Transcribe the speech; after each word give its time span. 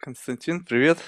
Константин, 0.00 0.64
привет. 0.64 0.98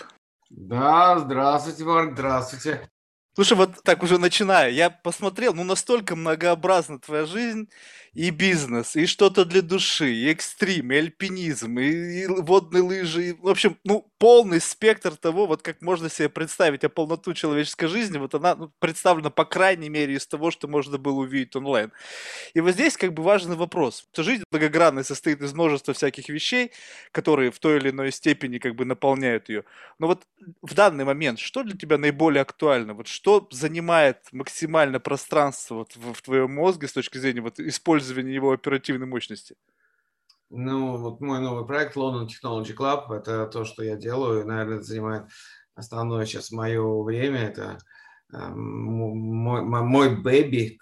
Да, 0.50 1.18
здравствуйте, 1.18 1.82
Марк, 1.84 2.12
здравствуйте. 2.12 2.90
Слушай, 3.34 3.56
вот 3.56 3.82
так 3.82 4.02
уже 4.02 4.18
начиная, 4.18 4.68
я 4.68 4.90
посмотрел, 4.90 5.54
ну 5.54 5.64
настолько 5.64 6.14
многообразна 6.14 6.98
твоя 6.98 7.24
жизнь, 7.24 7.70
и 8.12 8.28
бизнес, 8.28 8.94
и 8.94 9.06
что-то 9.06 9.46
для 9.46 9.62
души, 9.62 10.12
и 10.12 10.30
экстрим, 10.30 10.92
и 10.92 10.96
альпинизм, 10.96 11.78
и, 11.78 12.24
и 12.24 12.26
водные 12.26 12.82
лыжи, 12.82 13.30
и, 13.30 13.32
в 13.32 13.48
общем, 13.48 13.78
ну 13.84 14.11
полный 14.22 14.60
спектр 14.60 15.16
того, 15.16 15.46
вот 15.46 15.62
как 15.62 15.82
можно 15.82 16.08
себе 16.08 16.28
представить 16.28 16.84
о 16.84 16.88
полноту 16.88 17.34
человеческой 17.34 17.88
жизни, 17.88 18.18
вот 18.18 18.36
она 18.36 18.54
ну, 18.54 18.70
представлена 18.78 19.30
по 19.30 19.44
крайней 19.44 19.88
мере 19.88 20.14
из 20.14 20.28
того, 20.28 20.52
что 20.52 20.68
можно 20.68 20.96
было 20.96 21.18
увидеть 21.18 21.56
онлайн. 21.56 21.90
И 22.54 22.60
вот 22.60 22.70
здесь 22.74 22.96
как 22.96 23.14
бы 23.14 23.24
важный 23.24 23.56
вопрос. 23.56 24.06
Жизнь 24.16 24.44
многогранная 24.52 25.02
состоит 25.02 25.42
из 25.42 25.52
множества 25.54 25.92
всяких 25.92 26.28
вещей, 26.28 26.70
которые 27.10 27.50
в 27.50 27.58
той 27.58 27.78
или 27.78 27.90
иной 27.90 28.12
степени 28.12 28.58
как 28.58 28.76
бы 28.76 28.84
наполняют 28.84 29.48
ее. 29.48 29.64
Но 29.98 30.06
вот 30.06 30.24
в 30.62 30.72
данный 30.72 31.04
момент, 31.04 31.40
что 31.40 31.64
для 31.64 31.76
тебя 31.76 31.98
наиболее 31.98 32.42
актуально? 32.42 32.94
Вот 32.94 33.08
что 33.08 33.48
занимает 33.50 34.18
максимально 34.30 35.00
пространство 35.00 35.74
вот 35.74 35.96
в, 35.96 36.12
в 36.12 36.22
твоем 36.22 36.54
мозге 36.54 36.86
с 36.86 36.92
точки 36.92 37.18
зрения 37.18 37.40
вот 37.40 37.58
использования 37.58 38.32
его 38.32 38.52
оперативной 38.52 39.08
мощности? 39.08 39.56
Ну, 40.54 40.98
вот 40.98 41.20
мой 41.20 41.40
новый 41.40 41.66
проект 41.66 41.96
London 41.96 42.28
Technology 42.28 42.76
Club, 42.76 43.10
это 43.10 43.46
то, 43.46 43.64
что 43.64 43.82
я 43.82 43.96
делаю, 43.96 44.46
наверное, 44.46 44.76
это 44.76 44.84
занимает 44.84 45.24
основное 45.74 46.26
сейчас 46.26 46.50
мое 46.50 47.02
время, 47.02 47.48
это 47.48 47.78
э, 48.34 48.48
мой, 48.48 49.62
мой 49.62 50.14
бэби, 50.14 50.78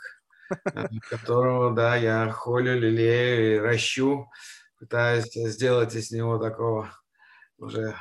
э, 0.51 0.89
которого, 1.09 1.73
да, 1.73 1.95
я 1.95 2.29
холю, 2.31 2.77
лелею 2.77 3.57
и 3.57 3.59
ращу, 3.61 4.29
пытаюсь 4.81 5.33
сделать 5.33 5.95
из 5.95 6.11
него 6.11 6.39
такого 6.39 6.91
уже 7.59 7.95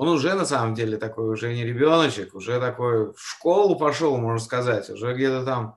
он 0.00 0.08
уже 0.08 0.32
на 0.34 0.46
самом 0.46 0.74
деле 0.74 0.96
такой, 0.96 1.28
уже 1.28 1.52
не 1.52 1.62
ребеночек, 1.62 2.34
уже 2.34 2.58
такой 2.58 3.12
в 3.12 3.20
школу 3.20 3.78
пошел, 3.78 4.16
можно 4.16 4.38
сказать, 4.38 4.88
уже 4.88 5.12
где-то 5.14 5.44
там. 5.44 5.76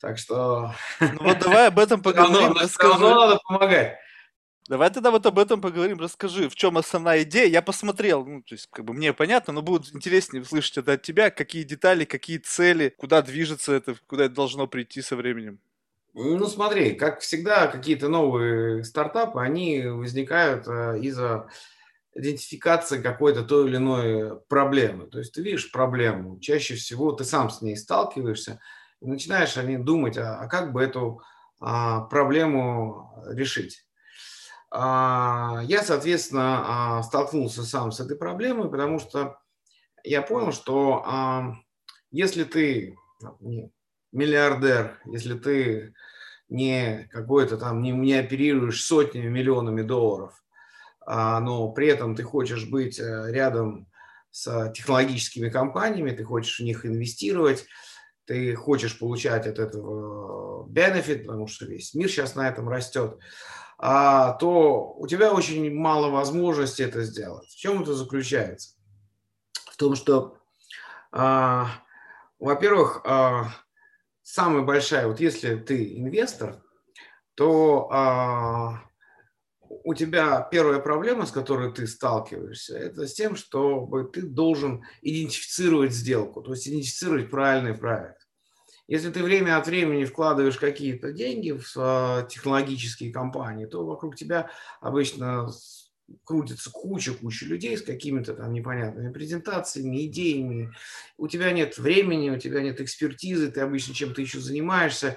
Так 0.00 0.18
что... 0.18 0.72
Ну 1.00 1.18
вот 1.20 1.38
давай 1.40 1.66
об 1.66 1.78
этом 1.80 2.00
поговорим. 2.02 2.54
Все 2.68 2.82
равно 2.82 3.14
надо 3.14 3.40
помогать. 3.44 3.96
Давай 4.68 4.90
тогда 4.90 5.10
вот 5.10 5.24
об 5.26 5.38
этом 5.38 5.60
поговорим. 5.60 6.00
Расскажи, 6.00 6.48
в 6.48 6.56
чем 6.56 6.76
основная 6.76 7.22
идея? 7.22 7.46
Я 7.46 7.62
посмотрел, 7.62 8.24
ну, 8.24 8.42
то 8.42 8.54
есть, 8.54 8.68
как 8.70 8.84
бы 8.84 8.94
мне 8.94 9.12
понятно, 9.12 9.52
но 9.52 9.62
будет 9.62 9.94
интереснее 9.94 10.42
услышать 10.42 10.78
это 10.78 10.92
от 10.92 11.02
тебя. 11.02 11.30
Какие 11.30 11.62
детали, 11.62 12.04
какие 12.04 12.38
цели, 12.38 12.94
куда 12.98 13.22
движется 13.22 13.72
это, 13.72 13.96
куда 14.06 14.24
это 14.24 14.34
должно 14.34 14.66
прийти 14.66 15.02
со 15.02 15.14
временем? 15.14 15.60
Ну, 16.14 16.46
смотри, 16.46 16.94
как 16.94 17.20
всегда, 17.20 17.66
какие-то 17.66 18.08
новые 18.08 18.82
стартапы, 18.82 19.40
они 19.40 19.82
возникают 19.82 20.66
э, 20.66 20.98
из-за 21.00 21.48
идентификации 22.14 23.02
какой-то 23.02 23.42
той 23.42 23.68
или 23.68 23.76
иной 23.76 24.40
проблемы. 24.48 25.06
То 25.06 25.18
есть 25.18 25.34
ты 25.34 25.42
видишь 25.42 25.70
проблему, 25.70 26.40
чаще 26.40 26.74
всего 26.74 27.12
ты 27.12 27.24
сам 27.24 27.50
с 27.50 27.60
ней 27.60 27.76
сталкиваешься, 27.76 28.60
и 29.02 29.06
начинаешь 29.06 29.56
они 29.58 29.76
думать, 29.76 30.16
а, 30.16 30.40
а 30.40 30.48
как 30.48 30.72
бы 30.72 30.82
эту 30.82 31.20
а, 31.60 32.00
проблему 32.02 33.12
решить. 33.28 33.85
А, 34.70 35.62
я, 35.64 35.82
соответственно, 35.82 36.98
а, 36.98 37.02
столкнулся 37.02 37.62
сам 37.62 37.92
с 37.92 38.00
этой 38.00 38.16
проблемой, 38.16 38.70
потому 38.70 38.98
что 38.98 39.38
я 40.02 40.22
понял, 40.22 40.52
что 40.52 41.02
а, 41.06 41.54
если 42.10 42.44
ты 42.44 42.96
миллиардер, 44.12 45.00
если 45.06 45.34
ты 45.34 45.94
не 46.48 47.08
какой-то 47.10 47.56
там, 47.56 47.82
не, 47.82 47.90
не 47.90 48.14
оперируешь 48.14 48.84
сотнями, 48.84 49.28
миллионами 49.28 49.82
долларов, 49.82 50.42
но 51.04 51.70
при 51.70 51.86
этом 51.86 52.16
ты 52.16 52.24
хочешь 52.24 52.68
быть 52.68 52.98
э, 52.98 53.26
рядом 53.30 53.86
с 54.32 54.72
технологическими 54.72 55.48
компаниями, 55.48 56.10
ты 56.10 56.24
хочешь 56.24 56.58
в 56.58 56.64
них 56.64 56.84
инвестировать, 56.84 57.66
ты 58.26 58.54
хочешь 58.56 58.98
получать 58.98 59.46
от 59.46 59.58
этого 59.58 60.66
бенефит, 60.68 61.26
потому 61.26 61.46
что 61.46 61.64
весь 61.64 61.94
мир 61.94 62.08
сейчас 62.08 62.34
на 62.34 62.48
этом 62.48 62.68
растет, 62.68 63.18
то 63.78 64.94
у 64.96 65.06
тебя 65.06 65.32
очень 65.32 65.74
мало 65.74 66.10
возможностей 66.10 66.84
это 66.84 67.02
сделать. 67.02 67.48
В 67.48 67.56
чем 67.56 67.82
это 67.82 67.94
заключается? 67.94 68.74
В 69.52 69.76
том, 69.76 69.94
что, 69.94 70.38
а, 71.12 71.68
во-первых, 72.38 73.04
самая 74.22 74.62
большая, 74.62 75.06
вот 75.06 75.20
если 75.20 75.56
ты 75.56 75.98
инвестор, 75.98 76.62
то 77.34 78.80
у 79.68 79.94
тебя 79.94 80.40
первая 80.50 80.80
проблема, 80.80 81.26
с 81.26 81.30
которой 81.30 81.72
ты 81.72 81.86
сталкиваешься, 81.86 82.78
это 82.78 83.06
с 83.06 83.14
тем, 83.14 83.36
что 83.36 83.86
ты 84.12 84.22
должен 84.22 84.84
идентифицировать 85.02 85.92
сделку, 85.92 86.42
то 86.42 86.52
есть 86.52 86.66
идентифицировать 86.66 87.30
правильный 87.30 87.74
проект. 87.74 88.25
Если 88.88 89.10
ты 89.10 89.22
время 89.22 89.58
от 89.58 89.66
времени 89.66 90.04
вкладываешь 90.04 90.58
какие-то 90.58 91.12
деньги 91.12 91.50
в 91.52 91.72
а, 91.76 92.22
технологические 92.22 93.12
компании, 93.12 93.66
то 93.66 93.84
вокруг 93.84 94.14
тебя 94.14 94.50
обычно 94.80 95.50
крутится 96.24 96.70
куча-куча 96.70 97.46
людей 97.46 97.76
с 97.76 97.82
какими-то 97.82 98.34
там 98.34 98.52
непонятными 98.52 99.12
презентациями, 99.12 100.06
идеями. 100.06 100.72
У 101.16 101.26
тебя 101.26 101.50
нет 101.50 101.78
времени, 101.78 102.30
у 102.30 102.38
тебя 102.38 102.62
нет 102.62 102.80
экспертизы, 102.80 103.50
ты 103.50 103.60
обычно 103.60 103.92
чем-то 103.92 104.20
еще 104.20 104.38
занимаешься, 104.38 105.16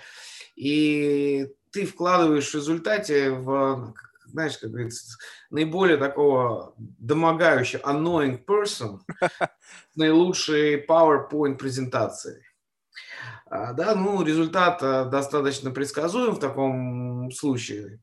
и 0.56 1.48
ты 1.72 1.86
вкладываешь 1.86 2.50
в 2.50 2.56
результате 2.56 3.32
в 3.32 3.94
знаешь, 4.32 4.58
как 4.58 4.70
говорится, 4.70 5.18
наиболее 5.50 5.98
такого 5.98 6.76
домогающего, 6.78 7.82
annoying 7.82 8.44
person, 8.46 9.00
наилучшей 9.96 10.86
PowerPoint 10.86 11.56
презентации. 11.56 12.44
А, 13.46 13.74
да, 13.74 13.96
ну, 13.96 14.22
результат 14.24 14.82
а, 14.84 15.06
достаточно 15.06 15.72
предсказуем 15.72 16.36
в 16.36 16.40
таком 16.40 17.32
случае. 17.32 18.00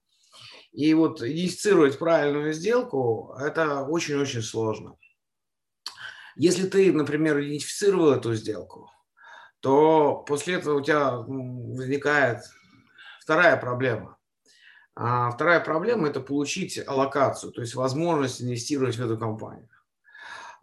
И 0.72 0.92
вот 0.94 1.22
идентифицировать 1.22 1.98
правильную 1.98 2.52
сделку– 2.52 3.34
это 3.40 3.82
очень-очень 3.82 4.42
сложно. 4.42 4.96
Если 6.36 6.68
ты, 6.68 6.92
например, 6.92 7.40
идентифицировал 7.40 8.12
эту 8.12 8.34
сделку, 8.34 8.90
то 9.60 10.24
после 10.28 10.56
этого 10.56 10.78
у 10.78 10.82
тебя 10.82 11.12
возникает 11.12 12.42
вторая 13.20 13.56
проблема. 13.56 14.18
А 14.94 15.30
вторая 15.30 15.60
проблема– 15.60 16.08
это 16.08 16.20
получить 16.20 16.78
аллокацию, 16.86 17.52
то 17.52 17.62
есть 17.62 17.74
возможность 17.74 18.42
инвестировать 18.42 18.96
в 18.96 19.04
эту 19.04 19.18
компанию. 19.18 19.68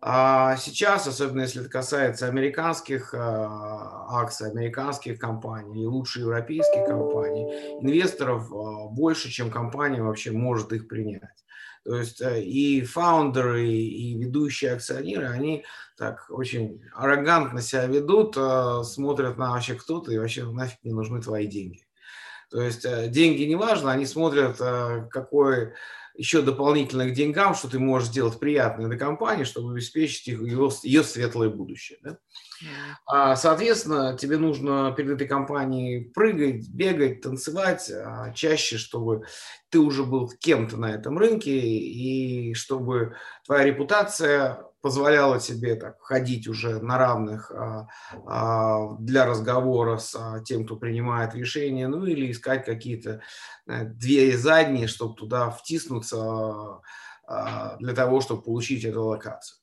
А 0.06 0.58
сейчас, 0.58 1.08
особенно 1.08 1.44
если 1.44 1.62
это 1.62 1.70
касается 1.70 2.28
американских 2.28 3.14
а, 3.14 4.20
акций, 4.20 4.50
американских 4.52 5.18
компаний 5.18 5.84
и 5.84 5.86
лучше 5.86 6.20
европейских 6.20 6.86
компаний, 6.86 7.46
инвесторов 7.80 8.52
а, 8.52 8.90
больше, 8.90 9.30
чем 9.30 9.50
компания 9.50 10.02
вообще 10.02 10.32
может 10.32 10.74
их 10.74 10.90
принять. 10.90 11.46
То 11.86 11.96
есть 11.96 12.20
э, 12.22 12.42
и 12.42 12.82
фаундеры, 12.82 13.66
и 13.66 14.18
ведущие 14.18 14.74
акционеры, 14.74 15.28
они 15.28 15.64
так 15.98 16.26
очень 16.30 16.82
аррогантно 16.94 17.62
себя 17.62 17.86
ведут, 17.86 18.38
смотрят 18.86 19.38
на 19.38 19.52
вообще 19.52 19.76
кто-то 19.76 20.12
и 20.12 20.18
вообще 20.18 20.44
нафиг 20.44 20.80
не 20.84 20.92
нужны 20.92 21.22
твои 21.22 21.48
деньги. 21.48 21.86
То 22.54 22.62
есть 22.62 22.86
э, 22.86 23.08
деньги 23.08 23.44
не 23.44 23.56
важно, 23.56 23.92
они 23.92 24.06
смотрят, 24.06 24.58
э, 24.60 25.08
какой 25.10 25.74
еще 26.16 26.42
дополнительно 26.42 27.08
к 27.08 27.14
деньгам, 27.14 27.56
что 27.56 27.70
ты 27.70 27.80
можешь 27.80 28.10
сделать 28.10 28.40
приятное 28.40 28.88
для 28.88 28.98
компании, 28.98 29.44
чтобы 29.44 29.72
обеспечить 29.72 30.28
их, 30.28 30.42
ее, 30.42 30.70
ее 30.84 31.04
светлое 31.04 31.50
будущее. 31.50 31.98
Да? 32.04 32.18
А, 33.06 33.36
соответственно, 33.36 34.18
тебе 34.18 34.38
нужно 34.38 34.94
перед 34.96 35.12
этой 35.12 35.28
компанией 35.28 36.12
прыгать, 36.14 36.70
бегать, 36.70 37.22
танцевать 37.22 37.90
а, 37.92 38.32
чаще, 38.34 38.78
чтобы 38.78 39.24
ты 39.70 39.80
уже 39.80 40.04
был 40.04 40.30
кем-то 40.30 40.78
на 40.78 40.92
этом 40.92 41.18
рынке 41.18 41.52
и 41.52 42.54
чтобы 42.54 43.16
твоя 43.46 43.64
репутация 43.64 44.64
позволяла 44.84 45.40
тебе 45.40 45.76
так 45.76 46.02
ходить 46.02 46.46
уже 46.50 46.82
на 46.82 46.98
равных 46.98 47.50
а, 47.52 47.88
а, 48.28 48.98
для 49.00 49.26
разговора 49.26 49.98
с 49.98 50.14
а, 50.14 50.42
тем, 50.42 50.66
кто 50.66 50.76
принимает 50.76 51.34
решения, 51.34 51.88
ну 51.88 52.06
или 52.06 52.30
искать 52.30 52.66
какие-то 52.66 53.22
а, 53.66 53.86
двери 53.86 54.36
задние, 54.36 54.88
чтобы 54.88 55.16
туда 55.16 55.50
втиснуться 55.50 56.82
для 57.80 57.94
того, 57.96 58.20
чтобы 58.20 58.42
получить 58.42 58.84
эту 58.84 59.04
локацию. 59.04 59.58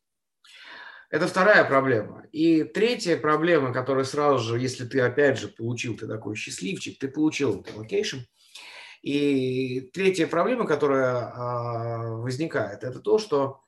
Это 1.11 1.29
вторая 1.29 1.63
проблема. 1.65 2.25
И 2.33 2.65
третья 2.65 3.19
проблема, 3.19 3.75
которая 3.75 4.05
сразу 4.05 4.39
же, 4.39 4.59
если 4.59 4.87
ты 4.87 5.01
опять 5.03 5.39
же 5.39 5.49
получил, 5.49 5.95
ты 5.99 6.07
такой 6.07 6.35
счастливчик, 6.35 6.99
ты 6.99 7.09
получил 7.09 7.61
этот 7.61 7.77
allocation. 7.77 8.21
И 9.03 9.91
третья 9.93 10.27
проблема, 10.27 10.67
которая 10.67 12.15
возникает, 12.17 12.83
это 12.83 13.01
то, 13.01 13.19
что 13.19 13.61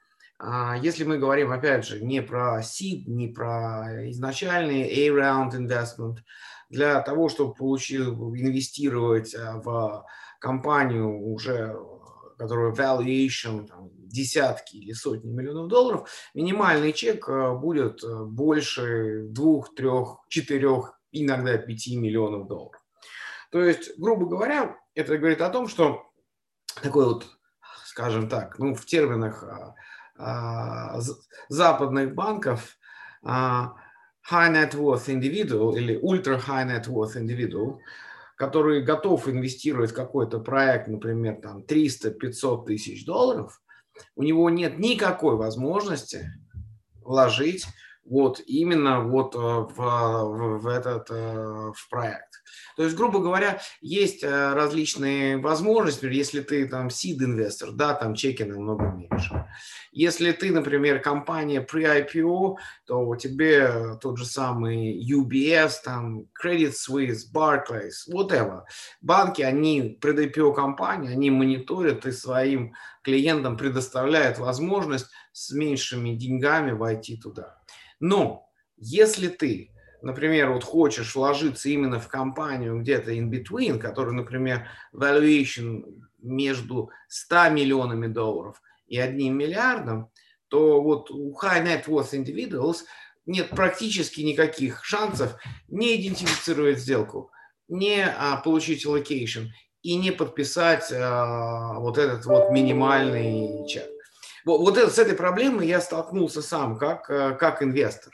если 0.83 1.05
мы 1.05 1.19
говорим, 1.19 1.53
опять 1.53 1.87
же, 1.87 2.05
не 2.05 2.21
про 2.21 2.61
seed, 2.61 3.05
не 3.07 3.29
про 3.29 4.11
изначальный 4.11 4.83
A-round 4.83 5.53
investment, 5.53 6.19
для 6.69 7.01
того, 7.03 7.29
чтобы 7.29 7.55
получил, 7.55 8.35
инвестировать 8.35 9.35
а, 9.35 9.59
в 9.59 10.07
компанию 10.41 11.21
уже 11.21 11.77
которого 12.39 12.75
valuation 12.75 13.69
там, 13.69 13.91
десятки 13.95 14.77
или 14.77 14.93
сотни 14.93 15.31
миллионов 15.31 15.69
долларов, 15.69 16.11
минимальный 16.35 16.93
чек 16.93 17.29
будет 17.61 18.03
больше 18.03 19.27
двух, 19.29 19.75
трех, 19.77 20.19
четырех, 20.29 20.99
иногда 21.13 21.57
пяти 21.57 21.97
миллионов 21.97 22.49
долларов. 22.49 22.83
То 23.53 23.63
есть, 23.63 23.97
грубо 23.99 24.27
говоря, 24.27 24.77
это 24.95 25.19
говорит 25.19 25.41
о 25.43 25.51
том, 25.51 25.69
что 25.69 26.03
такой 26.83 27.05
вот, 27.05 27.27
скажем 27.85 28.29
так, 28.29 28.59
ну, 28.59 28.75
в 28.75 28.87
терминах 28.87 29.45
а, 29.45 29.47
а, 29.47 29.75
западных 31.49 32.15
банков 32.15 32.77
а, 33.23 33.75
high 34.31 34.53
net 34.53 34.75
worth 34.75 35.09
individual 35.09 35.77
или 35.77 35.99
ultra 36.01 36.39
high 36.39 36.67
net 36.67 36.87
worth 36.87 37.17
individual, 37.17 37.79
который 38.37 38.83
готов 38.83 39.29
инвестировать 39.29 39.93
в 39.93 39.95
какой-то 39.95 40.41
проект, 40.41 40.89
например, 40.89 41.41
там 41.41 41.65
300-500 41.65 42.67
тысяч 42.67 43.05
долларов, 43.05 43.61
у 44.17 44.23
него 44.23 44.49
нет 44.51 44.79
никакой 44.79 45.37
возможности 45.37 46.31
вложить 47.01 47.67
вот 48.05 48.41
именно 48.47 49.01
вот 49.01 49.35
э, 49.35 49.39
в, 49.39 49.75
в, 49.75 50.59
в 50.59 50.67
этот 50.67 51.11
э, 51.11 51.73
в 51.75 51.89
проект. 51.89 52.43
То 52.77 52.83
есть, 52.85 52.97
грубо 52.97 53.21
говоря, 53.21 53.61
есть 53.81 54.25
э, 54.25 54.53
различные 54.55 55.39
возможности. 55.39 56.07
Если 56.07 56.41
ты 56.41 56.69
там 56.69 56.89
seed-инвестор, 56.89 57.73
да, 57.73 57.95
там 57.95 58.15
чеки 58.15 58.43
намного 58.43 58.87
меньше. 58.87 59.47
Если 59.93 60.33
ты, 60.33 60.53
например, 60.53 61.01
компания 61.01 61.65
pre-IPO, 61.65 62.57
то 62.87 63.07
у 63.07 63.17
тебя 63.17 63.97
тот 63.97 64.19
же 64.19 64.27
самый 64.27 65.01
UBS, 65.01 65.75
там 65.85 66.27
Credit 66.43 66.73
Suisse, 66.73 67.21
Barclays, 67.33 68.09
whatever. 68.13 68.63
Банки, 69.01 69.43
они 69.43 69.99
пред-IPO 70.01 70.55
компании, 70.55 71.13
они 71.13 71.31
мониторят 71.31 72.05
и 72.07 72.13
своим 72.13 72.75
клиентам 73.03 73.57
предоставляют 73.57 74.39
возможность 74.39 75.09
с 75.33 75.53
меньшими 75.53 76.15
деньгами 76.15 76.73
войти 76.73 77.17
туда. 77.17 77.62
Но 78.03 78.51
если 78.77 79.29
ты 79.29 79.73
например, 80.03 80.51
вот 80.51 80.65
хочешь 80.65 81.15
вложиться 81.15 81.69
именно 81.69 82.01
в 82.01 82.09
компанию 82.09 82.81
где-то 82.81 83.13
in 83.13 83.31
between, 83.31 83.79
который, 83.79 84.13
например, 84.13 84.69
valuation 84.93 86.03
между 86.19 86.91
100 87.09 87.51
миллионами 87.51 88.09
долларов 88.09 88.61
и 88.87 88.99
одним 88.99 89.39
миллиардом, 89.39 90.11
то 90.49 90.83
вот 90.83 91.11
у 91.11 91.33
high 91.41 91.65
net 91.65 91.87
worth 91.87 92.13
individuals 92.13 92.79
нет 93.25 93.51
практически 93.51 94.21
никаких 94.21 94.85
шансов 94.85 95.37
не 95.69 95.97
идентифицировать 95.97 96.79
сделку, 96.79 97.31
не 97.69 98.05
а, 98.05 98.37
получить 98.39 98.85
allocation 98.85 99.47
и 99.83 99.95
не 99.95 100.11
подписать 100.11 100.93
а, 100.93 101.79
вот 101.79 101.97
этот 101.97 102.27
вот 102.27 102.51
минимальный 102.51 103.67
чек. 103.69 103.92
Вот, 104.45 104.77
это, 104.77 104.91
с 104.91 104.99
этой 104.99 105.15
проблемой 105.15 105.67
я 105.67 105.81
столкнулся 105.81 106.43
сам 106.43 106.77
как, 106.77 107.09
а, 107.11 107.33
как 107.33 107.63
инвестор. 107.63 108.13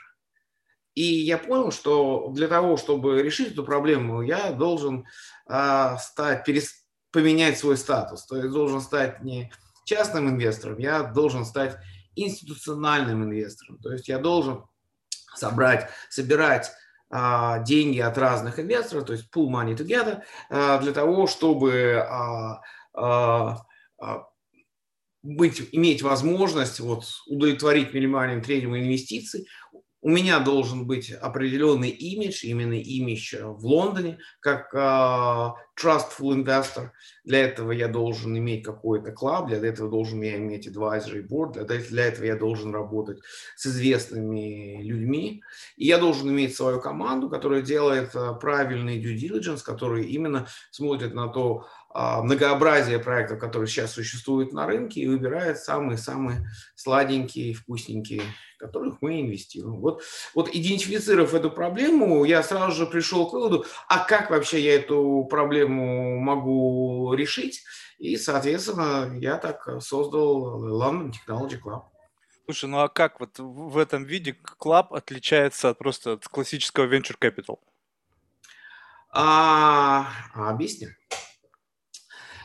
И 0.95 1.03
я 1.03 1.37
понял, 1.37 1.71
что 1.71 2.29
для 2.29 2.47
того, 2.47 2.75
чтобы 2.77 3.21
решить 3.21 3.53
эту 3.53 3.63
проблему, 3.63 4.21
я 4.21 4.51
должен 4.51 5.05
э, 5.47 5.95
стать, 5.97 6.43
перес, 6.43 6.83
поменять 7.11 7.57
свой 7.57 7.77
статус. 7.77 8.25
То 8.25 8.35
есть 8.35 8.49
должен 8.49 8.81
стать 8.81 9.21
не 9.21 9.51
частным 9.85 10.27
инвестором, 10.27 10.77
я 10.77 11.03
должен 11.03 11.45
стать 11.45 11.77
институциональным 12.15 13.23
инвестором. 13.23 13.77
То 13.77 13.93
есть 13.93 14.09
я 14.09 14.17
должен 14.17 14.65
собрать, 15.35 15.89
собирать 16.09 16.71
а, 17.09 17.59
деньги 17.59 17.99
от 17.99 18.17
разных 18.17 18.59
инвесторов, 18.59 19.05
то 19.05 19.13
есть 19.13 19.29
pool 19.33 19.47
money 19.49 19.75
together, 19.75 20.21
а, 20.49 20.79
для 20.79 20.91
того, 20.91 21.27
чтобы 21.27 22.05
а, 22.07 22.61
а, 22.93 23.57
а, 23.99 24.23
быть, 25.21 25.69
иметь 25.71 26.01
возможность 26.01 26.79
вот, 26.79 27.05
удовлетворить 27.27 27.93
минимальным 27.93 28.41
требованиям 28.41 28.87
инвестиций, 28.87 29.47
у 30.01 30.09
меня 30.09 30.39
должен 30.39 30.87
быть 30.87 31.11
определенный 31.11 31.89
имидж, 31.89 32.45
именно 32.45 32.73
имидж 32.73 33.35
э, 33.35 33.45
в 33.45 33.65
Лондоне, 33.65 34.19
как 34.39 34.73
uh, 34.73 35.51
trustful 35.77 36.33
investor. 36.33 36.91
Для 37.25 37.39
этого 37.39 37.71
я 37.71 37.89
должен 37.89 38.37
иметь 38.37 38.63
какой-то 38.63 39.11
клуб, 39.11 39.47
для 39.47 39.57
этого 39.57 39.89
должен 39.89 40.21
я 40.21 40.37
иметь 40.37 40.67
advisory 40.67 41.27
board, 41.27 41.65
для, 41.65 41.79
для 41.79 42.05
этого 42.05 42.25
я 42.25 42.37
должен 42.37 42.73
работать 42.73 43.19
с 43.57 43.67
известными 43.67 44.81
людьми. 44.81 45.43
И 45.75 45.87
я 45.87 45.97
должен 45.97 46.29
иметь 46.29 46.55
свою 46.55 46.79
команду, 46.79 47.29
которая 47.29 47.61
делает 47.61 48.15
uh, 48.15 48.39
правильный 48.39 49.03
due 49.03 49.17
diligence, 49.17 49.61
который 49.65 50.05
именно 50.05 50.47
смотрит 50.71 51.13
на 51.13 51.27
то, 51.27 51.65
многообразие 51.93 52.99
проектов, 52.99 53.39
которые 53.39 53.67
сейчас 53.67 53.93
существуют 53.93 54.53
на 54.53 54.67
рынке, 54.67 55.01
и 55.01 55.07
выбирает 55.07 55.57
самые-самые 55.57 56.47
сладенькие, 56.75 57.53
вкусненькие, 57.53 58.21
которых 58.59 59.01
мы 59.01 59.21
инвестируем. 59.21 59.79
Вот, 59.79 60.03
вот 60.35 60.49
идентифицировав 60.49 61.33
эту 61.33 61.49
проблему, 61.49 62.23
я 62.25 62.43
сразу 62.43 62.75
же 62.75 62.85
пришел 62.85 63.29
к 63.29 63.33
выводу, 63.33 63.65
а 63.87 64.05
как 64.05 64.29
вообще 64.29 64.61
я 64.61 64.75
эту 64.75 65.25
проблему 65.29 66.19
могу 66.19 67.13
решить? 67.13 67.63
И, 67.97 68.17
соответственно, 68.17 69.11
я 69.17 69.37
так 69.37 69.67
создал 69.81 70.63
London 70.63 71.11
Technology 71.11 71.59
Club. 71.59 71.83
Слушай, 72.45 72.69
ну 72.69 72.79
а 72.79 72.87
как 72.89 73.19
вот 73.19 73.37
в 73.37 73.77
этом 73.77 74.05
виде 74.05 74.35
Club 74.59 74.87
отличается 74.95 75.69
от 75.69 75.77
просто 75.77 76.13
от 76.13 76.27
классического 76.27 76.87
venture 76.87 77.17
capital? 77.19 77.59
А, 79.11 80.07
объясню. 80.33 80.89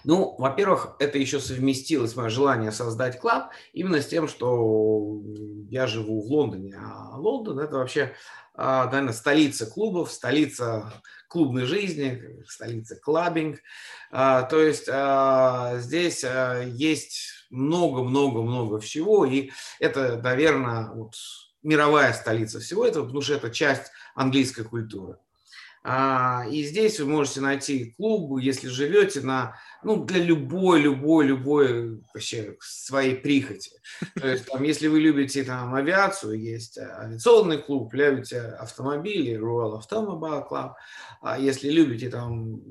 Ну, 0.04 0.34
во-первых, 0.38 0.96
это 0.98 1.18
еще 1.18 1.40
совместилось 1.40 2.14
мое 2.14 2.28
желание 2.28 2.72
создать 2.72 3.18
клуб 3.18 3.44
именно 3.72 4.02
с 4.02 4.06
тем, 4.06 4.28
что 4.28 5.22
я 5.70 5.86
живу 5.86 6.20
в 6.20 6.26
Лондоне, 6.26 6.76
а 6.76 7.16
Лондон 7.16 7.58
это 7.58 7.76
вообще, 7.76 8.14
а, 8.54 8.84
наверное, 8.86 9.14
столица 9.14 9.66
клубов, 9.66 10.12
столица 10.12 10.92
клубной 11.28 11.64
жизни, 11.64 12.44
столица 12.46 12.96
клабинг. 12.96 13.60
А, 14.10 14.42
то 14.42 14.60
есть 14.60 14.88
а, 14.90 15.78
здесь 15.78 16.24
есть 16.66 17.46
много-много-много 17.50 18.80
всего, 18.80 19.24
и 19.24 19.50
это, 19.80 20.20
наверное, 20.22 20.90
вот 20.90 21.14
мировая 21.62 22.12
столица 22.12 22.60
всего 22.60 22.86
этого, 22.86 23.04
потому 23.04 23.22
что 23.22 23.34
это 23.34 23.50
часть 23.50 23.90
английской 24.14 24.64
культуры. 24.64 25.16
А, 25.86 26.46
и 26.50 26.62
здесь 26.62 26.98
вы 26.98 27.04
можете 27.04 27.42
найти 27.42 27.92
клуб, 27.98 28.38
если 28.38 28.68
живете 28.68 29.20
на, 29.20 29.54
ну, 29.82 30.02
для 30.02 30.18
любой, 30.24 30.80
любой, 30.80 31.26
любой 31.26 32.00
вообще 32.14 32.56
своей 32.60 33.16
прихоти. 33.16 33.70
То 34.14 34.26
есть, 34.26 34.46
там, 34.46 34.62
если 34.62 34.88
вы 34.88 35.00
любите 35.00 35.44
там 35.44 35.74
авиацию, 35.74 36.40
есть 36.40 36.78
авиационный 36.78 37.58
клуб, 37.58 37.92
любите 37.92 38.40
автомобили, 38.40 39.38
Royal 39.38 39.78
Automobile 39.78 40.48
Club. 40.48 40.72
А 41.20 41.38
если 41.38 41.68
любите 41.68 42.08
там 42.08 42.62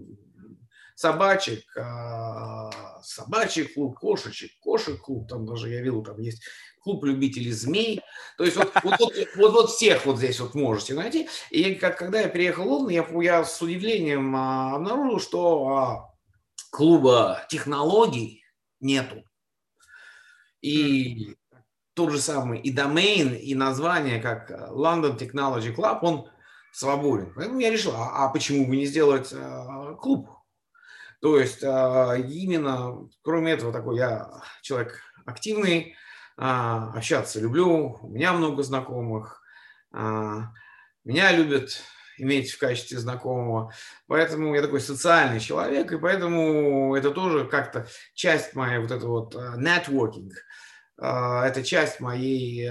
собачек, 0.96 1.65
а, 1.77 2.72
собачий 3.03 3.65
клуб, 3.65 4.00
кошечек, 4.00 4.51
кошек 4.60 5.00
клуб, 5.00 5.29
там 5.29 5.46
даже 5.46 5.70
я 5.70 5.82
видел, 5.82 6.01
там 6.01 6.20
есть 6.20 6.41
клуб 6.84 7.06
любителей 7.06 7.52
змей. 7.52 8.02
То 8.38 8.44
есть 8.44 8.58
вот, 8.58 8.72
вот, 8.84 9.00
вот, 9.00 9.13
вот, 9.36 9.52
вот 9.54 9.70
всех 9.70 10.06
вот 10.06 10.18
здесь 10.18 10.40
вот 10.40 10.54
можете 10.54 10.94
найти. 10.94 11.30
И 11.50 11.75
как, 11.75 11.98
когда 11.98 12.22
я 12.22 12.28
приехал 12.28 12.66
в 12.66 12.68
Лондон, 12.68 12.90
я, 12.90 13.06
я 13.22 13.46
с 13.46 13.62
удивлением 13.62 14.36
а, 14.36 14.75
обнаружил, 14.75 15.20
что 15.20 15.68
а, 15.68 16.13
клуба 16.72 17.46
технологий 17.50 18.44
нету. 18.80 19.24
И 20.62 21.36
тот 21.94 22.12
же 22.12 22.20
самый 22.20 22.60
и 22.60 22.72
домен, 22.72 23.34
и 23.34 23.56
название, 23.56 24.22
как 24.22 24.52
London 24.52 25.18
Technology 25.18 25.74
Club, 25.75 26.00
он 26.02 26.30
свободен. 26.72 27.32
Поэтому 27.36 27.60
я 27.60 27.70
решил, 27.70 27.94
а, 27.96 28.25
а 28.25 28.30
почему 28.30 28.68
бы 28.68 28.75
не 28.75 28.86
сделать 28.86 29.32
а, 29.34 29.94
клуб? 29.96 30.30
То 31.22 31.40
есть 31.40 31.63
а, 31.63 32.16
именно, 32.16 33.08
кроме 33.22 33.54
этого, 33.54 33.72
такой 33.72 33.98
я 33.98 34.30
человек 34.62 35.00
активный, 35.25 35.92
а, 35.92 35.96
общаться 36.38 37.40
люблю, 37.40 38.00
у 38.02 38.10
меня 38.10 38.34
много 38.34 38.63
знакомых, 38.63 39.42
а, 39.92 40.50
меня 41.04 41.32
любят 41.32 41.82
иметь 42.18 42.52
в 42.52 42.60
качестве 42.60 43.00
знакомого. 43.00 43.74
Поэтому 44.08 44.56
я 44.56 44.62
такой 44.62 44.80
социальный 44.80 45.40
человек, 45.40 45.92
и 45.92 45.98
поэтому 45.98 46.96
это 46.96 47.12
тоже 47.12 47.46
как-то 47.46 47.88
часть 48.13 48.56
моей 48.56 48.80
вот 48.80 48.92
этого 48.92 49.22
вот 49.22 49.36
нетворкинг. 49.58 50.34
Это 50.98 51.63
часть 51.63 52.00
моей 52.00 52.70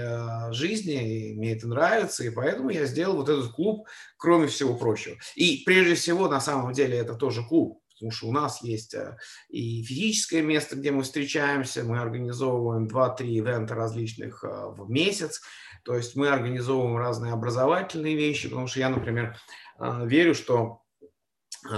жизни, 0.53 1.29
и 1.29 1.35
мне 1.35 1.57
это 1.57 1.67
нравится, 1.67 2.23
и 2.23 2.29
поэтому 2.29 2.69
я 2.69 2.85
сделал 2.85 3.17
вот 3.17 3.27
этот 3.27 3.51
клуб, 3.51 3.85
кроме 4.17 4.47
всего 4.47 4.75
прочего. 4.75 5.17
И 5.35 5.63
прежде 5.65 5.95
всего, 5.95 6.29
на 6.29 6.39
самом 6.39 6.71
деле, 6.71 6.97
это 6.97 7.15
тоже 7.15 7.43
клуб 7.45 7.82
потому 8.03 8.11
что 8.11 8.27
у 8.27 8.31
нас 8.33 8.61
есть 8.61 8.93
э, 8.95 9.17
и 9.47 9.81
физическое 9.81 10.41
место, 10.41 10.75
где 10.75 10.91
мы 10.91 11.03
встречаемся, 11.03 11.85
мы 11.85 11.99
организовываем 11.99 12.87
2-3 12.87 13.25
ивента 13.27 13.75
различных 13.75 14.43
э, 14.43 14.47
в 14.47 14.89
месяц, 14.89 15.41
то 15.85 15.95
есть 15.95 16.15
мы 16.17 16.27
организовываем 16.27 16.97
разные 16.97 17.31
образовательные 17.31 18.15
вещи, 18.15 18.49
потому 18.49 18.67
что 18.67 18.79
я, 18.79 18.89
например, 18.89 19.37
э, 19.79 20.05
верю, 20.05 20.35
что 20.35 20.81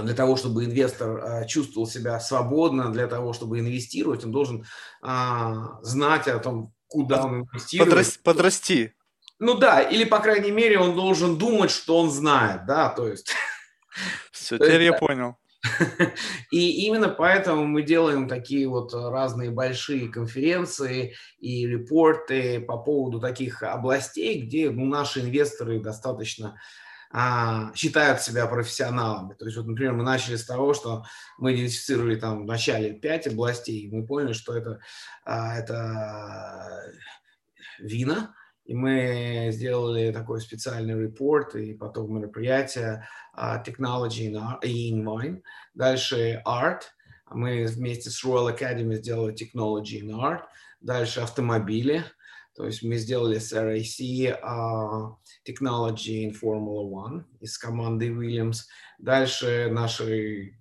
для 0.02 0.14
того, 0.14 0.34
чтобы 0.34 0.64
инвестор 0.64 1.46
чувствовал 1.46 1.86
себя 1.86 2.18
свободно, 2.18 2.90
для 2.90 3.06
того, 3.06 3.32
чтобы 3.32 3.60
инвестировать, 3.60 4.24
он 4.24 4.32
должен 4.32 4.66
знать 5.00 6.26
о 6.26 6.40
том, 6.40 6.72
куда 6.88 7.24
он 7.24 7.42
инвестирует. 7.42 7.90
Подрасти. 7.90 8.18
подрасти. 8.24 8.94
Ну 9.38 9.54
да, 9.54 9.82
или, 9.82 10.02
по 10.02 10.18
крайней 10.18 10.50
мере, 10.50 10.80
он 10.80 10.96
должен 10.96 11.38
думать, 11.38 11.70
что 11.70 12.00
он 12.00 12.10
знает, 12.10 12.66
да, 12.66 12.88
то 12.88 13.06
есть... 13.06 13.32
Все, 14.32 14.58
теперь 14.58 14.82
я 14.82 14.92
понял. 14.92 15.36
И 16.50 16.86
именно 16.86 17.08
поэтому 17.08 17.66
мы 17.66 17.82
делаем 17.82 18.28
такие 18.28 18.68
вот 18.68 18.92
разные 18.94 19.50
большие 19.50 20.08
конференции 20.08 21.14
и 21.38 21.66
репорты 21.66 22.60
по 22.60 22.78
поводу 22.78 23.20
таких 23.20 23.62
областей, 23.62 24.42
где 24.42 24.70
ну, 24.70 24.84
наши 24.86 25.20
инвесторы 25.20 25.80
достаточно 25.80 26.56
а, 27.10 27.72
считают 27.74 28.20
себя 28.20 28.46
профессионалами. 28.46 29.34
То 29.34 29.46
есть, 29.46 29.56
вот, 29.56 29.66
например, 29.66 29.94
мы 29.94 30.02
начали 30.02 30.36
с 30.36 30.44
того, 30.44 30.74
что 30.74 31.04
мы 31.38 31.54
идентифицировали 31.54 32.16
там 32.16 32.42
в 32.42 32.46
начале 32.46 32.94
пять 32.94 33.26
областей, 33.26 33.80
и 33.80 33.90
мы 33.90 34.06
поняли, 34.06 34.32
что 34.32 34.54
это, 34.54 34.80
а, 35.24 35.56
это 35.56 36.92
вина, 37.78 38.34
и 38.66 38.74
мы 38.74 39.48
сделали 39.52 40.10
такой 40.10 40.40
специальный 40.40 41.00
репорт 41.00 41.54
и 41.54 41.72
потом 41.72 42.14
мероприятие 42.14 43.06
uh, 43.36 43.64
Technology 43.64 44.32
in 44.62 45.04
Wine. 45.04 45.42
Дальше 45.74 46.42
Art. 46.44 46.82
Мы 47.30 47.66
вместе 47.66 48.10
с 48.10 48.24
Royal 48.24 48.56
Academy 48.56 48.96
сделали 48.96 49.34
Technology 49.34 50.00
in 50.00 50.10
Art. 50.10 50.42
Дальше 50.80 51.20
автомобили. 51.20 52.04
То 52.56 52.64
есть 52.64 52.82
мы 52.82 52.96
сделали 52.96 53.38
с 53.38 53.52
RAC 53.52 54.40
uh, 54.42 55.14
Technology 55.46 56.24
in 56.24 56.32
Formula 56.32 56.82
One 56.82 57.24
из 57.40 57.56
команды 57.58 58.08
Williams. 58.08 58.62
Дальше 58.98 59.68
наши 59.70 60.58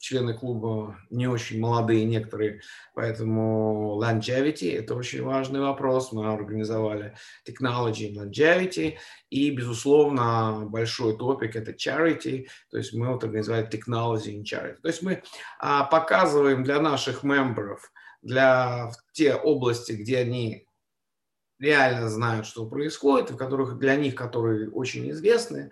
члены 0.00 0.32
клуба 0.32 0.98
не 1.10 1.28
очень 1.28 1.60
молодые 1.60 2.04
некоторые, 2.04 2.62
поэтому 2.94 4.00
longevity– 4.02 4.76
это 4.78 4.94
очень 4.94 5.22
важный 5.22 5.60
вопрос. 5.60 6.10
Мы 6.12 6.32
организовали 6.32 7.14
technology 7.46 8.10
and 8.10 8.16
longevity, 8.16 8.96
и, 9.28 9.50
безусловно, 9.50 10.66
большой 10.66 11.16
топик– 11.18 11.54
это 11.56 11.72
charity, 11.72 12.48
то 12.70 12.78
есть 12.78 12.94
мы 12.94 13.12
вот 13.12 13.22
организовали 13.22 13.68
technology 13.68 14.34
and 14.34 14.44
charity. 14.44 14.78
То 14.80 14.88
есть 14.88 15.02
мы 15.02 15.22
а, 15.58 15.84
показываем 15.84 16.64
для 16.64 16.80
наших 16.80 17.22
мемберов, 17.22 17.92
для 18.22 18.90
те 19.12 19.34
области, 19.34 19.92
где 19.92 20.20
они 20.20 20.66
реально 21.58 22.08
знают, 22.08 22.46
что 22.46 22.66
происходит, 22.66 23.30
в 23.30 23.36
которых 23.36 23.78
для 23.78 23.96
них, 23.96 24.14
которые 24.14 24.70
очень 24.70 25.10
известны, 25.10 25.70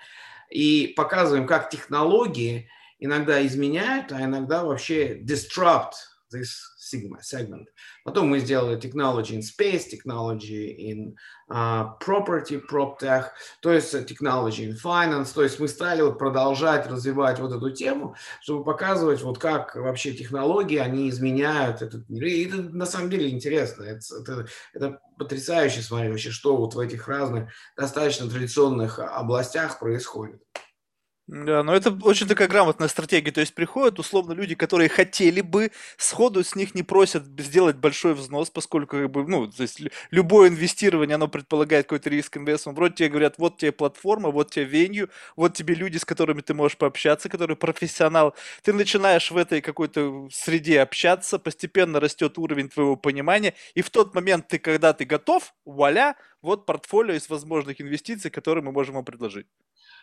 и 0.51 0.93
показываем, 0.95 1.47
как 1.47 1.71
технологии– 1.71 2.69
иногда 2.99 3.45
изменяют, 3.47 4.13
а 4.13 4.23
иногда 4.23 4.65
вообще 4.65 5.19
disrupt 5.21 5.93
this 6.33 6.49
segment. 6.81 7.67
Потом 8.05 8.29
мы 8.29 8.39
сделали 8.41 8.79
technology 8.79 9.37
in 9.37 9.43
space, 9.43 9.89
technology 9.91 10.75
in 10.91 11.15
uh, 11.51 11.99
property, 12.01 12.61
PropTech, 12.67 13.27
то 13.61 13.73
есть 13.73 13.95
technology 13.95 14.69
in 14.69 14.77
finance, 14.77 15.33
то 15.35 15.43
есть 15.43 15.59
мы 15.61 15.69
стали 15.69 16.03
вот 16.03 16.19
продолжать 16.19 16.87
развивать 16.87 17.39
вот 17.39 17.53
эту 17.53 17.71
тему, 17.71 18.15
чтобы 18.41 18.65
показывать 18.65 19.23
вот 19.23 19.39
как 19.39 19.75
вообще 19.77 20.13
технологии, 20.13 20.79
они 20.79 21.09
изменяют 21.11 21.83
этот 21.83 22.09
мир. 22.09 22.25
И 22.25 22.45
это 22.47 22.63
на 22.63 22.87
самом 22.87 23.11
деле 23.11 23.31
интересно, 23.31 23.85
это, 23.85 24.01
это, 24.21 24.47
это 24.73 25.01
потрясающе 25.19 25.83
смотреть 25.83 26.11
вообще, 26.11 26.31
что 26.31 26.57
вот 26.57 26.75
в 26.75 26.79
этих 26.79 27.09
разных 27.09 27.51
достаточно 27.77 28.29
традиционных 28.29 28.99
областях 28.99 29.79
происходит. 29.79 30.43
Да, 31.31 31.63
но 31.63 31.75
это 31.75 31.91
очень 32.05 32.27
такая 32.27 32.49
грамотная 32.49 32.89
стратегия. 32.89 33.31
То 33.33 33.41
есть 33.41 33.55
приходят 33.55 33.99
условно 33.99 34.33
люди, 34.33 34.55
которые 34.55 34.89
хотели 34.89 35.43
бы, 35.43 35.71
сходу 35.99 36.43
с 36.43 36.55
них 36.57 36.75
не 36.75 36.83
просят 36.83 37.25
сделать 37.39 37.77
большой 37.77 38.15
взнос, 38.15 38.49
поскольку 38.49 38.97
как 38.97 39.11
бы, 39.11 39.29
ну, 39.29 39.47
то 39.47 39.61
есть 39.63 39.79
любое 40.11 40.49
инвестирование, 40.49 41.17
оно 41.17 41.29
предполагает 41.29 41.85
какой-то 41.85 42.09
риск 42.09 42.39
инвестмент. 42.39 42.79
Вроде 42.79 42.95
тебе 42.95 43.09
говорят, 43.11 43.35
вот 43.37 43.59
тебе 43.59 43.73
платформа, 43.73 44.31
вот 44.31 44.51
тебе 44.53 44.65
венью, 44.65 45.11
вот 45.37 45.53
тебе 45.55 45.75
люди, 45.75 45.99
с 45.99 46.07
которыми 46.07 46.41
ты 46.41 46.55
можешь 46.55 46.79
пообщаться, 46.79 47.29
которые 47.29 47.59
профессионал. 47.59 48.35
Ты 48.63 48.73
начинаешь 48.73 49.31
в 49.31 49.37
этой 49.37 49.61
какой-то 49.61 50.29
среде 50.33 50.81
общаться, 50.81 51.39
постепенно 51.39 52.01
растет 52.01 52.39
уровень 52.39 52.71
твоего 52.71 52.97
понимания, 52.97 53.53
и 53.75 53.83
в 53.83 53.91
тот 53.91 54.15
момент 54.15 54.49
ты, 54.49 54.59
когда 54.59 54.95
ты 54.95 55.05
готов, 55.05 55.53
вуаля, 55.67 56.17
вот 56.41 56.65
портфолио 56.65 57.15
из 57.17 57.29
возможных 57.29 57.83
инвестиций, 57.83 58.31
которые 58.31 58.65
мы 58.65 58.73
можем 58.73 58.95
вам 58.95 59.05
предложить. 59.05 59.47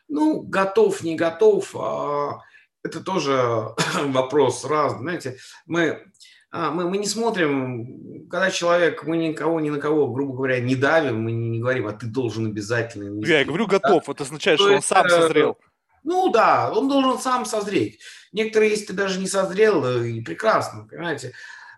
Ну, 0.08 0.42
готов, 0.42 1.02
не 1.04 1.16
готов, 1.16 1.76
а, 1.76 2.42
это 2.84 3.02
тоже 3.02 3.32
вопрос 4.06 4.64
разный. 4.66 5.02
Знаете, 5.02 5.38
мы, 5.66 6.04
а, 6.52 6.72
мы, 6.72 6.90
мы 6.90 6.98
не 6.98 7.08
смотрим, 7.08 8.28
когда 8.30 8.52
человек, 8.52 9.04
мы 9.04 9.18
никого, 9.18 9.60
ни 9.60 9.70
на 9.70 9.80
кого, 9.80 10.08
грубо 10.08 10.36
говоря, 10.36 10.60
не 10.60 10.76
давим, 10.76 11.22
мы 11.22 11.32
не, 11.32 11.50
не 11.50 11.60
говорим, 11.60 11.88
а 11.88 11.94
ты 11.94 12.06
должен 12.06 12.46
обязательно 12.46 13.26
Я 13.26 13.44
говорю 13.44 13.68
готов, 13.68 14.04
да? 14.06 14.12
это 14.12 14.24
означает, 14.24 14.60
То 14.60 14.66
что 14.66 14.74
есть, 14.74 14.92
он 14.92 14.98
сам 14.98 15.10
созрел. 15.10 15.58
Ну 16.04 16.32
да, 16.32 16.72
он 16.72 16.88
должен 16.88 17.20
сам 17.20 17.46
созреть. 17.46 18.00
Некоторые, 18.32 18.72
если 18.72 18.88
ты 18.88 18.94
даже 18.94 19.20
не 19.20 19.28
созрел, 19.28 19.84
э, 19.86 20.10
и 20.10 20.22
прекрасно, 20.22 20.88
понимаете. 20.88 21.34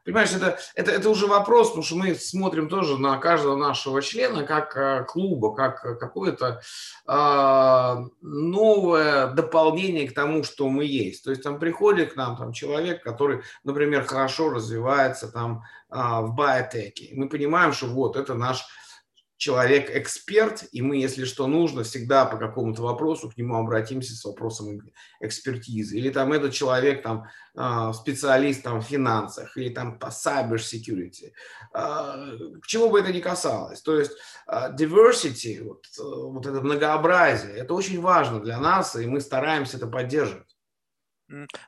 Понимаешь, 0.08 0.32
это, 0.32 0.58
это, 0.74 0.92
это 0.92 1.10
уже 1.10 1.28
вопрос, 1.28 1.68
потому 1.68 1.84
что 1.84 1.98
мы 1.98 2.16
смотрим 2.16 2.70
тоже 2.70 2.98
на 2.98 3.18
каждого 3.18 3.58
нашего 3.58 4.02
члена 4.02 4.44
как 4.44 4.78
э, 4.78 5.04
клуба, 5.04 5.54
как 5.54 5.84
э, 5.84 5.96
какое-то 5.96 6.62
э, 7.06 7.96
новое 8.22 9.28
дополнение 9.28 10.08
к 10.08 10.14
тому, 10.14 10.46
что 10.46 10.70
мы 10.70 10.86
есть. 10.86 11.26
То 11.26 11.32
есть 11.32 11.44
там 11.44 11.60
приходит 11.60 12.14
к 12.14 12.16
нам 12.16 12.38
там, 12.38 12.54
человек, 12.54 13.04
который, 13.04 13.42
например, 13.66 14.06
хорошо 14.06 14.50
развивается 14.50 15.30
там 15.30 15.64
э, 15.92 15.98
в 15.98 16.36
биотеке. 16.38 17.10
Мы 17.12 17.28
понимаем, 17.28 17.74
что 17.74 17.88
вот 17.88 18.16
это 18.16 18.34
наш 18.34 18.66
человек 19.38 19.96
эксперт, 19.96 20.66
и 20.72 20.82
мы, 20.82 20.98
если 20.98 21.24
что 21.24 21.48
нужно, 21.48 21.84
всегда 21.84 22.26
по 22.26 22.38
какому-то 22.38 22.82
вопросу 22.82 23.30
к 23.30 23.38
нему 23.38 23.56
обратимся 23.56 24.16
с 24.16 24.26
вопросом 24.26 24.82
экспертизы. 25.20 25.96
Или 25.98 26.10
там 26.10 26.34
этот 26.34 26.54
человек 26.54 27.04
там 27.04 27.28
а, 27.56 27.94
специалист 27.94 28.64
там, 28.64 28.82
в 28.82 28.86
финансах, 28.86 29.56
или 29.56 29.70
там 29.70 30.00
по 30.00 30.08
cyber 30.08 30.56
security. 30.56 31.32
А, 31.72 32.18
к 32.62 32.66
чему 32.66 32.90
бы 32.90 33.00
это 33.00 33.14
ни 33.14 33.20
касалось. 33.20 33.82
То 33.82 34.00
есть 34.00 34.12
а, 34.48 34.72
diversity, 34.72 35.64
вот, 35.64 35.86
вот 35.98 36.46
это 36.48 36.62
многообразие, 36.62 37.54
это 37.58 37.76
очень 37.76 38.02
важно 38.02 38.40
для 38.40 38.60
нас, 38.60 38.96
и 38.96 39.06
мы 39.06 39.22
стараемся 39.22 39.78
это 39.78 39.86
поддерживать. 39.86 40.47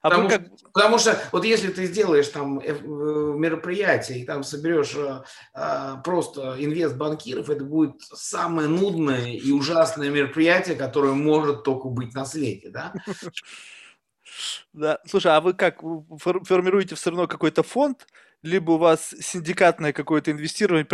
А 0.01 0.10
потому, 0.10 0.30
как... 0.30 0.46
что, 0.46 0.70
потому 0.74 1.00
что 1.00 1.22
вот 1.32 1.44
если 1.44 1.70
ты 1.70 1.86
сделаешь 1.86 2.30
там 2.30 2.60
э, 2.60 2.72
мероприятие 2.82 4.20
и 4.20 4.25
там 4.25 4.44
соберешь 4.44 4.96
э, 4.96 5.22
э, 5.54 5.96
просто 6.04 6.56
инвест-банкиров, 6.58 7.50
это 7.50 7.66
будет 7.66 8.01
самое 8.01 8.70
нудное 8.70 9.34
и 9.34 9.51
ужасное 9.51 10.10
мероприятие, 10.10 10.75
которое 10.75 11.13
может 11.13 11.63
только 11.63 11.89
быть 11.89 12.13
на 12.13 12.25
свете, 12.25 12.70
да? 12.70 12.94
Да, 14.74 15.00
слушай, 15.08 15.36
а 15.36 15.42
вы 15.42 15.54
как 15.54 15.82
формируете 15.82 16.94
все 16.94 17.10
равно 17.10 17.28
какой-то 17.28 17.63
фонд, 17.63 18.06
либо 18.44 18.74
у 18.74 18.78
вас 18.78 19.16
синдикатное 19.20 19.92
какое-то 19.92 20.32
инвестирование 20.32 20.86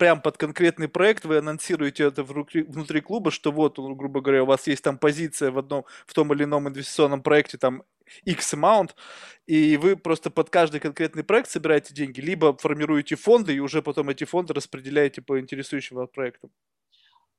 прям, 0.00 0.22
под 0.22 0.38
конкретный 0.38 0.88
проект, 0.88 1.26
вы 1.26 1.36
анонсируете 1.36 2.04
это 2.04 2.24
внутри, 2.24 3.00
клуба, 3.02 3.30
что 3.30 3.52
вот, 3.52 3.78
грубо 3.78 4.22
говоря, 4.22 4.44
у 4.44 4.46
вас 4.46 4.66
есть 4.66 4.82
там 4.82 4.96
позиция 4.96 5.50
в 5.50 5.58
одном, 5.58 5.84
в 6.06 6.14
том 6.14 6.32
или 6.32 6.44
ином 6.44 6.66
инвестиционном 6.68 7.22
проекте, 7.22 7.58
там 7.58 7.82
X 8.24 8.54
amount, 8.54 8.92
и 9.46 9.76
вы 9.76 9.96
просто 9.96 10.30
под 10.30 10.48
каждый 10.48 10.80
конкретный 10.80 11.22
проект 11.22 11.50
собираете 11.50 11.92
деньги, 11.92 12.22
либо 12.22 12.56
формируете 12.56 13.14
фонды, 13.16 13.54
и 13.54 13.60
уже 13.60 13.82
потом 13.82 14.08
эти 14.08 14.24
фонды 14.24 14.54
распределяете 14.54 15.20
по 15.20 15.38
интересующим 15.38 15.96
вас 15.96 16.08
проектам. 16.08 16.50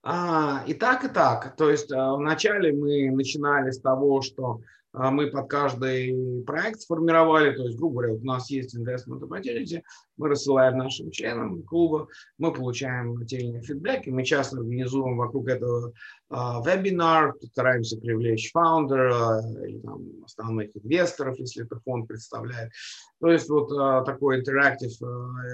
А, 0.04 0.64
и 0.68 0.76
так, 0.76 1.04
и 1.04 1.08
так. 1.08 1.56
То 1.56 1.72
есть 1.72 1.92
а, 1.92 2.14
вначале 2.14 2.74
мы 2.74 3.10
начинали 3.10 3.72
с 3.72 3.82
того, 3.82 4.22
что 4.22 4.62
мы 4.94 5.28
под 5.28 5.50
каждый 5.50 6.44
проект 6.44 6.82
сформировали, 6.82 7.56
то 7.56 7.64
есть, 7.64 7.78
грубо 7.78 8.02
говоря, 8.02 8.14
у 8.14 8.24
нас 8.24 8.50
есть 8.50 8.76
investment 8.76 9.22
opportunity, 9.22 9.82
мы 10.18 10.30
рассылаем 10.30 10.78
нашим 10.78 11.12
членам 11.12 11.64
клуба, 11.64 12.08
мы 12.38 12.54
получаем 12.54 13.18
отдельный 13.18 13.62
фидбэк, 13.62 14.08
и 14.08 14.12
мы 14.12 14.24
часто 14.24 14.58
организуем 14.58 15.18
вокруг 15.18 15.48
этого 15.48 15.94
uh, 16.30 16.64
вебинар, 16.66 17.34
стараемся 17.52 17.98
привлечь 17.98 18.52
фаундера 18.52 19.42
или 19.66 19.80
там, 19.80 20.02
основных 20.26 20.76
инвесторов, 20.76 21.40
если 21.40 21.66
это 21.66 21.80
фонд 21.80 22.08
представляет. 22.08 22.72
То 23.20 23.32
есть 23.32 23.50
вот 23.50 23.70
такой 24.06 24.42
interactive 24.42 24.92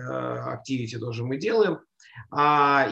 activity 0.09 0.97
тоже 0.99 1.23
мы 1.23 1.37
делаем. 1.37 1.79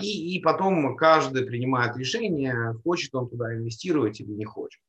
И, 0.01 0.35
и 0.35 0.41
потом 0.41 0.95
каждый 0.95 1.45
принимает 1.45 1.97
решение, 1.97 2.75
хочет 2.83 3.13
он 3.15 3.29
туда 3.29 3.55
инвестировать 3.55 4.19
или 4.19 4.31
не 4.31 4.45
хочет. 4.45 4.81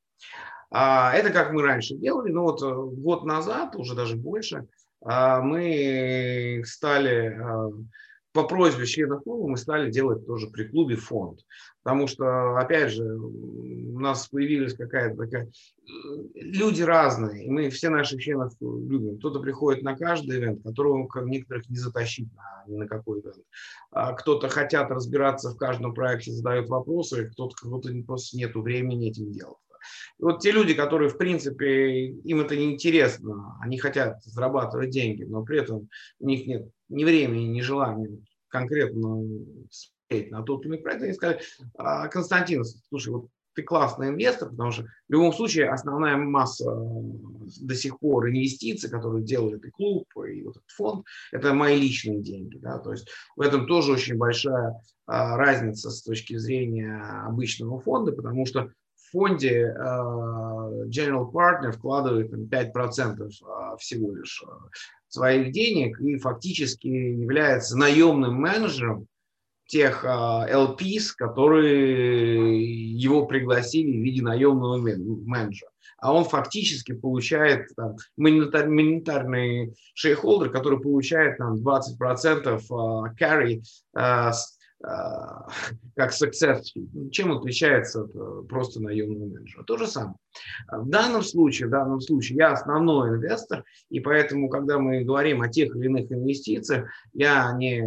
А, 0.70 1.12
это 1.14 1.30
как 1.30 1.52
мы 1.52 1.62
раньше 1.62 1.94
делали, 1.94 2.30
но 2.32 2.42
вот 2.42 2.62
э, 2.62 3.00
год 3.00 3.24
назад, 3.24 3.76
уже 3.76 3.94
даже 3.94 4.16
больше, 4.16 4.66
а, 5.04 5.40
мы 5.40 6.62
стали 6.64 7.38
а, 7.40 7.70
по 8.36 8.44
просьбе 8.44 8.84
членов 8.84 9.22
клуба 9.22 9.48
мы 9.48 9.56
стали 9.56 9.90
делать 9.90 10.26
тоже 10.26 10.48
при 10.48 10.64
клубе 10.64 10.96
фонд. 10.96 11.40
Потому 11.82 12.06
что, 12.06 12.58
опять 12.58 12.92
же, 12.92 13.04
у 13.04 13.98
нас 13.98 14.28
появилась 14.28 14.74
какая-то 14.74 15.16
такая... 15.16 15.50
Люди 16.34 16.82
разные, 16.82 17.46
и 17.46 17.48
мы 17.50 17.70
все 17.70 17.88
наших 17.88 18.20
членов 18.20 18.52
любим. 18.60 19.16
Кто-то 19.18 19.40
приходит 19.40 19.82
на 19.82 19.96
каждый 19.96 20.38
ивент, 20.38 20.62
которого 20.62 21.08
некоторых 21.24 21.66
не 21.70 21.78
затащить 21.78 22.28
на, 22.34 22.64
ни 22.66 22.76
на 22.76 22.86
какой 22.86 23.20
ивент. 23.20 23.42
Кто-то 24.18 24.48
хотят 24.48 24.90
разбираться 24.90 25.52
в 25.52 25.56
каждом 25.56 25.94
проекте, 25.94 26.32
задают 26.32 26.68
вопросы, 26.68 27.30
кто-то 27.30 27.54
кого-то 27.56 27.90
просто 28.06 28.36
нету 28.36 28.60
времени 28.60 29.08
этим 29.08 29.32
делать. 29.32 29.56
И 30.18 30.22
вот 30.22 30.40
те 30.40 30.50
люди, 30.50 30.74
которые, 30.74 31.10
в 31.10 31.18
принципе, 31.18 32.06
им 32.06 32.40
это 32.40 32.56
не 32.56 32.72
интересно, 32.72 33.58
они 33.60 33.78
хотят 33.78 34.22
зарабатывать 34.24 34.90
деньги, 34.90 35.24
но 35.24 35.44
при 35.44 35.60
этом 35.60 35.88
у 36.18 36.26
них 36.26 36.46
нет 36.46 36.68
ни 36.88 37.04
времени, 37.04 37.44
ни 37.44 37.60
желания 37.60 38.18
конкретно 38.48 39.22
смотреть 39.70 40.30
на 40.30 40.42
тот 40.42 40.62
или 40.62 40.68
иной 40.68 40.78
проект, 40.78 41.02
они 41.02 41.12
сказали, 41.12 41.40
«А, 41.76 42.08
Константин, 42.08 42.64
слушай, 42.88 43.12
вот 43.12 43.28
ты 43.56 43.62
классный 43.62 44.08
инвестор, 44.08 44.50
потому 44.50 44.70
что 44.70 44.82
в 44.82 45.12
любом 45.12 45.32
случае 45.32 45.70
основная 45.70 46.16
масса 46.16 46.64
до 46.66 47.74
сих 47.74 47.98
пор 47.98 48.28
инвестиций, 48.28 48.90
которые 48.90 49.24
делает 49.24 49.64
и 49.64 49.70
клуб, 49.70 50.06
и 50.28 50.42
вот 50.42 50.56
этот 50.56 50.70
фонд, 50.70 51.06
это 51.32 51.54
мои 51.54 51.80
личные 51.80 52.20
деньги. 52.20 52.58
Да? 52.58 52.78
То 52.78 52.92
есть 52.92 53.08
в 53.34 53.40
этом 53.40 53.66
тоже 53.66 53.92
очень 53.92 54.16
большая 54.16 54.74
а, 55.06 55.36
разница 55.38 55.90
с 55.90 56.02
точки 56.02 56.36
зрения 56.36 57.00
обычного 57.26 57.80
фонда, 57.80 58.12
потому 58.12 58.44
что 58.44 58.70
фонде 59.16 59.74
а, 59.78 60.70
General 60.88 61.30
Partner 61.32 61.72
вкладывает 61.72 62.30
5% 62.30 63.30
а, 63.44 63.76
всего 63.78 64.14
лишь 64.14 64.44
своих 65.08 65.52
денег 65.52 65.98
и 66.00 66.18
фактически 66.18 66.86
является 66.86 67.78
наемным 67.78 68.34
менеджером 68.34 69.06
тех 69.66 70.04
LPs, 70.04 71.12
которые 71.16 72.92
его 72.94 73.26
пригласили 73.26 73.98
в 73.98 74.02
виде 74.02 74.22
наемного 74.22 74.76
менеджера. 74.76 75.70
А 75.98 76.12
он 76.12 76.24
фактически 76.24 76.92
получает 76.92 77.68
там, 77.74 77.96
монетарный 78.16 79.74
шейхолдер, 79.94 80.50
который 80.50 80.78
получает 80.78 81.38
там, 81.38 81.56
20% 81.56 82.60
carry 83.18 83.62
как 85.96 86.12
success. 86.12 86.62
Чем 87.10 87.32
отличается 87.32 88.02
от 88.02 88.14
э, 88.14 88.42
просто 88.48 88.80
наемного 88.80 89.26
менеджера? 89.26 89.64
То 89.64 89.76
же 89.76 89.86
самое. 89.86 90.16
В 90.70 90.88
данном 90.88 91.22
случае, 91.22 91.68
в 91.68 91.70
данном 91.70 92.00
случае 92.00 92.38
я 92.38 92.52
основной 92.52 93.16
инвестор, 93.16 93.64
и 93.90 94.00
поэтому, 94.00 94.48
когда 94.48 94.78
мы 94.78 95.02
говорим 95.02 95.42
о 95.42 95.48
тех 95.48 95.74
или 95.74 95.86
иных 95.86 96.12
инвестициях, 96.12 96.88
я 97.14 97.52
не, 97.56 97.82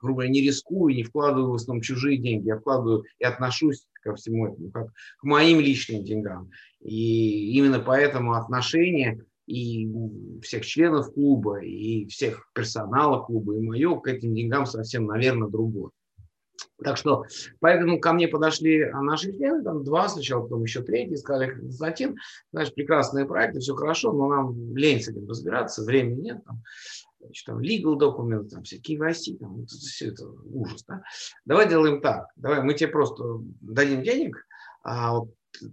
грубо 0.00 0.16
говоря, 0.16 0.30
не 0.30 0.42
рискую, 0.42 0.94
не 0.94 1.04
вкладываю 1.04 1.52
в 1.52 1.54
основном 1.54 1.82
чужие 1.82 2.18
деньги, 2.18 2.48
я 2.48 2.58
вкладываю 2.58 3.04
и 3.18 3.24
отношусь 3.24 3.86
ко 4.02 4.14
всему 4.14 4.48
этому, 4.48 4.70
как 4.70 4.88
к 4.88 5.24
моим 5.24 5.60
личным 5.60 6.04
деньгам. 6.04 6.50
И 6.80 7.56
именно 7.56 7.78
поэтому 7.78 8.34
отношение 8.34 9.24
и 9.46 9.88
всех 10.42 10.66
членов 10.66 11.12
клуба, 11.14 11.62
и 11.62 12.06
всех 12.06 12.50
персонала 12.54 13.22
клуба, 13.22 13.56
и 13.56 13.60
мое 13.60 13.98
к 14.00 14.06
этим 14.06 14.34
деньгам 14.34 14.66
совсем, 14.66 15.06
наверное, 15.06 15.48
другое. 15.48 15.90
Так 16.82 16.96
что, 16.96 17.24
поэтому 17.60 18.00
ко 18.00 18.12
мне 18.12 18.28
подошли 18.28 18.84
наши 18.92 19.32
члены, 19.32 19.62
там 19.62 19.84
два 19.84 20.08
сначала, 20.08 20.42
потом 20.42 20.62
еще 20.62 20.82
третий, 20.82 21.16
сказали, 21.16 21.50
Константин, 21.50 22.16
знаешь, 22.52 22.74
прекрасные 22.74 23.24
проекты, 23.24 23.60
все 23.60 23.74
хорошо, 23.74 24.12
но 24.12 24.28
нам 24.28 24.76
лень 24.76 25.00
с 25.00 25.08
этим 25.08 25.28
разбираться, 25.28 25.84
времени 25.84 26.20
нет, 26.22 26.44
там, 26.44 26.62
значит, 27.20 27.46
там 27.46 27.60
legal 27.60 27.96
документы, 27.96 28.56
там 28.56 28.64
всякие 28.64 28.98
KYC, 28.98 29.38
там, 29.38 29.66
все 29.66 30.08
это 30.08 30.26
ужас, 30.26 30.84
да? 30.86 31.02
Давай 31.44 31.68
делаем 31.68 32.00
так, 32.00 32.26
давай 32.36 32.62
мы 32.62 32.74
тебе 32.74 32.88
просто 32.88 33.40
дадим 33.60 34.02
денег, 34.02 34.44
а 34.82 35.18
вот 35.18 35.30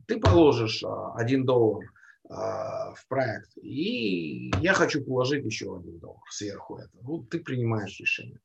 ты 0.08 0.20
положишь 0.20 0.84
а, 0.84 1.14
один 1.16 1.46
доллар 1.46 1.86
а, 2.30 2.94
в 2.94 3.08
проект, 3.08 3.58
и 3.58 4.52
я 4.62 4.74
хочу 4.74 5.04
положить 5.04 5.46
еще 5.46 5.78
один 5.78 5.98
доллар 6.00 6.22
сверху 6.30 6.78
этого. 6.78 7.02
Вот 7.02 7.30
ты 7.30 7.40
принимаешь 7.40 8.00
решение. 8.00 8.40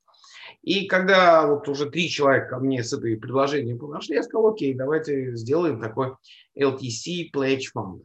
И 0.62 0.86
когда 0.86 1.46
вот 1.46 1.68
уже 1.68 1.90
три 1.90 2.08
человека 2.08 2.50
ко 2.50 2.58
мне 2.58 2.82
с 2.82 2.92
этой 2.92 3.16
предложением 3.16 3.78
подошли, 3.78 4.16
я 4.16 4.22
сказал, 4.22 4.48
окей, 4.48 4.74
давайте 4.74 5.34
сделаем 5.36 5.80
такой 5.80 6.14
LTC 6.58 7.30
Pledge 7.32 7.64
Fund. 7.76 8.02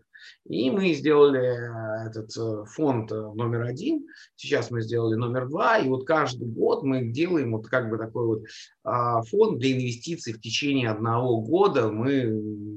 И 0.47 0.71
мы 0.71 0.93
сделали 0.93 1.41
э, 1.41 2.07
этот 2.09 2.35
э, 2.35 2.65
фонд 2.65 3.11
э, 3.11 3.15
номер 3.15 3.63
один, 3.63 4.07
сейчас 4.35 4.71
мы 4.71 4.81
сделали 4.81 5.15
номер 5.15 5.47
два, 5.47 5.77
и 5.77 5.87
вот 5.87 6.05
каждый 6.05 6.47
год 6.47 6.83
мы 6.83 7.05
делаем 7.05 7.51
вот 7.51 7.67
как 7.67 7.89
бы 7.89 7.97
такой 7.97 8.25
вот 8.25 8.43
а, 8.83 9.21
фонд 9.23 9.59
для 9.59 9.73
инвестиций 9.73 10.33
в 10.33 10.41
течение 10.41 10.89
одного 10.89 11.41
года, 11.41 11.91
мы 11.91 12.68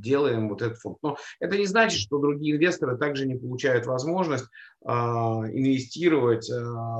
делаем 0.00 0.48
вот 0.48 0.62
этот 0.62 0.78
фонд. 0.78 0.98
Но 1.02 1.16
это 1.40 1.56
не 1.56 1.66
значит, 1.66 2.00
что 2.00 2.18
другие 2.18 2.56
инвесторы 2.56 2.96
также 2.96 3.26
не 3.26 3.36
получают 3.36 3.86
возможность 3.86 4.46
а, 4.84 5.44
инвестировать 5.50 6.50
а, 6.50 6.98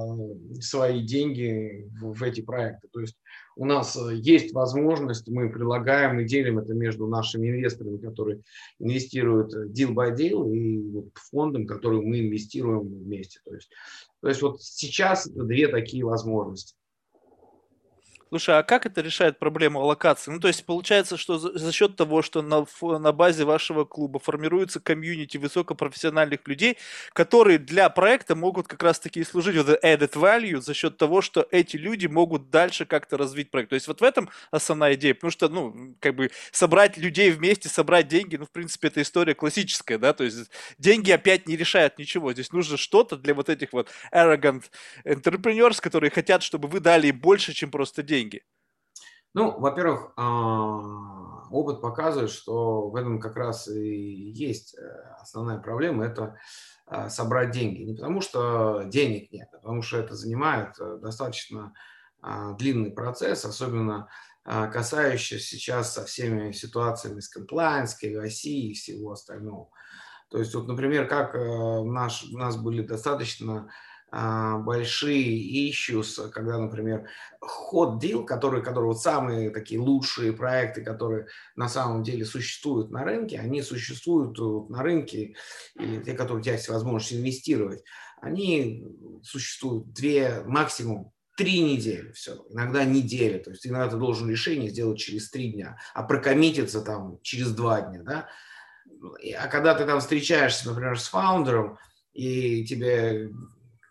свои 0.61 1.03
деньги 1.03 1.89
в 2.01 2.23
эти 2.23 2.41
проекты. 2.41 2.89
То 2.93 3.01
есть 3.01 3.17
у 3.59 3.65
нас 3.65 3.97
э, 3.97 4.15
есть 4.15 4.55
возможность, 4.55 5.29
мы 5.29 5.51
предлагаем 5.51 6.21
и 6.21 6.25
делим 6.25 6.61
это 6.61 6.75
между 6.75 7.09
нашими 7.09 7.49
инвесторами, 7.51 7.99
которые 7.99 8.41
инвестируют 8.79 9.53
э, 9.53 9.67
deal 9.67 9.95
by 9.95 10.17
deal, 10.17 10.49
и 10.55 11.11
фондом, 11.15 11.67
который 11.67 12.01
мы 12.01 12.21
инвестируем 12.21 12.87
вместе. 12.87 13.41
То 13.45 13.55
есть, 13.55 13.69
то 14.23 14.29
есть 14.29 14.43
вот 14.43 14.63
сейчас 14.63 15.29
две 15.29 15.67
такие 15.67 16.05
возможности. 16.05 16.77
Слушай, 18.31 18.59
а 18.59 18.63
как 18.63 18.85
это 18.85 19.01
решает 19.01 19.39
проблему 19.39 19.81
аллокации? 19.81 20.31
Ну, 20.31 20.39
то 20.39 20.49
есть 20.49 20.67
получается, 20.67 21.17
что 21.17 21.39
за, 21.39 21.57
за 21.59 21.73
счет 21.73 21.97
того, 21.97 22.21
что 22.21 22.43
на, 22.43 22.67
на 22.83 23.13
базе 23.13 23.45
вашего 23.45 23.87
клуба 23.87 24.19
формируется 24.19 24.81
комьюнити 24.81 25.39
высокопрофессиональных 25.39 26.47
людей, 26.47 26.77
которые 27.15 27.59
для 27.59 27.89
проекта 27.89 28.37
могут 28.37 28.69
как 28.69 28.83
раз-таки 28.83 29.25
служить 29.25 29.57
вот 29.57 29.83
added 29.83 30.13
value 30.13 30.61
за 30.61 30.75
счет 30.75 30.99
того, 30.99 31.23
что 31.23 31.49
эти 31.51 31.79
люди 31.79 32.07
могут 32.07 32.51
дальше 32.51 32.85
как-то 32.85 33.17
развить 33.17 33.51
проект. 33.51 33.71
То 33.71 33.75
есть 33.77 33.89
вот 33.89 34.03
в 34.03 34.05
этом 34.05 34.29
основная 34.51 34.93
идея, 34.95 35.15
потому 35.15 35.31
что, 35.31 35.49
ну, 35.49 35.95
как 35.99 36.15
бы 36.15 36.31
собрать 36.53 36.99
людей 36.99 37.31
вместе, 37.31 37.71
собрать 37.71 38.09
деньги, 38.09 38.37
ну, 38.37 38.45
в 38.45 38.51
принципе, 38.51 38.89
это 38.89 39.01
история 39.01 39.35
классическая, 39.35 39.97
да, 39.97 40.13
то 40.13 40.25
есть 40.25 40.51
деньги 40.77 41.11
опять 41.11 41.49
не 41.49 41.57
решают 41.57 41.99
ничего. 41.99 42.35
Здесь 42.35 42.53
нужно 42.53 42.77
что-то 42.77 43.17
для 43.17 43.33
вот 43.33 43.49
этих 43.49 43.73
вот 43.73 43.89
arrogant 44.13 44.65
entrepreneurs, 45.07 45.81
которые 45.81 46.11
хотят, 46.11 46.43
чтобы 46.43 46.69
вы 46.69 46.81
дали 46.81 47.11
больше, 47.11 47.55
чем 47.55 47.71
просто 47.71 48.03
деньги 48.03 48.18
деньги? 48.19 48.43
Ну, 49.35 49.59
во-первых, 49.59 50.13
а, 50.17 51.49
опыт 51.51 51.81
показывает, 51.81 52.31
что 52.31 52.89
в 52.89 52.97
этом 52.97 53.21
как 53.21 53.37
раз 53.37 53.69
и 53.69 54.31
есть 54.31 54.77
э, 54.77 54.81
основная 55.21 55.59
проблема– 55.59 56.05
это 56.07 56.39
а, 56.87 57.09
собрать 57.09 57.51
деньги. 57.51 57.83
Не 57.83 57.95
потому 57.95 58.21
что 58.21 58.83
денег 58.87 59.31
нет, 59.31 59.49
а 59.53 59.59
потому 59.59 59.83
что 59.83 59.99
это 59.99 60.15
занимает 60.15 60.75
э, 60.81 60.99
достаточно 61.01 61.73
а, 62.21 62.53
длинный 62.55 62.91
процесс, 62.91 63.45
особенно 63.45 64.09
касающийся 64.45 65.45
сейчас 65.45 65.93
со 65.93 66.07
всеми 66.07 66.53
ситуациями 66.53 67.21
с 67.21 67.31
compliance, 67.37 67.91
KYC 68.03 68.49
и 68.49 68.73
всего 68.73 69.13
остального. 69.13 69.69
То 70.31 70.39
есть, 70.39 70.55
вот, 70.55 70.67
например, 70.69 71.07
как 71.09 71.35
э, 71.35 71.83
наш, 71.85 72.25
у 72.25 72.39
нас 72.39 72.57
были 72.57 72.83
достаточно 72.83 73.71
большие 74.11 75.71
issues, 75.71 76.31
когда, 76.31 76.59
например, 76.59 77.09
ход 77.41 78.03
deal, 78.03 78.25
который, 78.25 78.63
который 78.63 78.87
вот 78.87 79.03
самые 79.03 79.51
такие 79.51 79.81
лучшие 79.81 80.33
проекты, 80.33 80.83
которые 80.83 81.27
на 81.57 81.69
самом 81.69 82.03
деле 82.03 82.25
существуют 82.25 82.91
на 82.91 83.05
рынке, 83.05 83.39
они 83.39 83.61
существуют 83.63 84.39
на 84.71 84.83
рынке, 84.83 85.35
и 85.79 86.01
те, 86.05 86.15
которые 86.15 86.41
у 86.41 86.43
тебя 86.43 86.55
есть 86.55 86.69
возможность 86.69 87.13
инвестировать, 87.13 87.85
они 88.21 88.87
существуют 89.23 89.93
две, 89.93 90.43
максимум 90.47 91.13
три 91.37 91.61
недели, 91.61 92.11
все, 92.13 92.45
иногда 92.51 92.85
недели, 92.85 93.39
то 93.39 93.51
есть 93.51 93.67
иногда 93.67 93.89
ты 93.89 93.97
должен 93.97 94.29
решение 94.29 94.71
сделать 94.71 94.99
через 94.99 95.31
три 95.31 95.53
дня, 95.53 95.79
а 95.95 96.03
прокоммититься 96.03 96.81
там 96.81 97.19
через 97.23 97.53
два 97.53 97.83
дня, 97.83 98.03
да, 98.03 98.29
а 99.39 99.47
когда 99.49 99.75
ты 99.75 99.85
там 99.85 100.01
встречаешься, 100.01 100.69
например, 100.69 100.99
с 100.99 101.09
фаундером, 101.09 101.79
и 102.13 102.65
тебе 102.65 103.31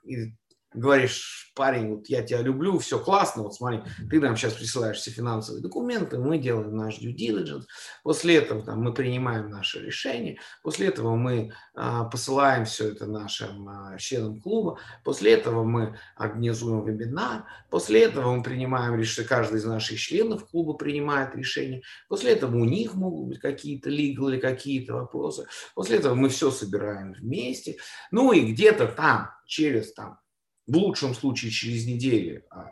и 0.07 0.33
говоришь, 0.73 1.51
парень, 1.55 1.95
вот 1.95 2.07
я 2.07 2.21
тебя 2.23 2.41
люблю, 2.41 2.77
все 2.77 2.99
классно, 2.99 3.43
вот 3.43 3.55
смотри, 3.55 3.81
ты 4.09 4.19
нам 4.19 4.35
сейчас 4.35 4.53
присылаешь 4.53 4.97
все 4.97 5.11
финансовые 5.11 5.61
документы, 5.61 6.19
мы 6.19 6.37
делаем 6.37 6.75
наш 6.75 6.99
due 6.99 7.15
diligence, 7.15 7.63
после 8.03 8.35
этого 8.35 8.61
там, 8.61 8.81
мы 8.81 8.93
принимаем 8.93 9.49
наше 9.49 9.83
решение, 9.83 10.39
после 10.61 10.87
этого 10.87 11.15
мы 11.15 11.53
а, 11.73 12.05
посылаем 12.05 12.65
все 12.65 12.89
это 12.89 13.07
нашим 13.07 13.67
а, 13.67 13.97
членам 13.97 14.39
клуба, 14.39 14.77
после 15.03 15.33
этого 15.33 15.63
мы 15.63 15.97
организуем 16.15 16.85
вебинар, 16.85 17.45
после 17.69 18.03
этого 18.03 18.35
мы 18.35 18.43
принимаем 18.43 18.99
решение, 18.99 19.27
каждый 19.27 19.59
из 19.59 19.65
наших 19.65 19.99
членов 19.99 20.47
клуба 20.49 20.73
принимает 20.73 21.35
решение, 21.35 21.81
после 22.07 22.33
этого 22.33 22.55
у 22.55 22.65
них 22.65 22.93
могут 22.93 23.29
быть 23.29 23.39
какие-то 23.39 23.89
legal 23.89 24.29
или 24.29 24.39
какие-то 24.39 24.93
вопросы, 24.93 25.47
после 25.73 25.97
этого 25.97 26.13
мы 26.13 26.29
все 26.29 26.51
собираем 26.51 27.13
вместе, 27.13 27.77
ну 28.11 28.31
и 28.33 28.51
где-то 28.51 28.87
там 28.87 29.31
через 29.47 29.93
там 29.93 30.19
в 30.67 30.75
лучшем 30.75 31.15
случае 31.15 31.51
через 31.51 31.85
неделю, 31.85 32.43
а 32.51 32.69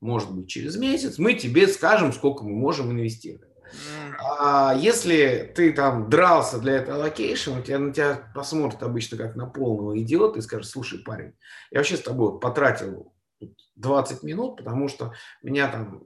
может 0.00 0.32
быть, 0.34 0.48
через 0.48 0.76
месяц, 0.76 1.18
мы 1.18 1.34
тебе 1.34 1.68
скажем, 1.68 2.12
сколько 2.12 2.42
мы 2.42 2.56
можем 2.56 2.90
инвестировать. 2.90 3.50
А 4.18 4.74
если 4.74 5.52
ты 5.54 5.72
там 5.72 6.10
дрался 6.10 6.58
для 6.58 6.76
этого 6.76 6.98
allocation, 6.98 7.60
тебя 7.60 7.78
на 7.78 7.92
тебя 7.92 8.32
посмотрят 8.34 8.82
обычно 8.82 9.16
как 9.16 9.36
на 9.36 9.46
полного 9.46 10.00
идиота 10.00 10.38
и 10.38 10.42
скажут, 10.42 10.66
слушай, 10.66 10.98
парень, 10.98 11.34
я 11.70 11.78
вообще 11.78 11.96
с 11.96 12.02
тобой 12.02 12.40
потратил 12.40 13.12
20 13.76 14.22
минут, 14.22 14.56
потому 14.56 14.88
что 14.88 15.12
меня 15.42 15.68
там 15.68 16.02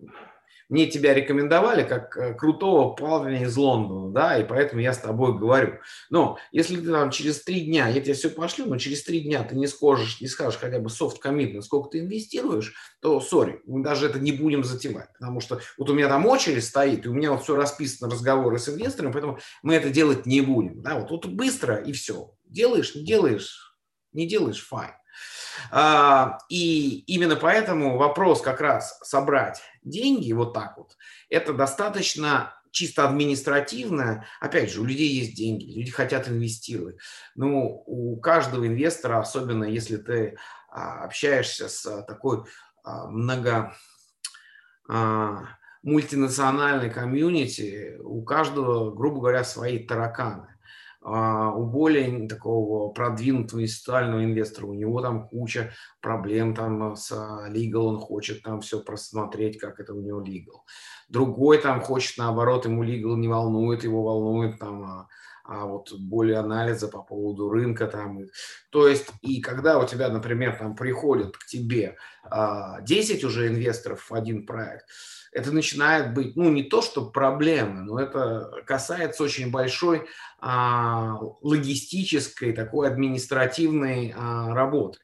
мне 0.75 0.87
тебя 0.87 1.15
рекомендовали 1.15 1.85
как 1.85 2.17
э, 2.17 2.35
крутого 2.35 2.95
парня 2.95 3.45
из 3.45 3.57
Лондона, 3.57 4.13
да, 4.13 4.39
и 4.39 4.45
поэтому 4.45 4.83
я 4.83 4.93
с 4.93 4.99
тобой 4.99 5.39
говорю. 5.39 5.79
Но 6.11 6.37
если 6.51 6.75
ты 6.75 6.91
там 6.91 7.13
через 7.13 7.45
три 7.45 7.61
дня, 7.61 7.87
я 7.87 8.01
тебе 8.01 8.15
все 8.15 8.29
пошлю, 8.29 8.67
но 8.67 8.77
через 8.77 9.05
три 9.05 9.21
дня 9.21 9.45
ты 9.45 9.55
не 9.55 9.69
скажешь, 9.69 10.21
не 10.21 10.27
скажешь 10.27 10.59
хотя 10.59 10.81
бы 10.81 10.91
soft 10.91 11.19
commitment, 11.25 11.63
сколько 11.63 11.91
ты 11.91 12.01
инвестируешь, 12.01 12.75
то, 13.01 13.21
сори, 13.21 13.63
мы 13.67 13.85
даже 13.85 14.07
это 14.07 14.19
не 14.19 14.33
будем 14.33 14.65
затевать, 14.65 15.13
потому 15.17 15.41
что 15.41 15.61
вот 15.79 15.89
у 15.89 15.95
меня 15.95 16.09
там 16.09 16.27
очередь 16.27 16.65
стоит, 16.65 17.07
и 17.07 17.09
у 17.09 17.15
меня 17.15 17.31
вот 17.31 17.45
все 17.45 17.55
расписано, 17.55 18.11
разговоры 18.11 18.59
с 18.59 18.69
инвесторами, 18.69 19.13
поэтому 19.13 19.39
мы 19.63 19.75
это 19.75 19.91
делать 19.91 20.27
не 20.27 20.41
будем, 20.41 20.83
да, 20.83 20.99
вот, 20.99 21.13
вот 21.13 21.27
быстро 21.27 21.77
и 21.77 21.93
все. 21.93 22.35
Делаешь, 22.45 22.97
не 22.97 23.05
делаешь, 23.05 23.77
не 24.13 24.27
делаешь. 24.27 24.69
А, 25.71 26.39
и 26.49 27.05
именно 27.07 27.37
поэтому 27.37 27.97
вопрос 27.97 28.41
как 28.41 28.61
раз 28.61 28.99
собрать 29.03 29.63
деньги 29.85 30.33
вот 30.33 30.53
так 30.53 30.77
вот, 30.77 30.97
это 31.29 31.53
достаточно 31.53 32.55
чисто 32.71 33.09
административно. 33.09 34.27
Опять 34.41 34.71
же, 34.71 34.81
у 34.81 34.85
людей 34.85 35.09
есть 35.09 35.37
деньги, 35.37 35.79
люди 35.79 35.91
хотят 35.91 36.29
инвестировать. 36.29 36.97
Но 37.37 37.83
у 37.87 38.19
каждого 38.21 38.67
инвестора, 38.67 39.21
особенно 39.21 39.65
если 39.65 39.97
ты 39.97 40.37
а, 40.69 41.05
общаешься 41.05 41.69
с 41.69 42.03
такой 42.03 42.45
а, 42.83 43.07
много 43.07 43.75
мультинациональной 45.83 46.91
комьюнити, 46.91 47.97
у 48.03 48.23
каждого, 48.23 48.95
грубо 48.95 49.21
говоря, 49.21 49.45
свои 49.45 49.79
тараканы. 49.79 50.54
А, 51.07 51.53
у 51.53 51.67
более 51.67 52.27
такого 52.29 52.91
продвинутого 52.91 53.61
институционального 53.61 54.25
инвестора, 54.25 54.67
у 54.67 54.75
него 54.75 55.03
там 55.03 55.29
куча 55.29 55.73
проблем 56.01 56.55
там 56.55 56.97
с 56.97 57.13
legal, 57.51 57.83
он 57.83 57.99
хочет 57.99 58.43
там 58.43 58.63
все 58.63 58.81
просмотреть, 58.81 59.59
как 59.59 59.81
это 59.81 59.93
у 59.93 60.01
него 60.01 60.23
legal. 60.23 60.63
Другой 61.11 61.59
там 61.59 61.83
хочет, 61.83 62.17
наоборот, 62.17 62.65
ему 62.65 62.83
legal 62.83 63.17
не 63.17 63.29
волнует, 63.29 63.85
его 63.85 64.03
волнует 64.03 64.59
там 64.59 65.09
а, 65.45 65.63
а 65.63 65.67
вот 65.67 65.93
более 65.93 66.39
анализа 66.39 66.89
по 66.89 67.03
поводу 67.03 67.51
рынка 67.51 67.87
там. 67.87 68.21
То 68.71 68.89
есть, 68.89 69.09
и 69.23 69.41
когда 69.41 69.79
у 69.79 69.87
тебя, 69.87 70.09
например, 70.09 70.57
там 70.57 70.75
приходят 70.75 71.37
к 71.37 71.47
тебе 71.47 71.97
10 72.83 73.25
уже 73.25 73.49
инвесторов 73.49 74.11
в 74.11 74.15
один 74.15 74.47
проект, 74.47 74.87
это 75.35 75.51
начинает 75.51 76.15
быть, 76.15 76.37
ну, 76.37 76.51
не 76.51 76.63
то, 76.63 76.81
что 76.81 77.11
проблемы, 77.11 77.81
но 77.83 77.99
это 77.99 78.53
касается 78.67 79.25
очень 79.25 79.51
большой 79.51 80.07
а, 80.39 81.19
логистической, 81.43 82.53
такой 82.53 82.87
административной 82.87 84.15
а, 84.17 84.55
работы. 84.55 85.01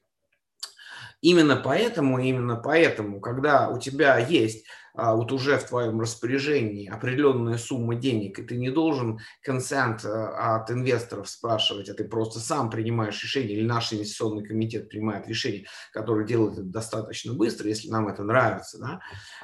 Именно 1.20 1.56
поэтому, 1.56 2.18
именно 2.18 2.56
поэтому, 2.56 3.20
когда 3.20 3.68
у 3.68 3.78
тебя 3.78 4.18
есть 4.18 4.64
а, 4.94 5.14
вот 5.14 5.30
уже 5.33 5.56
в 5.59 5.64
твоем 5.64 6.00
распоряжении 6.00 6.88
определенная 6.88 7.59
сумма 7.59 7.94
денег, 7.94 8.38
и 8.38 8.42
ты 8.42 8.56
не 8.56 8.70
должен 8.70 9.20
консент 9.42 10.04
а, 10.04 10.56
от 10.56 10.70
инвесторов 10.70 11.28
спрашивать, 11.28 11.88
а 11.88 11.94
ты 11.94 12.04
просто 12.04 12.40
сам 12.40 12.70
принимаешь 12.70 13.22
решение, 13.22 13.59
или 13.59 13.66
наш 13.66 13.92
инвестиционный 13.92 14.44
комитет 14.44 14.88
принимает 14.88 15.28
решение, 15.28 15.66
которое 15.92 16.26
делает 16.26 16.54
это 16.54 16.62
достаточно 16.64 17.35
быстро, 17.35 17.68
если 17.68 17.88
нам 17.88 18.09
это 18.09 18.24
нравится, 18.24 18.78
да, 18.78 19.00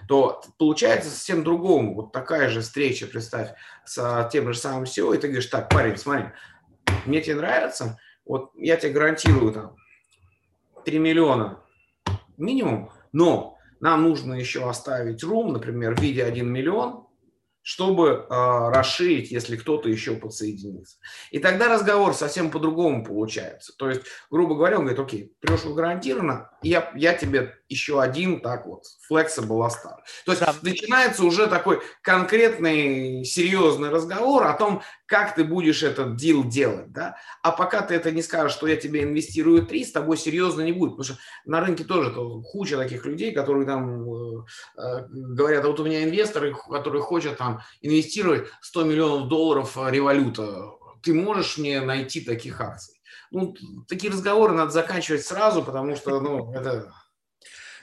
то 0.09 0.43
получается 0.59 1.11
совсем 1.11 1.45
другому. 1.45 1.95
Вот 1.95 2.13
такая 2.13 2.49
же 2.49 2.61
встреча, 2.61 3.07
представь, 3.07 3.51
с 3.85 4.29
тем 4.33 4.53
же 4.53 4.59
самым 4.59 4.85
SEO, 4.85 5.15
и 5.15 5.19
ты 5.19 5.29
говоришь, 5.29 5.47
так, 5.47 5.69
парень, 5.69 5.97
смотри, 5.97 6.27
мне 7.05 7.21
тебе 7.21 7.37
нравится, 7.37 7.99
вот 8.25 8.51
я 8.57 8.77
тебе 8.77 8.93
гарантирую 8.93 9.53
там 9.53 9.77
3 10.85 10.99
миллиона 10.99 11.63
минимум, 12.39 12.91
но 13.13 13.57
нам 13.81 14.03
нужно 14.03 14.35
еще 14.35 14.69
оставить 14.69 15.23
рум, 15.23 15.53
например, 15.53 15.95
в 15.95 16.01
виде 16.01 16.25
1 16.25 16.49
миллион, 16.49 17.07
чтобы 17.63 18.09
э, 18.09 18.25
расширить, 18.31 19.33
если 19.33 19.57
кто-то 19.57 19.89
еще 19.89 20.15
подсоединится. 20.15 20.99
И 21.33 21.41
тогда 21.41 21.69
разговор 21.69 22.15
совсем 22.15 22.53
по-другому 22.53 23.05
получается. 23.05 23.73
То 23.77 23.89
есть, 23.89 24.03
грубо 24.31 24.55
говоря, 24.55 24.77
он 24.77 24.83
говорит, 24.83 25.01
окей, 25.01 25.33
трешку 25.41 25.75
гарантированно, 25.75 26.49
я, 26.63 26.93
я 26.95 27.15
тебе 27.15 27.57
еще 27.69 28.01
один 28.01 28.41
так 28.41 28.67
вот 28.67 28.85
flexible 29.11 29.65
оставлю. 29.65 30.03
То 30.25 30.33
есть 30.33 30.45
да. 30.45 30.55
начинается 30.63 31.25
уже 31.25 31.47
такой 31.47 31.81
конкретный 32.03 33.25
серьезный 33.25 33.91
разговор 33.91 34.45
о 34.45 34.55
том, 34.55 34.83
как 35.07 35.35
ты 35.35 35.45
будешь 35.45 35.83
этот 35.83 36.17
дел 36.17 36.45
делать. 36.45 36.93
Да? 36.93 37.17
А 37.43 37.53
пока 37.53 37.83
ты 37.83 37.95
это 37.95 38.11
не 38.11 38.23
скажешь, 38.23 38.57
что 38.57 38.67
я 38.67 38.77
тебе 38.77 39.05
инвестирую 39.05 39.67
3, 39.67 39.85
с 39.85 39.93
тобой 39.93 40.17
серьезно 40.17 40.63
не 40.63 40.73
будет. 40.73 40.97
Потому 40.97 41.05
что 41.05 41.17
на 41.45 41.61
рынке 41.61 41.85
тоже 41.85 42.15
куча 42.53 42.77
таких 42.77 43.05
людей, 43.07 43.33
которые 43.33 43.67
там 43.67 44.11
э, 44.11 44.45
э, 44.79 45.07
говорят, 45.09 45.65
а 45.65 45.69
вот 45.69 45.81
у 45.81 45.85
меня 45.85 46.05
инвесторы, 46.05 46.55
которые 46.55 47.03
хотят 47.03 47.37
там 47.39 47.61
инвестировать 47.81 48.49
100 48.61 48.85
миллионов 48.85 49.29
долларов 49.29 49.77
э, 49.77 49.91
революта. 49.91 50.71
Ты 51.03 51.15
можешь 51.15 51.59
мне 51.59 51.81
найти 51.81 52.21
таких 52.21 52.61
акций? 52.61 52.95
Ну, 53.31 53.55
такие 53.89 54.13
разговоры 54.13 54.55
надо 54.55 54.71
заканчивать 54.71 55.25
сразу, 55.25 55.63
потому 55.63 55.97
что, 55.97 56.21
ну, 56.21 56.53
это... 56.53 56.93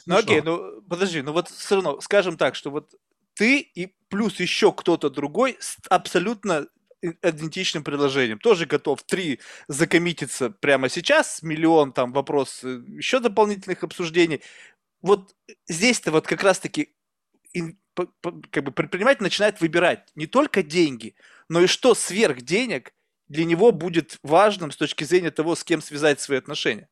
Ну, 0.06 0.18
окей, 0.18 0.42
ну, 0.42 0.82
подожди, 0.82 1.22
ну 1.22 1.34
вот 1.34 1.50
все 1.50 1.76
равно, 1.76 2.02
скажем 2.02 2.38
так, 2.38 2.56
что 2.56 2.72
вот 2.72 2.94
ты 3.36 3.60
и 3.60 3.94
плюс 4.10 4.40
еще 4.40 4.72
кто-то 4.72 5.10
другой 5.10 5.58
с 5.60 5.78
абсолютно 5.90 6.68
идентичным 7.02 7.84
предложением. 7.84 8.40
Тоже 8.40 8.66
готов 8.66 9.04
три 9.04 9.40
закоммититься 9.68 10.50
прямо 10.50 10.90
сейчас, 10.90 11.42
миллион 11.44 11.92
там 11.92 12.14
вопрос, 12.14 12.64
э, 12.64 12.82
еще 12.88 13.20
дополнительных 13.20 13.84
обсуждений. 13.84 14.42
Вот 15.02 15.36
здесь-то 15.68 16.12
вот 16.12 16.26
как 16.26 16.44
раз-таки 16.44 16.96
как 17.94 18.64
бы 18.64 18.72
предприниматель 18.72 19.22
начинает 19.22 19.62
выбирать 19.62 20.10
не 20.16 20.26
только 20.26 20.64
деньги, 20.64 21.16
но 21.50 21.62
и 21.62 21.68
что 21.68 21.94
сверх 21.94 22.42
денег 22.42 22.94
для 23.28 23.46
него 23.46 23.72
будет 23.72 24.18
важным 24.24 24.72
с 24.72 24.78
точки 24.78 25.04
зрения 25.04 25.32
того, 25.32 25.56
с 25.56 25.64
кем 25.64 25.82
связать 25.82 26.20
свои 26.20 26.38
отношения. 26.38 26.90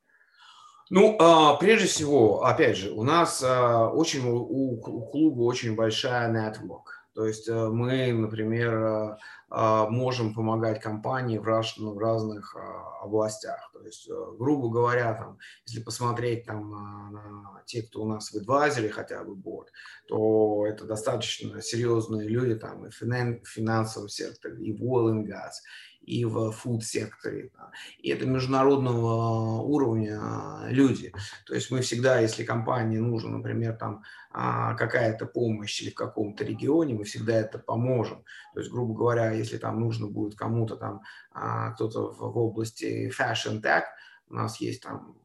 Ну, 0.94 1.16
а, 1.20 1.56
прежде 1.56 1.88
всего, 1.88 2.44
опять 2.44 2.76
же, 2.76 2.92
у 2.92 3.04
нас 3.04 3.42
а, 3.42 3.88
очень 3.88 4.28
у, 4.28 4.78
клуба 4.78 5.44
очень 5.44 5.74
большая 5.74 6.30
network. 6.30 6.84
То 7.14 7.26
есть 7.26 7.48
э, 7.48 7.68
мы, 7.70 8.12
например, 8.14 9.18
а, 9.50 9.90
можем 9.90 10.34
помогать 10.34 10.82
компании 10.82 11.38
в, 11.38 11.64
ну, 11.78 11.98
разных 11.98 12.56
областях. 13.02 13.70
То 13.74 13.86
есть, 13.86 14.10
э, 14.10 14.14
грубо 14.38 14.70
говоря, 14.70 15.14
там, 15.14 15.38
если 15.66 15.82
посмотреть 15.82 16.46
там, 16.46 16.70
на, 16.70 17.12
на 17.12 17.64
те, 17.66 17.84
кто 17.84 18.02
у 18.02 18.06
нас 18.06 18.32
в 18.32 18.36
адвайзере 18.36 18.90
хотя 18.90 19.24
бы 19.24 19.34
борт, 19.34 19.70
то 20.08 20.66
это 20.68 20.86
достаточно 20.86 21.62
серьезные 21.62 22.28
люди 22.28 22.56
там, 22.56 22.86
и 22.86 22.90
в 22.90 22.96
финансовом 23.48 24.10
секторе, 24.10 24.62
и 24.62 24.74
в 24.74 24.84
oil 24.84 25.14
and 25.14 25.26
gas, 25.26 25.52
и 26.02 26.26
в 26.26 26.52
фуд-секторе. 26.52 27.52
И 28.00 28.10
это 28.10 28.26
международного 28.26 29.62
уровня 29.62 30.20
люди. 30.68 31.14
То 31.46 31.54
есть 31.54 31.72
мы 31.72 31.82
всегда, 31.82 32.20
если 32.20 32.44
компании 32.44 32.98
нужно, 32.98 33.38
например, 33.38 33.76
там 33.78 34.04
а, 34.32 34.74
какая-то 34.76 35.26
помощь 35.26 35.82
или 35.82 35.92
в 35.92 35.96
каком-то 35.96 36.44
регионе, 36.44 36.96
мы 36.96 37.04
всегда 37.04 37.34
это 37.36 37.60
поможем. 37.60 38.24
То 38.54 38.60
есть, 38.60 38.72
грубо 38.72 38.94
говоря, 38.94 39.32
если 39.32 39.58
там 39.58 39.80
нужно 39.80 40.08
будет 40.08 40.36
кому-то 40.36 40.76
там, 40.76 41.02
а, 41.32 41.72
кто-то 41.72 42.12
в 42.12 42.38
области 42.38 43.12
fashion 43.18 43.62
tech, 43.62 43.84
у 44.28 44.34
нас 44.34 44.60
есть 44.60 44.82
там 44.82 45.18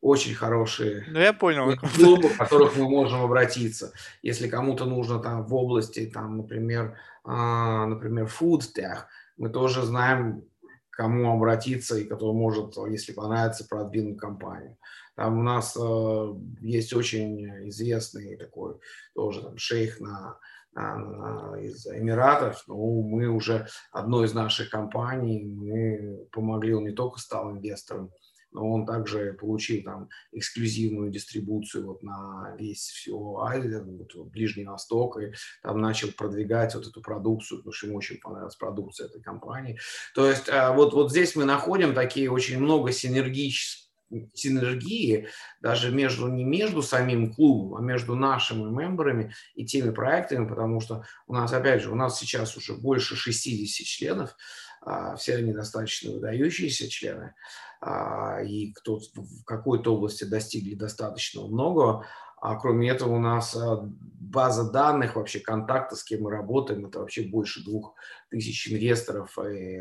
очень 0.00 0.34
хорошие 0.34 1.04
ну, 1.08 1.18
я 1.18 1.32
понял. 1.32 1.76
клубы, 1.96 2.28
в 2.28 2.38
которых 2.38 2.76
мы 2.76 2.88
можем 2.88 3.22
обратиться. 3.22 3.92
Если 4.22 4.48
кому-то 4.48 4.86
нужно 4.86 5.18
там 5.18 5.44
в 5.44 5.54
области, 5.54 6.06
там, 6.06 6.38
например, 6.38 6.96
а, 7.24 7.86
например, 7.86 8.26
tech, 8.26 9.04
мы 9.36 9.50
тоже 9.50 9.82
знаем, 9.82 10.44
кому 10.90 11.32
обратиться 11.32 11.98
и 11.98 12.04
кто 12.04 12.32
может, 12.32 12.76
если 12.88 13.12
понравится, 13.12 13.66
продвинуть 13.68 14.18
компанию. 14.18 14.76
Там 15.16 15.38
у 15.38 15.42
нас 15.42 15.76
э, 15.78 16.34
есть 16.60 16.92
очень 16.92 17.68
известный 17.68 18.36
такой 18.36 18.76
тоже 19.14 19.42
там, 19.42 19.58
шейх 19.58 20.00
на, 20.00 20.38
на, 20.72 20.96
на, 20.96 21.60
из 21.60 21.86
Эмиратов. 21.86 22.64
Ну, 22.66 23.02
мы 23.02 23.28
уже 23.28 23.66
одной 23.92 24.26
из 24.26 24.34
наших 24.34 24.70
компаний, 24.70 25.44
мы 25.44 26.26
помогли, 26.32 26.74
он 26.74 26.84
не 26.84 26.92
только 26.92 27.18
стал 27.18 27.50
инвестором, 27.50 28.10
он 28.52 28.86
также 28.86 29.34
получил 29.34 29.82
там 29.82 30.08
эксклюзивную 30.32 31.10
дистрибуцию 31.10 31.86
вот 31.86 32.02
на 32.02 32.54
весь 32.58 32.88
всю 32.88 33.38
Азию, 33.38 33.84
вот, 33.84 34.14
Ближний 34.30 34.64
Восток, 34.64 35.20
и 35.20 35.32
там 35.62 35.80
начал 35.80 36.08
продвигать 36.12 36.74
вот 36.74 36.86
эту 36.86 37.00
продукцию, 37.00 37.58
потому 37.58 37.72
что 37.72 37.86
ему 37.86 37.98
очень 37.98 38.18
понравилась 38.20 38.56
продукция 38.56 39.06
этой 39.06 39.22
компании. 39.22 39.78
То 40.14 40.28
есть 40.28 40.48
э, 40.48 40.74
вот, 40.74 40.92
вот 40.94 41.10
здесь 41.10 41.36
мы 41.36 41.44
находим 41.44 41.94
такие 41.94 42.30
очень 42.30 42.58
много 42.58 42.92
синергических 42.92 43.90
синергии 44.34 45.28
даже 45.60 45.90
между, 45.90 46.28
не 46.28 46.44
между 46.44 46.82
самим 46.82 47.32
клубом, 47.32 47.76
а 47.76 47.80
между 47.80 48.14
нашими 48.14 48.68
мемберами 48.68 49.32
и 49.54 49.64
теми 49.64 49.90
проектами, 49.90 50.48
потому 50.48 50.80
что 50.80 51.04
у 51.26 51.34
нас, 51.34 51.52
опять 51.52 51.82
же, 51.82 51.90
у 51.90 51.94
нас 51.94 52.18
сейчас 52.18 52.56
уже 52.56 52.74
больше 52.74 53.16
60 53.16 53.86
членов, 53.86 54.36
а, 54.82 55.14
все 55.16 55.36
они 55.36 55.52
достаточно 55.52 56.12
выдающиеся 56.12 56.88
члены, 56.88 57.34
и 57.82 58.72
кто 58.74 58.98
в 58.98 59.44
какой-то 59.44 59.94
области 59.94 60.24
достигли 60.24 60.74
достаточно 60.74 61.42
много, 61.46 62.04
а 62.40 62.56
кроме 62.56 62.88
этого 62.88 63.16
у 63.16 63.18
нас 63.18 63.54
а, 63.54 63.80
база 63.82 64.70
данных, 64.70 65.16
вообще 65.16 65.40
контакты, 65.40 65.94
с 65.94 66.02
кем 66.02 66.22
мы 66.22 66.30
работаем, 66.30 66.86
это 66.86 67.00
вообще 67.00 67.22
больше 67.22 67.62
двух 67.62 67.94
тысяч 68.30 68.72
инвесторов 68.72 69.38
и 69.38 69.78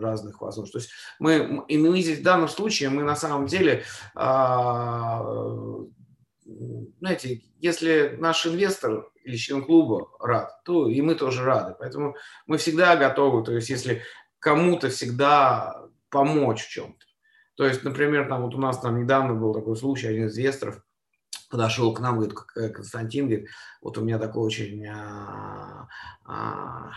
разных 0.00 0.42
возможностей. 0.42 0.72
То 0.72 0.78
есть 0.82 0.90
мы, 1.18 1.64
и 1.66 1.78
мы 1.78 1.98
здесь 2.02 2.18
в 2.18 2.22
данном 2.22 2.48
случае, 2.48 2.90
мы 2.90 3.04
на 3.04 3.16
самом 3.16 3.46
деле, 3.46 3.84
знаете, 7.00 7.40
если 7.58 8.16
наш 8.18 8.46
инвестор 8.46 9.08
или 9.24 9.36
член 9.36 9.64
клуба 9.64 10.10
рад, 10.20 10.62
то 10.64 10.86
и 10.88 11.00
мы 11.00 11.14
тоже 11.14 11.42
рады. 11.42 11.74
Поэтому 11.78 12.16
мы 12.46 12.58
всегда 12.58 12.96
готовы, 12.96 13.42
то 13.42 13.52
есть 13.52 13.70
если 13.70 14.02
кому-то 14.40 14.90
всегда 14.90 15.86
помочь 16.10 16.66
в 16.66 16.68
чем-то. 16.68 17.06
То 17.56 17.66
есть, 17.66 17.84
например, 17.84 18.28
там 18.28 18.42
вот 18.42 18.54
у 18.54 18.58
нас 18.58 18.80
там 18.80 19.00
недавно 19.00 19.34
был 19.34 19.54
такой 19.54 19.76
случай, 19.76 20.08
один 20.08 20.26
из 20.26 20.38
инвесторов 20.38 20.82
подошел 21.50 21.94
к 21.94 22.00
нам, 22.00 22.18
говорит, 22.18 22.34
Константин, 22.74 23.28
говорит, 23.28 23.48
вот 23.80 23.96
у 23.96 24.02
меня 24.02 24.18
такой 24.18 24.44
очень 24.44 24.84
а, 24.86 25.86
а, 26.24 26.90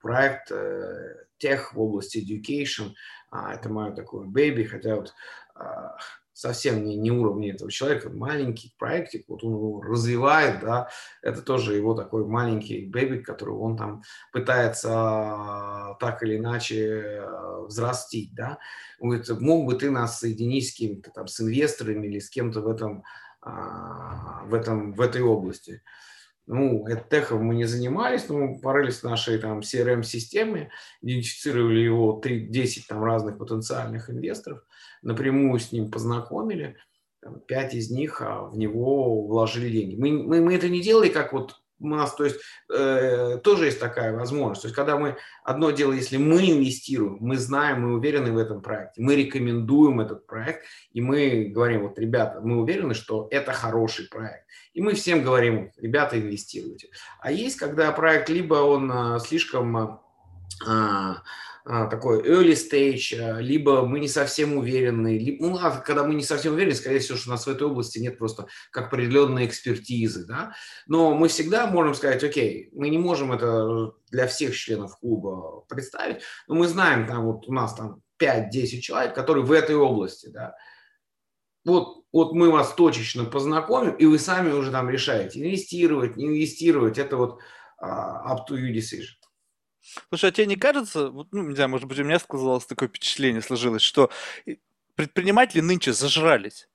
проект 0.00 0.50
э, 0.50 1.26
тех 1.38 1.72
в 1.72 1.80
области 1.80 2.18
education, 2.18 2.92
а, 3.30 3.54
это 3.54 3.68
мое 3.68 3.92
такое 3.92 4.26
baby, 4.26 4.64
хотя 4.64 4.96
вот 4.96 5.14
а, 5.54 5.96
совсем 6.32 6.84
не, 6.84 6.96
не 6.96 7.10
уровне 7.10 7.52
этого 7.52 7.70
человека, 7.70 8.10
маленький 8.10 8.74
проектик, 8.78 9.24
вот 9.28 9.44
он 9.44 9.52
его 9.52 9.82
развивает, 9.82 10.60
да, 10.60 10.88
это 11.22 11.42
тоже 11.42 11.74
его 11.74 11.94
такой 11.94 12.24
маленький 12.24 12.86
бэбик, 12.86 13.24
который 13.24 13.54
он 13.54 13.76
там 13.76 14.02
пытается 14.32 14.90
а, 14.92 15.94
так 16.00 16.22
или 16.22 16.36
иначе 16.36 17.20
а, 17.22 17.62
взрастить, 17.66 18.34
да. 18.34 18.58
Он 19.00 19.10
говорит, 19.10 19.28
мог 19.40 19.66
бы 19.66 19.74
ты 19.74 19.90
нас 19.90 20.20
соединить 20.20 20.68
с 20.68 20.74
кем-то 20.74 21.10
там, 21.10 21.26
с 21.28 21.40
инвесторами 21.40 22.06
или 22.06 22.18
с 22.18 22.30
кем-то 22.30 22.60
в 22.60 22.68
этом, 22.68 23.04
а, 23.40 24.44
в 24.46 24.54
этом, 24.54 24.94
в 24.94 25.00
этой 25.00 25.22
области 25.22 25.82
ну, 26.46 26.84
техом 27.10 27.44
мы 27.44 27.54
не 27.54 27.64
занимались, 27.64 28.28
но 28.28 28.36
мы 28.38 28.60
порылись 28.60 29.00
в 29.00 29.04
нашей 29.04 29.38
там 29.38 29.60
CRM-системе, 29.60 30.70
идентифицировали 31.00 31.80
его 31.80 32.20
3-10 32.24 32.82
там 32.88 33.04
разных 33.04 33.38
потенциальных 33.38 34.10
инвесторов, 34.10 34.62
напрямую 35.02 35.60
с 35.60 35.72
ним 35.72 35.90
познакомили, 35.90 36.76
пять 37.46 37.74
из 37.74 37.90
них 37.90 38.20
а, 38.20 38.42
в 38.42 38.58
него 38.58 39.26
вложили 39.26 39.70
деньги. 39.70 39.96
Мы, 39.96 40.10
мы, 40.22 40.40
мы 40.40 40.54
это 40.54 40.68
не 40.68 40.80
делали 40.80 41.08
как 41.08 41.32
вот 41.32 41.61
у 41.82 41.88
нас, 41.88 42.14
то 42.14 42.24
есть 42.24 42.40
э, 42.72 43.38
тоже 43.42 43.66
есть 43.66 43.80
такая 43.80 44.12
возможность. 44.12 44.62
То 44.62 44.68
есть 44.68 44.76
когда 44.76 44.96
мы 44.96 45.16
одно 45.44 45.70
дело, 45.70 45.92
если 45.92 46.16
мы 46.16 46.50
инвестируем, 46.50 47.18
мы 47.20 47.36
знаем, 47.36 47.82
мы 47.82 47.94
уверены 47.94 48.32
в 48.32 48.38
этом 48.38 48.62
проекте, 48.62 49.02
мы 49.02 49.16
рекомендуем 49.16 50.00
этот 50.00 50.26
проект, 50.26 50.64
и 50.92 51.00
мы 51.00 51.50
говорим, 51.54 51.82
вот, 51.82 51.98
ребята, 51.98 52.40
мы 52.40 52.60
уверены, 52.60 52.94
что 52.94 53.28
это 53.30 53.52
хороший 53.52 54.08
проект. 54.08 54.46
И 54.74 54.80
мы 54.80 54.94
всем 54.94 55.22
говорим, 55.22 55.70
ребята, 55.76 56.18
инвестируйте. 56.18 56.88
А 57.20 57.30
есть, 57.30 57.56
когда 57.56 57.92
проект 57.92 58.28
либо 58.28 58.54
он 58.54 58.90
а, 58.90 59.18
слишком 59.18 60.00
а, 60.66 61.22
такой 61.64 62.22
early 62.22 62.54
stage, 62.54 63.18
а, 63.18 63.40
либо 63.40 63.86
мы 63.86 64.00
не 64.00 64.08
совсем 64.08 64.56
уверены, 64.56 65.36
ну, 65.38 65.56
а 65.60 65.70
когда 65.70 66.04
мы 66.04 66.14
не 66.14 66.24
совсем 66.24 66.54
уверены, 66.54 66.74
скорее 66.74 66.98
всего, 66.98 67.16
что 67.16 67.30
у 67.30 67.32
нас 67.32 67.46
в 67.46 67.50
этой 67.50 67.66
области 67.66 67.98
нет 67.98 68.18
просто 68.18 68.46
как 68.70 68.88
определенной 68.88 69.46
экспертизы, 69.46 70.26
да, 70.26 70.54
но 70.86 71.14
мы 71.14 71.28
всегда 71.28 71.66
можем 71.66 71.94
сказать, 71.94 72.24
окей, 72.24 72.68
мы 72.72 72.88
не 72.88 72.98
можем 72.98 73.32
это 73.32 73.92
для 74.10 74.26
всех 74.26 74.56
членов 74.56 74.98
клуба 74.98 75.64
представить, 75.68 76.22
но 76.48 76.56
мы 76.56 76.66
знаем, 76.66 77.06
там 77.06 77.26
вот 77.26 77.46
у 77.46 77.52
нас 77.52 77.74
там 77.74 78.02
5-10 78.20 78.80
человек, 78.80 79.14
которые 79.14 79.44
в 79.44 79.52
этой 79.52 79.76
области, 79.76 80.28
да, 80.28 80.54
вот, 81.64 82.04
вот 82.12 82.32
мы 82.32 82.50
вас 82.50 82.74
точечно 82.74 83.24
познакомим, 83.24 83.94
и 83.94 84.04
вы 84.04 84.18
сами 84.18 84.50
уже 84.50 84.72
там 84.72 84.90
решаете, 84.90 85.38
инвестировать, 85.38 86.16
не 86.16 86.26
инвестировать, 86.26 86.98
это 86.98 87.16
вот 87.16 87.38
uh, 87.80 88.26
up 88.26 88.48
to 88.48 88.56
you 88.56 88.74
decision. 88.74 89.21
Слушай, 90.08 90.30
а 90.30 90.32
тебе 90.32 90.46
не 90.46 90.56
кажется, 90.56 91.08
вот, 91.10 91.28
ну, 91.32 91.42
не 91.48 91.54
знаю, 91.54 91.70
может 91.70 91.88
быть, 91.88 91.98
у 91.98 92.04
меня 92.04 92.18
сказалось 92.18 92.66
такое 92.66 92.88
впечатление, 92.88 93.42
сложилось, 93.42 93.82
что 93.82 94.10
предприниматели 94.94 95.60
нынче 95.60 95.92
зажрались. 95.92 96.68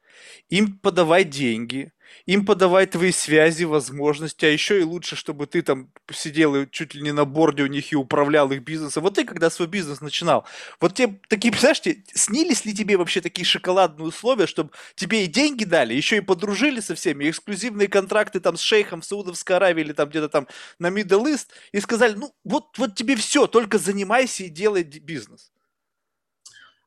Им 0.49 0.77
подавай 0.79 1.23
деньги, 1.23 1.91
им 2.25 2.45
подавай 2.45 2.85
твои 2.85 3.11
связи, 3.11 3.63
возможности, 3.63 4.45
а 4.45 4.49
еще 4.49 4.79
и 4.79 4.83
лучше, 4.83 5.15
чтобы 5.15 5.47
ты 5.47 5.61
там 5.61 5.91
сидел 6.11 6.55
и 6.55 6.69
чуть 6.69 6.93
ли 6.93 7.01
не 7.01 7.11
на 7.11 7.25
борде 7.25 7.63
у 7.63 7.67
них 7.67 7.91
и 7.91 7.95
управлял 7.95 8.51
их 8.51 8.63
бизнесом. 8.63 9.03
Вот 9.03 9.15
ты, 9.15 9.25
когда 9.25 9.49
свой 9.49 9.67
бизнес 9.67 10.01
начинал, 10.01 10.45
вот 10.79 10.93
тебе 10.93 11.19
такие, 11.29 11.51
представляешь, 11.51 11.81
тебе, 11.81 12.03
снились 12.13 12.65
ли 12.65 12.73
тебе 12.73 12.97
вообще 12.97 13.21
такие 13.21 13.45
шоколадные 13.45 14.07
условия, 14.07 14.47
чтобы 14.47 14.71
тебе 14.95 15.25
и 15.25 15.27
деньги 15.27 15.63
дали, 15.63 15.93
еще 15.93 16.17
и 16.17 16.21
подружили 16.21 16.79
со 16.79 16.95
всеми, 16.95 17.29
эксклюзивные 17.29 17.87
контракты 17.87 18.39
там 18.39 18.57
с 18.57 18.61
шейхом 18.61 19.01
в 19.01 19.05
Саудовской 19.05 19.55
Аравии 19.55 19.81
или 19.81 19.93
там 19.93 20.09
где-то 20.09 20.29
там 20.29 20.47
на 20.79 20.87
Middle 20.87 21.25
East, 21.25 21.47
и 21.71 21.79
сказали, 21.79 22.13
ну 22.13 22.33
вот, 22.43 22.77
вот 22.77 22.95
тебе 22.95 23.15
все, 23.15 23.47
только 23.47 23.77
занимайся 23.77 24.43
и 24.43 24.49
делай 24.49 24.83
бизнес. 24.83 25.51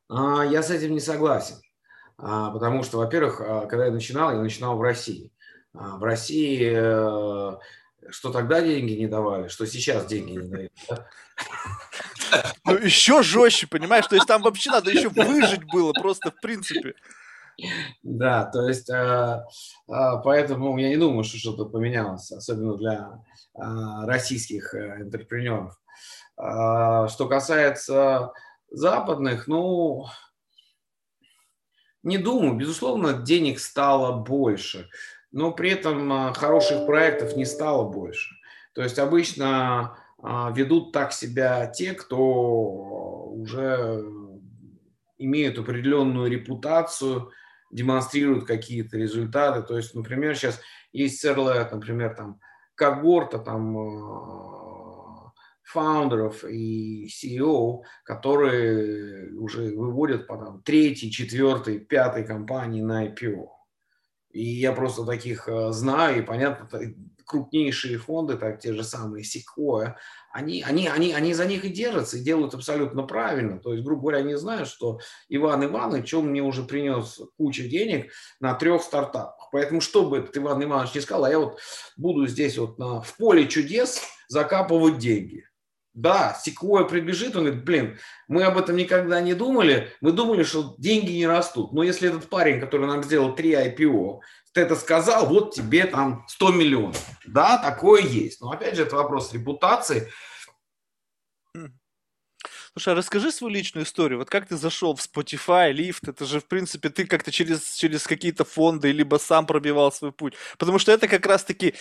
А, 0.08 0.44
я 0.44 0.62
с 0.62 0.70
этим 0.70 0.92
не 0.92 1.00
согласен. 1.00 1.56
А, 2.22 2.50
потому 2.50 2.82
что, 2.82 2.98
во-первых, 2.98 3.40
а, 3.40 3.66
когда 3.66 3.86
я 3.86 3.92
начинал, 3.92 4.32
я 4.32 4.40
начинал 4.40 4.76
в 4.76 4.82
России. 4.82 5.32
А, 5.72 5.96
в 5.96 6.04
России 6.04 6.70
э, 6.70 7.56
что 8.10 8.32
тогда 8.32 8.60
деньги 8.60 8.92
не 8.92 9.06
давали, 9.06 9.48
что 9.48 9.66
сейчас 9.66 10.06
деньги 10.06 10.32
не 10.32 10.48
дают. 10.48 10.72
Ну, 12.64 12.76
еще 12.76 13.22
жестче, 13.22 13.66
понимаешь? 13.66 14.06
То 14.06 14.14
есть 14.14 14.28
там 14.28 14.42
вообще 14.42 14.70
надо 14.70 14.92
еще 14.92 15.08
выжить 15.08 15.64
было 15.72 15.92
просто 15.92 16.30
в 16.30 16.40
принципе. 16.40 16.94
Да, 18.04 18.44
то 18.44 18.68
есть 18.68 18.88
поэтому 19.88 20.78
я 20.78 20.90
не 20.90 20.96
думаю, 20.96 21.24
что 21.24 21.38
что-то 21.38 21.64
поменялось, 21.64 22.30
особенно 22.30 22.76
для 22.76 23.20
российских 23.54 24.74
э, 24.74 25.00
интерпренеров. 25.00 25.76
Что 26.36 27.26
касается 27.28 28.30
западных, 28.70 29.48
ну, 29.48 30.06
не 32.02 32.18
думаю, 32.18 32.54
безусловно, 32.54 33.12
денег 33.12 33.60
стало 33.60 34.16
больше, 34.16 34.88
но 35.32 35.52
при 35.52 35.70
этом 35.70 36.12
а, 36.12 36.32
хороших 36.32 36.86
проектов 36.86 37.36
не 37.36 37.44
стало 37.44 37.88
больше. 37.88 38.34
То 38.74 38.82
есть 38.82 38.98
обычно 38.98 39.96
а, 40.22 40.52
ведут 40.54 40.92
так 40.92 41.12
себя 41.12 41.66
те, 41.66 41.92
кто 41.92 43.28
уже 43.30 44.04
имеют 45.18 45.58
определенную 45.58 46.30
репутацию, 46.30 47.30
демонстрируют 47.70 48.46
какие-то 48.46 48.96
результаты. 48.96 49.62
То 49.62 49.76
есть, 49.76 49.94
например, 49.94 50.34
сейчас 50.34 50.60
есть 50.92 51.24
CRL, 51.24 51.68
например, 51.70 52.14
там 52.14 52.40
когорта, 52.74 53.38
там 53.38 53.76
а, 53.76 54.59
фаундеров 55.72 56.44
и 56.44 57.06
CEO, 57.06 57.80
которые 58.04 59.32
уже 59.36 59.74
выводят 59.74 60.26
по 60.26 60.36
там, 60.36 60.62
третьей, 60.62 61.10
четвертой, 61.10 61.78
пятой 61.78 62.24
компании 62.24 62.82
на 62.82 63.06
IPO. 63.06 63.46
И 64.32 64.44
я 64.44 64.72
просто 64.72 65.04
таких 65.04 65.48
э, 65.48 65.72
знаю, 65.72 66.18
и 66.18 66.22
понятно, 66.22 66.68
крупнейшие 67.30 67.98
фонды, 67.98 68.36
так 68.36 68.60
те 68.60 68.72
же 68.74 68.82
самые 68.82 69.24
Sequoia, 69.24 69.94
они, 70.32 70.62
они, 70.62 70.88
они, 70.88 71.12
они 71.12 71.34
за 71.34 71.46
них 71.46 71.64
и 71.64 71.68
держатся, 71.68 72.16
и 72.16 72.22
делают 72.22 72.54
абсолютно 72.54 73.04
правильно. 73.04 73.58
То 73.58 73.72
есть, 73.72 73.84
грубо 73.84 74.02
говоря, 74.02 74.18
они 74.18 74.34
знают, 74.34 74.68
что 74.68 75.00
Иван 75.28 75.64
Иванович, 75.64 76.14
он 76.14 76.26
мне 76.26 76.42
уже 76.42 76.62
принес 76.64 77.20
кучу 77.36 77.68
денег 77.68 78.10
на 78.40 78.54
трех 78.54 78.82
стартапах. 78.82 79.48
Поэтому, 79.52 79.80
что 79.80 80.08
бы 80.08 80.28
Иван 80.32 80.62
Иванович 80.62 80.94
не 80.94 81.00
сказал, 81.00 81.24
а 81.24 81.30
я 81.30 81.38
вот 81.38 81.58
буду 81.96 82.26
здесь 82.26 82.58
вот 82.58 82.78
на, 82.78 83.00
в 83.00 83.16
поле 83.16 83.48
чудес 83.48 84.02
закапывать 84.28 84.98
деньги. 84.98 85.44
Да, 85.92 86.38
Секвоя 86.40 86.84
прибежит, 86.84 87.34
он 87.34 87.44
говорит, 87.44 87.64
блин, 87.64 87.98
мы 88.28 88.44
об 88.44 88.56
этом 88.56 88.76
никогда 88.76 89.20
не 89.20 89.34
думали, 89.34 89.92
мы 90.00 90.12
думали, 90.12 90.44
что 90.44 90.74
деньги 90.78 91.10
не 91.10 91.26
растут. 91.26 91.72
Но 91.72 91.82
если 91.82 92.08
этот 92.08 92.28
парень, 92.28 92.60
который 92.60 92.86
нам 92.86 93.02
сделал 93.02 93.34
три 93.34 93.52
IPO, 93.54 94.20
ты 94.52 94.60
это 94.62 94.76
сказал, 94.76 95.26
вот 95.26 95.54
тебе 95.54 95.86
там 95.86 96.24
100 96.28 96.52
миллионов. 96.52 97.04
Да, 97.26 97.58
такое 97.58 98.02
есть. 98.02 98.40
Но 98.40 98.50
опять 98.50 98.76
же, 98.76 98.82
это 98.82 98.96
вопрос 98.96 99.32
репутации. 99.32 100.10
Слушай, 102.72 102.94
а 102.94 102.96
расскажи 102.96 103.32
свою 103.32 103.52
личную 103.52 103.84
историю. 103.84 104.20
Вот 104.20 104.30
как 104.30 104.46
ты 104.46 104.56
зашел 104.56 104.94
в 104.94 105.00
Spotify, 105.00 105.72
Lyft? 105.72 106.08
Это 106.08 106.24
же, 106.24 106.38
в 106.38 106.46
принципе, 106.46 106.88
ты 106.88 107.04
как-то 107.04 107.32
через, 107.32 107.74
через 107.74 108.06
какие-то 108.06 108.44
фонды, 108.44 108.92
либо 108.92 109.16
сам 109.16 109.44
пробивал 109.44 109.90
свой 109.90 110.12
путь. 110.12 110.34
Потому 110.56 110.78
что 110.78 110.92
это 110.92 111.08
как 111.08 111.26
раз-таки 111.26 111.74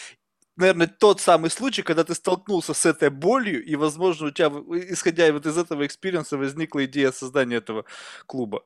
наверное, 0.60 0.88
тот 0.88 1.22
самый 1.22 1.50
случай, 1.50 1.82
когда 1.82 2.04
ты 2.04 2.14
столкнулся 2.14 2.74
с 2.74 2.86
этой 2.86 3.10
болью, 3.10 3.64
и, 3.64 3.76
возможно, 3.76 4.28
у 4.28 4.32
тебя, 4.32 4.50
исходя 4.92 5.32
вот 5.32 5.46
из 5.46 5.58
этого 5.58 5.86
experience 5.86 6.29
а, 6.29 6.38
возникла 6.38 6.86
идея 6.86 7.12
создания 7.12 7.56
этого 7.56 7.86
клуба. 8.26 8.64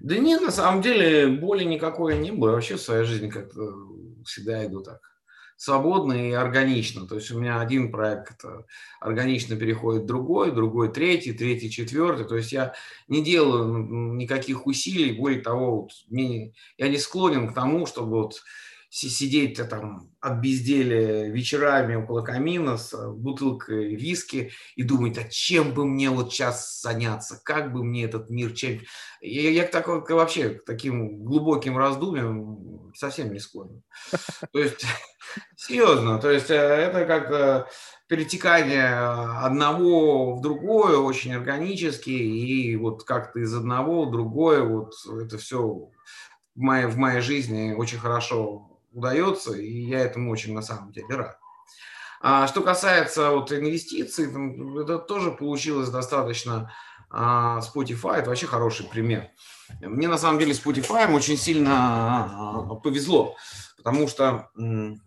Да 0.00 0.16
нет, 0.18 0.42
на 0.42 0.50
самом 0.50 0.82
деле 0.82 1.26
боли 1.28 1.64
никакой 1.64 2.18
не 2.18 2.32
было. 2.32 2.52
Вообще 2.52 2.76
в 2.76 2.80
своей 2.80 3.04
жизни 3.04 3.28
как-то 3.28 3.74
всегда 4.24 4.64
иду 4.66 4.82
так 4.82 5.00
свободно 5.62 6.12
и 6.14 6.32
органично. 6.32 7.06
То 7.06 7.14
есть 7.14 7.30
у 7.30 7.38
меня 7.38 7.60
один 7.60 7.92
проект 7.92 8.42
органично 9.00 9.54
переходит 9.54 10.02
в 10.02 10.06
другой, 10.06 10.50
другой 10.50 10.92
третий, 10.92 11.32
третий 11.32 11.70
четвертый. 11.70 12.26
То 12.26 12.36
есть 12.36 12.50
я 12.50 12.74
не 13.06 13.22
делаю 13.22 14.14
никаких 14.14 14.66
усилий. 14.66 15.12
Более 15.12 15.40
того, 15.40 15.82
вот, 15.82 15.90
мне, 16.08 16.52
я 16.78 16.88
не 16.88 16.98
склонен 16.98 17.48
к 17.48 17.54
тому, 17.54 17.86
чтобы 17.86 18.22
вот 18.22 18.42
сидеть 18.92 19.56
там 19.70 20.10
от 20.20 20.40
безделия 20.40 21.30
вечерами 21.30 21.94
около 21.94 22.20
камина 22.20 22.76
с 22.76 22.92
э, 22.92 23.08
бутылкой 23.08 23.94
виски 23.94 24.52
и 24.76 24.82
думать, 24.82 25.16
а 25.16 25.24
чем 25.24 25.72
бы 25.72 25.86
мне 25.86 26.10
вот 26.10 26.30
сейчас 26.30 26.82
заняться, 26.82 27.40
как 27.42 27.72
бы 27.72 27.82
мне 27.82 28.04
этот 28.04 28.28
мир, 28.28 28.52
чем... 28.52 28.80
Я, 29.22 29.50
я 29.50 29.64
к 29.64 29.70
такой, 29.70 30.02
вообще 30.02 30.50
к 30.50 30.66
таким 30.66 31.24
глубоким 31.24 31.78
раздумьям 31.78 32.92
совсем 32.94 33.32
не 33.32 33.38
склонен. 33.38 33.82
То 34.52 34.58
есть, 34.58 34.84
серьезно, 35.56 36.18
то 36.18 36.30
есть 36.30 36.50
э, 36.50 36.54
это 36.54 37.06
как 37.06 37.30
э, 37.30 37.64
перетекание 38.08 38.94
одного 39.38 40.36
в 40.36 40.42
другое 40.42 40.98
очень 40.98 41.32
органически, 41.32 42.10
и 42.10 42.76
вот 42.76 43.04
как-то 43.04 43.40
из 43.40 43.54
одного 43.54 44.04
в 44.04 44.10
другое, 44.10 44.62
вот 44.62 44.92
это 45.18 45.38
все 45.38 45.62
в 46.54 46.60
моей, 46.60 46.84
в 46.84 46.98
моей 46.98 47.22
жизни 47.22 47.72
очень 47.72 47.98
хорошо 47.98 48.68
удается, 48.92 49.52
и 49.54 49.82
я 49.82 50.00
этому 50.00 50.30
очень 50.30 50.54
на 50.54 50.62
самом 50.62 50.92
деле 50.92 51.14
рад. 51.14 51.38
А 52.20 52.46
что 52.46 52.62
касается 52.62 53.30
вот 53.30 53.50
инвестиций, 53.52 54.28
это 54.82 54.98
тоже 54.98 55.32
получилось 55.32 55.88
достаточно 55.88 56.72
а, 57.10 57.60
Spotify, 57.60 58.16
это 58.16 58.30
вообще 58.30 58.46
хороший 58.46 58.86
пример. 58.86 59.28
Мне 59.80 60.08
на 60.08 60.18
самом 60.18 60.38
деле 60.38 60.52
Spotify 60.52 61.12
очень 61.12 61.36
сильно 61.36 61.70
а, 61.72 62.74
повезло, 62.76 63.36
потому 63.76 64.06
что 64.08 64.50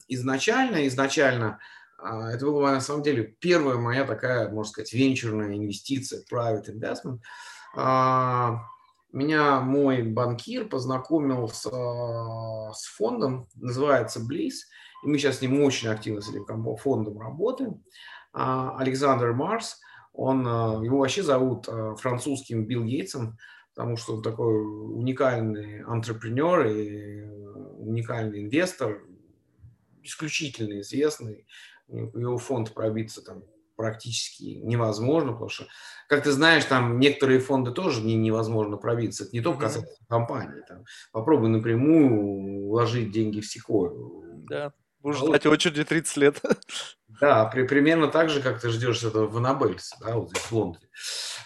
изначально, 0.08 0.88
изначально 0.88 1.60
а, 1.98 2.32
это 2.32 2.46
была 2.46 2.74
на 2.74 2.82
самом 2.82 3.02
деле 3.02 3.24
первая 3.24 3.78
моя 3.78 4.04
такая, 4.04 4.50
можно 4.50 4.72
сказать, 4.72 4.94
венчурная 4.94 5.56
инвестиция, 5.56 6.24
private 6.32 6.66
investment 6.70 7.20
меня 9.16 9.62
мой 9.62 10.04
банкир 10.04 10.68
познакомил 10.68 11.48
с, 11.48 11.66
а, 11.72 12.74
с 12.74 12.86
фондом, 12.86 13.48
называется 13.56 14.20
Bliss, 14.20 14.68
и 15.04 15.08
мы 15.08 15.18
сейчас 15.18 15.38
с 15.38 15.42
ним 15.42 15.62
очень 15.62 15.88
активно 15.88 16.22
с 16.22 16.30
этим 16.30 16.76
фондом 16.78 17.20
работаем. 17.20 17.82
А, 18.34 18.78
Александр 18.78 19.32
Марс, 19.32 19.80
он, 20.12 20.46
а, 20.46 20.82
его 20.84 21.00
вообще 21.00 21.24
зовут 21.24 21.68
французским 22.00 22.66
Билл 22.66 22.84
Гейтсом, 22.84 23.38
потому 23.74 23.96
что 23.96 24.16
он 24.16 24.22
такой 24.22 24.54
уникальный 24.54 25.82
антрепренер 25.84 26.68
и 26.68 27.24
уникальный 27.80 28.42
инвестор, 28.42 29.02
исключительно 30.04 30.82
известный. 30.82 31.48
Его 31.88 32.38
фонд 32.38 32.74
пробиться 32.74 33.22
там 33.22 33.44
практически 33.76 34.60
невозможно, 34.64 35.32
потому 35.32 35.50
что, 35.50 35.66
как 36.08 36.24
ты 36.24 36.32
знаешь, 36.32 36.66
там 36.66 37.00
некоторые 37.00 37.40
фонды 37.40 37.72
тоже 37.72 38.02
не, 38.02 38.16
невозможно 38.16 38.78
пробиться. 38.78 39.24
Это 39.24 39.34
не 39.34 39.42
только 39.42 39.62
касается 39.62 39.94
mm-hmm. 39.94 40.08
компании. 40.10 40.62
Там, 40.68 40.86
попробуй 41.12 41.50
напрямую 41.50 42.68
вложить 42.68 43.12
деньги 43.12 43.42
в 43.42 43.46
секвою. 43.46 44.24
Да, 44.50 44.74
будешь 45.00 45.18
ждать 45.18 45.46
очереди 45.46 45.84
30 45.84 46.18
лет. 46.18 46.42
Да, 47.22 47.46
при, 47.46 47.64
примерно 47.64 48.08
так 48.08 48.30
же, 48.30 48.42
как 48.42 48.60
ты 48.60 48.70
ждешь 48.70 49.04
этого 49.04 49.28
в 49.28 49.38
Аннабельсе, 49.38 49.96
да, 50.02 50.16
вот 50.16 50.30
здесь 50.30 50.44
в 50.44 50.52
Лондоне. 50.52 50.88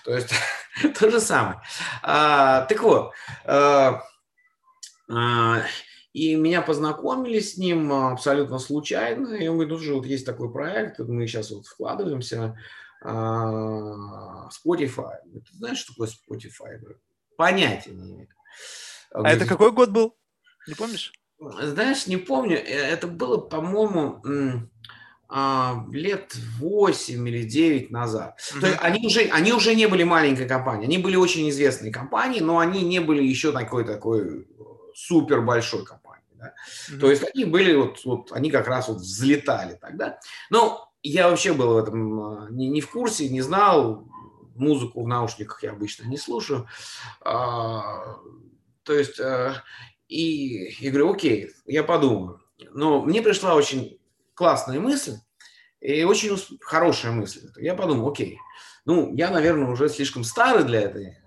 То 0.04 0.16
есть 0.16 0.34
то 1.00 1.12
же 1.12 1.20
самое. 1.20 1.62
А, 2.02 2.62
так 2.66 2.82
вот, 2.82 3.14
а, 3.46 4.02
а, 5.10 5.62
и 6.20 6.36
меня 6.36 6.62
познакомили 6.62 7.40
с 7.40 7.56
ним 7.56 7.94
абсолютно 7.94 8.60
случайно. 8.60 9.36
И 9.36 9.48
он 9.48 9.58
говорит, 9.58 9.88
ну 9.88 9.96
вот 9.96 10.06
есть 10.06 10.26
такой 10.26 10.52
проект, 10.52 11.00
мы 11.00 11.26
сейчас 11.28 11.52
вот 11.52 11.66
вкладываемся. 11.66 12.58
Spotify. 13.02 15.16
Ты 15.24 15.58
знаешь, 15.58 15.78
что 15.78 15.94
такое 15.94 16.10
Spotify? 16.10 16.78
Понятия 17.38 17.92
не 17.92 18.12
имею. 18.12 18.28
А 19.12 19.20
говорит, 19.20 19.38
это 19.38 19.50
какой 19.50 19.72
год 19.72 19.92
был? 19.92 20.18
Не 20.68 20.74
помнишь? 20.74 21.14
Знаешь, 21.40 22.08
не 22.08 22.18
помню. 22.18 22.58
Э, 22.58 22.60
это 22.60 23.08
было, 23.08 23.38
по-моему, 23.38 24.22
лет 25.92 26.36
8 26.60 27.30
или 27.30 27.44
9 27.44 27.92
назад. 27.92 28.38
Mm-hmm. 28.38 28.60
То 28.60 28.68
есть 28.68 28.80
они 28.82 29.08
уже, 29.08 29.22
они 29.32 29.54
уже 29.54 29.76
не 29.76 29.88
были 29.88 30.04
маленькой 30.04 30.48
компанией, 30.48 30.88
они 30.88 30.98
были 30.98 31.16
очень 31.16 31.50
известные 31.50 31.94
компании, 31.94 32.42
но 32.42 32.60
они 32.60 32.82
не 32.82 33.00
были 33.00 33.24
еще 33.24 33.54
такой 33.54 33.86
такой 33.86 34.46
супер 34.94 35.42
большой 35.42 35.86
компании. 35.86 36.09
Да? 36.40 36.54
Mm-hmm. 36.90 37.00
То 37.00 37.10
есть 37.10 37.24
они 37.24 37.46
были 37.46 37.76
вот, 37.76 38.04
вот, 38.06 38.32
они 38.32 38.50
как 38.50 38.68
раз 38.68 38.88
вот 38.88 38.98
взлетали 38.98 39.76
тогда. 39.76 40.20
Но 40.50 40.90
я 41.04 41.30
вообще 41.30 41.54
был 41.54 41.74
в 41.74 41.78
этом 41.78 42.22
а, 42.22 42.48
не, 42.50 42.70
не 42.70 42.82
в 42.82 42.90
курсе, 42.90 43.30
не 43.30 43.42
знал. 43.42 44.08
Музыку 44.56 45.04
в 45.04 45.08
наушниках 45.08 45.64
я 45.64 45.72
обычно 45.72 46.06
не 46.06 46.18
слушаю. 46.18 46.68
А, 47.22 48.18
то 48.84 48.94
есть, 48.94 49.20
а, 49.20 49.64
и 50.08 50.74
я 50.80 50.90
говорю, 50.90 51.12
окей, 51.12 51.52
я 51.66 51.84
подумаю. 51.84 52.42
Но 52.72 53.02
мне 53.02 53.22
пришла 53.22 53.56
очень 53.56 54.00
классная 54.34 54.80
мысль 54.80 55.16
и 55.80 56.04
очень 56.04 56.38
хорошая 56.62 57.12
мысль. 57.12 57.50
Я 57.58 57.76
подумал, 57.76 58.10
окей, 58.10 58.38
ну, 58.86 59.14
я, 59.16 59.30
наверное, 59.30 59.70
уже 59.70 59.88
слишком 59.88 60.24
старый 60.24 60.64
для 60.64 60.82
этой. 60.82 61.18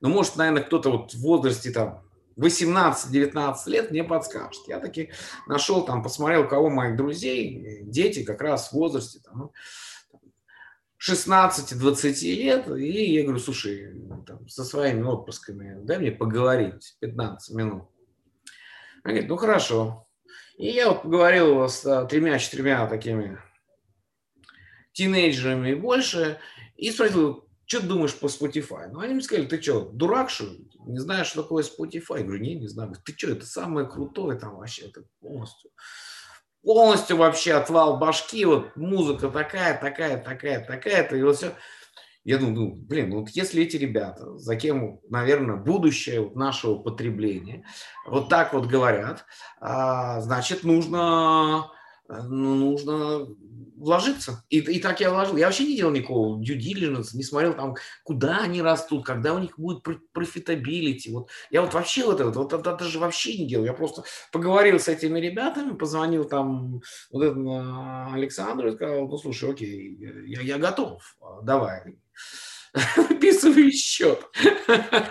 Но, 0.00 0.08
может, 0.08 0.36
наверное, 0.36 0.62
кто-то 0.62 0.90
вот 0.90 1.14
в 1.14 1.20
возрасте 1.20 1.70
там 1.70 2.05
18-19 2.38 3.56
лет 3.66 3.90
мне 3.90 4.04
подскажет. 4.04 4.62
Я 4.68 4.78
таки 4.78 5.10
нашел, 5.46 5.84
там, 5.84 6.02
посмотрел, 6.02 6.44
у 6.44 6.48
кого 6.48 6.68
моих 6.68 6.96
друзей, 6.96 7.80
дети 7.82 8.24
как 8.24 8.42
раз 8.42 8.68
в 8.68 8.72
возрасте 8.72 9.20
там, 9.20 9.52
16-20 11.00 12.34
лет, 12.34 12.68
и 12.68 13.14
я 13.14 13.22
говорю, 13.22 13.38
слушай, 13.38 13.92
там, 14.26 14.48
со 14.48 14.64
своими 14.64 15.02
отпусками 15.02 15.78
дай 15.84 15.98
мне 15.98 16.10
поговорить 16.10 16.96
15 17.00 17.54
минут. 17.54 17.82
Он 19.04 19.10
говорит, 19.12 19.28
ну 19.28 19.36
хорошо. 19.36 20.08
И 20.56 20.68
я 20.68 20.88
вот 20.88 21.02
поговорил 21.02 21.68
с 21.68 22.06
тремя-четырьмя 22.06 22.86
такими 22.86 23.38
тинейджерами 24.92 25.70
и 25.70 25.74
больше, 25.74 26.38
и 26.76 26.90
спросил, 26.90 27.45
что 27.66 27.80
ты 27.80 27.86
думаешь 27.88 28.14
по 28.14 28.26
Spotify? 28.26 28.88
Ну, 28.90 29.00
они 29.00 29.14
мне 29.14 29.22
сказали, 29.22 29.46
ты 29.46 29.60
что, 29.60 29.90
дурак, 29.90 30.30
что 30.30 30.44
ли? 30.44 30.70
Не 30.86 31.00
знаешь, 31.00 31.26
что 31.26 31.42
такое 31.42 31.64
Spotify? 31.64 32.18
Я 32.18 32.24
говорю, 32.24 32.40
не, 32.40 32.54
не 32.54 32.68
знаю. 32.68 32.94
Ты 33.04 33.12
что, 33.16 33.32
это 33.32 33.44
самое 33.44 33.88
крутое 33.88 34.38
там 34.38 34.56
вообще, 34.56 34.86
это 34.86 35.02
полностью. 35.20 35.70
Полностью 36.62 37.16
вообще 37.16 37.54
отвал 37.54 37.98
башки, 37.98 38.44
вот 38.44 38.76
музыка 38.76 39.28
такая, 39.28 39.78
такая, 39.78 40.22
такая, 40.22 40.64
такая-то, 40.64 41.16
и 41.16 41.22
вот 41.22 41.36
все. 41.36 41.54
Я 42.24 42.38
думаю, 42.38 42.54
ну, 42.56 42.74
блин, 42.74 43.10
ну, 43.10 43.20
вот 43.20 43.28
если 43.30 43.62
эти 43.62 43.76
ребята, 43.76 44.36
за 44.36 44.56
кем, 44.56 44.98
наверное, 45.08 45.56
будущее 45.56 46.28
нашего 46.34 46.76
потребления, 46.76 47.64
вот 48.04 48.28
так 48.28 48.52
вот 48.52 48.66
говорят, 48.66 49.24
а, 49.60 50.20
значит, 50.20 50.64
нужно, 50.64 51.70
ну, 52.08 52.54
нужно 52.54 53.26
вложиться. 53.76 54.44
И, 54.48 54.58
и 54.58 54.80
так 54.80 55.00
я 55.00 55.10
вложил. 55.10 55.36
Я 55.36 55.46
вообще 55.46 55.64
не 55.64 55.76
делал 55.76 55.92
никакого 55.92 56.40
due 56.40 56.58
diligence, 56.58 57.08
не 57.14 57.22
смотрел 57.22 57.54
там, 57.54 57.74
куда 58.04 58.38
они 58.38 58.62
растут, 58.62 59.04
когда 59.04 59.34
у 59.34 59.38
них 59.38 59.58
будет 59.58 59.82
profitability. 60.12 61.12
Вот. 61.12 61.28
Я 61.50 61.62
вот 61.62 61.74
вообще 61.74 62.04
вот 62.04 62.20
это, 62.20 62.30
вот 62.30 62.52
это 62.52 62.76
даже 62.76 62.98
вообще 62.98 63.36
не 63.38 63.46
делал. 63.46 63.64
Я 63.64 63.72
просто 63.72 64.04
поговорил 64.32 64.78
с 64.78 64.88
этими 64.88 65.20
ребятами, 65.20 65.76
позвонил 65.76 66.24
там 66.24 66.80
вот 67.10 67.22
этому 67.22 68.12
Александру 68.12 68.68
и 68.68 68.74
сказал, 68.74 69.08
ну, 69.08 69.18
слушай, 69.18 69.50
окей, 69.50 69.96
я, 70.26 70.40
я 70.40 70.58
готов, 70.58 71.16
давай 71.42 71.96
выписываю 72.96 73.72
счет. 73.72 74.20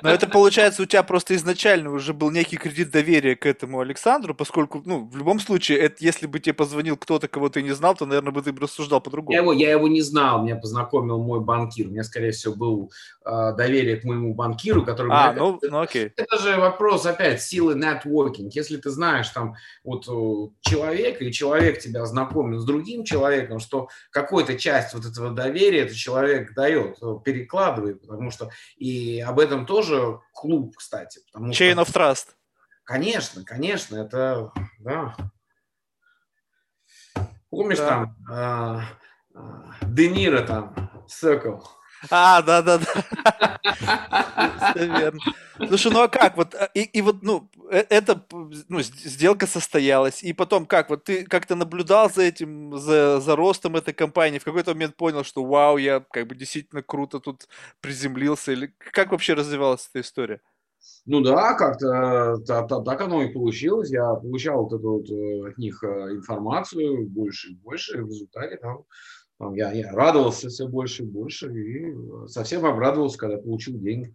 Но 0.01 0.09
это 0.09 0.27
получается, 0.27 0.83
у 0.83 0.85
тебя 0.85 1.03
просто 1.03 1.35
изначально 1.35 1.91
уже 1.91 2.13
был 2.13 2.31
некий 2.31 2.57
кредит 2.57 2.91
доверия 2.91 3.35
к 3.35 3.45
этому 3.45 3.79
Александру, 3.79 4.35
поскольку, 4.35 4.81
ну, 4.85 5.05
в 5.05 5.17
любом 5.17 5.39
случае, 5.39 5.79
это, 5.79 5.95
если 5.99 6.27
бы 6.27 6.39
тебе 6.39 6.53
позвонил 6.53 6.97
кто-то, 6.97 7.27
кого 7.27 7.49
ты 7.49 7.61
не 7.61 7.71
знал, 7.71 7.95
то, 7.95 8.05
наверное, 8.05 8.31
бы 8.31 8.41
ты 8.41 8.51
бы 8.51 8.61
рассуждал 8.61 9.01
по-другому. 9.01 9.33
Я 9.33 9.41
его, 9.41 9.53
я 9.53 9.71
его 9.71 9.87
не 9.87 10.01
знал, 10.01 10.43
меня 10.43 10.55
познакомил 10.55 11.21
мой 11.21 11.39
банкир. 11.39 11.87
У 11.87 11.91
меня, 11.91 12.03
скорее 12.03 12.31
всего, 12.31 12.55
был 12.55 12.91
э, 13.25 13.53
доверие 13.57 13.97
к 13.97 14.03
моему 14.03 14.33
банкиру, 14.33 14.83
который... 14.83 15.11
А, 15.11 15.33
говорит, 15.33 15.61
ну, 15.63 15.69
ну 15.69 15.79
окей. 15.81 16.11
Это 16.15 16.37
же 16.37 16.57
вопрос, 16.57 17.05
опять, 17.05 17.41
силы 17.41 17.75
нетворкинг. 17.75 18.53
Если 18.53 18.77
ты 18.77 18.89
знаешь 18.89 19.29
там 19.29 19.55
вот 19.83 20.05
человека, 20.61 21.23
и 21.23 21.31
человек 21.31 21.79
тебя 21.79 22.05
знакомит 22.05 22.61
с 22.61 22.65
другим 22.65 23.03
человеком, 23.03 23.59
что 23.59 23.89
какую-то 24.11 24.57
часть 24.57 24.93
вот 24.93 25.05
этого 25.05 25.31
доверия 25.31 25.81
этот 25.81 25.95
человек 25.95 26.53
дает, 26.53 26.99
переклад 27.23 27.54
вкладывай, 27.55 27.95
потому 27.95 28.31
что 28.31 28.49
и 28.75 29.21
об 29.21 29.39
этом 29.39 29.65
тоже 29.65 30.19
клуб, 30.33 30.75
кстати. 30.75 31.21
Потому 31.31 31.51
Chain 31.51 31.71
что, 31.71 31.81
of 31.81 31.93
Trust. 31.93 32.27
Конечно, 32.83 33.43
конечно, 33.45 33.95
это, 33.95 34.51
да. 34.79 35.15
Помнишь 37.49 37.77
да. 37.77 37.87
там 37.87 38.15
э, 38.29 38.81
э, 39.35 39.85
Де 39.87 40.09
Ниро 40.09 40.41
там, 40.41 40.91
Circle? 41.07 41.63
А, 42.09 42.41
да, 42.41 42.61
да, 42.61 42.77
да. 42.77 43.59
Все 44.71 44.85
верно. 44.85 45.19
Слушай, 45.67 45.91
ну 45.91 46.01
а 46.01 46.07
как? 46.07 46.37
Вот, 46.37 46.55
и, 46.73 46.81
и 46.81 47.01
вот, 47.01 47.23
ну, 47.23 47.49
э, 47.71 47.85
это, 47.89 48.25
ну, 48.69 48.81
сделка 48.81 49.47
состоялась, 49.47 50.23
и 50.23 50.33
потом 50.33 50.65
как? 50.65 50.89
Вот 50.89 51.05
ты 51.05 51.23
как-то 51.25 51.55
наблюдал 51.55 52.09
за 52.09 52.23
этим, 52.23 52.77
за, 52.77 53.19
за 53.19 53.35
ростом 53.35 53.75
этой 53.75 53.93
компании, 53.93 54.39
в 54.39 54.43
какой-то 54.43 54.73
момент 54.73 54.95
понял, 54.95 55.23
что 55.23 55.45
вау, 55.45 55.77
я 55.77 56.03
как 56.11 56.27
бы 56.27 56.35
действительно 56.35 56.83
круто 56.83 57.19
тут 57.19 57.47
приземлился, 57.81 58.51
или 58.51 58.73
как 58.91 59.11
вообще 59.11 59.33
развивалась 59.33 59.87
эта 59.89 60.01
история? 60.01 60.41
Ну 61.05 61.21
да, 61.21 61.53
как-то 61.53 62.37
так, 62.47 62.67
так 62.67 63.01
оно 63.01 63.21
и 63.23 63.31
получилось. 63.31 63.91
Я 63.91 64.13
получал 64.15 64.63
вот 64.63 64.73
эту 64.73 64.91
вот 64.91 65.09
э, 65.09 65.49
от 65.49 65.57
них 65.57 65.83
э, 65.83 66.15
информацию 66.15 67.07
больше 67.07 67.51
и 67.51 67.55
больше. 67.55 68.03
В 68.03 68.07
результате 68.07 68.57
там 68.57 68.85
я, 69.39 69.71
я 69.71 69.91
радовался 69.91 70.49
все 70.49 70.67
больше 70.67 71.03
и 71.03 71.05
больше. 71.05 71.47
И 71.53 71.93
совсем 72.27 72.65
обрадовался, 72.65 73.17
когда 73.17 73.37
получил 73.37 73.77
деньги. 73.79 74.13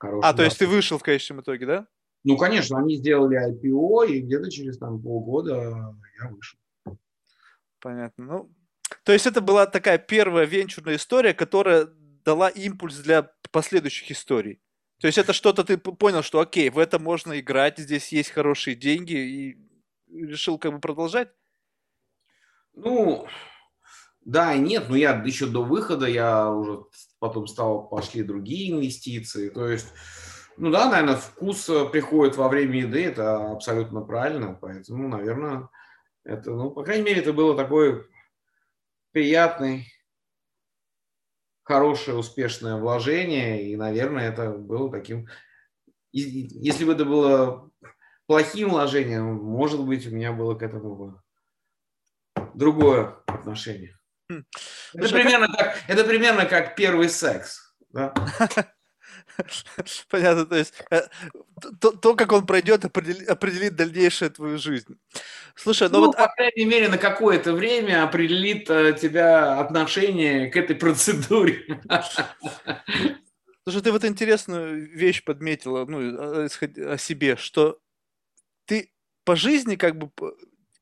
А, 0.00 0.32
то 0.32 0.42
есть 0.42 0.58
ты 0.58 0.66
вышел 0.66 0.98
в 0.98 1.02
конечном 1.02 1.40
итоге, 1.40 1.66
да? 1.66 1.86
Ну, 2.24 2.36
конечно, 2.36 2.78
они 2.78 2.96
сделали 2.96 3.38
IPO, 3.38 4.08
и 4.08 4.20
где-то 4.20 4.50
через 4.50 4.78
там 4.78 5.00
полгода 5.00 5.96
я 6.20 6.28
вышел. 6.28 6.58
Понятно. 7.80 8.24
Ну, 8.24 8.54
то 9.04 9.12
есть 9.12 9.26
это 9.26 9.40
была 9.40 9.66
такая 9.66 9.98
первая 9.98 10.44
венчурная 10.44 10.96
история, 10.96 11.32
которая 11.32 11.88
дала 12.24 12.48
импульс 12.48 12.96
для 12.96 13.30
последующих 13.50 14.10
историй. 14.10 14.60
То 15.00 15.06
есть 15.06 15.16
это 15.16 15.32
что-то 15.32 15.62
ты 15.64 15.78
понял, 15.78 16.22
что 16.22 16.40
окей, 16.40 16.70
в 16.70 16.78
это 16.78 16.98
можно 16.98 17.38
играть, 17.38 17.78
здесь 17.78 18.12
есть 18.12 18.30
хорошие 18.30 18.74
деньги, 18.74 19.14
и 19.14 19.58
решил 20.10 20.58
как 20.58 20.72
бы 20.72 20.80
продолжать? 20.80 21.30
Ну, 22.74 23.26
да 24.24 24.54
и 24.54 24.58
нет, 24.58 24.88
но 24.88 24.96
я 24.96 25.12
еще 25.24 25.46
до 25.46 25.62
выхода, 25.62 26.06
я 26.06 26.50
уже 26.50 26.84
потом 27.18 27.46
стал, 27.46 27.88
пошли 27.88 28.22
другие 28.22 28.72
инвестиции, 28.72 29.48
то 29.48 29.66
есть, 29.66 29.92
ну 30.56 30.70
да, 30.70 30.90
наверное, 30.90 31.16
вкус 31.16 31.68
э, 31.68 31.88
приходит 31.88 32.36
во 32.36 32.48
время 32.48 32.80
еды, 32.80 33.04
это 33.04 33.52
абсолютно 33.52 34.02
правильно, 34.02 34.58
поэтому, 34.60 35.08
наверное, 35.08 35.68
это, 36.24 36.50
ну, 36.50 36.70
по 36.70 36.84
крайней 36.84 37.04
мере, 37.04 37.20
это 37.20 37.32
было 37.32 37.56
такой 37.56 38.06
приятный 39.12 39.86
хорошее, 41.68 42.16
успешное 42.16 42.76
вложение, 42.76 43.70
и, 43.70 43.76
наверное, 43.76 44.30
это 44.30 44.50
было 44.52 44.90
таким... 44.90 45.28
Если 46.12 46.84
бы 46.84 46.92
это 46.94 47.04
было 47.04 47.70
плохим 48.26 48.70
вложением, 48.70 49.34
может 49.36 49.84
быть, 49.84 50.06
у 50.06 50.10
меня 50.10 50.32
было 50.32 50.54
к 50.54 50.62
этому 50.62 51.22
другое 52.54 53.16
отношение. 53.26 53.97
Хм. 54.30 54.44
Это, 54.94 55.08
примерно 55.08 55.48
как, 55.48 55.78
это 55.88 56.04
примерно 56.04 56.46
как 56.46 56.76
первый 56.76 57.08
секс. 57.08 57.74
Да? 57.90 58.12
Понятно, 60.10 60.46
то 60.46 60.56
есть 60.56 60.74
э, 60.90 61.02
то, 61.80 61.92
то, 61.92 62.14
как 62.14 62.32
он 62.32 62.46
пройдет, 62.46 62.84
определит, 62.84 63.28
определит 63.28 63.76
дальнейшую 63.76 64.30
твою 64.30 64.58
жизнь. 64.58 64.98
Слушай, 65.54 65.88
ну, 65.90 66.00
ну 66.00 66.06
вот... 66.06 66.16
по 66.16 66.28
крайней 66.28 66.64
мере, 66.64 66.88
на 66.88 66.98
какое-то 66.98 67.52
время 67.52 68.04
определит 68.04 68.68
uh, 68.68 68.98
тебя 68.98 69.60
отношение 69.60 70.50
к 70.50 70.56
этой 70.56 70.76
процедуре. 70.76 71.80
Слушай, 73.64 73.82
ты 73.82 73.92
вот 73.92 74.04
интересную 74.04 74.90
вещь 74.90 75.22
подметила, 75.24 75.84
ну, 75.84 76.46
о 76.46 76.98
себе, 76.98 77.36
что 77.36 77.78
ты 78.66 78.92
по 79.24 79.36
жизни 79.36 79.76
как 79.76 79.96
бы 79.96 80.10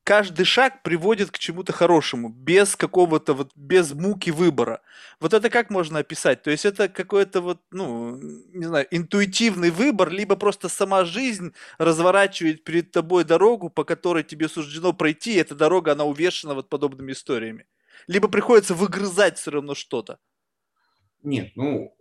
каждый 0.07 0.45
шаг 0.45 0.83
приводит 0.83 1.31
к 1.31 1.37
чему-то 1.37 1.73
хорошему, 1.73 2.29
без 2.29 2.77
какого-то 2.77 3.33
вот, 3.33 3.51
без 3.55 3.91
муки 3.91 4.29
выбора. 4.29 4.79
Вот 5.19 5.33
это 5.33 5.49
как 5.49 5.69
можно 5.69 5.99
описать? 5.99 6.43
То 6.43 6.49
есть 6.49 6.63
это 6.63 6.87
какой-то 6.87 7.41
вот, 7.41 7.59
ну, 7.71 8.15
не 8.53 8.63
знаю, 8.63 8.87
интуитивный 8.89 9.69
выбор, 9.69 10.09
либо 10.09 10.37
просто 10.37 10.69
сама 10.69 11.03
жизнь 11.03 11.51
разворачивает 11.77 12.63
перед 12.63 12.91
тобой 12.91 13.25
дорогу, 13.25 13.69
по 13.69 13.83
которой 13.83 14.23
тебе 14.23 14.47
суждено 14.47 14.93
пройти, 14.93 15.33
и 15.33 15.39
эта 15.39 15.55
дорога, 15.55 15.91
она 15.91 16.05
увешана 16.05 16.53
вот 16.53 16.69
подобными 16.69 17.11
историями. 17.11 17.65
Либо 18.07 18.29
приходится 18.29 18.75
выгрызать 18.75 19.37
все 19.37 19.51
равно 19.51 19.75
что-то. 19.75 20.19
Нет, 21.21 21.51
ну, 21.55 21.93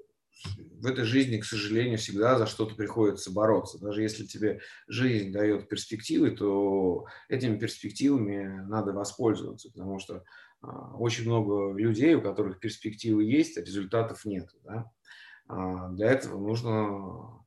в 0.45 0.87
этой 0.87 1.05
жизни, 1.05 1.39
к 1.39 1.45
сожалению, 1.45 1.99
всегда 1.99 2.39
за 2.39 2.47
что-то 2.47 2.74
приходится 2.74 3.32
бороться. 3.32 3.78
Даже 3.78 4.03
если 4.03 4.24
тебе 4.24 4.61
жизнь 4.87 5.32
дает 5.32 5.68
перспективы, 5.68 6.30
то 6.30 7.07
этими 7.28 7.59
перспективами 7.59 8.64
надо 8.68 8.93
воспользоваться, 8.93 9.70
потому 9.70 9.99
что 9.99 10.24
а, 10.62 10.95
очень 10.97 11.24
много 11.24 11.76
людей, 11.76 12.14
у 12.14 12.22
которых 12.22 12.61
перспективы 12.61 13.24
есть, 13.24 13.57
а 13.57 13.62
результатов 13.62 14.24
нет. 14.24 14.49
Да? 14.64 14.91
А, 15.49 15.89
для 15.91 16.11
этого 16.11 16.39
нужно 16.39 17.45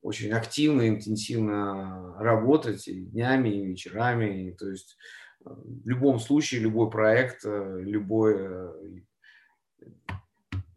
очень 0.00 0.30
активно, 0.30 0.88
интенсивно 0.88 2.14
работать 2.18 2.86
и 2.86 3.04
днями, 3.04 3.48
и 3.48 3.66
вечерами. 3.66 4.56
То 4.58 4.70
есть 4.70 4.96
а, 5.44 5.54
в 5.54 5.88
любом 5.88 6.20
случае 6.20 6.60
любой 6.60 6.90
проект, 6.90 7.44
любое 7.44 8.72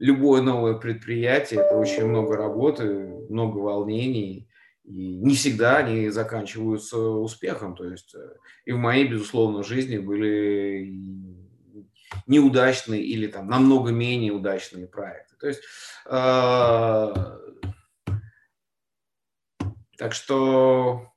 любое 0.02 0.42
новое 0.42 0.74
предприятие– 0.74 1.60
это 1.62 1.76
очень 1.76 2.06
много 2.06 2.36
работы, 2.36 2.86
много 3.30 3.60
волнений, 3.60 4.50
и 4.84 5.16
не 5.18 5.36
всегда 5.36 5.78
они 5.78 6.10
заканчиваются 6.10 6.98
успехом. 6.98 7.76
То 7.76 7.86
есть 7.86 8.16
э, 8.16 8.34
и 8.66 8.72
в 8.72 8.78
моей, 8.78 9.08
безусловно, 9.08 9.64
жизни 9.64 10.00
были 10.00 10.92
неудачные 12.26 13.04
или 13.04 13.28
там 13.28 13.48
намного 13.48 13.92
менее 13.92 14.34
удачные 14.34 14.88
проекты. 14.88 15.36
То 15.40 15.48
есть, 15.48 15.62
э, 16.08 17.14
так 19.98 20.14
что 20.14 21.11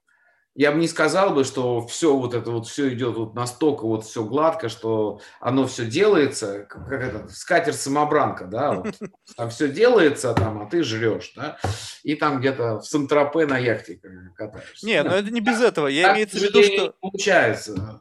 я 0.55 0.71
бы 0.71 0.79
не 0.79 0.87
сказал 0.87 1.35
бы, 1.35 1.45
что 1.45 1.85
все 1.87 2.17
вот 2.17 2.33
это 2.33 2.53
вот 2.53 2.69
все 2.69 2.93
идет 2.93 3.17
вот 3.17 3.35
настолько 3.35 3.85
вот 3.87 4.05
все 4.05 4.25
гладко, 4.25 4.69
что 4.69 5.21
оно 5.41 5.67
все 5.67 5.85
делается, 5.85 6.65
как 6.65 6.93
это, 6.93 7.29
скатерть 7.29 7.81
самобранка, 7.81 8.45
да, 8.45 8.73
вот, 8.73 8.95
там 9.37 9.51
все 9.51 9.69
делается, 9.69 10.33
там, 10.33 10.63
а 10.63 10.67
ты 10.67 10.85
жрешь, 10.85 11.33
да, 11.35 11.59
и 12.05 12.15
там 12.15 12.39
где-то 12.39 12.79
в 12.79 12.87
Сан-Тропе 12.87 13.47
на 13.47 13.59
яхте 13.59 14.01
катаешься. 14.37 14.87
Не, 14.87 15.03
ну 15.03 15.11
это 15.11 15.31
не 15.31 15.41
без 15.41 15.61
этого, 15.61 15.89
я 15.89 16.13
имею 16.15 16.29
в 16.29 16.35
виду, 16.35 16.63
что... 16.63 16.95
Получается. 17.01 18.01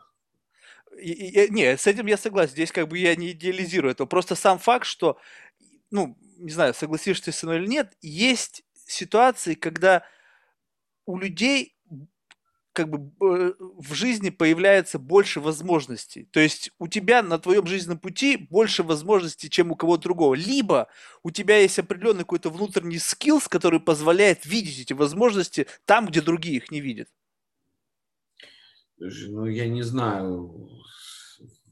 Не, 0.96 1.76
с 1.76 1.88
этим 1.88 2.06
я 2.06 2.18
согласен, 2.18 2.54
здесь 2.54 2.72
как 2.72 2.88
бы 2.88 3.00
я 3.00 3.16
не 3.16 3.32
идеализирую 3.32 3.92
это, 3.92 4.06
просто 4.06 4.36
сам 4.36 4.60
факт, 4.60 4.86
что, 4.86 5.18
ну, 5.90 6.16
не 6.38 6.52
знаю, 6.52 6.76
согласишься 6.76 7.26
ты 7.26 7.32
со 7.32 7.48
мной 7.48 7.58
или 7.58 7.68
нет, 7.68 7.94
есть 8.02 8.64
ситуации, 8.86 9.56
когда 9.56 10.04
у 11.06 11.18
людей 11.18 11.76
как 12.74 12.90
бы 12.90 13.12
э, 13.22 13.54
в 13.60 13.94
жизни 13.94 14.32
появляется 14.32 15.00
больше 15.00 15.40
возможностей. 15.40 16.28
То 16.32 16.40
есть 16.40 16.72
у 16.80 16.88
тебя 16.88 17.22
на 17.22 17.40
твоем 17.40 17.68
жизненном 17.68 18.00
пути 18.00 18.36
больше 18.50 18.84
возможностей, 18.84 19.50
чем 19.50 19.72
у 19.72 19.76
кого-то 19.76 20.04
другого. 20.04 20.34
Либо 20.34 20.90
у 21.22 21.32
тебя 21.32 21.60
есть 21.60 21.80
определенный 21.80 22.22
какой-то 22.22 22.50
внутренний 22.50 23.00
скилл, 23.00 23.40
который 23.48 23.80
позволяет 23.80 24.46
видеть 24.46 24.80
эти 24.80 24.94
возможности 24.94 25.68
там, 25.86 26.08
где 26.08 26.22
другие 26.22 26.58
их 26.58 26.72
не 26.72 26.82
видят. 26.82 27.08
Ну, 28.98 29.46
я 29.46 29.68
не 29.68 29.84
знаю, 29.84 30.70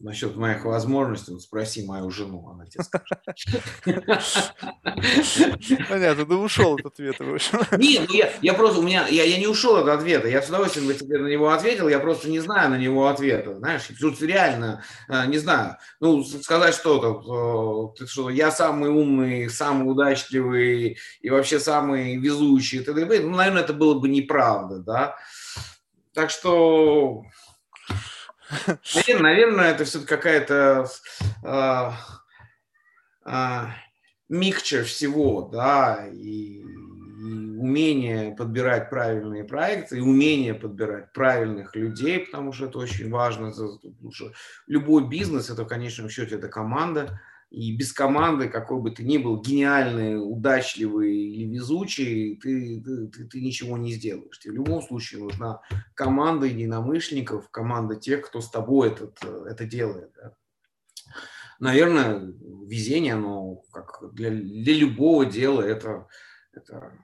насчет 0.04 0.36
моих 0.36 0.66
возможностей, 0.66 1.32
вот 1.32 1.42
спроси 1.42 1.86
мою 1.86 2.10
жену, 2.10 2.50
она 2.50 2.66
тебе 2.66 2.84
скажет. 2.84 3.20
Понятно, 5.90 6.26
ты 6.26 6.36
ушел 6.36 6.76
от 6.76 6.86
ответа. 6.86 7.24
Нет, 7.78 8.06
ну 8.10 8.16
я, 8.16 8.32
я 8.42 8.54
просто, 8.54 8.80
у 8.80 8.84
меня, 8.84 9.08
я, 9.08 9.24
я 9.24 9.38
не 9.38 9.48
ушел 9.48 9.78
от 9.78 9.88
ответа, 9.88 10.28
я 10.28 10.42
с 10.42 10.50
удовольствием 10.50 10.88
бы 10.88 10.94
тебе 10.94 11.20
на 11.20 11.28
него 11.28 11.50
ответил, 11.50 11.88
я 11.88 12.00
просто 12.00 12.30
не 12.30 12.40
знаю 12.40 12.70
на 12.72 12.78
него 12.78 13.08
ответа, 13.08 13.58
знаешь, 13.58 13.88
тут 14.00 14.22
реально, 14.22 14.84
э, 15.08 15.26
не 15.28 15.38
знаю, 15.38 15.78
ну, 16.00 16.24
сказать 16.24 16.74
что-то, 16.74 17.94
э, 18.00 18.06
что 18.08 18.30
я 18.30 18.52
самый 18.52 18.90
умный, 18.90 19.50
самый 19.50 19.90
удачливый 19.90 20.98
и 21.22 21.30
вообще 21.30 21.60
самый 21.60 22.18
везущий, 22.18 22.84
ну, 22.86 23.36
наверное, 23.36 23.64
это 23.64 23.74
было 23.74 24.00
бы 24.00 24.10
неправда, 24.10 24.80
да, 24.80 25.16
так 26.14 26.30
что 26.30 27.24
Наверное, 28.96 29.22
наверное 29.22 29.72
это 29.72 29.86
все-таки 29.86 30.10
какая-то 30.10 30.88
э, 33.26 33.66
микчер 34.30 34.86
всего, 34.86 35.50
да, 35.52 36.08
и, 36.12 36.62
и 36.62 36.66
умение 37.58 38.36
подбирать 38.36 38.90
правильные 38.90 39.44
проекты, 39.44 39.98
и 39.98 40.02
умение 40.02 40.54
подбирать 40.54 41.14
правильных 41.14 41.76
людей, 41.76 42.20
потому 42.20 42.54
что 42.54 42.66
это 42.66 42.80
очень 42.80 43.10
важно. 43.10 43.54
Любой 44.68 45.08
бизнес, 45.08 45.50
это 45.50 45.64
в 45.64 45.68
конечном 45.68 46.10
счете, 46.10 46.36
это 46.36 46.48
команда, 46.48 47.22
и 47.52 47.76
без 47.76 47.92
команды, 47.92 48.48
какой 48.48 48.82
бы 48.82 48.92
ты 48.92 49.04
ни 49.04 49.18
был, 49.18 49.42
гениальный, 49.42 50.16
удачливый 50.16 51.14
или 51.14 51.54
везучий, 51.54 52.38
ты, 52.38 52.82
ты, 52.82 53.08
ты, 53.10 53.26
ты 53.26 53.42
ничего 53.42 53.78
не 53.78 53.92
сделаешь. 53.92 54.40
Тебе 54.40 54.54
в 54.54 54.56
любом 54.56 54.82
случае 54.82 55.22
нужна 55.22 55.62
команда 55.94 56.46
единомышленников, 56.46 57.50
команда 57.52 57.98
тех, 57.98 58.26
кто 58.26 58.40
с 58.40 58.50
тобой 58.50 58.88
этот, 58.88 59.22
это 59.24 59.66
делает. 59.66 60.14
Да. 60.16 60.34
наверное, 61.60 62.34
везение, 62.68 63.16
но 63.16 63.56
как 63.74 64.14
для, 64.14 64.30
для 64.30 64.74
любого 64.74 65.26
дела 65.26 65.62
это, 65.62 66.08
это 66.54 66.98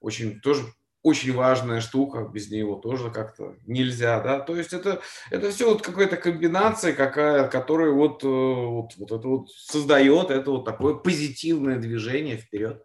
очень 0.00 0.40
тоже 0.40 0.62
очень 1.02 1.32
важная 1.32 1.80
штука, 1.80 2.28
без 2.32 2.50
него 2.50 2.76
тоже 2.76 3.10
как-то 3.10 3.56
нельзя, 3.66 4.20
да, 4.20 4.38
то 4.40 4.56
есть 4.56 4.72
это, 4.72 5.00
это 5.30 5.50
все 5.50 5.68
вот 5.68 5.82
какая-то 5.82 6.16
комбинация 6.16 6.92
какая, 6.92 7.48
которая 7.48 7.90
вот, 7.90 8.22
э, 8.22 8.26
вот, 8.26 8.92
вот 8.96 9.12
это 9.12 9.28
вот 9.28 9.50
создает 9.50 10.30
это 10.30 10.50
вот 10.52 10.64
такое 10.64 10.94
позитивное 10.94 11.78
движение 11.78 12.36
вперед. 12.36 12.84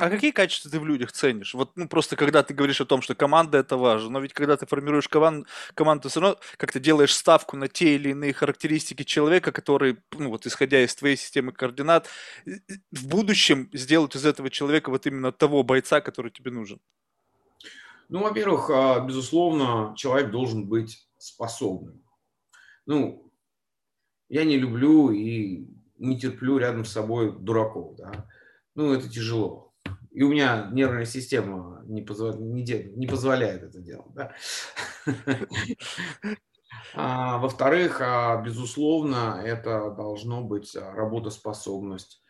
А 0.00 0.10
какие 0.10 0.32
качества 0.32 0.70
ты 0.70 0.80
в 0.80 0.86
людях 0.86 1.12
ценишь? 1.12 1.54
Вот, 1.54 1.76
ну, 1.76 1.88
просто 1.88 2.16
когда 2.16 2.42
ты 2.42 2.54
говоришь 2.54 2.80
о 2.80 2.86
том, 2.86 3.02
что 3.02 3.14
команда 3.14 3.58
это 3.58 3.76
важно, 3.76 4.10
но 4.10 4.20
ведь 4.20 4.32
когда 4.32 4.56
ты 4.56 4.66
формируешь 4.66 5.08
команд, 5.08 5.46
команду, 5.74 6.04
ты 6.04 6.08
все 6.08 6.20
равно 6.20 6.38
как-то 6.56 6.80
делаешь 6.80 7.14
ставку 7.14 7.56
на 7.56 7.68
те 7.68 7.94
или 7.94 8.10
иные 8.10 8.32
характеристики 8.32 9.04
человека, 9.04 9.52
которые, 9.52 9.98
ну, 10.18 10.30
вот 10.30 10.46
исходя 10.46 10.82
из 10.82 10.94
твоей 10.94 11.16
системы 11.16 11.52
координат, 11.52 12.08
в 12.90 13.06
будущем 13.06 13.68
сделать 13.72 14.16
из 14.16 14.26
этого 14.26 14.50
человека 14.50 14.90
вот 14.90 15.06
именно 15.06 15.32
того 15.32 15.62
бойца, 15.62 16.00
который 16.00 16.30
тебе 16.30 16.50
нужен. 16.50 16.80
Ну, 18.10 18.24
во-первых, 18.24 18.70
а, 18.70 19.00
безусловно, 19.06 19.94
человек 19.96 20.32
должен 20.32 20.68
быть 20.68 21.08
способным. 21.16 22.02
Ну, 22.84 23.32
я 24.28 24.44
не 24.44 24.58
люблю 24.58 25.12
и 25.12 25.68
не 25.96 26.18
терплю 26.18 26.58
рядом 26.58 26.84
с 26.84 26.90
собой 26.90 27.38
дураков, 27.38 27.94
да. 27.94 28.26
Ну, 28.74 28.92
это 28.92 29.08
тяжело. 29.08 29.72
И 30.10 30.24
у 30.24 30.28
меня 30.28 30.68
нервная 30.72 31.04
система 31.04 31.82
не, 31.86 32.02
позва... 32.02 32.34
не, 32.36 32.64
де... 32.64 32.90
не 32.96 33.06
позволяет 33.06 33.62
это 33.62 33.80
делать, 33.80 34.12
да. 34.14 34.34
А, 36.94 37.38
во-вторых, 37.38 38.00
а, 38.00 38.42
безусловно, 38.42 39.40
это 39.44 39.90
должно 39.90 40.42
быть 40.42 40.74
работоспособность. 40.74 42.24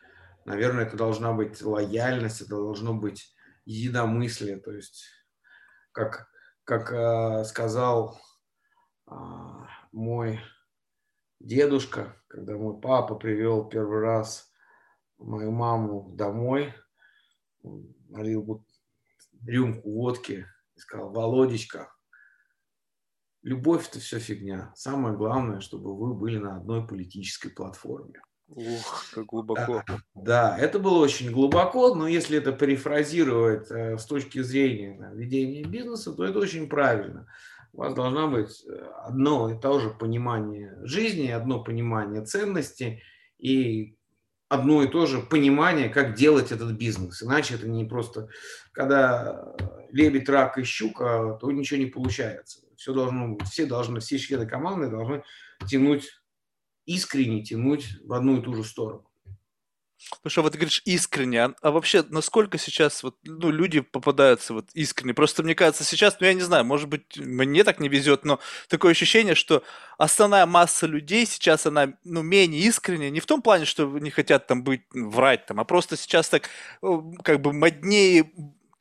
Наверное, 0.45 0.85
это 0.85 0.97
должна 0.97 1.33
быть 1.33 1.61
лояльность, 1.61 2.41
это 2.41 2.51
должно 2.51 2.93
быть 2.93 3.33
единомыслие, 3.65 4.57
то 4.57 4.71
есть 4.71 5.05
как, 5.91 6.29
как 6.63 6.91
э, 6.91 7.43
сказал 7.43 8.19
э, 9.09 9.13
мой 9.91 10.39
дедушка, 11.39 12.15
когда 12.27 12.55
мой 12.57 12.79
папа 12.79 13.15
привел 13.15 13.67
первый 13.67 14.01
раз 14.01 14.51
мою 15.17 15.51
маму 15.51 16.11
домой, 16.15 16.73
налил 18.09 18.65
рюмку 19.45 19.91
водки 19.91 20.47
и 20.75 20.79
сказал, 20.79 21.11
Володечка, 21.11 21.93
любовь 23.43 23.89
это 23.89 23.99
все 23.99 24.19
фигня. 24.19 24.71
Самое 24.75 25.15
главное, 25.15 25.59
чтобы 25.59 25.95
вы 25.95 26.13
были 26.13 26.37
на 26.37 26.57
одной 26.57 26.87
политической 26.87 27.49
платформе. 27.49 28.21
Ух, 28.53 29.11
как 29.13 29.25
глубоко. 29.27 29.83
Да, 30.13 30.57
это 30.57 30.77
было 30.79 30.99
очень 30.99 31.31
глубоко, 31.31 31.95
но 31.95 32.07
если 32.07 32.37
это 32.37 32.51
перефразировать 32.51 33.71
э, 33.71 33.97
с 33.97 34.05
точки 34.05 34.41
зрения 34.41 34.97
да, 34.99 35.11
ведения 35.11 35.63
бизнеса, 35.63 36.11
то 36.11 36.25
это 36.25 36.39
очень 36.39 36.67
правильно. 36.67 37.27
У 37.71 37.77
вас 37.77 37.93
должна 37.93 38.27
быть 38.27 38.65
э, 38.67 38.91
одно 39.05 39.49
и 39.49 39.57
то 39.57 39.79
же 39.79 39.89
понимание 39.89 40.77
жизни, 40.83 41.29
одно 41.29 41.63
понимание 41.63 42.25
ценностей 42.25 43.01
и 43.39 43.95
одно 44.49 44.83
и 44.83 44.87
то 44.87 45.05
же 45.05 45.21
понимание, 45.21 45.87
как 45.87 46.15
делать 46.15 46.51
этот 46.51 46.73
бизнес. 46.73 47.23
Иначе 47.23 47.55
это 47.55 47.69
не 47.69 47.85
просто, 47.85 48.27
когда 48.73 49.55
лебедь, 49.91 50.27
рак 50.27 50.57
и 50.57 50.63
щука, 50.63 51.37
то 51.39 51.49
ничего 51.51 51.79
не 51.79 51.85
получается. 51.85 52.59
Все 52.75 52.93
должно 52.93 53.29
быть, 53.29 53.47
все 53.47 53.65
должны, 53.65 54.01
все 54.01 54.17
члены 54.17 54.45
команды 54.45 54.89
должны 54.89 55.23
тянуть 55.69 56.20
искренне 56.85 57.43
тянуть 57.43 57.87
в 58.03 58.13
одну 58.13 58.39
и 58.39 58.41
ту 58.41 58.53
же 58.53 58.63
сторону. 58.63 59.07
Что 60.25 60.41
вот 60.41 60.53
ты 60.53 60.57
говоришь 60.57 60.81
искренне, 60.85 61.43
а, 61.43 61.53
а 61.61 61.71
вообще 61.71 62.03
насколько 62.09 62.57
сейчас 62.57 63.03
вот, 63.03 63.17
ну, 63.23 63.51
люди 63.51 63.81
попадаются 63.81 64.53
вот 64.53 64.69
искренне? 64.73 65.13
Просто 65.13 65.43
мне 65.43 65.53
кажется 65.53 65.83
сейчас, 65.83 66.17
ну 66.19 66.25
я 66.25 66.33
не 66.33 66.41
знаю, 66.41 66.65
может 66.65 66.89
быть 66.89 67.17
мне 67.17 67.63
так 67.63 67.79
не 67.79 67.87
везет, 67.87 68.25
но 68.25 68.39
такое 68.67 68.91
ощущение, 68.91 69.35
что 69.35 69.63
основная 69.99 70.45
масса 70.47 70.87
людей 70.87 71.25
сейчас 71.27 71.67
она 71.67 71.93
ну, 72.03 72.23
менее 72.23 72.61
искренняя, 72.61 73.11
не 73.11 73.19
в 73.19 73.27
том 73.27 73.43
плане, 73.43 73.65
что 73.65 73.85
не 73.99 74.09
хотят 74.09 74.47
там 74.47 74.63
быть, 74.63 74.81
врать 74.91 75.45
там, 75.45 75.59
а 75.59 75.65
просто 75.65 75.95
сейчас 75.97 76.29
так 76.29 76.49
как 77.23 77.39
бы 77.41 77.53
моднее 77.53 78.31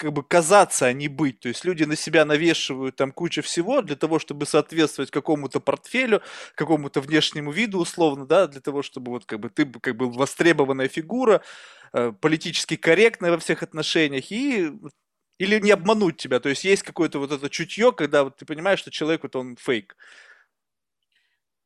как 0.00 0.14
бы 0.14 0.22
казаться, 0.22 0.86
а 0.86 0.94
не 0.94 1.08
быть. 1.08 1.40
То 1.40 1.48
есть 1.48 1.62
люди 1.66 1.84
на 1.84 1.94
себя 1.94 2.24
навешивают 2.24 2.96
там 2.96 3.12
кучу 3.12 3.42
всего 3.42 3.82
для 3.82 3.96
того, 3.96 4.18
чтобы 4.18 4.46
соответствовать 4.46 5.10
какому-то 5.10 5.60
портфелю, 5.60 6.22
какому-то 6.54 7.02
внешнему 7.02 7.52
виду 7.52 7.78
условно, 7.78 8.24
да, 8.26 8.46
для 8.46 8.62
того, 8.62 8.80
чтобы 8.80 9.12
вот 9.12 9.26
как 9.26 9.40
бы 9.40 9.50
ты 9.50 9.66
как 9.66 9.96
бы 9.96 10.10
востребованная 10.10 10.88
фигура, 10.88 11.42
э, 11.92 12.12
политически 12.18 12.76
корректная 12.76 13.30
во 13.30 13.38
всех 13.38 13.62
отношениях 13.62 14.32
и 14.32 14.72
или 15.38 15.60
не 15.60 15.70
обмануть 15.70 16.16
тебя. 16.16 16.40
То 16.40 16.48
есть 16.48 16.64
есть 16.64 16.82
какое-то 16.82 17.18
вот 17.18 17.30
это 17.30 17.50
чутье, 17.50 17.92
когда 17.92 18.24
вот 18.24 18.38
ты 18.38 18.46
понимаешь, 18.46 18.78
что 18.78 18.90
человек 18.90 19.22
вот 19.22 19.36
он 19.36 19.56
фейк. 19.56 19.96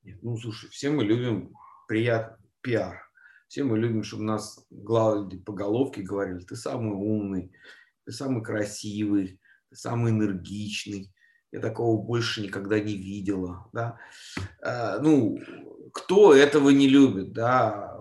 Нет, 0.03 0.19
ну 0.23 0.37
слушай, 0.37 0.69
все 0.71 0.91
мы 0.91 1.05
любим 1.05 1.55
приятный 1.87 2.45
пиар. 2.63 3.09
Все 3.47 3.63
мы 3.63 3.79
любим, 3.79 4.03
чтобы 4.03 4.25
нас 4.25 4.67
гладили 4.71 5.39
по 5.39 5.53
головке 5.53 6.03
говорили, 6.03 6.41
ты 6.41 6.57
самый 6.57 6.95
умный, 6.95 7.53
ты 8.05 8.13
самый 8.13 8.43
красивый, 8.43 9.41
ты 9.71 9.77
самый 9.77 10.13
энергичный, 10.13 11.13
я 11.53 11.61
такого 11.61 12.01
больше 12.03 12.43
никогда 12.43 12.81
не 12.81 12.97
видела, 12.97 13.69
да. 13.73 13.99
А, 14.63 14.99
ну, 14.99 15.39
кто 15.93 16.35
этого 16.35 16.71
не 16.71 16.89
любит, 16.89 17.33
да, 17.33 18.01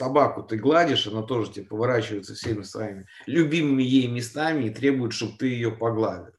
собаку 0.00 0.42
ты 0.42 0.56
гладишь, 0.56 1.06
она 1.06 1.22
тоже 1.22 1.52
тебе 1.52 1.66
поворачивается 1.66 2.34
всеми 2.34 2.62
своими 2.62 3.06
любимыми 3.26 3.82
ей 3.82 4.06
местами 4.08 4.64
и 4.64 4.70
требует, 4.70 5.12
чтобы 5.12 5.36
ты 5.38 5.48
ее 5.48 5.70
погладил. 5.70 6.32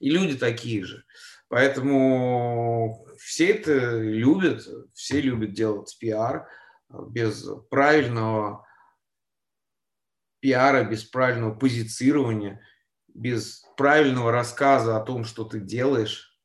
И 0.00 0.10
люди 0.10 0.36
такие 0.36 0.84
же. 0.84 1.04
Поэтому 1.48 3.06
все 3.18 3.52
это 3.52 3.98
любят, 3.98 4.66
все 4.92 5.20
любят 5.20 5.52
делать 5.52 5.96
пиар 5.98 6.48
без 7.08 7.46
правильного 7.70 8.66
пиара, 10.42 10.82
без 10.84 11.04
правильного 11.04 11.54
позиционирования, 11.54 12.60
без 13.14 13.64
правильного 13.76 14.32
рассказа 14.32 14.96
о 14.96 15.04
том, 15.04 15.24
что 15.24 15.44
ты 15.44 15.60
делаешь, 15.60 16.36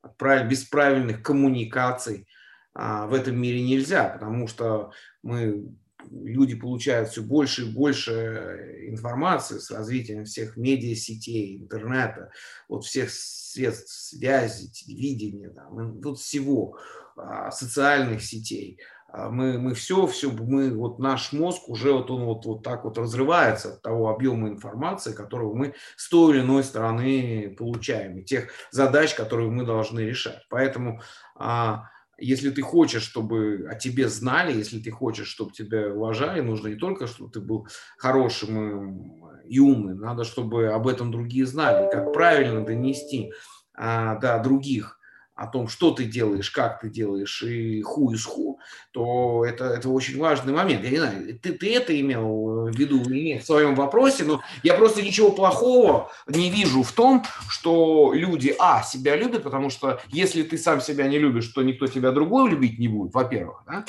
без 0.47 0.63
правильных 0.63 1.23
коммуникаций 1.23 2.27
а, 2.73 3.07
в 3.07 3.13
этом 3.13 3.41
мире 3.41 3.61
нельзя, 3.61 4.07
потому 4.09 4.47
что 4.47 4.91
мы 5.23 5.75
люди 6.09 6.55
получают 6.55 7.09
все 7.09 7.21
больше 7.21 7.63
и 7.63 7.73
больше 7.73 8.85
информации 8.87 9.57
с 9.57 9.71
развитием 9.71 10.23
всех 10.25 10.55
медиасетей, 10.55 11.57
интернета, 11.57 12.31
вот 12.69 12.85
всех 12.85 13.09
средств 13.09 13.91
связи, 13.91 14.71
телевидения, 14.71 15.49
там, 15.49 15.99
вот 15.99 16.19
всего, 16.19 16.77
а, 17.17 17.49
социальных 17.49 18.21
сетей– 18.21 18.79
мы, 19.13 19.57
мы 19.57 19.73
все, 19.73 20.05
все, 20.07 20.29
мы, 20.31 20.69
вот 20.75 20.99
наш 20.99 21.31
мозг 21.31 21.69
уже 21.69 21.93
вот 21.93 22.11
он 22.11 22.25
вот, 22.25 22.45
вот 22.45 22.63
так 22.63 22.83
вот 22.83 22.97
разрывается 22.97 23.73
от 23.73 23.81
того 23.81 24.09
объема 24.09 24.49
информации, 24.49 25.13
которую 25.13 25.55
мы 25.55 25.73
с 25.95 26.09
той 26.09 26.35
или 26.35 26.41
иной 26.41 26.63
стороны 26.63 27.55
получаем, 27.57 28.17
и 28.17 28.23
тех 28.23 28.49
задач, 28.71 29.13
которые 29.13 29.49
мы 29.49 29.65
должны 29.65 30.01
решать. 30.01 30.45
Поэтому 30.49 31.01
а, 31.35 31.85
если 32.17 32.49
ты 32.49 32.61
хочешь, 32.61 33.03
чтобы 33.03 33.67
о 33.69 33.75
тебе 33.75 34.09
знали, 34.09 34.57
если 34.57 34.79
ты 34.79 34.91
хочешь, 34.91 35.27
чтобы 35.27 35.51
тебя 35.51 35.93
уважали, 35.93 36.41
нужно 36.41 36.67
не 36.67 36.75
только, 36.75 37.07
чтобы 37.07 37.31
ты 37.31 37.39
был 37.39 37.67
хорошим 37.97 39.31
и 39.45 39.59
умным, 39.59 39.99
надо, 39.99 40.23
чтобы 40.23 40.67
об 40.67 40.87
этом 40.87 41.11
другие 41.11 41.45
знали, 41.45 41.89
как 41.89 42.11
правильно 42.13 42.65
донести 42.65 43.31
а, 43.73 44.15
до 44.15 44.39
других 44.43 44.99
о 45.35 45.45
том, 45.45 45.67
что 45.67 45.91
ты 45.91 46.05
делаешь, 46.05 46.49
как 46.49 46.81
ты 46.81 46.89
делаешь 46.89 47.43
и 47.43 47.81
ху 47.83 48.11
из 48.11 48.25
ху, 48.25 48.46
то 48.91 49.45
это, 49.45 49.65
это 49.65 49.89
очень 49.89 50.19
важный 50.19 50.53
момент. 50.53 50.83
Я 50.83 50.89
не 50.89 50.97
знаю, 50.97 51.39
ты, 51.39 51.53
ты 51.53 51.75
это 51.75 51.99
имел 51.99 52.67
в 52.67 52.75
виду 52.75 53.01
в 53.01 53.45
своем 53.45 53.75
вопросе, 53.75 54.23
но 54.23 54.41
я 54.63 54.75
просто 54.75 55.01
ничего 55.01 55.31
плохого 55.31 56.11
не 56.27 56.49
вижу 56.49 56.83
в 56.83 56.91
том, 56.91 57.23
что 57.49 58.11
люди, 58.13 58.55
а, 58.59 58.83
себя 58.83 59.15
любят, 59.15 59.43
потому 59.43 59.69
что 59.69 59.99
если 60.09 60.43
ты 60.43 60.57
сам 60.57 60.81
себя 60.81 61.07
не 61.07 61.19
любишь, 61.19 61.47
то 61.47 61.61
никто 61.61 61.87
тебя 61.87 62.11
другой 62.11 62.49
любить 62.49 62.79
не 62.79 62.87
будет, 62.87 63.13
во-первых, 63.13 63.63
да? 63.65 63.85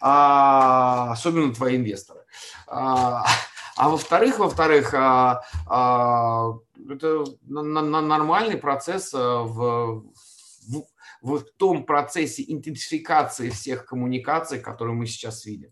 а, 0.00 1.12
особенно 1.12 1.54
твои 1.54 1.76
инвесторы. 1.76 2.20
А, 2.66 3.24
а 3.76 3.88
во-вторых, 3.88 4.38
во-вторых, 4.38 4.94
а, 4.94 5.42
а, 5.66 6.52
это 6.88 7.24
нормальный 7.48 8.56
процесс 8.56 9.12
а, 9.14 9.42
в, 9.42 10.04
в, 10.68 10.84
в 11.22 11.44
том 11.56 11.86
процессе 11.86 12.44
интенсификации 12.46 13.50
всех 13.50 13.86
коммуникаций, 13.86 14.60
которые 14.60 14.94
мы 14.94 15.06
сейчас 15.06 15.46
видим. 15.46 15.70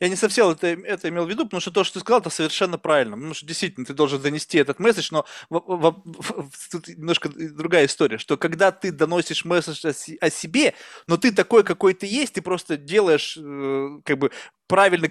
Я 0.00 0.08
не 0.08 0.16
совсем 0.16 0.48
это, 0.48 0.66
это 0.66 1.08
имел 1.08 1.24
в 1.24 1.30
виду, 1.30 1.44
потому 1.44 1.60
что 1.60 1.70
то, 1.70 1.84
что 1.84 1.94
ты 1.94 2.00
сказал, 2.00 2.20
это 2.20 2.30
совершенно 2.30 2.78
правильно. 2.78 3.16
Потому 3.16 3.34
что 3.34 3.46
действительно 3.46 3.86
ты 3.86 3.94
должен 3.94 4.20
донести 4.20 4.58
этот 4.58 4.78
месседж, 4.78 5.08
но 5.10 5.24
в, 5.48 5.60
в, 5.60 6.02
в, 6.04 6.70
тут 6.70 6.88
немножко 6.88 7.30
другая 7.30 7.86
история, 7.86 8.18
что 8.18 8.36
когда 8.36 8.70
ты 8.70 8.92
доносишь 8.92 9.44
месседж 9.44 9.86
о, 9.86 10.26
о 10.26 10.30
себе, 10.30 10.74
но 11.06 11.16
ты 11.16 11.32
такой, 11.32 11.64
какой 11.64 11.94
ты 11.94 12.06
есть, 12.06 12.34
ты 12.34 12.42
просто 12.42 12.76
делаешь 12.76 13.38
э, 13.40 14.00
как 14.04 14.18
бы 14.18 14.30
правильно 14.66 15.08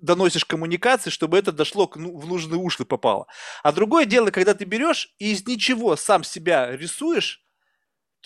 доносишь 0.00 0.44
коммуникации, 0.44 1.10
чтобы 1.10 1.38
это 1.38 1.52
дошло 1.52 1.90
ну, 1.94 2.16
в 2.16 2.26
нужные 2.26 2.58
уши 2.58 2.84
попало. 2.84 3.26
А 3.62 3.72
другое 3.72 4.04
дело, 4.04 4.30
когда 4.30 4.54
ты 4.54 4.64
берешь 4.64 5.14
и 5.18 5.32
из 5.32 5.46
ничего 5.46 5.96
сам 5.96 6.24
себя 6.24 6.76
рисуешь, 6.76 7.45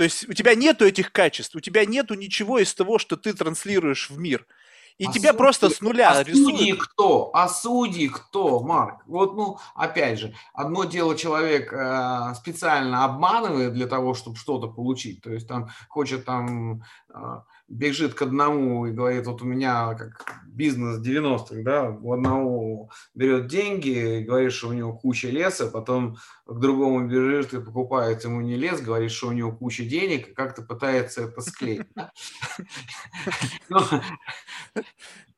то 0.00 0.04
есть 0.04 0.26
у 0.30 0.32
тебя 0.32 0.54
нету 0.54 0.86
этих 0.86 1.12
качеств, 1.12 1.54
у 1.54 1.60
тебя 1.60 1.84
нету 1.84 2.14
ничего 2.14 2.58
из 2.58 2.72
того, 2.72 2.98
что 2.98 3.18
ты 3.18 3.34
транслируешь 3.34 4.08
в 4.08 4.16
мир– 4.16 4.46
и 5.00 5.06
а 5.06 5.12
тебя 5.12 5.30
судьи, 5.30 5.38
просто 5.38 5.70
с 5.70 5.80
нуля 5.80 6.10
а 6.10 6.22
рисуют. 6.22 6.58
Судьи 6.58 6.72
кто? 6.74 7.30
А 7.32 7.48
судьи 7.48 8.08
кто, 8.08 8.60
Марк? 8.60 9.00
Вот, 9.06 9.34
ну, 9.34 9.58
опять 9.74 10.18
же, 10.18 10.34
одно 10.52 10.84
дело 10.84 11.16
человек 11.16 11.72
э, 11.72 12.34
специально 12.34 13.02
обманывает 13.02 13.72
для 13.72 13.86
того, 13.86 14.12
чтобы 14.12 14.36
что-то 14.36 14.68
получить. 14.68 15.22
То 15.22 15.32
есть 15.32 15.48
там 15.48 15.70
хочет 15.88 16.26
там 16.26 16.82
э, 17.08 17.40
бежит 17.70 18.14
к 18.14 18.22
одному 18.22 18.86
и 18.86 18.90
говорит, 18.90 19.26
вот 19.26 19.42
у 19.42 19.44
меня 19.44 19.94
как 19.94 20.42
бизнес 20.44 20.98
90-х, 20.98 21.62
да, 21.62 21.88
у 21.88 22.12
одного 22.12 22.90
берет 23.14 23.46
деньги 23.46 24.24
говорит, 24.26 24.52
что 24.52 24.68
у 24.68 24.72
него 24.72 24.92
куча 24.92 25.28
леса, 25.28 25.68
потом 25.68 26.16
к 26.46 26.58
другому 26.58 27.08
бежит 27.08 27.54
и 27.54 27.60
покупает 27.60 28.24
ему 28.24 28.40
не 28.40 28.56
лес, 28.56 28.80
говорит, 28.80 29.12
что 29.12 29.28
у 29.28 29.32
него 29.32 29.52
куча 29.52 29.84
денег, 29.84 30.28
и 30.28 30.34
как-то 30.34 30.62
пытается 30.62 31.22
это 31.22 31.40
склеить. 31.40 31.86
Ну, 33.68 33.78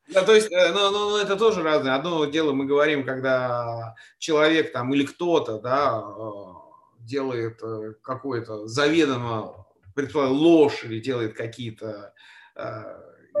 да, 0.07 0.23
то 0.23 0.33
есть, 0.33 0.51
э, 0.51 0.71
ну, 0.73 0.91
ну, 0.91 1.09
ну, 1.11 1.17
это 1.17 1.35
тоже 1.35 1.63
разное. 1.63 1.95
Одно 1.95 2.25
дело 2.25 2.51
мы 2.53 2.65
говорим, 2.65 3.05
когда 3.05 3.95
человек 4.17 4.71
там 4.71 4.93
или 4.93 5.05
кто-то, 5.05 5.59
да, 5.59 6.03
э, 6.03 6.63
делает 6.99 7.59
э, 7.63 7.93
какое-то 8.01 8.67
заведомо 8.67 9.65
предположим, 9.95 10.37
ложь 10.37 10.83
или 10.83 10.99
делает 10.99 11.35
какие-то 11.35 12.13
э, 12.55 12.83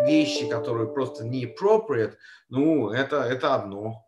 вещи, 0.05 0.49
которые 0.49 0.91
просто 0.91 1.25
не 1.25 1.45
appropriate, 1.45 2.15
ну, 2.49 2.89
это, 2.89 3.21
это 3.21 3.55
одно. 3.55 4.05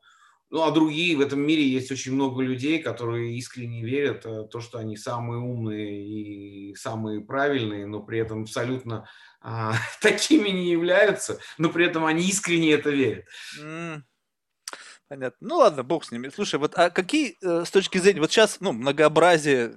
Ну, 0.52 0.62
а 0.62 0.72
другие, 0.72 1.18
в 1.18 1.22
этом 1.22 1.42
мире 1.42 1.68
есть 1.68 1.92
очень 1.92 2.14
много 2.14 2.42
людей, 2.42 2.82
которые 2.82 3.36
искренне 3.36 3.84
верят 3.84 4.26
в 4.26 4.48
то, 4.48 4.62
что 4.62 4.78
они 4.78 4.96
самые 4.96 5.40
умные 5.40 6.06
и 6.06 6.76
самые 6.76 7.22
правильные, 7.22 7.88
но 7.88 8.02
при 8.02 8.20
этом 8.20 8.44
абсолютно 8.44 9.08
а, 9.42 9.74
такими 10.02 10.50
не 10.50 10.72
являются, 10.72 11.40
но 11.58 11.70
при 11.70 11.86
этом 11.86 12.06
они 12.06 12.24
искренне 12.28 12.74
это 12.74 12.90
верят. 12.90 13.26
Mm. 13.60 14.02
Понятно. 15.08 15.48
Ну 15.48 15.58
ладно, 15.58 15.84
бог 15.84 16.04
с 16.04 16.12
ними. 16.12 16.30
Слушай, 16.30 16.60
вот 16.60 16.74
а 16.76 16.90
какие 16.90 17.38
э, 17.44 17.64
с 17.64 17.70
точки 17.70 18.00
зрения, 18.00 18.22
вот 18.22 18.32
сейчас, 18.32 18.60
ну, 18.60 18.72
многообразие 18.72 19.76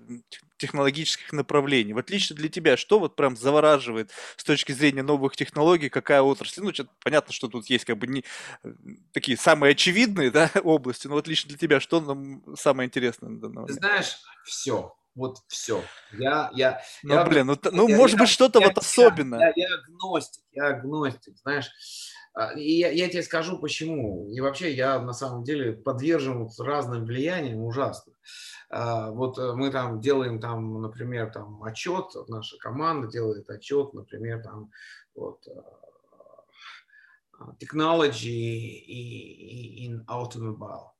технологических 0.58 1.32
направлений. 1.32 1.94
Вот 1.94 2.10
лично 2.10 2.36
для 2.36 2.48
тебя, 2.48 2.76
что 2.76 2.98
вот 2.98 3.16
прям 3.16 3.36
завораживает 3.36 4.10
с 4.36 4.44
точки 4.44 4.72
зрения 4.72 5.02
новых 5.02 5.36
технологий, 5.36 5.88
какая 5.88 6.22
отрасль? 6.22 6.60
Ну, 6.62 6.72
понятно, 7.02 7.32
что 7.32 7.48
тут 7.48 7.70
есть 7.70 7.84
как 7.84 7.96
бы 7.96 8.06
не 8.06 8.24
э, 8.64 8.72
такие 9.12 9.38
самые 9.38 9.72
очевидные 9.72 10.30
да, 10.32 10.50
области, 10.62 11.06
но 11.06 11.14
вот 11.14 11.28
лично 11.28 11.48
для 11.48 11.58
тебя, 11.58 11.80
что 11.80 12.00
нам 12.00 12.42
самое 12.56 12.86
интересное? 12.86 13.30
Ты 13.66 13.72
знаешь, 13.72 14.18
все. 14.44 14.94
Вот 15.14 15.38
все. 15.48 15.82
Я, 16.12 16.48
я, 16.54 16.80
ну, 17.02 17.14
я, 17.14 17.24
блин, 17.24 17.46
ну, 17.46 17.58
ну 17.72 17.88
я, 17.88 17.96
может 17.96 18.16
я, 18.16 18.22
быть, 18.22 18.28
что-то 18.28 18.60
вот 18.60 18.78
особенное. 18.78 19.40
Я, 19.40 19.52
я, 19.56 19.68
я 19.68 19.74
агностик, 19.74 20.42
я 20.52 20.66
агностик, 20.68 21.36
знаешь. 21.38 21.70
А, 22.38 22.52
и 22.52 22.70
я, 22.78 22.90
я 22.90 23.08
тебе 23.08 23.24
скажу 23.24 23.58
почему. 23.58 24.28
И 24.30 24.40
вообще 24.40 24.72
я 24.72 25.00
на 25.00 25.12
самом 25.12 25.42
деле 25.42 25.72
подвержен 25.72 26.48
разным 26.60 27.04
влияниям 27.04 27.64
ужасно. 27.64 28.12
А, 28.70 29.10
вот 29.10 29.38
э, 29.38 29.54
мы 29.54 29.72
там 29.72 30.00
делаем 30.00 30.40
там, 30.40 30.80
например, 30.80 31.32
там 31.32 31.60
отчет, 31.64 32.04
наша 32.28 32.56
команда 32.58 33.08
делает 33.08 33.50
отчет, 33.50 33.92
например, 33.92 34.40
там 34.44 34.70
вот 35.16 35.48
а, 37.40 37.52
technology 37.58 38.84
in 39.88 40.04
automobile. 40.06 40.92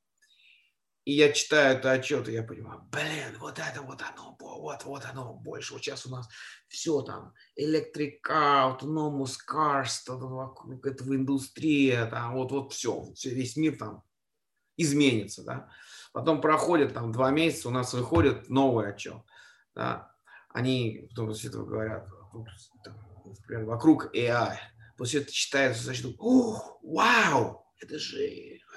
И 1.09 1.13
я 1.13 1.33
читаю 1.33 1.79
этот 1.79 1.87
отчет, 1.87 2.29
и 2.29 2.33
я 2.33 2.43
понимаю, 2.43 2.83
блин, 2.93 3.39
вот 3.41 3.59
это 3.59 3.81
вот 3.81 4.03
оно, 4.03 4.37
вот, 4.39 4.85
вот 4.85 5.07
оно 5.11 5.33
больше. 5.33 5.73
Вот 5.73 5.83
сейчас 5.83 6.05
у 6.05 6.11
нас 6.11 6.29
все 6.69 7.01
там, 7.01 7.33
car, 7.59 8.77
autonomous 8.79 9.37
cars, 9.51 10.03
вокруг 10.07 10.85
этого 10.85 11.17
индустрия, 11.17 12.05
там, 12.05 12.35
вот, 12.35 12.53
вот 12.53 12.75
все, 12.75 13.11
все, 13.15 13.31
весь 13.31 13.57
мир 13.57 13.79
там 13.79 14.03
изменится, 14.77 15.45
да. 15.45 15.71
Потом 16.13 16.43
проходит 16.43 16.93
там 16.93 17.11
два 17.11 17.31
месяца, 17.31 17.69
у 17.69 17.73
нас 17.73 17.95
выходит 17.95 18.51
новый 18.51 18.91
отчет, 18.91 19.23
да. 19.75 20.15
Они 20.51 21.07
потом 21.09 21.29
после 21.29 21.49
этого 21.49 21.65
говорят, 21.65 22.07
например, 23.25 23.65
вокруг 23.65 24.15
AI. 24.15 24.59
После 24.99 25.21
этого 25.21 25.33
читается, 25.33 25.85
значит, 25.85 26.15
о, 26.19 26.79
вау, 26.83 27.65
это 27.81 27.99
же 27.99 28.19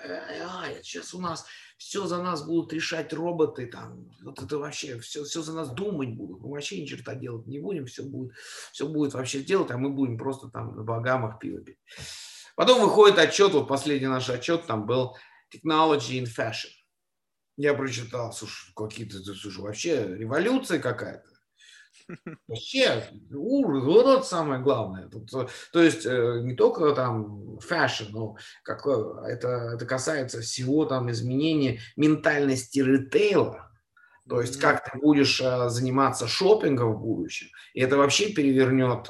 AI, 0.06 0.82
сейчас 0.82 1.14
у 1.14 1.20
нас 1.20 1.46
все 1.82 2.06
за 2.06 2.22
нас 2.22 2.44
будут 2.44 2.72
решать 2.74 3.12
роботы, 3.12 3.66
там, 3.66 4.08
вот 4.22 4.40
это 4.40 4.60
вообще, 4.60 5.00
все, 5.00 5.24
все 5.24 5.42
за 5.42 5.54
нас 5.54 5.72
думать 5.72 6.10
будут, 6.10 6.40
мы 6.42 6.52
вообще 6.52 6.80
ни 6.80 6.86
черта 6.86 7.16
делать 7.16 7.48
не 7.48 7.60
будем, 7.60 7.88
все 7.88 8.04
будет, 8.04 8.34
все 8.72 8.88
будет 8.88 9.14
вообще 9.16 9.42
делать, 9.42 9.72
а 9.72 9.78
мы 9.80 9.90
будем 9.90 10.16
просто 10.18 10.50
там 10.50 10.76
на 10.76 10.84
багамах 10.84 11.40
пиво 11.40 11.60
пить. 11.60 11.80
Потом 12.56 12.82
выходит 12.82 13.18
отчет, 13.18 13.54
вот 13.54 13.68
последний 13.68 14.08
наш 14.08 14.30
отчет 14.30 14.68
там 14.68 14.86
был 14.86 15.18
Technology 15.52 16.24
in 16.24 16.26
Fashion. 16.26 16.70
Я 17.58 17.74
прочитал, 17.74 18.32
слушай, 18.32 18.72
какие-то, 18.76 19.18
слушай, 19.18 19.62
вообще 19.62 20.16
революция 20.16 20.78
какая-то. 20.78 21.31
Вообще, 22.48 23.04
ужас, 23.34 23.84
вот 23.84 24.06
это 24.06 24.24
самое 24.24 24.62
главное. 24.62 25.08
Тут, 25.08 25.34
э, 25.34 25.48
то 25.72 25.82
есть 25.82 26.06
э, 26.06 26.42
не 26.44 26.56
только 26.56 26.92
там 26.94 27.60
fashion, 27.60 28.06
но 28.12 28.36
как, 28.64 28.86
это, 28.86 29.74
это 29.76 29.86
касается 29.86 30.42
всего 30.42 30.86
там 30.86 31.10
изменения 31.12 31.80
ментальности 31.96 32.80
ритейла. 32.80 33.70
То 34.30 34.40
есть 34.42 34.60
как 34.60 34.84
ты 34.84 35.00
будешь 35.00 35.42
э, 35.42 35.70
заниматься 35.70 36.28
шопингом 36.28 36.94
в 36.94 37.02
будущем, 37.02 37.48
и 37.74 37.82
это 37.82 37.98
вообще 37.98 38.32
перевернет 38.34 39.10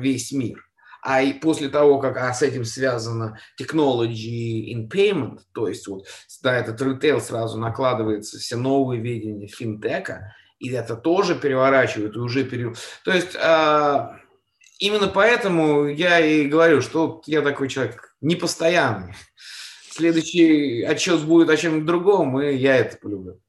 весь 0.00 0.32
мир. 0.32 0.64
А 1.02 1.20
и 1.20 1.34
после 1.34 1.68
того, 1.68 1.98
как 1.98 2.16
а 2.16 2.32
с 2.32 2.40
этим 2.40 2.64
связано 2.64 3.38
technology 3.60 4.72
in 4.72 4.88
payment, 4.88 5.40
то 5.52 5.68
есть 5.68 5.86
вот 5.86 6.06
да, 6.42 6.56
этот 6.56 6.80
ритейл 6.80 7.20
сразу 7.20 7.58
накладывается 7.58 8.38
все 8.38 8.56
новые 8.56 9.02
видения 9.02 9.46
финтека, 9.46 10.34
и 10.58 10.70
это 10.70 10.96
тоже 10.96 11.34
переворачивают, 11.34 12.16
и 12.16 12.18
уже 12.18 12.44
пере... 12.44 12.74
То 13.04 13.12
есть 13.12 13.36
а, 13.36 14.18
именно 14.78 15.08
поэтому 15.08 15.86
я 15.86 16.20
и 16.20 16.46
говорю, 16.46 16.80
что 16.80 17.22
я 17.26 17.42
такой 17.42 17.68
человек 17.68 18.14
непостоянный. 18.20 19.14
Следующий 19.90 20.82
отчет 20.82 21.20
будет 21.20 21.50
о 21.50 21.56
чем-то 21.56 21.86
другом, 21.86 22.40
и 22.40 22.54
я 22.54 22.76
это 22.76 22.96
полюблю. 22.96 23.40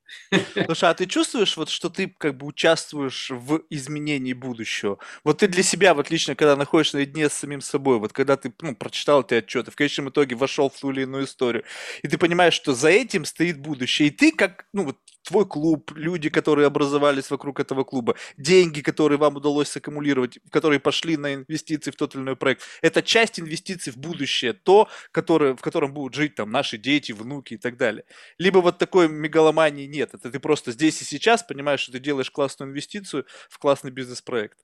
Слушай, 0.65 0.89
а 0.89 0.93
ты 0.93 1.05
чувствуешь, 1.05 1.57
вот, 1.57 1.69
что 1.69 1.89
ты 1.89 2.07
как 2.17 2.37
бы 2.37 2.47
участвуешь 2.47 3.29
в 3.31 3.61
изменении 3.69 4.33
будущего? 4.33 4.97
Вот 5.23 5.39
ты 5.39 5.47
для 5.47 5.63
себя, 5.63 5.93
вот 5.93 6.09
лично, 6.09 6.35
когда 6.35 6.55
находишься 6.55 6.97
наедине 6.97 7.29
с 7.29 7.33
самим 7.33 7.61
собой, 7.61 7.99
вот 7.99 8.13
когда 8.13 8.37
ты 8.37 8.53
ну, 8.61 8.75
прочитал 8.75 9.21
эти 9.21 9.35
отчеты, 9.35 9.71
в 9.71 9.75
конечном 9.75 10.09
итоге 10.09 10.35
вошел 10.35 10.69
в 10.69 10.79
ту 10.79 10.91
или 10.91 11.01
иную 11.03 11.25
историю, 11.25 11.63
и 12.03 12.07
ты 12.07 12.17
понимаешь, 12.17 12.53
что 12.53 12.73
за 12.73 12.89
этим 12.89 13.25
стоит 13.25 13.59
будущее, 13.59 14.09
и 14.09 14.11
ты 14.11 14.31
как, 14.31 14.65
ну 14.73 14.85
вот 14.85 14.97
твой 15.25 15.45
клуб, 15.45 15.91
люди, 15.95 16.29
которые 16.29 16.67
образовались 16.67 17.29
вокруг 17.31 17.59
этого 17.59 17.83
клуба, 17.83 18.15
деньги, 18.37 18.81
которые 18.81 19.17
вам 19.17 19.35
удалось 19.35 19.69
саккумулировать, 19.69 20.39
которые 20.51 20.79
пошли 20.79 21.17
на 21.17 21.33
инвестиции 21.35 21.91
в 21.91 21.95
тот 21.95 22.15
или 22.15 22.21
иной 22.21 22.35
проект, 22.35 22.61
это 22.81 23.01
часть 23.01 23.39
инвестиций 23.39 23.91
в 23.91 23.97
будущее, 23.97 24.53
то, 24.53 24.87
которое, 25.11 25.55
в 25.55 25.61
котором 25.61 25.93
будут 25.93 26.13
жить 26.13 26.35
там 26.35 26.51
наши 26.51 26.77
дети, 26.77 27.11
внуки 27.11 27.55
и 27.55 27.57
так 27.57 27.77
далее. 27.77 28.05
Либо 28.37 28.59
вот 28.59 28.77
такой 28.77 29.09
мегаломании 29.09 29.85
нет, 29.87 30.13
это 30.25 30.33
ты 30.33 30.39
просто 30.39 30.71
здесь 30.71 30.99
и 31.01 31.05
сейчас 31.05 31.43
понимаешь, 31.43 31.81
что 31.81 31.91
ты 31.91 31.99
делаешь 31.99 32.31
классную 32.31 32.71
инвестицию 32.71 33.25
в 33.47 33.59
классный 33.59 33.91
бизнес-проект. 33.91 34.57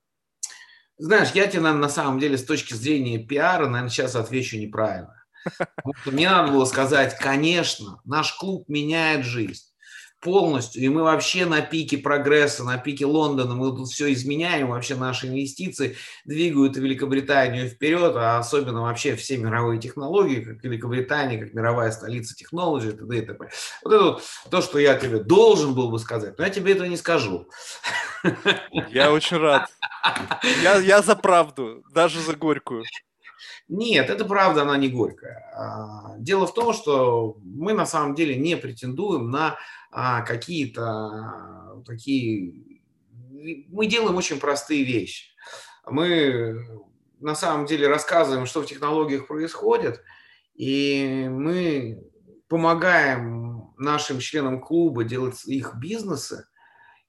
Знаешь, 0.97 1.31
я 1.33 1.45
тебе, 1.45 1.61
наверное, 1.61 1.83
на 1.83 1.89
самом 1.89 2.19
деле 2.19 2.37
с 2.37 2.43
точки 2.43 2.73
зрения 2.73 3.19
пиара, 3.19 3.67
наверное, 3.67 3.89
сейчас 3.89 4.15
отвечу 4.15 4.57
неправильно. 4.57 5.23
Мне 6.05 6.29
надо 6.29 6.51
было 6.51 6.65
сказать, 6.65 7.15
конечно, 7.17 8.01
наш 8.05 8.33
клуб 8.33 8.67
меняет 8.69 9.23
жизнь 9.23 9.70
полностью, 10.21 10.81
и 10.83 10.89
мы 10.89 11.03
вообще 11.03 11.45
на 11.45 11.61
пике 11.61 11.97
прогресса, 11.97 12.63
на 12.63 12.77
пике 12.77 13.05
Лондона, 13.05 13.55
мы 13.55 13.75
тут 13.75 13.89
все 13.89 14.13
изменяем, 14.13 14.69
вообще 14.69 14.95
наши 14.95 15.27
инвестиции 15.27 15.97
двигают 16.25 16.77
Великобританию 16.77 17.67
вперед, 17.67 18.13
а 18.15 18.37
особенно 18.37 18.83
вообще 18.83 19.15
все 19.15 19.37
мировые 19.37 19.79
технологии, 19.79 20.41
как 20.41 20.63
Великобритания, 20.63 21.37
как 21.37 21.53
мировая 21.53 21.91
столица 21.91 22.35
технологий, 22.35 22.91
т.д. 22.91 23.17
и 23.17 23.21
т.п. 23.21 23.49
Вот 23.83 23.93
это 23.93 24.03
вот 24.03 24.23
то, 24.49 24.61
что 24.61 24.79
я 24.79 24.95
тебе 24.95 25.19
должен 25.19 25.73
был 25.73 25.89
бы 25.89 25.99
сказать, 25.99 26.37
но 26.37 26.45
я 26.45 26.49
тебе 26.49 26.73
этого 26.73 26.87
не 26.87 26.97
скажу. 26.97 27.49
Я 28.89 29.11
очень 29.11 29.37
рад. 29.37 29.69
Я, 30.61 30.77
я 30.77 31.01
за 31.01 31.15
правду, 31.15 31.83
даже 31.91 32.21
за 32.21 32.35
горькую. 32.35 32.83
Нет, 33.67 34.09
это 34.09 34.25
правда, 34.25 34.63
она 34.63 34.77
не 34.77 34.89
горькая. 34.89 35.51
А, 35.55 36.17
дело 36.17 36.47
в 36.47 36.53
том, 36.53 36.73
что 36.73 37.37
мы 37.43 37.73
на 37.73 37.85
самом 37.85 38.15
деле 38.15 38.35
не 38.35 38.57
претендуем 38.57 39.29
на 39.29 39.57
а, 39.91 40.21
какие-то 40.21 41.83
такие... 41.85 42.79
Мы 43.69 43.87
делаем 43.87 44.15
очень 44.15 44.39
простые 44.39 44.83
вещи. 44.83 45.31
Мы 45.87 46.83
на 47.19 47.35
самом 47.35 47.65
деле 47.65 47.87
рассказываем, 47.87 48.45
что 48.45 48.61
в 48.61 48.65
технологиях 48.65 49.27
происходит, 49.27 50.03
и 50.53 51.27
мы 51.29 52.03
помогаем 52.47 53.73
нашим 53.77 54.19
членам 54.19 54.59
клуба 54.59 55.03
делать 55.03 55.45
их 55.45 55.75
бизнесы, 55.75 56.45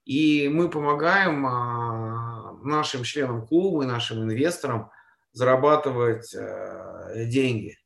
и 0.05 0.49
мы 0.49 0.69
помогаем 0.69 1.45
а, 1.45 2.57
нашим 2.63 3.03
членам 3.03 3.45
клуба 3.45 3.83
и 3.83 3.87
нашим 3.87 4.23
инвесторам 4.23 4.89
зарабатывать 5.33 6.33
э, 6.33 7.25
деньги. 7.25 7.77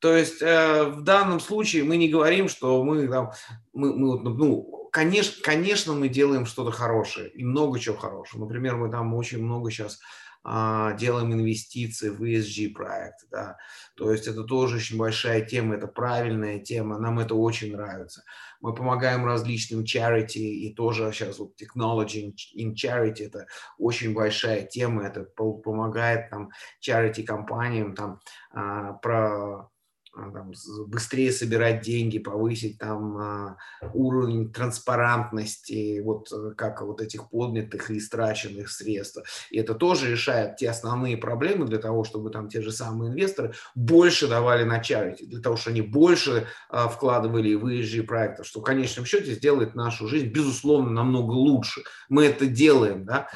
То 0.00 0.14
есть 0.14 0.42
э, 0.42 0.84
в 0.84 1.02
данном 1.02 1.40
случае 1.40 1.84
мы 1.84 1.96
не 1.96 2.10
говорим, 2.10 2.48
что 2.48 2.82
мы 2.82 3.08
там, 3.08 3.32
мы, 3.72 3.94
мы 3.96 4.18
ну, 4.34 4.88
конечно, 4.92 5.42
конечно, 5.42 5.94
мы 5.94 6.08
делаем 6.08 6.44
что-то 6.44 6.72
хорошее 6.72 7.30
и 7.30 7.44
много 7.44 7.78
чего 7.78 7.96
хорошего. 7.96 8.40
Например, 8.42 8.76
мы 8.76 8.90
там 8.90 9.14
очень 9.14 9.42
много 9.42 9.70
сейчас 9.70 10.00
делаем 10.44 11.32
инвестиции 11.32 12.10
в 12.10 12.22
ESG 12.22 12.72
проекты, 12.74 13.26
да, 13.30 13.56
то 13.96 14.12
есть 14.12 14.26
это 14.26 14.44
тоже 14.44 14.76
очень 14.76 14.98
большая 14.98 15.40
тема, 15.40 15.76
это 15.76 15.86
правильная 15.86 16.58
тема, 16.58 16.98
нам 16.98 17.18
это 17.18 17.34
очень 17.34 17.74
нравится. 17.74 18.24
Мы 18.60 18.74
помогаем 18.74 19.24
различным 19.24 19.84
charity 19.84 20.40
и 20.40 20.74
тоже 20.74 21.10
сейчас 21.12 21.38
вот 21.38 21.52
technology 21.60 22.34
in 22.56 22.74
charity 22.74 23.26
это 23.26 23.46
очень 23.78 24.12
большая 24.12 24.64
тема, 24.66 25.04
это 25.04 25.24
помогает 25.24 26.28
там 26.28 26.50
charity 26.86 27.22
компаниям 27.22 27.94
там 27.94 28.20
а, 28.50 28.92
про 28.94 29.60
а, 29.60 29.68
там, 30.14 30.52
быстрее 30.86 31.32
собирать 31.32 31.82
деньги, 31.82 32.18
повысить 32.18 32.78
там 32.78 33.16
а, 33.16 33.56
уровень 33.92 34.52
транспарантности, 34.52 36.00
вот 36.00 36.32
э, 36.32 36.52
как 36.56 36.82
вот 36.82 37.00
этих 37.00 37.30
поднятых 37.30 37.90
и 37.90 37.98
истраченных 37.98 38.70
средств. 38.70 39.22
И 39.50 39.58
это 39.58 39.74
тоже 39.74 40.10
решает 40.10 40.56
те 40.56 40.70
основные 40.70 41.16
проблемы 41.16 41.66
для 41.66 41.78
того, 41.78 42.04
чтобы 42.04 42.30
там 42.30 42.48
те 42.48 42.62
же 42.62 42.70
самые 42.70 43.10
инвесторы 43.10 43.54
больше 43.74 44.28
давали 44.28 44.64
на 44.64 44.80
charity, 44.80 45.26
для 45.26 45.40
того, 45.40 45.56
чтобы 45.56 45.78
они 45.78 45.82
больше 45.82 46.46
а, 46.68 46.88
вкладывали 46.88 47.54
в 47.54 47.66
ESG 47.66 48.04
проекты, 48.04 48.44
что 48.44 48.60
в 48.60 48.64
конечном 48.64 49.04
счете 49.06 49.34
сделает 49.34 49.74
нашу 49.74 50.06
жизнь, 50.06 50.28
безусловно, 50.28 50.90
намного 50.90 51.32
лучше. 51.32 51.82
Мы 52.08 52.26
это 52.26 52.46
делаем, 52.46 53.04
да, 53.04 53.28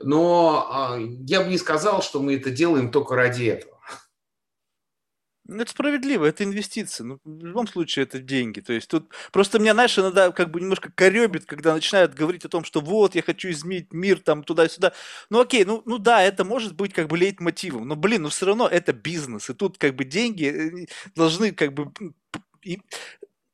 но 0.00 0.96
я 1.26 1.42
бы 1.42 1.48
не 1.48 1.58
сказал, 1.58 2.02
что 2.02 2.20
мы 2.20 2.36
это 2.36 2.50
делаем 2.50 2.90
только 2.90 3.14
ради 3.14 3.44
этого. 3.44 3.75
Ну, 5.48 5.62
это 5.62 5.70
справедливо, 5.70 6.24
это 6.26 6.44
инвестиции. 6.44 7.04
Ну, 7.04 7.18
в 7.24 7.44
любом 7.44 7.66
случае, 7.66 8.04
это 8.04 8.18
деньги. 8.18 8.60
То 8.60 8.72
есть 8.72 8.88
тут 8.88 9.08
просто 9.32 9.58
меня, 9.58 9.74
знаешь, 9.74 9.98
иногда 9.98 10.32
как 10.32 10.50
бы 10.50 10.60
немножко 10.60 10.90
коребит, 10.92 11.44
когда 11.46 11.74
начинают 11.74 12.14
говорить 12.14 12.44
о 12.44 12.48
том, 12.48 12.64
что 12.64 12.80
вот, 12.80 13.14
я 13.14 13.22
хочу 13.22 13.50
изменить 13.50 13.92
мир 13.92 14.20
там 14.20 14.42
туда-сюда. 14.42 14.92
Ну, 15.30 15.40
окей, 15.40 15.64
ну, 15.64 15.82
ну 15.86 15.98
да, 15.98 16.22
это 16.22 16.44
может 16.44 16.74
быть 16.74 16.92
как 16.92 17.08
бы 17.08 17.16
лейтмотивом, 17.16 17.86
но, 17.86 17.96
блин, 17.96 18.22
ну 18.22 18.28
все 18.28 18.46
равно 18.46 18.66
это 18.66 18.92
бизнес, 18.92 19.50
и 19.50 19.54
тут 19.54 19.78
как 19.78 19.94
бы 19.94 20.04
деньги 20.04 20.44
э, 20.46 20.86
должны 21.14 21.52
как 21.52 21.72
бы... 21.72 21.92
И 22.62 22.80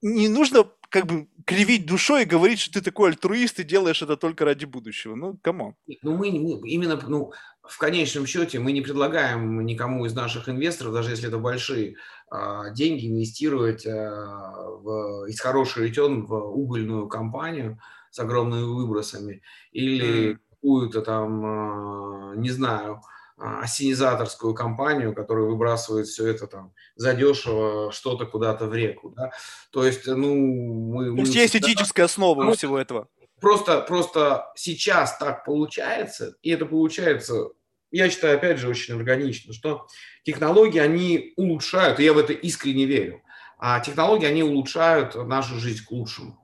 не 0.01 0.28
нужно 0.28 0.66
как 0.93 1.07
бы 1.07 1.26
кривить 1.47 1.86
душой 1.86 2.22
и 2.22 2.26
говорить, 2.26 2.61
что 2.61 2.74
ты 2.74 2.82
такой 2.82 3.11
альтруист 3.11 3.59
и 3.59 3.64
делаешь 3.64 4.03
это 4.03 4.16
только 4.16 4.45
ради 4.45 4.66
будущего. 4.66 5.14
Ну, 5.14 5.38
кому? 5.43 5.74
Ну, 6.03 6.16
мы, 6.16 6.30
мы 6.30 6.68
именно, 6.68 7.01
ну, 7.09 7.32
в 7.62 7.78
конечном 7.78 8.26
счете 8.26 8.58
мы 8.58 8.72
не 8.72 8.80
предлагаем 8.80 9.64
никому 9.64 10.04
из 10.06 10.14
наших 10.14 10.48
инвесторов, 10.48 10.92
даже 10.92 11.10
если 11.10 11.28
это 11.28 11.38
большие 11.38 11.96
а, 12.28 12.70
деньги, 12.70 13.06
инвестировать 13.06 13.86
а, 13.86 14.52
в, 14.80 15.26
из 15.28 15.40
хороший 15.40 15.84
ретен 15.84 16.26
в 16.26 16.34
угольную 16.34 17.08
компанию 17.08 17.78
с 18.10 18.18
огромными 18.18 18.64
выбросами 18.64 19.42
или 19.70 20.38
какую-то 20.50 21.02
там, 21.02 21.44
а, 21.44 22.34
не 22.36 22.50
знаю, 22.50 23.00
осенизаторскую 23.36 24.54
компанию, 24.54 25.14
которая 25.14 25.46
выбрасывает 25.46 26.06
все 26.06 26.28
это 26.28 26.46
там 26.46 26.72
задешево 26.96 27.90
что-то 27.90 28.26
куда-то 28.26 28.66
в 28.66 28.74
реку. 28.74 29.14
Да? 29.16 29.32
То 29.72 29.84
есть, 29.84 30.06
ну, 30.06 30.34
мы... 30.34 31.04
То 31.06 31.20
есть 31.22 31.34
мы 31.34 31.40
есть 31.40 31.50
всегда... 31.54 31.72
этическая 31.72 32.04
основа 32.04 32.44
у 32.44 32.52
всего 32.52 32.78
этого. 32.78 33.08
Просто, 33.43 33.80
просто 33.80 34.53
сейчас 34.55 35.18
так 35.18 35.45
получается, 35.45 36.36
и 36.43 36.51
это 36.51 36.64
получается, 36.64 37.49
я 37.90 38.09
считаю, 38.09 38.36
опять 38.36 38.59
же, 38.59 38.68
очень 38.68 38.95
органично, 38.95 39.53
что 39.53 39.88
технологии, 40.22 40.78
они 40.78 41.32
улучшают, 41.34 41.99
и 41.99 42.05
я 42.05 42.12
в 42.12 42.18
это 42.18 42.32
искренне 42.32 42.84
верю, 42.84 43.20
а 43.59 43.80
технологии, 43.80 44.26
они 44.26 44.45
улучшают 44.45 45.16
нашу 45.16 45.57
жизнь 45.57 45.84
к 45.84 45.90
лучшему. 45.90 46.38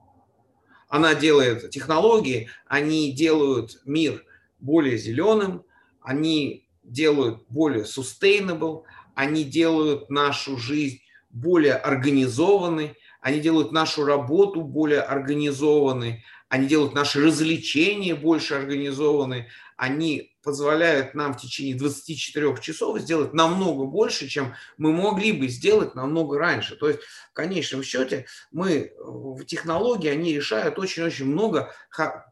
Она 0.89 1.15
делает 1.15 1.69
технологии, 1.69 2.49
они 2.67 3.13
делают 3.13 3.79
мир 3.85 4.25
более 4.59 4.97
зеленым, 4.97 5.63
они 6.01 6.67
делают 6.83 7.45
более 7.47 7.85
sustainable, 7.85 8.83
они 9.15 9.45
делают 9.45 10.09
нашу 10.09 10.57
жизнь 10.57 10.99
более 11.29 11.75
организованной, 11.75 12.97
они 13.21 13.39
делают 13.39 13.71
нашу 13.71 14.03
работу 14.03 14.63
более 14.63 15.01
организованной, 15.01 16.25
они 16.49 16.67
делают 16.67 16.93
наши 16.93 17.23
развлечения 17.23 18.15
больше 18.15 18.55
организованы, 18.55 19.47
они 19.77 20.35
позволяют 20.43 21.13
нам 21.13 21.33
в 21.33 21.37
течение 21.37 21.75
24 21.75 22.57
часов 22.59 22.99
сделать 22.99 23.33
намного 23.33 23.85
больше, 23.85 24.27
чем 24.27 24.55
мы 24.77 24.91
могли 24.91 25.31
бы 25.31 25.47
сделать 25.47 25.95
намного 25.95 26.39
раньше. 26.39 26.75
То 26.75 26.89
есть 26.89 27.01
в 27.31 27.33
конечном 27.33 27.83
счете 27.83 28.25
мы 28.51 28.91
в 28.97 29.45
технологии, 29.45 30.09
они 30.09 30.33
решают 30.33 30.79
очень-очень 30.79 31.27
много 31.27 31.73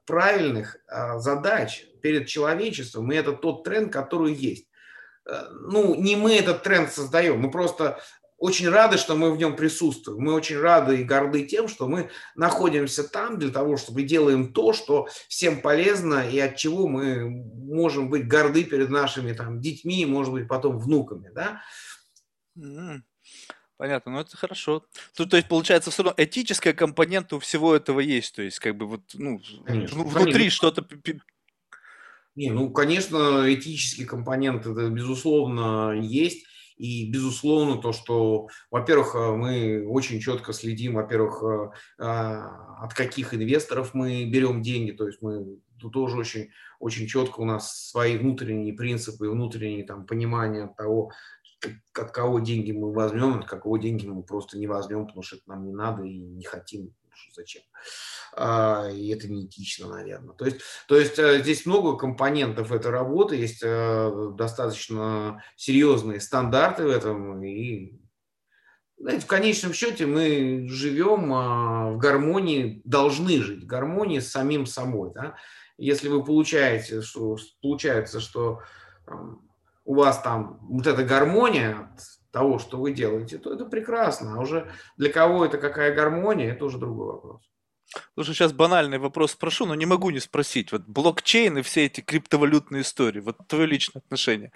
правильных 0.05 0.77
а, 0.87 1.19
задач 1.19 1.85
перед 2.01 2.27
человечеством, 2.27 3.11
и 3.11 3.15
это 3.15 3.33
тот 3.33 3.63
тренд, 3.63 3.93
который 3.93 4.33
есть 4.33 4.67
э, 5.25 5.43
ну, 5.51 5.95
не 5.95 6.15
мы 6.15 6.35
этот 6.35 6.63
тренд 6.63 6.91
создаем, 6.91 7.39
мы 7.39 7.51
просто 7.51 7.99
очень 8.37 8.69
рады, 8.69 8.97
что 8.97 9.15
мы 9.15 9.31
в 9.31 9.37
нем 9.37 9.55
присутствуем. 9.55 10.23
Мы 10.23 10.33
очень 10.33 10.57
рады 10.57 11.01
и 11.01 11.03
горды 11.03 11.43
тем, 11.43 11.67
что 11.67 11.87
мы 11.87 12.09
находимся 12.35 13.03
там 13.03 13.39
для 13.39 13.49
того, 13.49 13.77
чтобы 13.77 14.03
делаем 14.03 14.53
то, 14.53 14.73
что 14.73 15.07
всем 15.27 15.61
полезно 15.61 16.27
и 16.29 16.39
от 16.39 16.55
чего 16.55 16.87
мы 16.87 17.29
можем 17.29 18.09
быть 18.09 18.27
горды 18.27 18.63
перед 18.63 18.89
нашими 18.89 19.33
там, 19.33 19.59
детьми 19.59 20.01
и, 20.01 20.05
может 20.05 20.33
быть, 20.33 20.47
потом 20.47 20.77
внуками. 20.77 21.31
Да? 21.33 21.61
Понятно, 23.77 24.11
ну 24.11 24.19
это 24.19 24.35
хорошо. 24.37 24.85
Тут, 25.15 25.29
то 25.29 25.37
есть, 25.37 25.47
получается, 25.47 25.91
все 25.91 26.03
равно 26.03 26.15
этическая 26.17 26.73
компонента 26.73 27.35
у 27.35 27.39
всего 27.39 27.75
этого 27.75 27.99
есть. 27.99 28.35
То 28.35 28.41
есть, 28.41 28.59
как 28.59 28.75
бы 28.75 28.87
вот, 28.87 29.01
ну, 29.13 29.39
конечно, 29.65 30.03
внутри 30.03 30.33
конечно. 30.33 30.49
что-то 30.49 30.87
не, 32.35 32.51
ну, 32.51 32.69
конечно, 32.69 33.51
этический 33.51 34.05
компонент 34.05 34.67
это 34.67 34.89
безусловно 34.89 35.99
есть. 35.99 36.45
И, 36.77 37.09
безусловно, 37.11 37.81
то, 37.81 37.91
что, 37.91 38.47
во-первых, 38.69 39.15
э, 39.15 39.35
мы 39.35 39.87
очень 39.87 40.19
четко 40.19 40.53
следим, 40.53 40.93
во-первых, 40.95 41.43
э, 41.43 41.71
а, 41.99 42.83
от 42.83 42.93
каких 42.93 43.33
инвесторов 43.33 43.93
мы 43.93 44.25
берем 44.25 44.61
деньги, 44.61 44.91
то 44.91 45.07
есть 45.07 45.21
мы 45.21 45.59
тут 45.79 45.93
тоже 45.93 46.17
очень, 46.17 46.49
очень 46.79 47.07
четко 47.07 47.39
у 47.39 47.45
нас 47.45 47.89
свои 47.89 48.17
внутренние 48.17 48.73
принципы, 48.73 49.29
внутренние 49.29 49.85
там, 49.85 50.05
понимания 50.05 50.67
того, 50.77 51.11
от 51.93 52.11
кого 52.11 52.39
деньги 52.39 52.71
мы 52.71 52.93
возьмем, 52.93 53.39
от 53.39 53.45
какого 53.45 53.79
деньги 53.79 54.07
мы 54.07 54.21
просто 54.21 54.57
не 54.57 54.67
возьмем, 54.67 55.07
потому 55.07 55.23
что 55.23 55.37
это 55.37 55.49
нам 55.49 55.65
не 55.65 55.73
надо 55.73 56.03
и 56.03 56.17
не 56.19 56.43
хотим 56.43 56.93
зачем. 57.33 57.61
А, 58.35 58.89
и 58.91 59.09
это 59.09 59.27
неэтично, 59.27 59.87
наверное. 59.87 60.35
То 60.35 60.45
есть, 60.45 60.57
то 60.87 60.97
есть 60.97 61.19
э, 61.19 61.41
здесь 61.41 61.65
много 61.65 61.97
компонентов 61.97 62.71
этой 62.71 62.91
работы, 62.91 63.35
есть 63.35 63.61
э, 63.63 64.31
достаточно 64.37 65.43
серьезные 65.55 66.19
стандарты 66.19 66.83
в 66.83 66.89
этом, 66.89 67.43
и 67.43 67.99
знаете, 68.99 69.21
в 69.21 69.27
конечном 69.27 69.73
счете 69.73 70.05
мы 70.07 70.67
живем 70.67 71.31
а, 71.33 71.91
в 71.91 71.97
гармонии, 71.97 72.81
должны 72.83 73.41
жить 73.41 73.63
в 73.63 73.67
гармонии 73.67 74.19
с 74.19 74.31
самим 74.31 74.65
собой. 74.65 75.11
Да? 75.13 75.35
Если 75.77 76.09
вы 76.09 76.23
получаете, 76.23 77.01
что 77.01 77.37
получается, 77.61 78.19
что 78.19 78.61
у 79.85 79.95
вас 79.95 80.21
там 80.21 80.59
вот 80.61 80.87
эта 80.87 81.03
гармония 81.03 81.95
того, 82.37 82.59
что 82.59 82.77
вы 82.77 82.93
делаете, 82.93 83.39
то 83.39 83.51
это 83.51 83.65
прекрасно. 83.65 84.35
А 84.35 84.39
уже 84.39 84.71
для 84.95 85.11
кого 85.11 85.43
это 85.43 85.57
какая 85.57 85.95
гармония, 85.95 86.53
это 86.53 86.65
уже 86.65 86.77
другой 86.77 87.07
вопрос. 87.07 87.41
Слушай, 88.13 88.35
сейчас 88.35 88.53
банальный 88.53 88.99
вопрос 88.99 89.31
спрошу, 89.31 89.65
но 89.65 89.73
не 89.73 89.87
могу 89.87 90.11
не 90.11 90.19
спросить. 90.19 90.71
Вот 90.71 90.83
блокчейн 90.83 91.57
и 91.57 91.61
все 91.63 91.85
эти 91.87 92.01
криптовалютные 92.01 92.83
истории, 92.83 93.21
вот 93.21 93.37
твое 93.47 93.65
личное 93.65 94.01
отношение. 94.01 94.51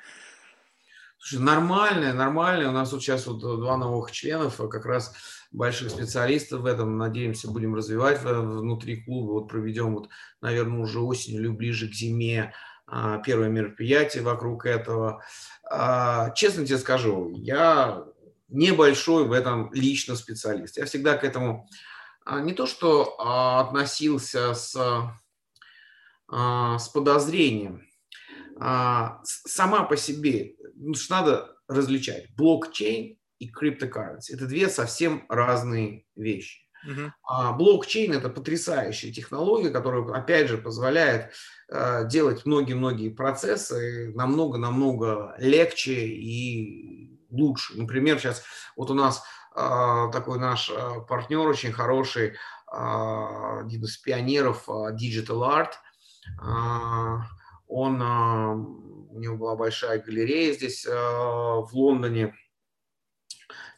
Слушай, 1.18 1.42
нормальное, 1.44 2.14
нормальное. 2.14 2.70
У 2.70 2.72
нас 2.72 2.92
вот 2.92 3.02
сейчас 3.02 3.26
вот 3.26 3.40
два 3.40 3.78
новых 3.78 4.12
членов, 4.12 4.62
а 4.62 4.68
как 4.68 4.86
раз 4.86 5.16
больших 5.52 5.90
специалистов 5.90 6.62
в 6.62 6.66
этом. 6.68 7.00
Надеемся, 7.00 7.50
будем 7.50 7.74
развивать 7.74 8.22
внутри 8.22 9.04
клуба. 9.04 9.32
Вот 9.32 9.48
проведем, 9.48 9.96
вот, 9.96 10.10
наверное, 10.42 10.80
уже 10.80 11.00
осенью 11.00 11.42
или 11.42 11.48
ближе 11.48 11.90
к 11.90 11.94
зиме 11.94 12.54
первое 13.24 13.50
мероприятие 13.50 14.24
вокруг 14.24 14.66
этого. 14.66 15.24
А, 15.70 16.32
честно 16.32 16.66
тебе 16.66 16.78
скажу, 16.78 17.32
я 17.36 18.04
небольшой 18.50 19.26
в 19.26 19.32
этом 19.32 19.72
лично 19.74 20.16
специалист. 20.16 20.78
Я 20.78 20.86
всегда 20.86 21.18
к 21.18 21.24
этому 21.24 21.68
не 22.42 22.54
то 22.54 22.68
что 22.68 23.16
относился 23.60 24.54
с, 24.54 24.76
с 26.30 26.90
подозрением, 26.90 27.88
сама 28.60 29.84
по 29.84 29.98
себе, 29.98 30.56
ну, 30.76 30.94
надо 31.10 31.56
различать 31.68 32.30
блокчейн 32.36 33.18
и 33.40 33.48
криптокарренси. 33.50 34.34
Это 34.34 34.46
две 34.46 34.70
совсем 34.70 35.26
разные 35.30 36.06
вещи. 36.16 36.61
А 37.24 37.52
блокчейн 37.54 38.14
это 38.14 38.30
потрясающая 38.30 39.12
технология, 39.12 39.70
которая, 39.70 40.04
опять 40.14 40.48
же, 40.48 40.58
позволяет 40.58 41.32
э, 41.70 42.08
делать 42.08 42.46
многие-многие 42.46 43.10
процессы 43.10 44.12
намного-намного 44.16 45.36
легче 45.38 46.08
и 46.08 47.20
лучше. 47.30 47.78
Например, 47.78 48.20
сейчас 48.20 48.44
вот 48.76 48.90
у 48.92 48.94
нас 48.94 49.24
э, 49.56 50.10
такой 50.12 50.40
наш 50.40 50.70
э, 50.70 51.02
партнер 51.08 51.48
очень 51.48 51.72
хороший, 51.72 52.30
э, 52.30 52.34
один 52.72 53.84
из 53.84 53.98
пионеров 53.98 54.68
Digital 54.68 55.42
Art. 55.44 55.74
Э, 56.42 57.20
он, 57.68 58.02
у 58.02 59.20
него 59.20 59.38
была 59.38 59.56
большая 59.56 60.00
галерея 60.00 60.54
здесь 60.54 60.86
в 60.86 61.70
Лондоне, 61.72 62.36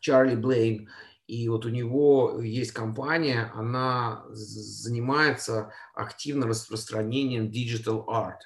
Чарли 0.02 0.36
Блейн. 0.36 0.90
И 1.28 1.48
вот 1.48 1.66
у 1.66 1.70
него 1.70 2.42
есть 2.42 2.74
компания, 2.74 3.52
она 3.54 4.26
занимается 4.30 5.72
активно 5.94 6.48
распространением 6.48 7.50
digital 7.50 8.06
art. 8.08 8.40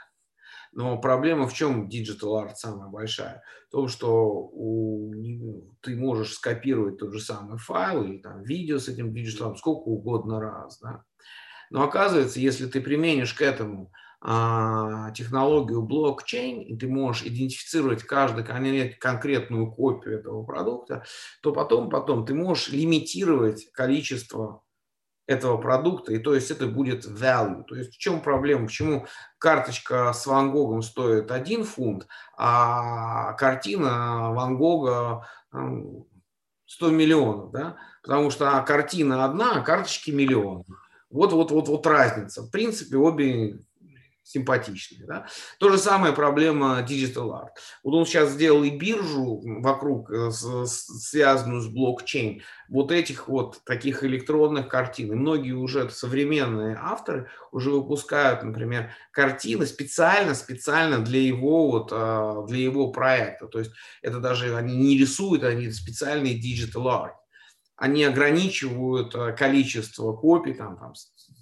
Но 0.73 0.99
проблема 0.99 1.47
в 1.47 1.53
чем 1.53 1.89
digital 1.89 2.43
art 2.43 2.55
самая 2.55 2.89
большая? 2.89 3.41
В 3.69 3.71
том, 3.71 3.87
что 3.87 4.27
у, 4.51 5.11
ты 5.81 5.95
можешь 5.95 6.33
скопировать 6.33 6.99
тот 6.99 7.13
же 7.13 7.19
самый 7.19 7.57
файл 7.57 8.03
или 8.03 8.19
там, 8.19 8.43
видео 8.43 8.77
с 8.77 8.87
этим 8.87 9.11
digital 9.11 9.55
сколько 9.55 9.87
угодно 9.87 10.39
раз. 10.39 10.79
Да? 10.79 11.03
Но 11.71 11.83
оказывается, 11.83 12.39
если 12.39 12.67
ты 12.67 12.79
применишь 12.79 13.33
к 13.33 13.41
этому 13.41 13.91
технологию 14.21 15.83
блокчейн, 15.83 16.61
и 16.61 16.75
ты 16.75 16.87
можешь 16.87 17.23
идентифицировать 17.23 18.03
каждую 18.03 18.45
конкретную 18.99 19.71
копию 19.71 20.19
этого 20.19 20.43
продукта, 20.43 21.03
то 21.41 21.51
потом, 21.51 21.89
потом 21.89 22.25
ты 22.25 22.33
можешь 22.33 22.69
лимитировать 22.69 23.71
количество 23.71 24.63
этого 25.27 25.57
продукта, 25.57 26.13
и 26.13 26.19
то 26.19 26.33
есть 26.33 26.49
это 26.51 26.67
будет 26.67 27.05
value. 27.05 27.63
То 27.65 27.75
есть 27.75 27.93
в 27.93 27.97
чем 27.97 28.21
проблема? 28.21 28.67
Почему 28.67 29.05
карточка 29.39 30.13
с 30.13 30.25
Ван 30.25 30.51
Гогом 30.51 30.81
стоит 30.81 31.31
1 31.31 31.65
фунт, 31.65 32.07
а 32.37 33.33
картина 33.33 34.31
Ван 34.33 34.57
Гога 34.57 35.27
100 36.65 36.89
миллионов, 36.91 37.51
да? 37.51 37.75
Потому 38.01 38.31
что 38.31 38.63
картина 38.65 39.25
одна, 39.25 39.57
а 39.57 39.61
карточки 39.61 40.11
миллион. 40.11 40.63
Вот, 41.09 41.33
вот, 41.33 41.51
вот, 41.51 41.67
вот 41.67 41.85
разница. 41.85 42.41
В 42.43 42.49
принципе, 42.49 42.97
обе 42.97 43.59
симпатичные. 44.27 45.05
Да? 45.05 45.27
То 45.59 45.69
же 45.69 45.77
самое 45.77 46.13
проблема 46.13 46.85
Digital 46.87 47.29
Art. 47.31 47.51
Вот 47.83 47.93
он 47.95 48.05
сейчас 48.05 48.31
сделал 48.31 48.63
и 48.63 48.69
биржу 48.69 49.41
вокруг, 49.61 50.11
э, 50.11 50.31
связанную 50.31 51.61
с 51.61 51.67
блокчейн, 51.67 52.41
вот 52.67 52.91
этих 52.91 53.29
вот 53.29 53.63
таких 53.63 54.03
электронных 54.03 54.67
картин. 54.67 55.13
И 55.13 55.15
многие 55.15 55.53
уже 55.53 55.89
современные 55.89 56.77
авторы 56.79 57.29
уже 57.51 57.71
выпускают, 57.71 58.43
например, 58.43 58.91
картины 59.11 59.65
специально, 59.65 60.35
специально 60.35 60.99
для 60.99 61.21
его, 61.21 61.71
вот, 61.71 61.89
а, 61.93 62.45
для 62.45 62.59
его 62.59 62.91
проекта. 62.91 63.47
То 63.47 63.59
есть 63.59 63.71
это 64.01 64.19
даже 64.19 64.55
они 64.57 64.75
не 64.75 64.97
рисуют, 64.97 65.43
они 65.43 65.71
специальный 65.71 66.35
Digital 66.35 66.83
Art. 66.83 67.13
Они 67.77 68.03
ограничивают 68.03 69.15
э, 69.15 69.33
количество 69.33 70.11
копий, 70.13 70.53
там, 70.53 70.77
там 70.77 70.93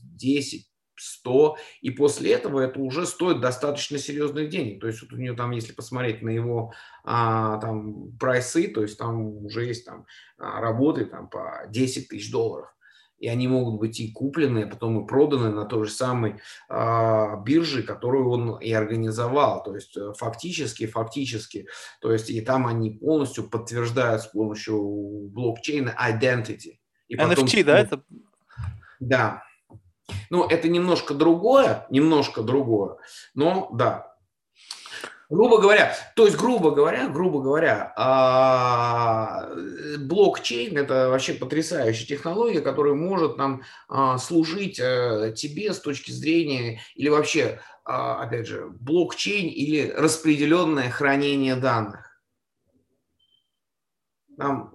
10, 0.03 0.67
100, 0.97 1.57
и 1.81 1.89
после 1.91 2.33
этого 2.33 2.59
это 2.59 2.79
уже 2.79 3.05
стоит 3.05 3.41
достаточно 3.41 3.97
серьезных 3.97 4.49
денег. 4.49 4.81
То 4.81 4.87
есть 4.87 5.01
вот 5.01 5.13
у 5.13 5.17
нее 5.17 5.33
там, 5.33 5.51
если 5.51 5.73
посмотреть 5.73 6.21
на 6.21 6.29
его 6.29 6.73
а, 7.03 7.57
там 7.59 8.17
прайсы, 8.17 8.67
то 8.67 8.81
есть 8.81 8.97
там 8.97 9.45
уже 9.45 9.65
есть 9.65 9.85
там 9.85 10.05
а, 10.37 10.61
работы 10.61 11.05
там 11.05 11.29
по 11.29 11.65
10 11.69 12.09
тысяч 12.09 12.31
долларов. 12.31 12.69
И 13.17 13.29
они 13.29 13.47
могут 13.47 13.79
быть 13.79 13.99
и 14.01 14.11
куплены, 14.11 14.63
а 14.63 14.67
потом 14.67 15.03
и 15.03 15.07
проданы 15.07 15.49
на 15.49 15.65
той 15.65 15.85
же 15.85 15.91
самой 15.91 16.35
а, 16.67 17.37
бирже, 17.37 17.83
которую 17.83 18.29
он 18.29 18.57
и 18.59 18.71
организовал. 18.73 19.63
То 19.63 19.75
есть 19.75 19.95
э, 19.95 20.11
фактически, 20.17 20.85
фактически, 20.85 21.67
то 22.01 22.11
есть 22.11 22.29
и 22.29 22.41
там 22.41 22.67
они 22.67 22.91
полностью 22.91 23.49
подтверждают 23.49 24.21
с 24.21 24.27
помощью 24.27 25.29
блокчейна 25.29 25.95
identity. 25.97 26.79
И 27.07 27.15
потом, 27.15 27.45
NFT, 27.45 27.63
да, 27.63 27.79
это? 27.79 28.03
Да, 28.99 29.43
ну, 30.29 30.45
это 30.45 30.67
немножко 30.67 31.13
другое, 31.13 31.85
немножко 31.89 32.41
другое, 32.41 32.97
но 33.33 33.69
да. 33.73 34.15
Грубо 35.27 35.59
говоря, 35.59 35.95
то 36.15 36.25
есть, 36.25 36.37
грубо 36.37 36.69
говоря, 36.69 37.09
грубо 37.09 37.41
говоря, 37.41 37.91
а, 37.97 39.49
блокчейн– 39.97 40.77
это 40.77 41.09
вообще 41.09 41.33
потрясающая 41.33 42.05
технология, 42.05 42.61
которая 42.61 42.93
может 42.93 43.37
нам 43.37 43.63
а, 43.89 44.19
служить 44.19 44.79
э, 44.79 45.33
тебе 45.35 45.73
с 45.73 45.79
точки 45.79 46.11
зрения, 46.11 46.79
или 46.93 47.09
вообще, 47.09 47.59
а, 47.85 48.21
опять 48.21 48.45
же, 48.45 48.67
блокчейн 48.67 49.47
или 49.47 49.89
распределенное 49.89 50.91
хранение 50.91 51.55
данных. 51.55 52.21
Там 54.37 54.74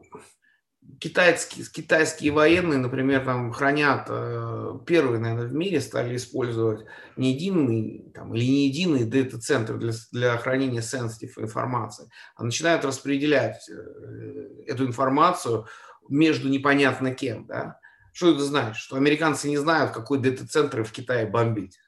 китайские, 1.01 1.65
китайские 1.65 2.31
военные, 2.31 2.79
например, 2.79 3.25
там 3.25 3.53
хранят, 3.53 4.07
э, 4.09 4.79
первые, 4.87 5.19
наверное, 5.19 5.49
в 5.49 5.55
мире 5.55 5.81
стали 5.81 6.15
использовать 6.15 6.87
не 7.17 7.33
единый 7.33 8.13
там, 8.15 8.35
или 8.35 8.45
не 8.45 8.69
единый 8.69 9.05
дата-центр 9.05 9.79
для, 9.79 9.93
для 10.13 10.37
хранения 10.37 10.83
сенситив 10.83 11.39
информации, 11.39 12.09
а 12.37 12.45
начинают 12.45 12.85
распределять 12.85 13.69
э, 13.69 14.65
эту 14.67 14.87
информацию 14.87 15.67
между 16.09 16.49
непонятно 16.49 17.15
кем. 17.15 17.47
Да? 17.47 17.79
Что 18.13 18.33
это 18.33 18.45
значит? 18.45 18.77
Что 18.77 18.97
американцы 18.97 19.49
не 19.49 19.57
знают, 19.57 19.93
какой 19.93 20.19
дата-центр 20.19 20.85
в 20.85 20.93
Китае 20.93 21.27
бомбить. 21.27 21.79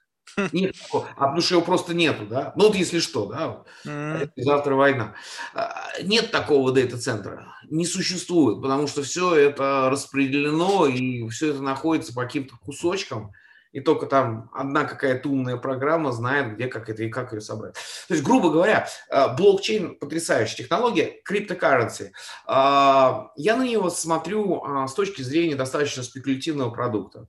Нет. 0.53 0.77
А 0.93 0.99
потому 0.99 1.41
что 1.41 1.55
его 1.57 1.65
просто 1.65 1.95
нету, 1.95 2.27
да? 2.27 2.53
Ну 2.57 2.69
вот 2.69 2.77
если 2.77 2.99
что, 2.99 3.27
да? 3.27 3.63
Mm-hmm. 3.85 4.31
Завтра 4.37 4.75
война. 4.75 5.15
А, 5.55 5.91
нет 6.03 6.31
такого 6.31 6.73
дата-центра. 6.73 7.55
Не 7.71 7.87
существует, 7.87 8.61
потому 8.63 8.87
что 8.87 9.03
все 9.03 9.35
это 9.35 9.89
распределено, 9.91 10.87
и 10.87 11.29
все 11.29 11.51
это 11.51 11.63
находится 11.63 12.13
по 12.13 12.23
каким-то 12.23 12.57
кусочкам, 12.57 13.33
и 13.73 13.81
только 13.81 14.07
там 14.07 14.51
одна 14.53 14.85
какая-то 14.85 15.29
умная 15.29 15.57
программа 15.57 16.13
знает, 16.13 16.55
где 16.55 16.67
как 16.67 16.89
это 16.89 17.03
и 17.03 17.09
как 17.09 17.33
ее 17.33 17.41
собрать. 17.41 17.75
То 18.09 18.15
есть, 18.15 18.23
грубо 18.23 18.51
говоря, 18.51 18.89
а, 19.11 19.29
блокчейн– 19.29 19.99
потрясающая 20.01 20.57
технология, 20.57 21.21
криптокарренси. 21.25 22.13
А, 22.47 23.31
я 23.37 23.57
на 23.57 23.67
него 23.67 23.91
смотрю 23.91 24.63
с 24.87 24.95
точки 24.95 25.23
зрения 25.23 25.57
достаточно 25.57 26.03
спекулятивного 26.03 26.71
продукта 26.71 27.27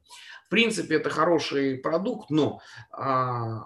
принципе, 0.53 0.97
это 0.97 1.09
хороший 1.09 1.79
продукт, 1.79 2.29
но 2.29 2.61
а, 2.91 3.63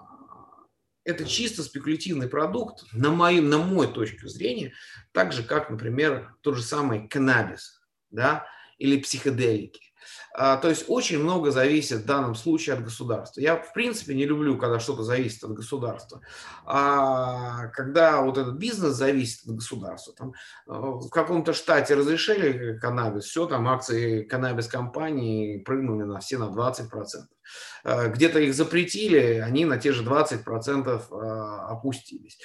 это 1.04 1.26
чисто 1.26 1.62
спекулятивный 1.62 2.30
продукт, 2.30 2.82
на, 2.94 3.10
моим, 3.10 3.50
на 3.50 3.58
мой 3.58 3.92
точку 3.92 4.26
зрения, 4.28 4.72
так 5.12 5.34
же, 5.34 5.42
как, 5.42 5.68
например, 5.68 6.34
тот 6.40 6.56
же 6.56 6.62
самый 6.62 7.06
каннабис 7.06 7.82
да, 8.08 8.46
или 8.78 8.98
психоделики. 9.02 9.87
А, 10.34 10.56
то 10.56 10.68
есть 10.68 10.84
очень 10.88 11.18
много 11.18 11.50
зависит 11.50 12.02
в 12.02 12.06
данном 12.06 12.34
случае 12.34 12.76
от 12.76 12.84
государства. 12.84 13.40
Я, 13.40 13.56
в 13.56 13.72
принципе, 13.72 14.14
не 14.14 14.24
люблю, 14.24 14.56
когда 14.56 14.78
что-то 14.78 15.02
зависит 15.02 15.42
от 15.42 15.52
государства. 15.52 16.20
А 16.64 17.66
когда 17.68 18.22
вот 18.22 18.38
этот 18.38 18.54
бизнес 18.54 18.94
зависит 18.94 19.48
от 19.48 19.56
государства, 19.56 20.14
там, 20.16 20.30
э, 20.30 20.32
в 20.66 21.08
каком-то 21.08 21.52
штате 21.52 21.94
разрешили 21.94 22.78
каннабис, 22.78 23.24
все, 23.24 23.46
там 23.46 23.66
акции 23.68 24.22
каннабис-компании 24.22 25.58
прыгнули 25.58 26.04
на 26.04 26.20
все 26.20 26.38
на 26.38 26.44
20%. 26.44 26.88
Э, 27.84 28.08
где-то 28.08 28.38
их 28.38 28.54
запретили, 28.54 29.42
они 29.44 29.64
на 29.64 29.78
те 29.78 29.92
же 29.92 30.04
20% 30.04 31.02
э, 31.10 31.14
опустились. 31.68 32.38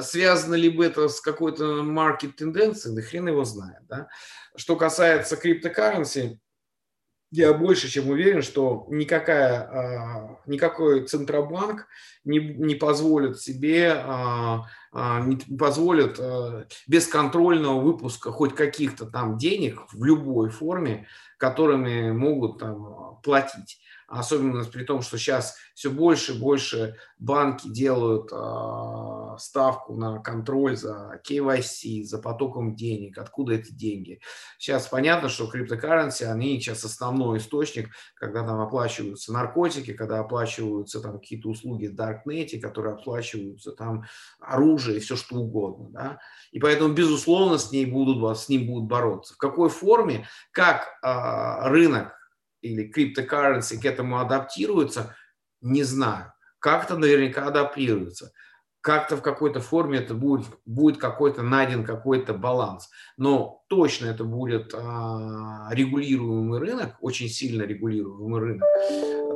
Связано 0.00 0.56
ли 0.56 0.68
бы 0.68 0.84
это 0.84 1.06
с 1.08 1.20
какой-то 1.20 1.82
маркет-тенденцией, 1.84 2.96
да 2.96 3.02
хрен 3.02 3.28
его 3.28 3.44
знает. 3.44 3.86
Да? 3.88 4.08
Что 4.56 4.74
касается 4.74 5.36
криптокарренси, 5.36 6.40
я 7.30 7.52
больше 7.52 7.88
чем 7.88 8.08
уверен, 8.08 8.42
что 8.42 8.86
никакая, 8.88 9.60
а, 9.60 10.40
никакой 10.46 11.06
Центробанк 11.06 11.86
не, 12.24 12.38
не 12.38 12.74
позволит 12.74 13.40
себе, 13.40 13.92
а, 13.92 14.66
а, 14.92 15.20
не 15.20 15.36
позволит 15.36 16.20
бесконтрольного 16.86 17.80
выпуска 17.80 18.30
хоть 18.30 18.54
каких-то 18.54 19.06
там 19.06 19.38
денег 19.38 19.82
в 19.92 20.04
любой 20.04 20.50
форме, 20.50 21.06
которыми 21.36 22.12
могут 22.12 22.58
там 22.58 23.20
платить. 23.22 23.80
Особенно 24.08 24.64
при 24.64 24.84
том, 24.84 25.02
что 25.02 25.18
сейчас 25.18 25.56
все 25.74 25.90
больше 25.90 26.32
и 26.32 26.38
больше 26.38 26.96
банки 27.18 27.68
делают 27.68 28.30
э, 28.32 29.38
ставку 29.38 29.94
на 29.96 30.20
контроль 30.20 30.76
за 30.76 31.20
KYC, 31.28 32.04
за 32.04 32.18
потоком 32.18 32.76
денег, 32.76 33.18
откуда 33.18 33.54
эти 33.54 33.72
деньги. 33.72 34.20
Сейчас 34.58 34.86
понятно, 34.86 35.28
что 35.28 35.46
криптокарренси, 35.46 36.24
они 36.24 36.60
сейчас 36.60 36.84
основной 36.84 37.38
источник, 37.38 37.90
когда 38.14 38.44
там 38.44 38.60
оплачиваются 38.60 39.32
наркотики, 39.32 39.92
когда 39.92 40.20
оплачиваются 40.20 41.00
там 41.00 41.18
какие-то 41.18 41.48
услуги 41.48 41.88
в 41.88 41.94
Даркнете, 41.94 42.60
которые 42.60 42.94
оплачиваются 42.94 43.72
там 43.72 44.04
оружие 44.40 44.98
и 44.98 45.00
все 45.00 45.16
что 45.16 45.36
угодно. 45.36 45.90
Да? 45.90 46.18
И 46.52 46.60
поэтому, 46.60 46.94
безусловно, 46.94 47.58
с, 47.58 47.72
ней 47.72 47.86
будут, 47.86 48.38
с 48.38 48.48
ним 48.48 48.66
будут 48.66 48.88
бороться. 48.88 49.34
В 49.34 49.38
какой 49.38 49.68
форме, 49.68 50.26
как 50.52 50.86
э, 51.02 51.68
рынок 51.68 52.15
или 52.60 52.88
криптокарренси 52.88 53.80
к 53.80 53.84
этому 53.84 54.18
адаптируется, 54.18 55.16
не 55.60 55.82
знаю. 55.82 56.32
Как-то 56.58 56.96
наверняка 56.96 57.46
адаптируется. 57.46 58.32
Как-то 58.80 59.16
в 59.16 59.22
какой-то 59.22 59.60
форме 59.60 59.98
это 59.98 60.14
будет, 60.14 60.46
будет 60.64 60.98
какой-то 60.98 61.42
найден 61.42 61.84
какой-то 61.84 62.34
баланс. 62.34 62.88
Но 63.16 63.64
точно 63.68 64.06
это 64.06 64.22
будет 64.22 64.72
а, 64.74 65.68
регулируемый 65.72 66.60
рынок, 66.60 66.96
очень 67.00 67.28
сильно 67.28 67.62
регулируемый 67.62 68.40
рынок. 68.40 68.68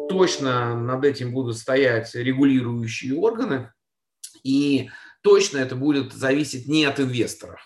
Точно 0.08 0.76
над 0.76 1.04
этим 1.04 1.32
будут 1.32 1.56
стоять 1.56 2.14
регулирующие 2.14 3.18
органы. 3.18 3.72
И 4.44 4.90
точно 5.22 5.58
это 5.58 5.74
будет 5.76 6.12
зависеть 6.12 6.68
не 6.68 6.84
от 6.84 7.00
инвесторов. 7.00 7.60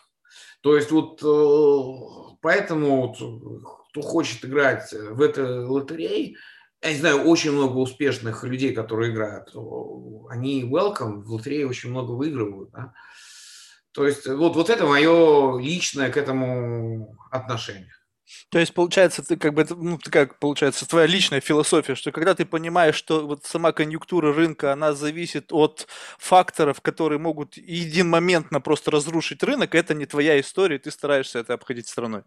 То 0.63 0.77
есть 0.77 0.91
вот 0.91 1.23
э, 1.23 2.37
поэтому 2.41 3.15
вот 3.19 3.84
кто 3.95 4.03
хочет 4.03 4.45
играть 4.45 4.93
в 4.93 5.23
этой 5.23 5.65
лотерее, 5.65 6.35
я 6.83 6.93
не 6.93 6.99
знаю, 6.99 7.23
очень 7.23 7.53
много 7.53 7.77
успешных 7.77 8.43
людей, 8.43 8.75
которые 8.75 9.13
играют, 9.13 9.55
они 10.31 10.65
welcome, 10.65 11.23
в 11.23 11.31
лотерее 11.31 11.69
очень 11.69 11.91
много 11.91 12.11
выигрывают. 12.11 12.73
Да? 12.73 12.93
То 13.93 14.05
есть 14.05 14.27
вот, 14.27 14.57
вот 14.57 14.69
это 14.69 14.85
мое 14.85 15.61
личное 15.61 16.11
к 16.11 16.17
этому 16.17 17.17
отношение. 17.31 17.93
То 18.49 18.59
есть, 18.59 18.75
получается, 18.75 19.23
ты 19.23 19.37
как 19.37 19.55
бы, 19.55 19.65
ну, 19.71 19.99
как 20.03 20.41
получается, 20.41 20.89
твоя 20.89 21.07
личная 21.07 21.41
философия, 21.41 21.95
что 21.95 22.11
когда 22.11 22.35
ты 22.35 22.45
понимаешь, 22.45 22.97
что 22.97 23.25
вот 23.25 23.45
сама 23.45 23.71
конъюнктура 23.71 24.33
рынка, 24.33 24.73
она 24.73 24.93
зависит 24.95 25.53
от 25.53 25.87
факторов, 26.19 26.81
которые 26.81 27.21
могут 27.21 27.57
единомоментно 27.57 28.61
просто 28.61 28.91
разрушить 28.91 29.43
рынок, 29.45 29.77
это 29.77 29.95
не 29.95 30.07
твоя 30.07 30.41
история, 30.41 30.79
ты 30.79 30.91
стараешься 30.91 31.39
это 31.39 31.55
обходить 31.55 31.87
стороной. 31.87 32.23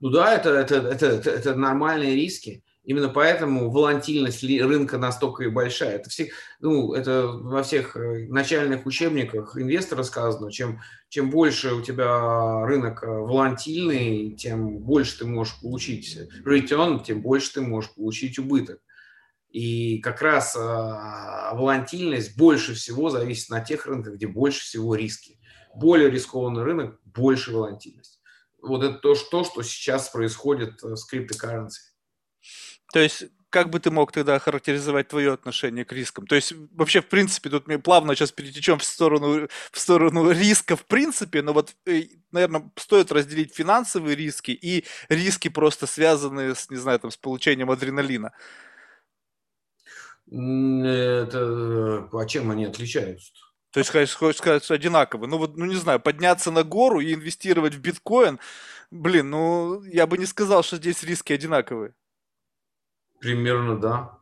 Ну 0.00 0.10
да, 0.10 0.34
это, 0.34 0.50
это, 0.50 0.76
это, 0.76 1.06
это, 1.06 1.30
это 1.30 1.54
нормальные 1.54 2.14
риски. 2.14 2.62
Именно 2.84 3.08
поэтому 3.08 3.70
волатильность 3.70 4.42
рынка 4.42 4.98
настолько 4.98 5.44
и 5.44 5.48
большая. 5.48 5.96
Это, 5.96 6.10
все, 6.10 6.30
ну, 6.60 6.92
это 6.92 7.28
во 7.28 7.62
всех 7.62 7.96
э, 7.96 8.26
начальных 8.28 8.84
учебниках 8.84 9.56
инвестора 9.56 10.02
сказано, 10.02 10.52
чем, 10.52 10.80
чем 11.08 11.30
больше 11.30 11.72
у 11.72 11.80
тебя 11.80 12.66
рынок 12.66 13.02
э, 13.02 13.06
волатильный, 13.06 14.32
тем 14.32 14.80
больше 14.80 15.20
ты 15.20 15.24
можешь 15.24 15.58
получить 15.62 16.18
return, 16.44 17.02
тем 17.02 17.22
больше 17.22 17.54
ты 17.54 17.60
можешь 17.62 17.94
получить 17.94 18.38
убыток. 18.38 18.80
И 19.48 20.00
как 20.00 20.20
раз 20.20 20.54
э, 20.54 20.60
волатильность 20.60 22.36
больше 22.36 22.74
всего 22.74 23.08
зависит 23.08 23.48
на 23.48 23.60
тех 23.60 23.86
рынках, 23.86 24.16
где 24.16 24.26
больше 24.26 24.60
всего 24.60 24.94
риски. 24.94 25.38
Более 25.74 26.10
рискованный 26.10 26.62
рынок, 26.62 27.00
больше 27.04 27.50
волатильность 27.50 28.13
вот 28.68 28.82
это 28.82 28.94
то, 28.94 29.14
что, 29.14 29.44
что 29.44 29.62
сейчас 29.62 30.08
происходит 30.08 30.82
э, 30.82 30.96
с 30.96 31.04
криптокарренси. 31.04 31.80
То 32.92 33.00
есть, 33.00 33.24
как 33.50 33.70
бы 33.70 33.78
ты 33.78 33.90
мог 33.90 34.10
тогда 34.10 34.38
характеризовать 34.38 35.08
твое 35.08 35.32
отношение 35.32 35.84
к 35.84 35.92
рискам? 35.92 36.26
То 36.26 36.34
есть, 36.34 36.52
вообще, 36.72 37.00
в 37.00 37.06
принципе, 37.06 37.50
тут 37.50 37.68
мы 37.68 37.78
плавно 37.78 38.14
сейчас 38.14 38.32
перетечем 38.32 38.78
в 38.78 38.84
сторону, 38.84 39.48
в 39.70 39.78
сторону 39.78 40.30
риска 40.30 40.76
в 40.76 40.84
принципе, 40.84 41.40
но 41.42 41.52
вот, 41.52 41.74
э, 41.86 42.02
наверное, 42.32 42.70
стоит 42.76 43.12
разделить 43.12 43.54
финансовые 43.54 44.16
риски 44.16 44.50
и 44.50 44.84
риски 45.08 45.48
просто 45.48 45.86
связанные 45.86 46.54
с, 46.54 46.68
не 46.70 46.76
знаю, 46.76 46.98
там, 46.98 47.10
с 47.10 47.16
получением 47.16 47.70
адреналина. 47.70 48.32
Это, 50.26 51.38
э, 51.38 52.08
а 52.12 52.26
чем 52.26 52.50
они 52.50 52.64
отличаются? 52.64 53.32
То 53.34 53.43
есть, 53.80 54.14
хочешь 54.14 54.38
сказать, 54.38 54.64
что 54.64 54.74
одинаково. 54.74 55.26
Ну, 55.26 55.38
вот, 55.38 55.56
ну, 55.56 55.64
не 55.64 55.74
знаю, 55.74 56.00
подняться 56.00 56.50
на 56.50 56.62
гору 56.62 57.00
и 57.00 57.12
инвестировать 57.12 57.74
в 57.74 57.80
биткоин, 57.80 58.38
блин, 58.90 59.30
ну, 59.30 59.82
я 59.82 60.06
бы 60.06 60.16
не 60.18 60.26
сказал, 60.26 60.62
что 60.62 60.76
здесь 60.76 61.02
риски 61.02 61.32
одинаковые. 61.32 61.94
Примерно, 63.20 63.78
да. 63.78 64.18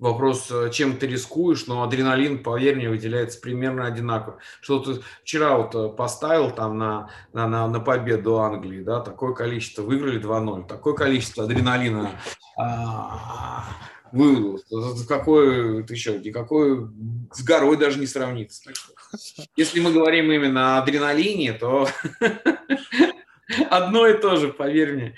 Вопрос, 0.00 0.50
э, 0.50 0.70
чем 0.70 0.96
ты 0.96 1.06
рискуешь, 1.06 1.66
но 1.66 1.82
адреналин, 1.82 2.42
поверь 2.42 2.76
мне, 2.76 2.88
выделяется 2.88 3.38
примерно 3.38 3.86
одинаково. 3.86 4.38
Что 4.62 4.78
ты 4.78 5.02
вчера 5.22 5.58
вот 5.58 5.74
э, 5.74 5.90
поставил 5.90 6.50
там 6.50 6.78
на, 6.78 7.10
на, 7.34 7.46
на, 7.46 7.68
на 7.68 7.80
победу 7.80 8.38
Англии, 8.38 8.82
да, 8.82 9.00
такое 9.00 9.34
количество, 9.34 9.82
выиграли 9.82 10.18
2-0, 10.18 10.66
такое 10.66 10.94
количество 10.94 11.44
адреналина 11.44 12.12
а, 12.56 13.64
вывел. 14.12 14.60
Какой 15.08 15.84
ты 15.84 15.94
еще, 15.94 16.18
никакой 16.18 16.88
с 17.32 17.42
горой 17.42 17.76
даже 17.76 17.98
не 17.98 18.06
сравнится. 18.06 18.62
Что, 18.72 19.44
если 19.56 19.80
мы 19.80 19.92
говорим 19.92 20.30
именно 20.30 20.78
о 20.78 20.82
адреналине, 20.82 21.52
то 21.52 21.88
одно 23.70 24.06
и 24.06 24.20
то 24.20 24.36
же, 24.36 24.52
поверь 24.52 24.94
мне. 24.94 25.16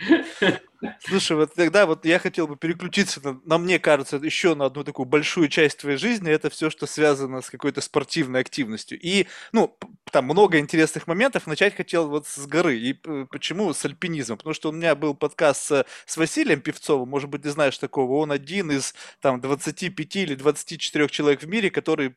Слушай, 1.01 1.37
вот 1.37 1.55
тогда 1.55 1.87
вот 1.87 2.05
я 2.05 2.19
хотел 2.19 2.49
бы 2.49 2.57
переключиться, 2.57 3.21
на, 3.23 3.41
на 3.45 3.59
мне 3.59 3.79
кажется, 3.79 4.17
еще 4.17 4.55
на 4.55 4.67
одну 4.67 4.83
такую 4.85 5.07
большую 5.07 5.49
часть 5.49 5.79
твоей 5.79 5.97
жизни. 5.97 6.31
Это 6.31 6.51
все, 6.51 6.71
что 6.71 6.87
связано 6.87 7.41
с 7.41 7.51
какой-то 7.51 7.81
спортивной 7.81 8.41
активностью. 8.41 8.99
И, 9.01 9.27
ну, 9.53 9.77
там 10.11 10.25
много 10.25 10.59
интересных 10.59 11.07
моментов. 11.07 11.47
Начать 11.47 11.75
хотел 11.75 12.09
вот 12.09 12.27
с 12.27 12.47
горы. 12.47 12.79
И 12.79 12.95
почему 13.31 13.73
с 13.73 13.85
альпинизмом? 13.85 14.39
Потому 14.39 14.55
что 14.55 14.71
у 14.71 14.73
меня 14.73 14.95
был 14.95 15.15
подкаст 15.15 15.63
с, 15.63 15.87
с 16.07 16.17
Василием 16.17 16.61
Певцовым, 16.61 17.09
может 17.09 17.31
быть, 17.31 17.43
ты 17.43 17.51
знаешь 17.51 17.79
такого. 17.79 18.15
Он 18.15 18.33
один 18.33 18.71
из 18.71 18.95
там 19.21 19.41
25 19.41 20.17
или 20.17 20.35
24 20.35 21.09
человек 21.09 21.43
в 21.43 21.49
мире, 21.49 21.71
который 21.71 22.15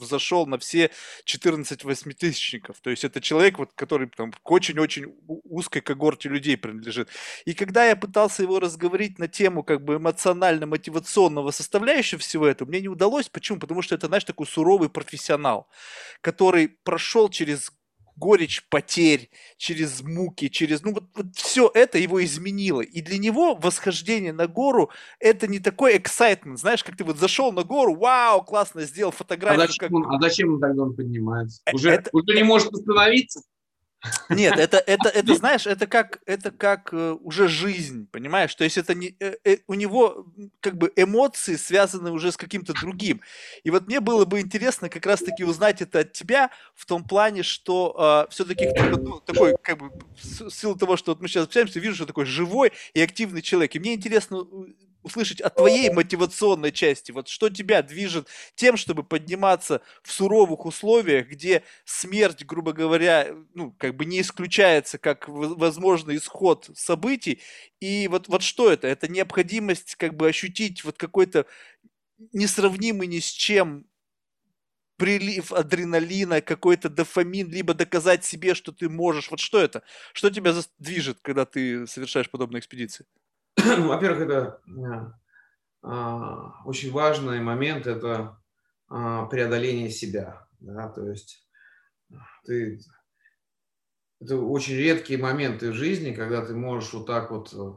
зашел 0.00 0.46
на 0.46 0.58
все 0.58 0.90
14 1.24 1.84
восьмитысячников. 1.84 2.80
То 2.80 2.90
есть 2.90 3.04
это 3.04 3.20
человек, 3.20 3.58
вот, 3.58 3.70
который 3.74 4.08
там 4.08 4.32
к 4.32 4.50
очень-очень 4.50 5.14
узкой 5.26 5.80
когорте 5.80 6.28
людей 6.28 6.56
принадлежит. 6.56 7.08
И 7.44 7.54
когда 7.54 7.86
я 7.86 7.96
пытался 8.00 8.42
его 8.42 8.58
разговорить 8.58 9.18
на 9.18 9.28
тему 9.28 9.62
как 9.62 9.84
бы 9.84 9.96
эмоционально-мотивационного 9.96 11.50
составляющего 11.50 12.20
всего 12.20 12.46
этого, 12.46 12.68
мне 12.68 12.80
не 12.80 12.88
удалось. 12.88 13.28
Почему? 13.28 13.58
Потому 13.58 13.82
что 13.82 13.94
это, 13.94 14.08
знаешь, 14.08 14.24
такой 14.24 14.46
суровый 14.46 14.88
профессионал, 14.88 15.68
который 16.22 16.68
прошел 16.68 17.28
через 17.28 17.70
горечь 18.20 18.64
потерь, 18.68 19.30
через 19.56 20.02
муки, 20.02 20.48
через... 20.48 20.82
Ну, 20.82 20.92
вот, 20.92 21.04
вот 21.14 21.26
все 21.34 21.70
это 21.72 21.98
его 21.98 22.22
изменило. 22.22 22.82
И 22.82 23.00
для 23.00 23.18
него 23.18 23.54
восхождение 23.54 24.32
на 24.32 24.46
гору– 24.46 24.90
это 25.18 25.46
не 25.46 25.58
такой 25.58 25.96
excitement. 25.96 26.56
Знаешь, 26.56 26.84
как 26.84 26.96
ты 26.96 27.04
вот 27.04 27.18
зашел 27.18 27.50
на 27.50 27.64
гору, 27.64 27.94
вау, 27.94 28.44
классно 28.44 28.82
сделал 28.82 29.10
фотографию. 29.10 29.64
А 29.64 29.66
зачем, 29.66 29.88
как... 29.88 29.92
он, 29.92 30.14
а 30.14 30.20
зачем 30.20 30.54
он 30.54 30.60
тогда 30.60 30.82
он 30.82 30.94
поднимается? 30.94 31.62
Э, 31.64 31.74
уже, 31.74 31.90
это... 31.90 32.10
уже 32.12 32.36
не 32.36 32.42
может 32.42 32.72
остановиться? 32.72 33.42
Нет, 34.28 34.58
это, 34.58 34.78
это, 34.86 35.08
это, 35.08 35.34
знаешь, 35.34 35.66
это 35.66 35.86
как, 35.86 36.20
это 36.26 36.50
как 36.50 36.92
э, 36.92 37.16
уже 37.20 37.48
жизнь, 37.48 38.08
понимаешь? 38.10 38.54
То 38.54 38.64
есть 38.64 38.78
это 38.78 38.94
не, 38.94 39.14
э, 39.20 39.36
э, 39.44 39.58
у 39.66 39.74
него 39.74 40.26
как 40.60 40.76
бы 40.76 40.92
эмоции 40.96 41.56
связаны 41.56 42.10
уже 42.10 42.32
с 42.32 42.36
каким-то 42.36 42.72
другим. 42.72 43.20
И 43.62 43.70
вот 43.70 43.86
мне 43.86 44.00
было 44.00 44.24
бы 44.24 44.40
интересно 44.40 44.88
как 44.88 45.06
раз-таки 45.06 45.44
узнать 45.44 45.82
это 45.82 46.00
от 46.00 46.12
тебя 46.12 46.50
в 46.74 46.86
том 46.86 47.04
плане, 47.04 47.42
что 47.42 47.94
э, 47.94 48.00
а, 48.02 48.28
все-таки 48.30 48.68
ну, 48.68 49.20
такой, 49.20 49.54
как 49.62 49.78
бы, 49.78 49.90
в 50.22 50.50
силу 50.50 50.76
того, 50.76 50.96
что 50.96 51.12
вот 51.12 51.20
мы 51.20 51.28
сейчас 51.28 51.44
общаемся, 51.44 51.80
вижу, 51.80 51.96
что 51.96 52.06
такой 52.06 52.24
живой 52.24 52.72
и 52.94 53.00
активный 53.00 53.42
человек. 53.42 53.74
И 53.74 53.80
мне 53.80 53.94
интересно 53.94 54.46
услышать 55.02 55.40
от 55.40 55.56
твоей 55.56 55.90
мотивационной 55.90 56.72
части. 56.72 57.12
Вот 57.12 57.28
что 57.28 57.48
тебя 57.48 57.82
движет 57.82 58.28
тем, 58.54 58.76
чтобы 58.76 59.02
подниматься 59.02 59.80
в 60.02 60.12
суровых 60.12 60.66
условиях, 60.66 61.28
где 61.28 61.62
смерть, 61.84 62.44
грубо 62.44 62.72
говоря, 62.72 63.34
ну, 63.54 63.72
как 63.72 63.96
бы 63.96 64.04
не 64.04 64.20
исключается 64.20 64.98
как 64.98 65.28
возможный 65.28 66.16
исход 66.16 66.70
событий. 66.74 67.40
И 67.80 68.08
вот, 68.08 68.28
вот 68.28 68.42
что 68.42 68.70
это? 68.70 68.88
Это 68.88 69.08
необходимость 69.08 69.96
как 69.96 70.14
бы 70.16 70.28
ощутить 70.28 70.84
вот 70.84 70.98
какой-то 70.98 71.46
несравнимый 72.32 73.06
ни 73.06 73.18
с 73.18 73.30
чем 73.30 73.86
прилив 75.00 75.50
адреналина, 75.52 76.42
какой-то 76.42 76.90
дофамин, 76.90 77.50
либо 77.50 77.72
доказать 77.72 78.22
себе, 78.22 78.54
что 78.54 78.70
ты 78.70 78.90
можешь. 78.90 79.30
Вот 79.30 79.40
что 79.40 79.58
это? 79.58 79.82
Что 80.12 80.28
тебя 80.28 80.54
движет, 80.78 81.20
когда 81.22 81.46
ты 81.46 81.86
совершаешь 81.86 82.28
подобные 82.28 82.60
экспедиции? 82.60 83.06
Во-первых, 83.56 84.20
это 84.20 84.60
а, 85.82 86.62
очень 86.64 86.92
важный 86.92 87.40
момент, 87.40 87.86
это 87.86 88.38
а, 88.88 89.26
преодоление 89.26 89.90
себя. 89.90 90.46
Да? 90.60 90.88
То 90.88 91.08
есть 91.08 91.46
ты, 92.44 92.80
это 94.20 94.36
очень 94.36 94.74
редкие 94.74 95.18
моменты 95.18 95.70
в 95.70 95.74
жизни, 95.74 96.12
когда 96.12 96.44
ты 96.44 96.54
можешь 96.54 96.92
вот 96.92 97.06
так 97.06 97.30
вот 97.30 97.54
э, 97.54 97.72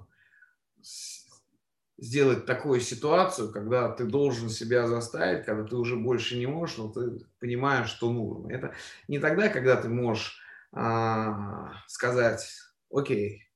сделать 1.98 2.46
такую 2.46 2.82
ситуацию, 2.82 3.52
когда 3.52 3.90
ты 3.90 4.06
должен 4.06 4.50
себя 4.50 4.88
заставить, 4.88 5.46
когда 5.46 5.64
ты 5.64 5.76
уже 5.76 5.96
больше 5.96 6.38
не 6.38 6.48
можешь, 6.48 6.78
но 6.78 6.90
ты 6.90 7.26
понимаешь, 7.40 7.90
что 7.90 8.12
нужно. 8.12 8.52
Это 8.52 8.74
не 9.08 9.20
тогда, 9.20 9.48
когда 9.48 9.78
ты 9.78 9.88
можешь 9.88 10.38
а, 10.74 11.72
сказать, 11.88 12.46
окей, 12.92 13.48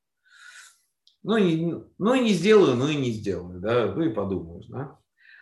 ну 1.27 1.35
и, 1.35 1.73
ну 1.97 2.13
и 2.13 2.21
не 2.21 2.31
сделаю, 2.31 2.77
ну 2.77 2.87
и 2.87 2.95
не 2.95 3.11
сделаю, 3.11 3.59
да, 3.59 3.93
ну 3.93 4.01
и 4.01 4.13
подумаешь, 4.13 4.65
да. 4.67 4.97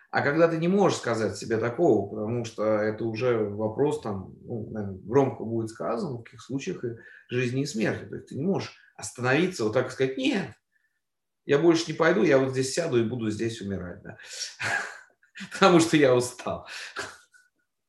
А 0.10 0.22
когда 0.22 0.48
ты 0.48 0.58
не 0.58 0.68
можешь 0.68 0.98
сказать 0.98 1.38
себе 1.38 1.58
такого, 1.58 2.10
потому 2.10 2.44
что 2.44 2.64
это 2.64 3.06
уже 3.06 3.38
вопрос 3.38 4.02
там, 4.02 4.34
ну, 4.46 4.68
наверное, 4.72 4.98
громко 5.04 5.44
будет 5.44 5.70
сказано, 5.70 6.18
в 6.18 6.24
каких 6.24 6.42
случаях 6.42 6.84
и 6.84 6.98
жизни 7.30 7.62
и 7.62 7.66
смерти. 7.68 8.06
То 8.06 8.16
есть 8.16 8.30
ты 8.30 8.36
не 8.36 8.42
можешь 8.42 8.76
остановиться, 8.98 9.64
вот 9.64 9.74
так 9.74 9.92
сказать, 9.92 10.18
нет, 10.18 10.50
я 11.46 11.60
больше 11.60 11.92
не 11.92 11.94
пойду, 11.94 12.24
я 12.24 12.40
вот 12.40 12.54
здесь 12.54 12.74
сяду 12.74 13.00
и 13.00 13.08
буду 13.08 13.30
здесь 13.30 13.62
умирать, 13.62 14.02
да. 14.02 14.18
Потому 15.54 15.80
что 15.80 15.98
я 15.98 16.16
устал. 16.16 16.68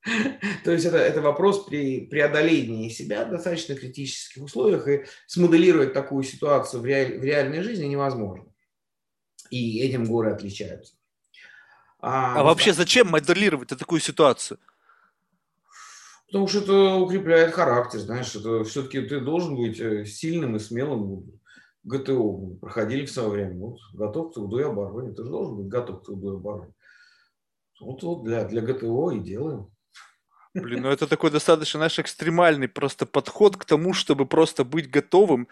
То 0.64 0.72
есть 0.72 0.84
это, 0.84 0.98
это 0.98 1.20
вопрос 1.20 1.64
при 1.64 2.07
преодолении 2.07 2.88
себя 2.88 3.24
в 3.24 3.30
достаточно 3.30 3.74
критических 3.74 4.42
условиях, 4.42 4.86
и 4.88 5.04
смоделировать 5.26 5.92
такую 5.92 6.22
ситуацию 6.22 6.80
в, 6.80 6.86
реаль, 6.86 7.18
в 7.18 7.24
реальной 7.24 7.62
жизни 7.62 7.86
невозможно. 7.86 8.46
И 9.50 9.80
этим 9.80 10.04
горы 10.04 10.30
отличаются. 10.30 10.94
А, 11.98 12.40
а 12.40 12.44
вообще 12.44 12.72
зачем 12.72 13.09
моделировать 13.09 13.68
такую 13.68 14.00
ситуацию? 14.00 14.59
Потому 16.26 16.48
что 16.48 16.59
это 16.61 16.94
укрепляет 16.96 17.54
характер, 17.54 18.00
знаешь, 18.00 18.34
это 18.34 18.64
все-таки 18.64 19.00
ты 19.00 19.20
должен 19.20 19.57
быть 19.57 19.80
э, 19.80 20.04
сильным 20.04 20.57
и 20.57 20.59
смелым. 20.59 21.40
ГТО 21.84 22.57
проходили 22.61 23.07
в 23.07 23.12
свое 23.12 23.28
время. 23.28 23.54
Вот, 23.61 23.78
готов 23.94 24.30
к 24.30 24.34
труду 24.34 24.59
и 24.59 24.64
обороне. 24.64 25.14
Ты 25.14 25.22
же 25.22 25.30
должен 25.30 25.57
быть 25.57 25.68
готов 25.68 26.02
к 26.02 26.04
труду 26.04 26.32
и 26.32 26.36
обороне. 26.36 26.74
Вот, 27.80 28.02
вот 28.02 28.24
для, 28.24 28.44
для 28.44 28.61
ГТО 28.61 29.12
и 29.12 29.20
делаем. 29.20 29.70
Блин, 30.62 30.82
ну 30.82 30.88
это 30.88 31.07
такой 31.07 31.30
достаточно, 31.30 31.78
знаешь, 31.78 31.98
экстремальный 31.98 32.68
просто 32.68 33.07
подход 33.07 33.57
к 33.57 33.64
тому, 33.64 33.92
чтобы 33.92 34.26
просто 34.26 34.64
быть 34.64 34.90
готовым 34.90 35.48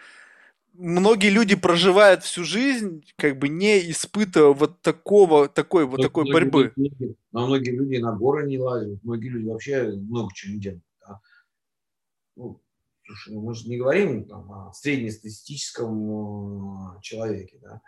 многие 0.77 1.29
люди 1.29 1.55
проживают 1.55 2.23
всю 2.23 2.43
жизнь, 2.43 3.05
как 3.17 3.37
бы 3.37 3.49
не 3.49 3.79
испытывая 3.91 4.53
вот 4.53 4.81
такого, 4.81 5.47
такой 5.47 5.85
вот 5.85 6.01
такой 6.01 6.31
борьбы. 6.31 6.73
Люди, 6.75 7.15
но 7.31 7.47
многие 7.47 7.71
люди 7.71 7.97
на 7.97 8.13
горы 8.13 8.47
не 8.47 8.59
лазят, 8.59 9.03
многие 9.03 9.29
люди 9.29 9.49
вообще 9.49 9.83
много 9.83 10.33
чего 10.33 10.53
не 10.53 10.59
делают. 10.59 10.83
Да? 11.07 11.19
Ну, 12.35 12.61
слушай, 13.05 13.35
мы 13.35 13.53
же 13.53 13.67
не 13.67 13.77
говорим 13.77 14.25
там, 14.25 14.51
о 14.51 14.73
среднестатистическом 14.73 16.97
э, 16.97 17.01
человеке, 17.01 17.59
да? 17.61 17.81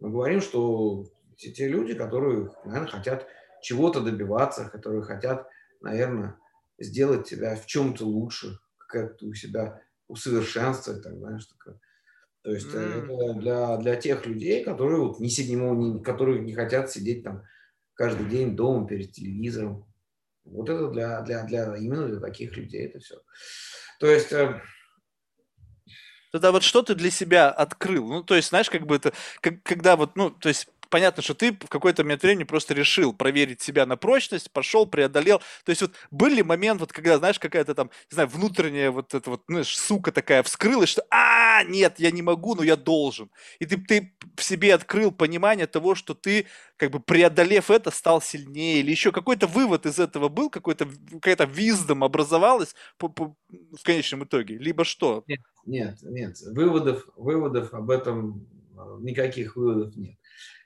Мы 0.00 0.10
говорим, 0.10 0.40
что 0.40 1.06
те, 1.36 1.50
те 1.50 1.68
люди, 1.68 1.94
которые, 1.94 2.50
наверное, 2.64 2.90
хотят 2.90 3.26
чего-то 3.62 4.00
добиваться, 4.00 4.68
которые 4.68 5.02
хотят, 5.02 5.46
наверное, 5.80 6.36
сделать 6.84 7.26
себя 7.26 7.56
в 7.56 7.66
чем-то 7.66 8.04
лучше, 8.04 8.58
как-то 8.78 9.26
у 9.26 9.34
себя 9.34 9.82
усовершенствовать, 10.08 11.02
так, 11.02 11.16
знаешь, 11.16 11.46
такое 11.46 11.80
то 12.44 12.50
есть 12.50 12.66
mm. 12.66 13.04
это 13.04 13.40
для, 13.40 13.76
для 13.78 13.96
тех 13.96 14.26
людей, 14.26 14.62
которые 14.62 15.00
вот 15.00 15.18
не 15.18 15.30
сидим, 15.30 15.78
не, 15.78 16.02
которые 16.02 16.40
не 16.40 16.52
хотят 16.52 16.92
сидеть 16.92 17.24
там 17.24 17.42
каждый 17.94 18.28
день 18.28 18.54
дома 18.54 18.86
перед 18.86 19.12
телевизором. 19.12 19.86
Вот 20.44 20.68
это 20.68 20.90
для, 20.90 21.22
для, 21.22 21.44
для 21.44 21.74
именно 21.76 22.06
для 22.06 22.20
таких 22.20 22.54
людей 22.54 22.86
это 22.86 22.98
все. 22.98 23.16
То 23.98 24.08
есть 24.08 24.30
э, 24.30 24.60
Тогда 26.32 26.52
вот 26.52 26.64
что 26.64 26.82
ты 26.82 26.94
для 26.94 27.10
себя 27.10 27.48
открыл? 27.48 28.08
Ну, 28.08 28.22
то 28.22 28.34
есть, 28.34 28.50
знаешь, 28.50 28.68
как 28.68 28.84
бы 28.84 28.96
это, 28.96 29.14
как, 29.40 29.62
когда 29.62 29.96
вот, 29.96 30.14
ну, 30.14 30.30
то 30.30 30.50
есть 30.50 30.68
понятно, 30.88 31.22
что 31.22 31.34
ты 31.34 31.52
в 31.52 31.68
какой-то 31.68 32.02
момент 32.02 32.22
времени 32.22 32.44
просто 32.44 32.74
решил 32.74 33.12
проверить 33.12 33.60
себя 33.60 33.86
на 33.86 33.96
прочность, 33.96 34.50
пошел, 34.50 34.86
преодолел. 34.86 35.40
То 35.64 35.70
есть 35.70 35.82
вот 35.82 35.92
были 36.10 36.42
момент, 36.42 36.80
вот 36.80 36.92
когда, 36.92 37.18
знаешь, 37.18 37.38
какая-то 37.38 37.74
там, 37.74 37.90
не 38.10 38.14
знаю, 38.14 38.28
внутренняя 38.28 38.90
вот 38.90 39.14
эта 39.14 39.30
вот, 39.30 39.42
знаешь, 39.48 39.76
сука 39.76 40.12
такая 40.12 40.42
вскрылась, 40.42 40.88
что 40.88 41.04
а, 41.10 41.62
нет, 41.64 41.94
я 41.98 42.10
не 42.10 42.22
могу, 42.22 42.54
но 42.54 42.62
я 42.62 42.76
должен. 42.76 43.30
И 43.58 43.66
ты, 43.66 43.76
ты 43.78 44.14
в 44.36 44.42
себе 44.42 44.74
открыл 44.74 45.12
понимание 45.12 45.66
того, 45.66 45.94
что 45.94 46.14
ты, 46.14 46.46
как 46.76 46.90
бы 46.90 47.00
преодолев 47.00 47.70
это, 47.70 47.90
стал 47.90 48.20
сильнее, 48.20 48.80
или 48.80 48.90
еще 48.90 49.12
какой-то 49.12 49.46
вывод 49.46 49.86
из 49.86 49.98
этого 49.98 50.28
был, 50.28 50.50
какой-то, 50.50 50.88
какая-то 51.12 51.44
виздом 51.44 52.04
образовалась 52.04 52.74
по, 52.98 53.08
по, 53.08 53.36
в 53.48 53.82
конечном 53.82 54.24
итоге, 54.24 54.58
либо 54.58 54.84
что? 54.84 55.24
Нет, 55.26 55.40
нет, 55.66 55.98
нет. 56.02 56.40
Выводов, 56.40 57.08
выводов 57.16 57.72
об 57.74 57.90
этом 57.90 58.46
э, 58.76 58.98
никаких 59.00 59.56
выводов 59.56 59.94
нет. 59.96 60.16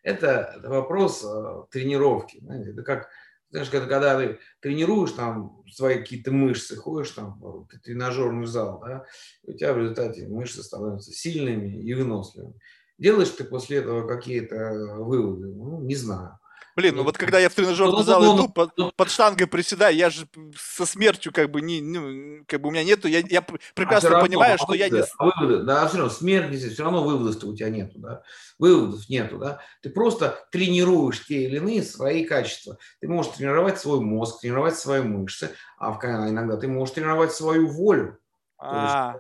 Это 0.03 0.61
вопрос 0.65 1.25
э, 1.25 1.65
тренировки. 1.71 2.39
Знаете, 2.41 2.71
это 2.71 2.83
как, 2.83 3.09
знаешь, 3.51 3.71
когда, 3.71 3.87
когда 3.87 4.19
ты 4.19 4.39
тренируешь 4.61 5.13
там 5.13 5.63
свои 5.71 5.99
какие-то 5.99 6.33
мышцы, 6.33 6.77
ходишь 6.77 7.11
там 7.11 7.39
в 7.41 7.67
тренажерный 7.83 8.47
зал, 8.47 8.81
да, 8.85 9.05
у 9.45 9.53
тебя 9.53 9.73
в 9.73 9.79
результате 9.79 10.29
мышцы 10.29 10.63
становятся 10.63 11.13
сильными 11.13 11.83
и 11.83 11.95
выносливыми. 11.95 12.55
Делаешь 12.99 13.31
ты 13.31 13.45
после 13.45 13.79
этого 13.79 14.09
какие-то 14.09 14.97
выводы? 14.99 15.47
Ну, 15.47 15.81
не 15.83 15.95
знаю. 15.95 16.38
Блин, 16.79 16.95
ну, 16.95 17.03
вот 17.03 17.19
когда 17.19 17.41
я 17.41 17.49
в 17.49 17.55
тренажерный 17.55 18.05
зал 18.05 18.37
иду, 18.37 18.49
под, 18.49 18.71
под 18.95 19.11
штангой 19.11 19.49
приседаю, 19.49 19.97
я 19.97 20.11
же 20.11 20.29
со 20.57 20.87
смертью 20.87 21.33
как 21.33 21.51
бы 21.51 21.61
не, 21.61 21.81
ну, 21.81 22.45
как 22.47 22.61
бы 22.61 22.69
у 22.69 22.71
меня 22.71 22.85
нету, 22.85 23.09
я, 23.09 23.19
я 23.29 23.45
прекрасно 23.75 24.11
а 24.11 24.13
равно, 24.13 24.29
понимаю, 24.29 24.55
а 24.55 24.59
что 24.59 24.75
я 24.75 24.89
не... 24.89 25.03
Выводы, 25.19 25.65
да, 25.65 25.89
все 25.89 25.97
равно 25.97 26.13
смерть 26.13 26.55
здесь, 26.55 26.75
все 26.75 26.85
равно 26.85 27.03
выводов-то 27.03 27.49
у 27.49 27.57
тебя 27.57 27.69
нету, 27.71 27.99
да, 27.99 28.23
выводов 28.61 29.09
нету, 29.09 29.39
да, 29.39 29.61
ты 29.83 29.91
просто 29.91 30.39
тренируешь 30.53 31.27
те 31.27 31.47
или 31.47 31.57
иные 31.57 31.83
свои 31.83 32.25
качества. 32.25 32.79
Ты 33.01 33.09
можешь 33.09 33.33
тренировать 33.33 33.81
свой 33.81 34.01
мозг, 34.01 34.41
тренировать 34.41 34.79
свои 34.79 35.03
мышцы, 35.03 35.51
а 35.79 35.99
иногда 36.29 36.59
ты 36.59 36.69
можешь 36.69 36.95
тренировать 36.95 37.33
свою 37.33 37.67
волю. 37.67 38.21
А. 38.57 39.15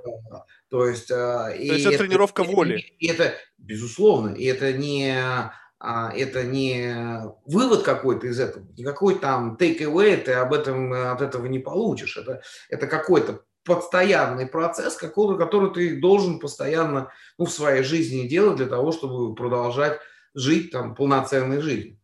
То 0.70 0.86
есть, 0.86 1.09
то 1.09 1.48
есть, 1.48 1.68
то 1.68 1.74
есть 1.74 1.86
это 1.86 1.98
тренировка 1.98 2.44
воли. 2.44 2.84
И 2.98 3.09
это, 3.09 3.34
безусловно, 3.56 4.34
и 4.34 4.44
это 4.44 4.72
не 4.72 5.16
а, 5.16 5.52
это 5.81 6.45
не 6.45 7.22
вывод 7.47 7.83
какой-то 7.83 8.26
из 8.26 8.41
этого, 8.41 8.66
никакой 8.76 9.18
там 9.18 9.57
take 9.59 9.81
away 9.81 10.16
ты 10.16 10.33
об 10.33 10.53
этом, 10.53 10.93
от 10.93 11.22
этого 11.22 11.47
не 11.47 11.59
получишь. 11.59 12.16
Это, 12.16 12.43
это 12.68 12.87
какой-то 12.87 13.45
постоянный 13.64 14.47
процесс, 14.47 14.97
какой, 14.97 15.39
который 15.39 15.72
ты 15.72 16.01
должен 16.01 16.41
постоянно 16.41 17.12
ну, 17.37 17.45
в 17.45 17.51
своей 17.51 17.83
жизни 17.83 18.26
делать 18.26 18.57
для 18.57 18.66
того, 18.66 18.93
чтобы 18.93 19.35
продолжать 19.35 20.01
жить 20.35 20.70
там 20.72 20.95
полноценной 20.95 21.61
жизнью. 21.61 21.99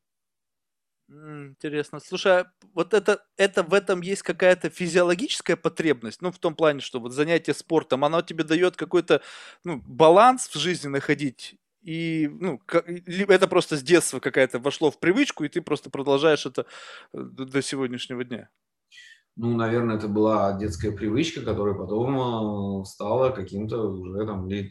Интересно. 1.08 2.00
Слушай, 2.00 2.40
а 2.40 2.52
вот 2.74 2.92
это, 2.92 3.24
это 3.36 3.62
в 3.62 3.72
этом 3.72 4.00
есть 4.00 4.22
какая-то 4.22 4.68
физиологическая 4.70 5.56
потребность, 5.56 6.22
ну, 6.22 6.32
в 6.32 6.38
том 6.38 6.54
плане, 6.54 6.80
что 6.80 6.98
вот 6.98 7.12
занятие 7.12 7.54
спортом, 7.54 8.04
оно 8.04 8.22
тебе 8.22 8.42
дает 8.44 8.76
какой-то 8.76 9.22
ну, 9.64 9.80
баланс 9.86 10.48
в 10.48 10.58
жизни 10.58 10.88
находить, 10.88 11.56
и 11.84 12.30
ну, 12.40 12.60
это 12.66 13.46
просто 13.46 13.76
с 13.76 13.82
детства 13.82 14.18
какая-то 14.18 14.58
вошло 14.58 14.90
в 14.90 14.98
привычку, 14.98 15.44
и 15.44 15.48
ты 15.48 15.60
просто 15.60 15.90
продолжаешь 15.90 16.46
это 16.46 16.66
э, 17.12 17.18
до 17.20 17.60
сегодняшнего 17.60 18.24
дня. 18.24 18.48
Ну, 19.36 19.54
наверное, 19.56 19.96
это 19.96 20.08
была 20.08 20.56
детская 20.58 20.92
привычка, 20.92 21.42
которая 21.42 21.74
потом 21.74 22.80
э, 22.80 22.84
стала 22.86 23.30
каким-то 23.30 23.90
уже 23.90 24.26
там 24.26 24.48
э, 24.48 24.70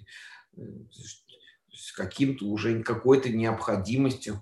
каким-то 1.95 2.45
уже 2.45 2.81
какой-то 2.81 3.29
необходимостью. 3.29 4.41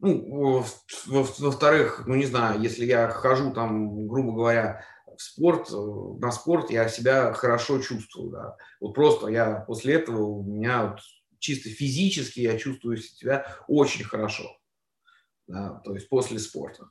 Ну, 0.00 0.64
во-вторых, 1.06 2.04
ну 2.06 2.16
не 2.16 2.26
знаю, 2.26 2.60
если 2.60 2.84
я 2.84 3.08
хожу 3.08 3.52
там, 3.52 4.08
грубо 4.08 4.32
говоря, 4.32 4.84
в 5.16 5.22
спорт, 5.22 5.70
на 5.70 6.32
спорт, 6.32 6.70
я 6.70 6.88
себя 6.88 7.32
хорошо 7.32 7.80
чувствую, 7.80 8.30
да. 8.30 8.56
Вот 8.80 8.94
просто 8.94 9.28
я 9.28 9.60
после 9.66 9.94
этого 9.94 10.22
у 10.24 10.42
меня 10.42 10.86
вот 10.86 11.00
чисто 11.44 11.68
физически 11.68 12.40
я 12.40 12.56
чувствую 12.58 12.96
себя 12.96 13.46
очень 13.68 14.04
хорошо. 14.04 14.58
Да, 15.46 15.82
то 15.84 15.94
есть 15.94 16.08
после 16.08 16.38
спорта. 16.38 16.88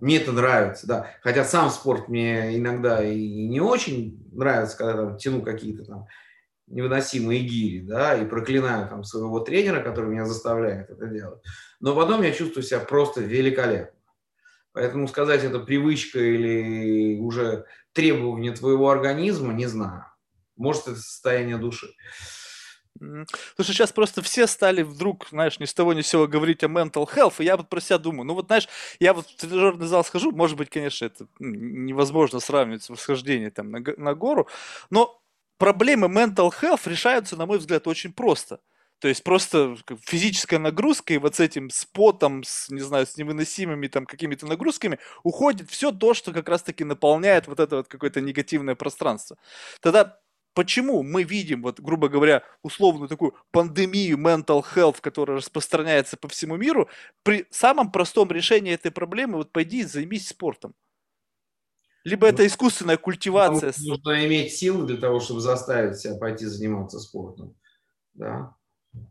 Мне 0.00 0.16
это 0.16 0.32
нравится, 0.32 0.88
да. 0.88 1.10
Хотя 1.22 1.44
сам 1.44 1.70
спорт 1.70 2.08
мне 2.08 2.56
иногда 2.56 3.04
и 3.04 3.46
не 3.46 3.60
очень 3.60 4.28
нравится, 4.32 4.76
когда 4.76 4.94
там 4.96 5.16
тяну 5.16 5.42
какие-то 5.42 5.84
там 5.84 6.06
невыносимые 6.66 7.40
гири, 7.42 7.86
да, 7.86 8.18
и 8.18 8.26
проклинаю 8.26 8.88
там 8.88 9.04
своего 9.04 9.38
тренера, 9.38 9.80
который 9.80 10.10
меня 10.10 10.26
заставляет 10.26 10.90
это 10.90 11.06
делать. 11.06 11.40
Но 11.78 11.94
потом 11.94 12.22
я 12.22 12.32
чувствую 12.32 12.64
себя 12.64 12.80
просто 12.80 13.20
великолепно. 13.20 13.96
Поэтому 14.72 15.06
сказать, 15.06 15.44
это 15.44 15.60
привычка 15.60 16.18
или 16.18 17.20
уже 17.20 17.64
требование 17.92 18.52
твоего 18.52 18.90
организма, 18.90 19.52
не 19.52 19.66
знаю. 19.66 20.04
Может, 20.56 20.88
это 20.88 20.96
состояние 20.96 21.58
души. 21.58 21.86
Что 22.98 23.62
сейчас 23.62 23.92
просто 23.92 24.22
все 24.22 24.46
стали 24.46 24.82
вдруг, 24.82 25.28
знаешь, 25.30 25.58
ни 25.60 25.64
с 25.64 25.74
того 25.74 25.92
ни 25.92 26.02
с 26.02 26.08
сего 26.08 26.26
говорить 26.26 26.64
о 26.64 26.66
mental 26.66 27.08
health, 27.08 27.34
и 27.38 27.44
я 27.44 27.56
вот 27.56 27.68
про 27.68 27.80
себя 27.80 27.98
думаю, 27.98 28.24
ну 28.24 28.34
вот, 28.34 28.46
знаешь, 28.46 28.68
я 28.98 29.14
вот 29.14 29.26
в 29.26 29.36
тренажерный 29.36 29.86
зал 29.86 30.04
схожу, 30.04 30.32
может 30.32 30.56
быть, 30.56 30.70
конечно, 30.70 31.04
это 31.04 31.26
невозможно 31.38 32.40
сравнивать 32.40 32.82
с 32.82 32.90
восхождением 32.90 33.50
там 33.50 33.70
на, 33.70 33.80
на 33.96 34.14
гору, 34.14 34.48
но 34.90 35.20
проблемы 35.58 36.08
mental 36.08 36.50
health 36.50 36.88
решаются, 36.88 37.36
на 37.36 37.46
мой 37.46 37.58
взгляд, 37.58 37.86
очень 37.86 38.12
просто. 38.12 38.60
То 39.00 39.06
есть 39.06 39.22
просто 39.22 39.76
физическая 40.00 40.58
нагрузка 40.58 41.14
и 41.14 41.18
вот 41.18 41.36
с 41.36 41.40
этим 41.40 41.70
спотом, 41.70 42.42
с, 42.42 42.68
не 42.68 42.80
знаю, 42.80 43.06
с 43.06 43.16
невыносимыми 43.16 43.86
там 43.86 44.06
какими-то 44.06 44.46
нагрузками 44.46 44.98
уходит 45.22 45.70
все 45.70 45.92
то, 45.92 46.14
что 46.14 46.32
как 46.32 46.48
раз-таки 46.48 46.82
наполняет 46.82 47.46
вот 47.46 47.60
это 47.60 47.76
вот 47.76 47.88
какое-то 47.88 48.20
негативное 48.20 48.74
пространство. 48.74 49.36
Тогда 49.80 50.18
почему 50.58 51.04
мы 51.04 51.22
видим, 51.22 51.62
вот, 51.62 51.78
грубо 51.78 52.08
говоря, 52.08 52.42
условную 52.64 53.08
такую 53.08 53.32
пандемию 53.52 54.18
mental 54.18 54.64
health, 54.74 54.96
которая 55.00 55.36
распространяется 55.36 56.16
по 56.16 56.26
всему 56.26 56.56
миру, 56.56 56.88
при 57.22 57.46
самом 57.50 57.92
простом 57.92 58.32
решении 58.32 58.74
этой 58.74 58.90
проблемы, 58.90 59.36
вот 59.36 59.52
пойди 59.52 59.82
и 59.82 59.84
займись 59.84 60.26
спортом. 60.26 60.74
Либо 62.02 62.26
это 62.26 62.42
ну, 62.42 62.48
искусственная 62.48 62.96
культивация. 62.96 63.72
Нужно 63.78 64.26
иметь 64.26 64.52
силы 64.52 64.84
для 64.84 64.96
того, 64.96 65.20
чтобы 65.20 65.40
заставить 65.40 65.98
себя 65.98 66.16
пойти 66.16 66.46
заниматься 66.46 66.98
спортом. 66.98 67.54
Да. 68.14 68.56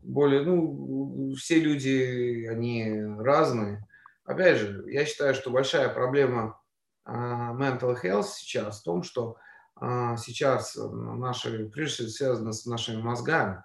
Более, 0.02 0.42
ну, 0.42 1.32
все 1.34 1.60
люди, 1.60 2.46
они 2.46 2.92
разные. 3.20 3.88
Опять 4.24 4.58
же, 4.58 4.84
я 4.88 5.06
считаю, 5.06 5.34
что 5.34 5.48
большая 5.48 5.88
проблема 5.88 6.60
uh, 7.06 7.56
mental 7.56 7.96
health 8.04 8.26
сейчас 8.36 8.82
в 8.82 8.84
том, 8.84 9.02
что 9.02 9.38
сейчас 9.80 10.76
наши, 10.76 11.68
прежде 11.68 11.94
всего, 11.94 12.08
связано 12.08 12.52
с 12.52 12.66
нашими 12.66 13.00
мозгами, 13.00 13.62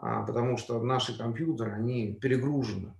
uh, 0.00 0.26
потому 0.26 0.56
что 0.56 0.82
наши 0.82 1.16
компьютеры, 1.16 1.72
они 1.72 2.14
перегружены 2.14 2.94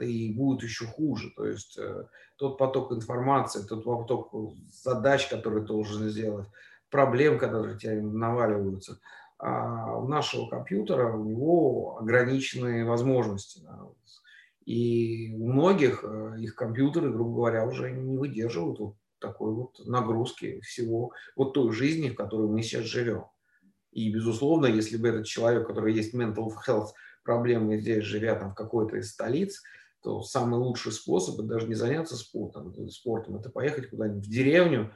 и 0.00 0.34
будут 0.34 0.64
еще 0.64 0.86
хуже. 0.86 1.30
То 1.36 1.46
есть 1.46 1.78
э, 1.78 2.06
тот 2.36 2.58
поток 2.58 2.90
информации, 2.90 3.64
тот 3.64 3.84
поток 3.84 4.34
задач, 4.68 5.28
которые 5.28 5.62
ты 5.62 5.68
должен 5.68 6.08
сделать, 6.08 6.48
проблем, 6.90 7.38
которые 7.38 7.78
тебе 7.78 8.02
наваливаются– 8.02 8.98
а 9.42 9.96
у 9.98 10.06
нашего 10.06 10.48
компьютера 10.48 11.12
у 11.16 11.24
него 11.24 11.98
ограниченные 11.98 12.84
возможности. 12.84 13.66
И 14.64 15.34
у 15.34 15.52
многих 15.52 16.04
э, 16.04 16.36
их 16.38 16.54
компьютеры, 16.54 17.10
грубо 17.10 17.34
говоря, 17.34 17.66
уже 17.66 17.90
не 17.90 18.16
выдерживают 18.16 18.94
такой 19.22 19.52
вот 19.52 19.80
нагрузки 19.86 20.60
всего 20.60 21.12
вот 21.36 21.54
той 21.54 21.72
жизни, 21.72 22.10
в 22.10 22.16
которой 22.16 22.48
мы 22.48 22.62
сейчас 22.62 22.84
живем. 22.84 23.24
И, 23.92 24.12
безусловно, 24.12 24.66
если 24.66 24.96
бы 24.96 25.08
этот 25.08 25.26
человек, 25.26 25.66
который 25.66 25.94
есть 25.94 26.14
mental 26.14 26.50
health 26.66 26.88
проблемы 27.24 27.78
здесь, 27.78 28.04
живя 28.04 28.34
там 28.34 28.50
в 28.50 28.54
какой-то 28.54 28.96
из 28.96 29.10
столиц, 29.10 29.62
то 30.02 30.22
самый 30.22 30.58
лучший 30.58 30.92
способ 30.92 31.36
даже 31.46 31.68
не 31.68 31.74
заняться 31.74 32.16
спортом, 32.16 32.74
спортом 32.90 33.36
это 33.36 33.50
поехать 33.50 33.88
куда-нибудь 33.90 34.26
в 34.26 34.30
деревню, 34.30 34.92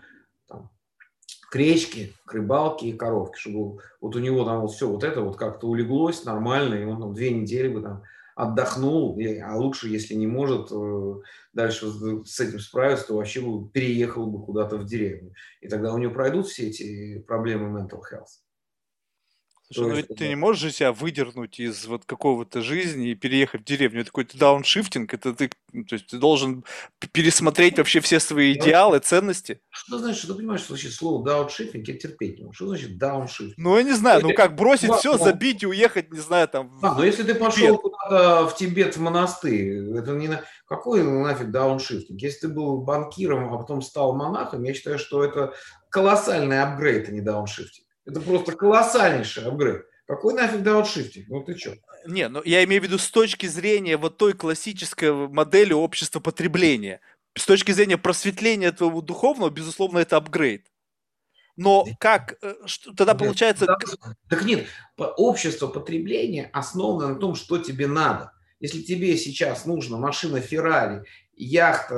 там, 0.48 0.70
к 1.48 1.55
речке, 1.55 2.12
к 2.24 2.32
рыбалке 2.32 2.89
и 2.89 2.93
коровке, 2.93 3.39
чтобы 3.39 3.81
вот 4.01 4.16
у 4.16 4.19
него 4.19 4.44
там 4.44 4.62
вот 4.62 4.73
все 4.73 4.89
вот 4.89 5.05
это 5.05 5.20
вот 5.20 5.36
как-то 5.36 5.69
улеглось 5.69 6.24
нормально, 6.24 6.74
и 6.74 6.85
он 6.85 7.01
там 7.01 7.15
две 7.15 7.31
недели 7.31 7.69
бы 7.69 7.82
там 7.82 8.03
отдохнул, 8.36 9.18
а 9.42 9.56
лучше, 9.56 9.88
если 9.88 10.14
не 10.14 10.26
может 10.26 10.70
э, 10.70 11.14
дальше 11.54 11.86
с 12.24 12.38
этим 12.38 12.60
справиться, 12.60 13.08
то 13.08 13.16
вообще 13.16 13.40
бы 13.40 13.68
переехал 13.70 14.26
бы 14.26 14.44
куда-то 14.44 14.76
в 14.76 14.84
деревню. 14.84 15.32
И 15.62 15.68
тогда 15.68 15.92
у 15.92 15.98
него 15.98 16.12
пройдут 16.12 16.46
все 16.46 16.68
эти 16.68 17.18
проблемы 17.20 17.80
mental 17.80 18.02
health. 18.12 18.45
Слушай, 19.72 19.88
ну 19.88 19.94
ведь 19.97 20.09
ты 20.16 20.28
не 20.28 20.36
можешь 20.36 20.62
же 20.62 20.70
себя 20.70 20.93
выдернуть 20.93 21.59
из 21.59 21.86
вот 21.86 22.05
какого-то 22.05 22.62
жизни 22.62 23.10
и 23.10 23.14
переехать 23.16 23.62
в 23.62 23.64
деревню. 23.64 24.02
Это 24.02 24.10
какой-то 24.10 24.38
дауншифтинг, 24.38 25.12
это 25.12 25.34
ты, 25.34 25.51
ну, 25.72 25.84
то 25.84 25.94
есть 25.94 26.06
ты 26.06 26.18
должен 26.18 26.64
пересмотреть 27.12 27.78
вообще 27.78 27.98
все 28.01 28.20
свои 28.20 28.52
идеалы, 28.52 29.01
ценности. 29.01 29.60
Что 29.70 29.98
значит, 29.98 30.18
что 30.18 30.28
ты 30.28 30.34
понимаешь, 30.34 30.60
что 30.60 30.74
значит 30.74 30.93
слово 30.93 31.24
дауншифтинг, 31.24 31.88
я 31.88 31.98
терпеть 31.98 32.38
не 32.38 32.44
могу. 32.44 32.55
Что 32.55 32.68
значит 32.68 32.97
дауншифтинг? 32.97 33.59
Ну, 33.59 33.76
я 33.76 33.82
не 33.82 33.94
знаю, 33.94 34.22
ну 34.22 34.34
как 34.34 34.55
бросить 34.55 34.93
все, 34.94 35.18
забить 35.18 35.64
и 35.64 35.66
уехать, 35.66 36.12
не 36.12 36.20
знаю, 36.20 36.47
там. 36.47 36.78
А, 36.82 36.94
но 36.94 37.05
если 37.05 37.24
ты 37.24 37.34
пошел 37.34 37.76
куда-то 37.76 38.47
в 38.47 38.56
Тибет, 38.56 38.97
в 38.97 39.01
монастырь, 39.01 39.98
это 39.98 40.12
не 40.12 40.28
на... 40.28 40.44
Какой 40.66 41.02
нафиг 41.02 41.51
дауншифтинг? 41.51 42.20
Если 42.20 42.47
ты 42.47 42.48
был 42.48 42.82
банкиром, 42.82 43.52
а 43.52 43.59
потом 43.59 43.82
стал 43.82 44.14
монахом, 44.14 44.62
я 44.64 44.74
считаю, 44.74 44.98
что 44.98 45.24
это 45.24 45.55
колоссальный 45.90 46.60
апгрейд, 46.62 47.09
а 47.09 47.12
не 47.12 47.20
дауншифтинг. 47.20 47.85
Это 48.06 48.20
просто 48.20 48.52
колоссальнейший 48.52 49.44
апгрейд. 49.44 49.84
Какой 50.06 50.34
нафиг 50.34 50.62
дауншифтинг? 50.62 51.26
Ну 51.28 51.42
ты 51.42 51.58
что? 51.58 51.74
Не, 52.06 52.28
ну 52.28 52.40
я 52.44 52.62
имею 52.64 52.80
в 52.80 52.84
виду 52.84 52.98
с 52.98 53.10
точки 53.10 53.46
зрения 53.46 53.96
вот 53.96 54.16
той 54.16 54.32
классической 54.32 55.12
модели 55.12 55.72
общества 55.72 56.20
потребления. 56.20 57.00
С 57.36 57.44
точки 57.44 57.72
зрения 57.72 57.98
просветления 57.98 58.70
твоего 58.70 59.02
духовного, 59.02 59.50
безусловно, 59.50 59.98
это 59.98 60.16
апгрейд. 60.16 60.66
Но 61.56 61.86
как, 61.98 62.36
э, 62.42 62.54
что, 62.66 62.94
тогда 62.94 63.12
нет, 63.12 63.18
получается... 63.18 63.66
Да, 63.66 63.78
так 64.28 64.44
нет, 64.44 64.66
общество 64.96 65.66
потребления 65.66 66.50
основано 66.52 67.14
на 67.14 67.14
том, 67.16 67.34
что 67.34 67.58
тебе 67.58 67.86
надо. 67.86 68.32
Если 68.60 68.82
тебе 68.82 69.16
сейчас 69.16 69.66
нужна 69.66 69.98
машина 69.98 70.40
Феррари, 70.40 71.02
яхта 71.34 71.94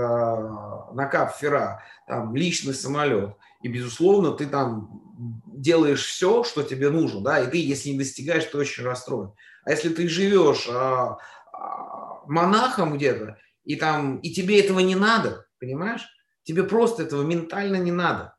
на 0.93 1.07
Кап 1.07 1.37
Ферра, 1.37 1.83
там, 2.07 2.35
личный 2.35 2.75
самолет, 2.75 3.37
и, 3.63 3.69
безусловно, 3.69 4.33
ты 4.33 4.47
там 4.47 5.03
делаешь 5.47 6.05
все, 6.05 6.45
что 6.45 6.63
тебе 6.63 6.91
нужно, 6.91 7.21
да, 7.23 7.41
и 7.41 7.51
ты, 7.51 7.59
если 7.59 7.91
не 7.91 7.99
достигаешь, 7.99 8.45
ты 8.45 8.57
очень 8.57 8.85
расстроен. 8.85 9.33
А 9.65 9.71
если 9.71 9.89
ты 9.89 10.09
живешь 10.09 10.69
а, 10.71 11.19
а, 11.53 12.23
монахом 12.27 12.97
где-то, 12.97 13.39
и 13.65 13.77
там, 13.77 14.19
и 14.19 14.31
тебе 14.31 14.61
этого 14.61 14.79
не 14.79 14.95
надо, 14.95 15.47
понимаешь? 15.59 16.07
Тебе 16.45 16.63
просто 16.63 17.03
этого 17.03 17.23
ментально 17.23 17.77
не 17.77 17.93
надо. 17.93 18.35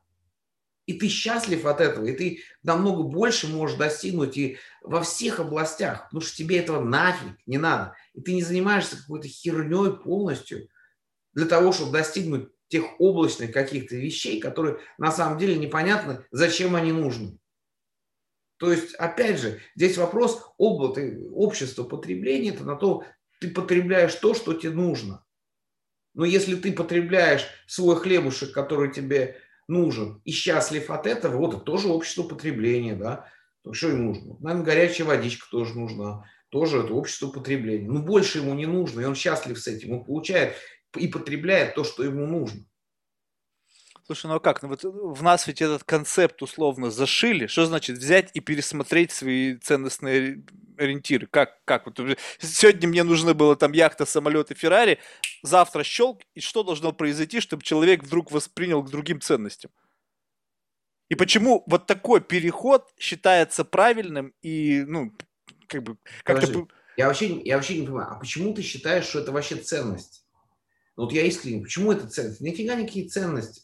И 0.86 0.94
ты 0.94 1.08
счастлив 1.08 1.66
от 1.66 1.80
этого, 1.80 2.06
и 2.06 2.16
ты 2.16 2.40
намного 2.62 3.04
больше 3.04 3.46
можешь 3.46 3.76
достигнуть 3.76 4.36
и 4.36 4.58
во 4.82 5.02
всех 5.02 5.38
областях, 5.38 6.06
потому 6.06 6.22
что 6.22 6.36
тебе 6.36 6.58
этого 6.58 6.82
нафиг 6.82 7.36
не 7.46 7.58
надо. 7.58 7.94
И 8.14 8.22
ты 8.22 8.32
не 8.32 8.42
занимаешься 8.42 8.96
какой-то 8.96 9.28
херней 9.28 9.92
полностью 9.92 10.66
для 11.34 11.46
того, 11.46 11.72
чтобы 11.72 11.92
достигнуть 11.92 12.48
тех 12.70 12.84
облачных 12.98 13.52
каких-то 13.52 13.96
вещей, 13.96 14.40
которые 14.40 14.78
на 14.96 15.10
самом 15.10 15.38
деле 15.38 15.56
непонятно, 15.56 16.24
зачем 16.30 16.76
они 16.76 16.92
нужны. 16.92 17.38
То 18.58 18.70
есть, 18.72 18.94
опять 18.94 19.40
же, 19.40 19.60
здесь 19.74 19.98
вопрос 19.98 20.52
общества 20.56 21.84
потребления, 21.84 22.50
это 22.50 22.64
на 22.64 22.76
то, 22.76 23.04
ты 23.40 23.50
потребляешь 23.50 24.14
то, 24.14 24.34
что 24.34 24.54
тебе 24.54 24.72
нужно. 24.72 25.24
Но 26.14 26.24
если 26.24 26.54
ты 26.54 26.72
потребляешь 26.72 27.46
свой 27.66 27.96
хлебушек, 27.96 28.52
который 28.52 28.92
тебе 28.92 29.38
нужен, 29.66 30.20
и 30.24 30.30
счастлив 30.30 30.90
от 30.90 31.06
этого, 31.06 31.38
вот 31.38 31.54
это 31.54 31.62
тоже 31.62 31.88
общество 31.88 32.22
потребления, 32.22 32.94
да, 32.94 33.28
то 33.62 33.72
что 33.72 33.88
ему 33.88 34.14
нужно? 34.14 34.36
Наверное, 34.40 34.64
горячая 34.64 35.06
водичка 35.06 35.46
тоже 35.50 35.78
нужна, 35.78 36.24
тоже 36.50 36.80
это 36.80 36.92
общество 36.92 37.28
потребления. 37.28 37.88
Но 37.88 38.02
больше 38.02 38.38
ему 38.38 38.54
не 38.54 38.66
нужно, 38.66 39.00
и 39.00 39.04
он 39.04 39.14
счастлив 39.14 39.58
с 39.58 39.66
этим, 39.66 39.92
он 39.92 40.04
получает 40.04 40.54
и 40.96 41.08
потребляет 41.08 41.74
то, 41.74 41.84
что 41.84 42.02
ему 42.04 42.26
нужно. 42.26 42.64
Слушай, 44.06 44.26
ну 44.26 44.34
а 44.34 44.40
как? 44.40 44.60
Ну 44.62 44.68
вот 44.68 44.82
в 44.82 45.22
нас 45.22 45.46
ведь 45.46 45.62
этот 45.62 45.84
концепт 45.84 46.42
условно 46.42 46.90
зашили. 46.90 47.46
Что 47.46 47.66
значит 47.66 47.96
взять 47.98 48.30
и 48.34 48.40
пересмотреть 48.40 49.12
свои 49.12 49.54
ценностные 49.56 50.42
ориентиры? 50.76 51.28
Как? 51.28 51.64
как? 51.64 51.86
Вот, 51.86 52.00
сегодня 52.40 52.88
мне 52.88 53.04
нужно 53.04 53.34
было 53.34 53.54
там 53.54 53.70
яхта, 53.70 54.06
самолет 54.06 54.50
и 54.50 54.54
Феррари. 54.54 54.98
Завтра 55.44 55.84
щелк. 55.84 56.22
И 56.34 56.40
что 56.40 56.64
должно 56.64 56.90
произойти, 56.92 57.38
чтобы 57.38 57.62
человек 57.62 58.02
вдруг 58.02 58.32
воспринял 58.32 58.82
к 58.82 58.90
другим 58.90 59.20
ценностям? 59.20 59.70
И 61.08 61.14
почему 61.14 61.62
вот 61.66 61.86
такой 61.86 62.20
переход 62.20 62.88
считается 62.98 63.64
правильным 63.64 64.32
и, 64.42 64.82
ну, 64.86 65.12
как 65.68 65.84
бы... 65.84 65.96
Как 66.24 66.40
Подожди, 66.40 66.66
я, 66.96 67.06
вообще, 67.06 67.40
я 67.42 67.56
вообще 67.56 67.78
не 67.78 67.86
понимаю, 67.86 68.08
а 68.10 68.14
почему 68.16 68.54
ты 68.54 68.62
считаешь, 68.62 69.04
что 69.04 69.20
это 69.20 69.32
вообще 69.32 69.56
ценность? 69.56 70.19
Ну, 71.00 71.06
вот 71.06 71.14
я 71.14 71.24
искренне, 71.24 71.62
почему 71.62 71.92
это 71.92 72.06
ценность? 72.06 72.42
Нифига 72.42 72.74
никакие 72.74 73.08
ценности. 73.08 73.62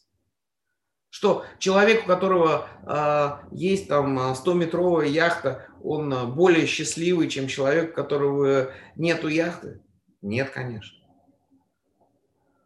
Что 1.10 1.44
человек, 1.58 2.04
у 2.04 2.06
которого 2.06 2.66
э, 2.86 3.54
есть 3.54 3.88
там 3.88 4.18
100-метровая 4.32 5.08
яхта, 5.08 5.66
он 5.82 6.10
а, 6.14 6.24
более 6.24 6.64
счастливый, 6.64 7.28
чем 7.28 7.46
человек, 7.46 7.90
у 7.90 7.94
которого 7.94 8.72
нету 8.94 9.28
яхты? 9.28 9.82
Нет, 10.22 10.48
конечно. 10.48 10.96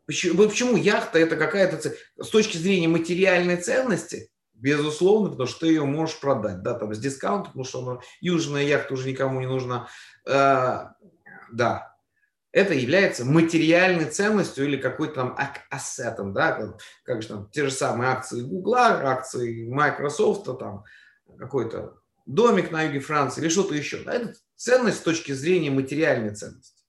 Почему, 0.06 0.48
почему 0.48 0.76
яхта 0.76 1.18
это 1.18 1.34
какая-то 1.34 1.92
с 2.22 2.28
точки 2.28 2.56
зрения 2.56 2.86
материальной 2.86 3.56
ценности? 3.56 4.30
Безусловно, 4.54 5.30
потому 5.30 5.48
что 5.48 5.66
ты 5.66 5.66
ее 5.66 5.84
можешь 5.84 6.20
продать, 6.20 6.62
да, 6.62 6.74
там 6.74 6.94
с 6.94 6.98
дискаунтом, 7.00 7.46
потому 7.46 7.64
что 7.64 7.82
она, 7.84 8.00
южная 8.20 8.62
яхта 8.62 8.94
уже 8.94 9.08
никому 9.08 9.40
не 9.40 9.48
нужна. 9.48 9.88
Э, 10.28 10.90
да, 11.50 11.89
это 12.52 12.74
является 12.74 13.24
материальной 13.24 14.06
ценностью 14.06 14.64
или 14.64 14.76
какой-то 14.76 15.14
там 15.14 15.38
ассетом, 15.70 16.32
да, 16.32 16.52
как, 16.52 16.80
как 17.04 17.22
же 17.22 17.28
там, 17.28 17.50
те 17.50 17.64
же 17.64 17.70
самые 17.70 18.10
акции 18.10 18.42
Google, 18.42 18.74
акции 18.74 19.68
Microsoft, 19.68 20.44
там 20.58 20.84
какой-то 21.38 22.00
домик 22.26 22.70
на 22.70 22.82
юге 22.82 23.00
Франции 23.00 23.40
или 23.40 23.48
что-то 23.48 23.74
еще. 23.74 24.02
Да, 24.02 24.14
это 24.14 24.34
ценность 24.56 24.98
с 24.98 25.02
точки 25.02 25.32
зрения 25.32 25.70
материальной 25.70 26.34
ценности. 26.34 26.79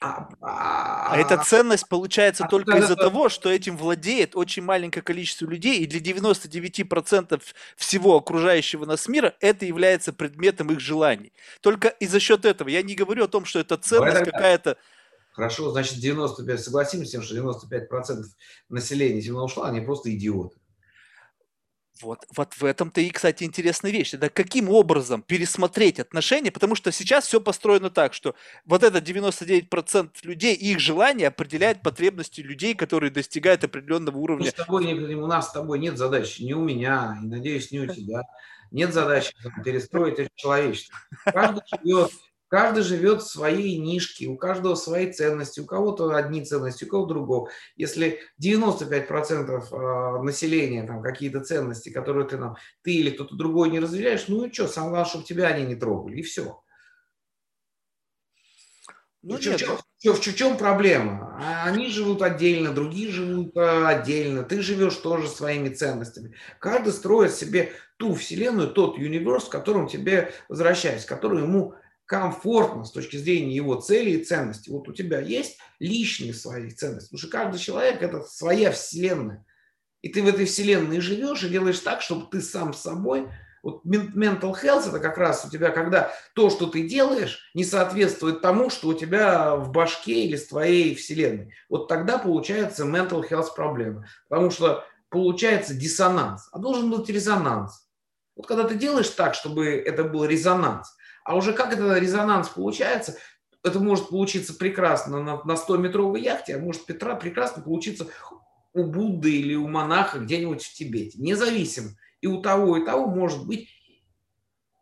А, 0.00 0.28
а, 0.40 1.12
а 1.12 1.16
эта 1.18 1.38
ценность 1.38 1.88
получается 1.88 2.44
а 2.44 2.48
только 2.48 2.78
из-за 2.78 2.94
того, 2.94 3.28
что 3.28 3.50
этим 3.50 3.76
владеет 3.76 4.36
очень 4.36 4.62
маленькое 4.62 5.02
количество 5.02 5.46
людей, 5.46 5.80
и 5.80 5.86
для 5.86 5.98
99% 5.98 7.42
всего 7.76 8.16
окружающего 8.16 8.84
нас 8.84 9.08
мира 9.08 9.34
это 9.40 9.66
является 9.66 10.12
предметом 10.12 10.70
их 10.70 10.78
желаний. 10.78 11.32
Только 11.62 11.88
и 11.88 12.06
за 12.06 12.20
счет 12.20 12.44
этого. 12.44 12.68
Я 12.68 12.82
не 12.82 12.94
говорю 12.94 13.24
о 13.24 13.28
том, 13.28 13.44
что 13.44 13.58
это 13.58 13.76
ценность 13.76 14.24
какая-то... 14.24 14.76
Хорошо, 15.32 15.70
значит, 15.72 15.98
95, 15.98 16.60
согласимся 16.64 17.06
с 17.06 17.10
тем, 17.10 17.22
что 17.22 17.36
95% 17.36 18.22
населения 18.68 19.20
земного 19.20 19.46
ушла, 19.46 19.68
они 19.68 19.80
просто 19.80 20.14
идиоты. 20.14 20.56
Вот, 22.00 22.26
вот 22.34 22.54
в 22.54 22.64
этом-то 22.64 23.00
и, 23.00 23.10
кстати, 23.10 23.44
интересная 23.44 23.90
вещь. 23.90 24.14
Это 24.14 24.30
каким 24.30 24.68
образом 24.68 25.22
пересмотреть 25.22 25.98
отношения, 26.00 26.50
потому 26.50 26.74
что 26.74 26.92
сейчас 26.92 27.26
все 27.26 27.40
построено 27.40 27.90
так, 27.90 28.14
что 28.14 28.34
вот 28.64 28.82
это 28.82 28.98
99% 28.98 30.10
людей, 30.22 30.54
их 30.54 30.80
желание 30.80 31.28
определяет 31.28 31.82
потребности 31.82 32.40
людей, 32.40 32.74
которые 32.74 33.10
достигают 33.10 33.64
определенного 33.64 34.18
уровня. 34.18 34.44
Мы 34.44 34.50
с 34.50 34.54
тобой, 34.54 35.14
у 35.14 35.26
нас 35.26 35.48
с 35.48 35.52
тобой 35.52 35.78
нет 35.78 35.98
задачи, 35.98 36.42
ни 36.42 36.52
у 36.52 36.62
меня, 36.62 37.18
и, 37.22 37.26
надеюсь, 37.26 37.70
не 37.70 37.80
у 37.80 37.86
тебя. 37.86 38.22
Нет 38.70 38.92
задачи 38.92 39.34
перестроить 39.64 40.18
это 40.18 40.30
человечество. 40.34 40.98
Каждый 41.24 41.62
живет 41.82 42.10
Каждый 42.48 42.82
живет 42.82 43.22
в 43.22 43.30
своей 43.30 43.78
нишке, 43.78 44.26
у 44.26 44.36
каждого 44.36 44.74
свои 44.74 45.12
ценности, 45.12 45.60
у 45.60 45.66
кого-то 45.66 46.16
одни 46.16 46.42
ценности, 46.44 46.84
у 46.84 46.88
кого-то 46.88 47.14
другого. 47.14 47.50
Если 47.76 48.20
95% 48.42 49.68
а, 49.70 50.22
населения, 50.22 50.86
там 50.86 51.02
какие-то 51.02 51.40
ценности, 51.40 51.90
которые 51.90 52.26
ты, 52.26 52.38
нам, 52.38 52.56
ты 52.82 52.94
или 52.94 53.10
кто-то 53.10 53.36
другой 53.36 53.68
не 53.68 53.80
разделяешь, 53.80 54.28
ну 54.28 54.46
и 54.46 54.52
что, 54.52 54.66
самое 54.66 54.92
главное, 54.92 55.10
чтобы 55.10 55.24
тебя 55.26 55.48
они 55.48 55.66
не 55.66 55.76
трогали, 55.76 56.20
и 56.20 56.22
все. 56.22 56.62
Ну, 59.22 59.36
в. 59.36 59.40
Чем, 59.40 59.58
в, 59.58 60.04
в, 60.04 60.34
чем 60.34 60.56
проблема? 60.56 61.36
А, 61.42 61.64
они 61.66 61.90
живут 61.90 62.22
отдельно, 62.22 62.72
другие 62.72 63.10
живут 63.10 63.54
а, 63.58 63.88
отдельно, 63.88 64.42
ты 64.42 64.62
живешь 64.62 64.96
тоже 64.96 65.28
своими 65.28 65.68
ценностями. 65.68 66.34
Каждый 66.60 66.94
строит 66.94 67.34
себе 67.34 67.72
ту 67.98 68.14
вселенную, 68.14 68.70
тот 68.70 68.96
универс, 68.96 69.44
в 69.44 69.50
котором 69.50 69.86
тебе 69.86 70.32
возвращаясь, 70.48 71.04
который 71.04 71.42
ему 71.42 71.74
комфортно 72.08 72.84
с 72.84 72.90
точки 72.90 73.18
зрения 73.18 73.54
его 73.54 73.74
цели 73.74 74.10
и 74.12 74.24
ценностей. 74.24 74.72
Вот 74.72 74.88
у 74.88 74.94
тебя 74.94 75.20
есть 75.20 75.58
личные 75.78 76.32
свои 76.32 76.70
ценности, 76.70 77.10
потому 77.10 77.18
что 77.18 77.28
каждый 77.28 77.58
человек– 77.60 77.96
это 78.02 78.22
своя 78.22 78.72
вселенная. 78.72 79.44
И 80.00 80.08
ты 80.08 80.22
в 80.22 80.26
этой 80.26 80.46
вселенной 80.46 81.00
живешь 81.00 81.42
и 81.44 81.50
делаешь 81.50 81.80
так, 81.80 82.00
чтобы 82.00 82.26
ты 82.30 82.40
сам 82.40 82.72
с 82.72 82.80
собой 82.80 83.28
вот 83.62 83.84
mental 83.84 84.54
health 84.54 84.88
это 84.88 85.00
как 85.00 85.18
раз 85.18 85.44
у 85.44 85.50
тебя, 85.50 85.70
когда 85.70 86.10
то, 86.34 86.48
что 86.48 86.66
ты 86.66 86.88
делаешь, 86.88 87.50
не 87.52 87.64
соответствует 87.64 88.40
тому, 88.40 88.70
что 88.70 88.88
у 88.88 88.94
тебя 88.94 89.56
в 89.56 89.72
башке 89.72 90.24
или 90.24 90.36
с 90.36 90.46
твоей 90.46 90.94
вселенной. 90.94 91.52
Вот 91.68 91.88
тогда 91.88 92.16
получается 92.16 92.84
mental 92.84 93.28
health 93.28 93.48
проблема. 93.54 94.08
Потому 94.28 94.50
что 94.50 94.84
получается 95.10 95.74
диссонанс. 95.74 96.48
А 96.52 96.58
должен 96.58 96.90
быть 96.90 97.10
резонанс. 97.10 97.86
Вот 98.36 98.46
когда 98.46 98.64
ты 98.64 98.76
делаешь 98.76 99.10
так, 99.10 99.34
чтобы 99.34 99.66
это 99.66 100.04
был 100.04 100.24
резонанс, 100.24 100.96
а 101.28 101.36
уже 101.36 101.52
как 101.52 101.74
этот 101.74 102.00
резонанс 102.00 102.48
получается, 102.48 103.18
это 103.62 103.80
может 103.80 104.08
получиться 104.08 104.54
прекрасно 104.54 105.22
на, 105.22 105.44
на 105.44 105.52
100-метровой 105.52 106.22
яхте, 106.22 106.56
а 106.56 106.58
может 106.58 106.86
Петра 106.86 107.16
прекрасно 107.16 107.62
получиться 107.62 108.06
у 108.72 108.84
Будды 108.84 109.38
или 109.38 109.54
у 109.54 109.68
монаха 109.68 110.20
где-нибудь 110.20 110.64
в 110.64 110.72
Тибете. 110.72 111.18
Независимо. 111.18 111.90
И 112.22 112.26
у 112.26 112.40
того, 112.40 112.78
и 112.78 112.84
того 112.86 113.08
может 113.08 113.46
быть 113.46 113.68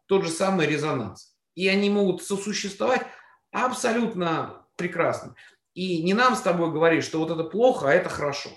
тот 0.06 0.24
же 0.24 0.30
самый 0.30 0.68
резонанс. 0.68 1.36
И 1.56 1.66
они 1.66 1.90
могут 1.90 2.22
сосуществовать 2.22 3.02
абсолютно 3.50 4.64
прекрасно. 4.76 5.34
И 5.74 6.00
не 6.04 6.14
нам 6.14 6.36
с 6.36 6.42
тобой 6.42 6.70
говорить, 6.70 7.02
что 7.02 7.18
вот 7.18 7.32
это 7.32 7.42
плохо, 7.42 7.88
а 7.88 7.92
это 7.92 8.08
хорошо. 8.08 8.50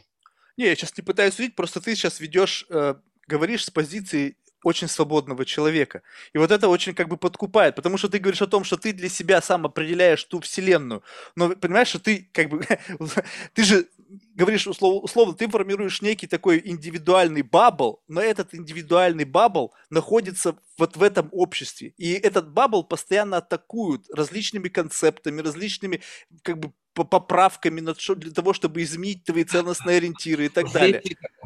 Не, 0.58 0.66
я 0.66 0.76
сейчас 0.76 0.96
не 0.96 1.02
пытаюсь 1.02 1.34
судить, 1.34 1.56
просто 1.56 1.82
ты 1.82 1.96
сейчас 1.96 2.20
ведешь, 2.20 2.68
э, 2.70 2.94
говоришь 3.26 3.66
с 3.66 3.72
позиции 3.72 4.38
очень 4.64 4.88
свободного 4.88 5.46
человека. 5.46 6.02
И 6.34 6.38
вот 6.38 6.52
это 6.52 6.68
очень 6.68 6.94
как 6.94 7.08
бы 7.08 7.18
подкупает, 7.18 7.76
потому 7.76 7.98
что 7.98 8.10
ты 8.10 8.20
говоришь 8.20 8.42
о 8.42 8.48
том, 8.48 8.64
что 8.64 8.78
ты 8.78 8.94
для 8.94 9.10
себя 9.10 9.42
сам 9.42 9.66
определяешь 9.66 10.24
ту 10.24 10.40
вселенную, 10.40 11.04
но 11.36 11.50
понимаешь, 11.50 11.88
что 11.90 12.00
ты 12.00 12.30
как 12.34 12.50
бы, 12.50 12.66
ты 13.54 13.64
же 13.64 13.88
говоришь 14.36 14.68
условно, 14.68 15.02
условно, 15.02 15.34
ты 15.34 15.48
формируешь 15.48 16.02
некий 16.02 16.28
такой 16.28 16.62
индивидуальный 16.64 17.42
bubble, 17.42 18.02
но 18.08 18.22
этот 18.22 18.54
индивидуальный 18.54 19.26
bubble 19.26 19.74
находится 19.90 20.56
вот 20.78 20.98
в 20.98 21.04
этом 21.04 21.30
обществе. 21.32 21.94
И 21.98 22.14
этот 22.14 22.52
bubble 22.52 22.84
постоянно 22.84 23.38
атакуют 23.38 24.06
различными 24.14 24.70
концептами, 24.70 25.42
различными 25.42 26.02
как 26.44 26.60
бы 26.60 26.74
поправками 26.94 27.82
для 27.82 28.32
того, 28.32 28.54
чтобы 28.54 28.82
изменить 28.84 29.24
твои 29.24 29.44
ценностные 29.46 29.98
ориентиры 29.98 30.46
и 30.46 30.50
так 30.50 30.72
далее. 30.72 31.02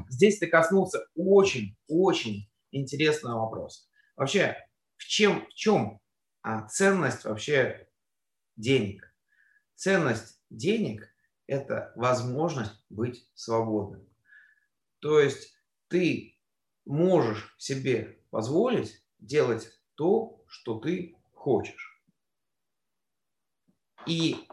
Здесь 0.09 0.39
ты 0.39 0.47
коснулся 0.47 1.05
очень, 1.15 1.75
очень 1.87 2.47
интересный 2.75 3.33
вопрос. 3.33 3.89
Вообще, 4.15 4.57
в 4.97 5.05
чем, 5.05 5.45
в 5.47 5.53
чем 5.53 6.01
а, 6.41 6.67
ценность 6.67 7.25
вообще 7.25 7.87
денег? 8.55 9.15
Ценность 9.75 10.41
денег– 10.49 11.07
это 11.47 11.91
возможность 11.95 12.85
быть 12.89 13.29
свободным. 13.33 14.07
То 14.99 15.19
есть 15.19 15.53
ты 15.87 16.39
можешь 16.85 17.55
себе 17.57 18.19
позволить 18.29 19.03
делать 19.19 19.69
то, 19.95 20.43
что 20.47 20.79
ты 20.79 21.15
хочешь. 21.31 22.01
И 24.05 24.47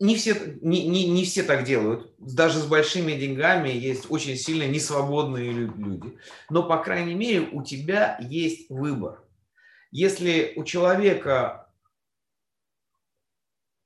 не 0.00 0.16
все, 0.16 0.34
не, 0.62 0.88
не, 0.88 1.08
не 1.08 1.24
все 1.24 1.42
так 1.42 1.64
делают. 1.64 2.10
Даже 2.18 2.58
с 2.58 2.66
большими 2.66 3.12
деньгами 3.12 3.68
есть 3.68 4.10
очень 4.10 4.36
сильно 4.36 4.66
несвободные 4.66 5.52
люди. 5.52 6.18
Но, 6.48 6.62
по 6.62 6.78
крайней 6.78 7.14
мере, 7.14 7.40
у 7.52 7.62
тебя 7.62 8.18
есть 8.18 8.70
выбор. 8.70 9.22
Если 9.90 10.54
у 10.56 10.64
человека 10.64 11.70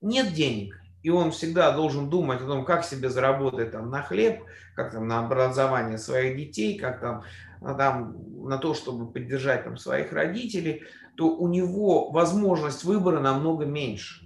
нет 0.00 0.32
денег, 0.32 0.80
и 1.02 1.10
он 1.10 1.32
всегда 1.32 1.72
должен 1.72 2.08
думать 2.08 2.40
о 2.40 2.46
том, 2.46 2.64
как 2.64 2.84
себе 2.84 3.10
заработать 3.10 3.72
там, 3.72 3.90
на 3.90 4.02
хлеб, 4.02 4.44
как 4.76 4.92
там 4.92 5.08
на 5.08 5.18
образование 5.18 5.98
своих 5.98 6.36
детей, 6.36 6.78
как 6.78 7.00
там, 7.00 7.24
там 7.60 8.16
на 8.46 8.58
то, 8.58 8.74
чтобы 8.74 9.10
поддержать 9.10 9.64
там, 9.64 9.76
своих 9.76 10.12
родителей, 10.12 10.84
то 11.16 11.28
у 11.28 11.48
него 11.48 12.10
возможность 12.10 12.84
выбора 12.84 13.20
намного 13.20 13.66
меньше 13.66 14.23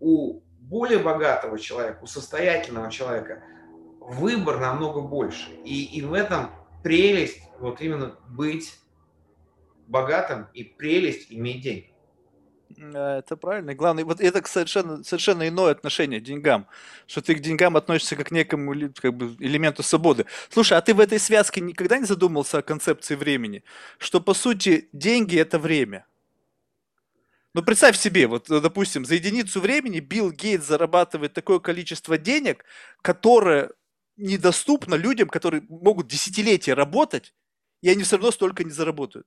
у 0.00 0.40
более 0.60 0.98
богатого 0.98 1.58
человека, 1.58 1.98
у 2.02 2.06
состоятельного 2.06 2.90
человека 2.90 3.42
выбор 4.00 4.58
намного 4.58 5.00
больше. 5.00 5.50
И, 5.64 5.84
и 5.84 6.02
в 6.02 6.14
этом 6.14 6.50
прелесть 6.82 7.42
вот 7.58 7.80
именно 7.80 8.16
быть 8.28 8.74
богатым 9.86 10.46
и 10.54 10.64
прелесть 10.64 11.26
иметь 11.30 11.62
деньги. 11.62 11.90
Это 12.78 13.36
правильно. 13.36 13.74
Главное, 13.74 14.04
вот 14.04 14.20
это 14.20 14.46
совершенно, 14.46 15.02
совершенно 15.02 15.46
иное 15.48 15.72
отношение 15.72 16.20
к 16.20 16.22
деньгам, 16.22 16.66
что 17.06 17.20
ты 17.20 17.34
к 17.34 17.40
деньгам 17.40 17.76
относишься 17.76 18.16
как 18.16 18.28
к 18.28 18.30
некому 18.30 18.74
как 18.94 19.14
бы, 19.14 19.34
элементу 19.40 19.82
свободы. 19.82 20.26
Слушай, 20.48 20.78
а 20.78 20.80
ты 20.80 20.94
в 20.94 21.00
этой 21.00 21.18
связке 21.18 21.60
никогда 21.60 21.98
не 21.98 22.04
задумался 22.04 22.58
о 22.58 22.62
концепции 22.62 23.16
времени? 23.16 23.64
Что, 23.98 24.20
по 24.20 24.34
сути, 24.34 24.88
деньги– 24.92 25.36
это 25.38 25.58
время. 25.58 26.06
Ну, 27.52 27.62
представь 27.62 27.98
себе, 27.98 28.26
вот, 28.26 28.48
э, 28.50 28.60
допустим, 28.60 29.04
за 29.04 29.14
единицу 29.14 29.60
времени 29.60 29.98
Билл 30.00 30.30
Гейтс 30.30 30.66
зарабатывает 30.66 31.32
такое 31.32 31.58
количество 31.58 32.16
денег, 32.16 32.64
которое 33.02 33.70
недоступно 34.16 34.94
людям, 34.94 35.28
которые 35.28 35.62
могут 35.68 36.06
десятилетия 36.06 36.74
работать, 36.74 37.34
и 37.82 37.88
они 37.88 38.04
все 38.04 38.16
равно 38.16 38.30
столько 38.30 38.62
не 38.62 38.70
заработают. 38.70 39.26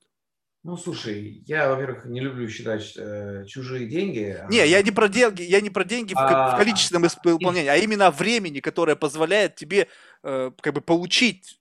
Ну, 0.64 0.78
слушай, 0.78 1.44
я, 1.46 1.70
во-первых, 1.70 2.06
не 2.06 2.22
люблю 2.22 2.48
считать 2.48 2.94
э, 2.96 3.44
чужие 3.46 3.86
деньги. 3.86 4.40
Не, 4.50 4.62
а... 4.62 4.66
я 4.66 4.82
не 4.82 4.92
про 4.92 5.10
деньги, 5.10 5.42
я 5.42 5.60
не 5.60 5.70
про 5.70 5.84
деньги 5.84 6.14
а... 6.16 6.56
в, 6.56 6.58
количественном 6.58 7.06
исполнении, 7.06 7.68
а 7.68 7.76
именно 7.76 8.08
о 8.08 8.12
времени, 8.12 8.62
которое 8.62 8.96
позволяет 8.96 9.56
тебе 9.56 9.90
э, 10.24 10.52
как 10.62 10.74
бы 10.74 10.80
получить 10.80 11.60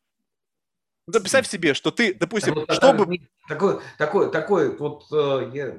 представь 1.21 1.49
себе, 1.49 1.75
что 1.75 1.91
ты, 1.91 2.15
допустим, 2.15 2.55
вот, 2.55 2.73
чтобы... 2.73 3.21
Такой, 3.49 3.81
такой, 3.99 4.31
такой, 4.31 4.77
вот 4.77 5.05
э, 5.13 5.51
я, 5.53 5.75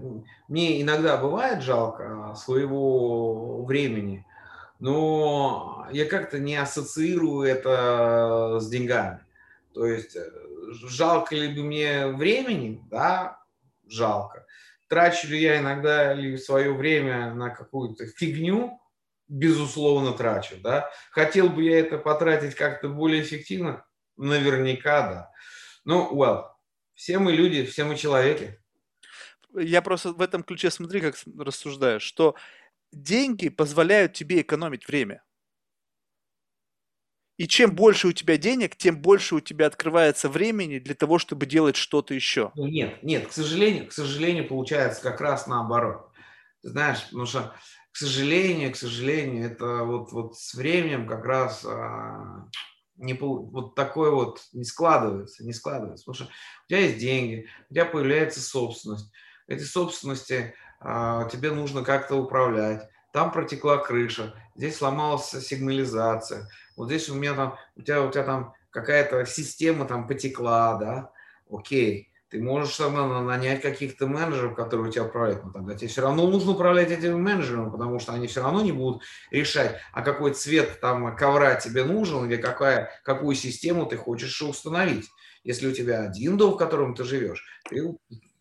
мне 0.48 0.82
иногда 0.82 1.18
бывает 1.18 1.64
жалко 1.64 2.32
а, 2.32 2.36
своего 2.36 3.64
времени, 3.66 4.26
но 4.80 5.88
я 5.92 6.06
как-то 6.06 6.40
не 6.40 6.56
ассоциирую 6.56 7.48
это 7.48 8.60
с 8.60 8.70
деньгами. 8.70 9.20
То 9.74 9.86
есть 9.86 10.16
э, 10.16 10.30
жалко 10.88 11.36
ли 11.36 11.48
бы 11.54 11.64
мне 11.64 12.08
времени? 12.08 12.82
Да, 12.90 13.40
жалко. 13.88 14.46
Трачу 14.90 15.28
ли 15.28 15.42
я 15.42 15.60
иногда 15.60 16.14
ли 16.14 16.38
свое 16.38 16.74
время 16.74 17.34
на 17.34 17.50
какую-то 17.50 18.06
фигню? 18.06 18.80
Безусловно, 19.28 20.12
трачу. 20.12 20.56
Да? 20.62 20.90
Хотел 21.12 21.50
бы 21.50 21.64
я 21.64 21.80
это 21.80 21.98
потратить 21.98 22.56
как-то 22.56 22.90
более 22.90 23.24
эффективно? 23.24 23.86
Наверняка, 24.24 25.02
да. 25.02 25.32
Ну, 25.86 26.16
well, 26.16 26.46
все 26.94 27.20
мы 27.20 27.34
люди, 27.34 27.66
все 27.66 27.84
мы 27.84 27.98
человеки. 27.98 28.60
Я 29.54 29.82
просто 29.82 30.14
в 30.14 30.22
этом 30.22 30.44
ключе 30.44 30.72
смотри, 30.72 31.02
как 31.02 31.16
рассуждаю, 31.38 32.00
что 32.00 32.36
деньги 32.92 33.50
позволяют 33.50 34.14
тебе 34.14 34.42
экономить 34.42 34.88
время. 34.88 35.24
И 37.38 37.48
чем 37.48 37.76
больше 37.76 38.08
у 38.08 38.12
тебя 38.14 38.38
денег, 38.38 38.78
тем 38.78 39.02
больше 39.02 39.36
у 39.36 39.40
тебя 39.42 39.66
открывается 39.66 40.30
времени 40.30 40.80
для 40.80 40.96
того, 40.96 41.18
чтобы 41.18 41.46
делать 41.46 41.76
что-то 41.76 42.14
еще. 42.14 42.52
Ну 42.56 42.68
нет, 42.68 43.04
нет, 43.04 43.28
к 43.28 43.32
сожалению, 43.34 43.88
к 43.88 43.92
сожалению, 43.92 44.48
получается 44.48 45.02
как 45.02 45.20
раз 45.20 45.48
наоборот. 45.48 46.12
Ты 46.62 46.70
знаешь, 46.70 47.04
потому 47.06 47.26
что, 47.26 47.54
к 47.92 47.98
сожалению, 47.98 48.72
к 48.72 48.78
сожалению, 48.78 49.52
это 49.52 49.84
вот, 49.84 50.12
вот 50.14 50.38
с 50.38 50.54
временем 50.54 51.08
как 51.08 51.26
раз 51.26 51.66
а, 51.66 52.48
не, 52.98 53.14
вот 53.14 53.76
такое 53.76 54.12
вот 54.12 54.42
не 54.54 54.64
складывается, 54.64 55.44
не 55.44 55.54
складывается. 55.54 56.06
Потому 56.06 56.16
что 56.16 56.34
у 56.34 56.68
тебя 56.68 56.80
есть 56.80 57.00
деньги, 57.00 57.48
у 57.70 57.74
тебя 57.74 57.86
появляется 57.86 58.42
собственность. 58.42 59.12
Эти 59.48 59.64
собственности 59.64 60.54
а, 60.80 61.28
тебе 61.30 61.52
нужно 61.52 61.84
как-то 61.84 62.16
управлять. 62.16 62.88
Там 63.12 63.32
протекла 63.32 63.78
крыша, 63.78 64.34
здесь 64.56 64.78
сломалась 64.78 65.30
сигнализация, 65.30 66.50
вот 66.76 66.88
здесь 66.88 67.10
у 67.10 67.16
меня 67.16 67.36
там, 67.36 67.56
у 67.76 67.82
тебя, 67.84 68.02
у 68.02 68.12
тебя 68.12 68.24
там 68.24 68.54
какая-то 68.72 69.26
система 69.26 69.86
там 69.86 70.08
потекла, 70.08 70.78
да, 70.78 71.12
окей, 71.50 72.12
ты 72.34 72.42
можешь 72.42 72.76
там 72.78 72.96
нанять 73.28 73.62
каких-то 73.62 74.08
менеджеров, 74.08 74.56
которые 74.56 74.90
у 74.90 74.92
тебя 74.92 75.04
управляют, 75.04 75.44
но 75.44 75.52
тогда 75.52 75.76
тебе 75.76 75.88
все 75.88 76.02
равно 76.02 76.28
нужно 76.28 76.54
управлять 76.54 76.90
этими 76.90 77.14
менеджерами, 77.14 77.70
потому 77.70 78.00
что 78.00 78.14
они 78.14 78.26
все 78.26 78.42
равно 78.42 78.64
не 78.64 78.72
будут 78.72 79.04
решать, 79.30 79.80
а 79.92 80.02
какой 80.02 80.34
цвет 80.34 80.80
там 80.82 81.16
ковра 81.16 81.54
тебе 81.54 81.84
нужен 81.84 82.26
или 82.26 82.42
какая, 82.42 82.90
какую 83.04 83.36
систему 83.36 83.86
ты 83.86 83.98
хочешь 83.98 84.42
установить. 84.42 85.12
Если 85.44 85.68
у 85.68 85.74
тебя 85.74 86.02
один 86.02 86.36
дом, 86.36 86.54
в 86.54 86.58
котором 86.58 86.96
ты 86.96 87.04
живешь, 87.04 87.46
ты 87.70 87.96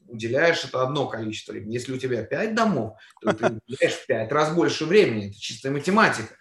уделяешь 0.08 0.64
это 0.64 0.82
одно 0.82 1.06
количество 1.06 1.52
времени. 1.52 1.74
Если 1.74 1.92
у 1.92 1.98
тебя 1.98 2.22
пять 2.22 2.54
домов, 2.54 2.96
то 3.20 3.34
ты 3.34 3.60
уделяешь 3.66 3.96
в 3.96 4.06
пять 4.06 4.32
раз 4.32 4.54
больше 4.54 4.86
времени. 4.86 5.28
Это 5.28 5.38
чистая 5.38 5.70
математика. 5.70 6.34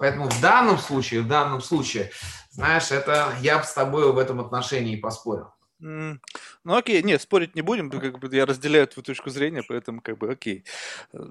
Поэтому 0.00 0.28
в 0.28 0.40
данном 0.40 0.78
случае, 0.78 1.20
в 1.20 1.28
данном 1.28 1.60
случае, 1.60 2.10
знаешь, 2.50 2.90
это 2.90 3.32
я 3.42 3.58
бы 3.58 3.64
с 3.64 3.72
тобой 3.72 4.12
в 4.12 4.18
этом 4.18 4.40
отношении 4.40 4.96
поспорил. 4.96 5.52
Ну 5.78 6.18
окей, 6.64 7.02
нет, 7.02 7.20
спорить 7.20 7.54
не 7.54 7.62
будем, 7.62 7.90
как 7.90 8.18
бы 8.18 8.34
я 8.34 8.46
разделяю 8.46 8.86
твою 8.86 9.04
точку 9.04 9.30
зрения, 9.30 9.62
поэтому 9.62 10.00
как 10.00 10.16
бы 10.18 10.30
окей. 10.30 10.64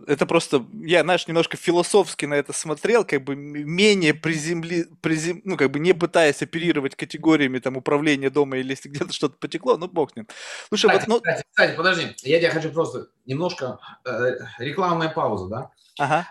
Это 0.08 0.26
просто, 0.26 0.66
я, 0.84 1.02
знаешь, 1.02 1.28
немножко 1.28 1.58
философски 1.58 2.26
на 2.26 2.36
это 2.36 2.54
смотрел, 2.54 3.06
как 3.06 3.24
бы 3.24 3.36
менее 3.36 4.14
приземли, 4.14 4.88
призем, 5.02 5.42
ну 5.46 5.58
как 5.58 5.72
бы 5.72 5.80
не 5.80 5.94
пытаясь 5.94 6.42
оперировать 6.42 6.96
категориями 6.96 7.60
там 7.60 7.76
управления 7.78 8.30
дома 8.30 8.58
или 8.58 8.72
если 8.72 8.90
где-то 8.90 9.14
что-то 9.14 9.36
потекло, 9.40 9.78
ну 9.78 9.88
бог 9.88 10.16
ним. 10.16 10.28
Слушай, 10.70 10.90
кстати, 10.90 11.10
вот, 11.10 11.16
ну... 11.16 11.16
кстати, 11.22 11.44
кстати, 11.50 11.76
подожди, 11.76 12.16
я 12.24 12.40
тебя 12.40 12.52
хочу 12.52 12.72
просто 12.72 13.08
немножко, 13.26 13.80
э, 14.06 14.38
рекламная 14.60 15.10
пауза, 15.10 15.48
да? 15.48 15.72
Ага. 15.98 16.28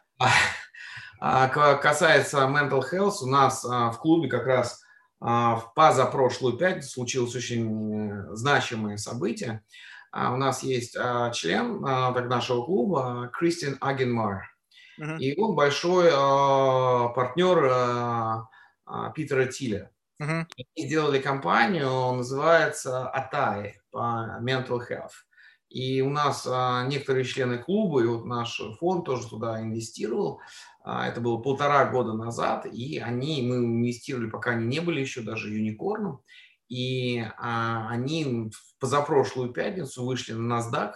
А, 1.21 1.49
касается 1.49 2.39
mental 2.39 2.83
health, 2.93 3.23
у 3.23 3.27
нас 3.27 3.65
а, 3.65 3.91
в 3.91 3.99
клубе 3.99 4.29
как 4.29 4.47
раз 4.47 4.83
а, 4.83 4.84
в 5.25 5.73
позапрошлую 5.75 6.59
пятницу 6.59 6.91
случилось 6.91 7.35
очень 7.35 8.11
э, 8.11 8.35
значимое 8.35 8.99
событие. 8.99 9.63
У 10.13 10.37
нас 10.37 10.63
есть 10.63 10.93
член 11.33 11.83
так, 11.83 12.29
нашего 12.29 12.65
клуба 12.65 13.31
Кристиан 13.33 13.79
Агенмар. 13.81 14.45
Uh-huh. 15.01 15.19
И 15.19 15.35
он 15.41 15.57
большой 15.57 16.11
партнер 17.15 18.47
Питера 19.15 19.47
Тиля. 19.47 19.91
Uh-huh. 20.23 20.47
И 20.77 20.87
сделали 20.87 21.19
компанию, 21.21 22.13
называется 22.13 23.09
Атай 23.09 23.81
по 23.91 24.39
Mental 24.41 24.79
Health. 24.89 25.25
И 25.75 26.03
у 26.03 26.09
нас 26.09 26.47
некоторые 26.87 27.25
члены 27.25 27.59
клуба, 27.59 28.01
и 28.01 28.07
вот 28.07 28.27
наш 28.27 28.63
фонд 28.79 29.07
тоже 29.07 29.29
туда 29.29 29.61
инвестировал. 29.61 30.41
А, 30.85 31.09
это 31.09 31.21
было 31.21 31.39
полтора 31.39 31.87
года 31.87 32.13
назад, 32.13 32.65
и 32.67 32.99
они, 32.99 33.43
мы 33.43 33.57
инвестировали, 33.57 34.31
пока 34.31 34.53
они 34.53 34.67
не 34.67 34.81
были 34.81 35.01
еще 35.01 35.23
даже 35.23 35.53
юникорном, 35.53 36.21
и 36.69 37.25
а, 37.39 37.89
они 37.89 38.53
позапрошлую 38.79 39.51
пятницу 39.53 40.05
вышли 40.05 40.35
на 40.35 40.61
NASDAQ, 40.61 40.93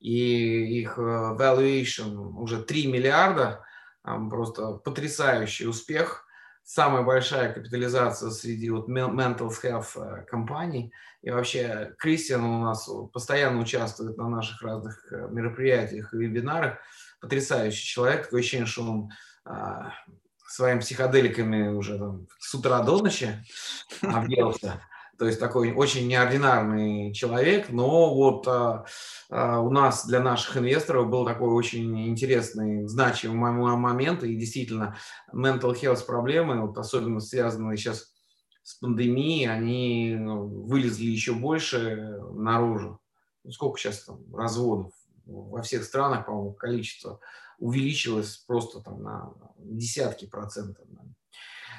и 0.00 0.80
их 0.80 0.98
э, 0.98 1.00
valuation 1.38 2.16
уже 2.34 2.60
3 2.60 2.88
миллиарда, 2.88 3.64
просто 4.02 4.72
потрясающий 4.72 5.68
успех, 5.68 6.26
самая 6.72 7.02
большая 7.02 7.52
капитализация 7.52 8.30
среди 8.30 8.70
вот 8.70 8.88
mental 8.88 9.52
health 9.62 9.90
э, 9.96 10.22
компаний. 10.22 10.90
И 11.20 11.30
вообще 11.30 11.94
Кристиан 11.98 12.42
у 12.42 12.62
нас 12.62 12.88
постоянно 13.12 13.60
участвует 13.60 14.16
на 14.16 14.26
наших 14.30 14.62
разных 14.62 15.12
э, 15.12 15.28
мероприятиях 15.30 16.14
и 16.14 16.16
вебинарах 16.16 16.78
потрясающий 17.20 17.84
человек. 17.84 18.24
Такое 18.24 18.40
ощущение, 18.40 18.66
что 18.66 18.90
он 18.90 19.10
а, 19.44 19.92
своими 20.46 20.80
психоделиками 20.80 21.68
уже 21.68 21.98
там, 21.98 22.26
с 22.38 22.54
утра 22.54 22.82
до 22.82 22.98
ночи 22.98 23.44
объелся. 24.00 24.80
То 25.18 25.26
есть 25.26 25.38
такой 25.38 25.72
очень 25.72 26.08
неординарный 26.08 27.12
человек, 27.12 27.68
но 27.70 28.14
вот 28.14 28.48
а, 28.48 28.86
а, 29.30 29.60
у 29.60 29.70
нас 29.70 30.06
для 30.06 30.20
наших 30.20 30.56
инвесторов 30.56 31.10
был 31.10 31.24
такой 31.24 31.50
очень 31.50 32.08
интересный, 32.08 32.88
значимый 32.88 33.52
момент, 33.76 34.24
и 34.24 34.34
действительно 34.36 34.96
mental 35.32 35.74
health 35.74 36.04
проблемы, 36.06 36.66
вот 36.66 36.78
особенно 36.78 37.20
связанные 37.20 37.76
сейчас 37.76 38.12
с 38.62 38.74
пандемией, 38.74 39.48
они 39.48 40.16
ну, 40.18 40.46
вылезли 40.46 41.06
еще 41.06 41.34
больше 41.34 42.18
наружу. 42.32 43.00
Ну, 43.44 43.50
сколько 43.50 43.78
сейчас 43.78 44.04
там 44.04 44.34
разводов 44.34 44.92
во 45.26 45.62
всех 45.62 45.84
странах, 45.84 46.26
по-моему, 46.26 46.54
количество 46.54 47.20
увеличилось 47.58 48.38
просто 48.38 48.80
там 48.80 49.02
на 49.02 49.32
десятки 49.58 50.26
процентов. 50.26 50.84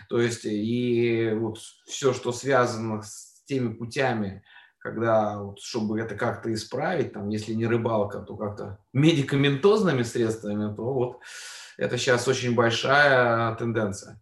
То 0.10 0.20
есть 0.20 0.46
и 0.46 1.32
вот 1.36 1.60
все, 1.86 2.14
что 2.14 2.32
связано 2.32 3.02
с 3.02 3.44
теми 3.46 3.74
путями, 3.74 4.44
когда, 4.80 5.40
вот, 5.40 5.60
чтобы 5.62 6.00
это 6.00 6.16
как-то 6.16 6.54
исправить, 6.54 7.14
там, 7.14 7.30
если 7.30 7.54
не 7.54 7.66
рыбалка, 7.66 8.20
то 8.20 8.36
как-то 8.36 8.80
медикаментозными 8.92 10.04
средствами, 10.04 10.76
то 10.76 10.94
вот 10.94 11.20
это 11.78 11.98
сейчас 11.98 12.28
очень 12.28 12.54
большая 12.54 13.56
тенденция. 13.56 14.22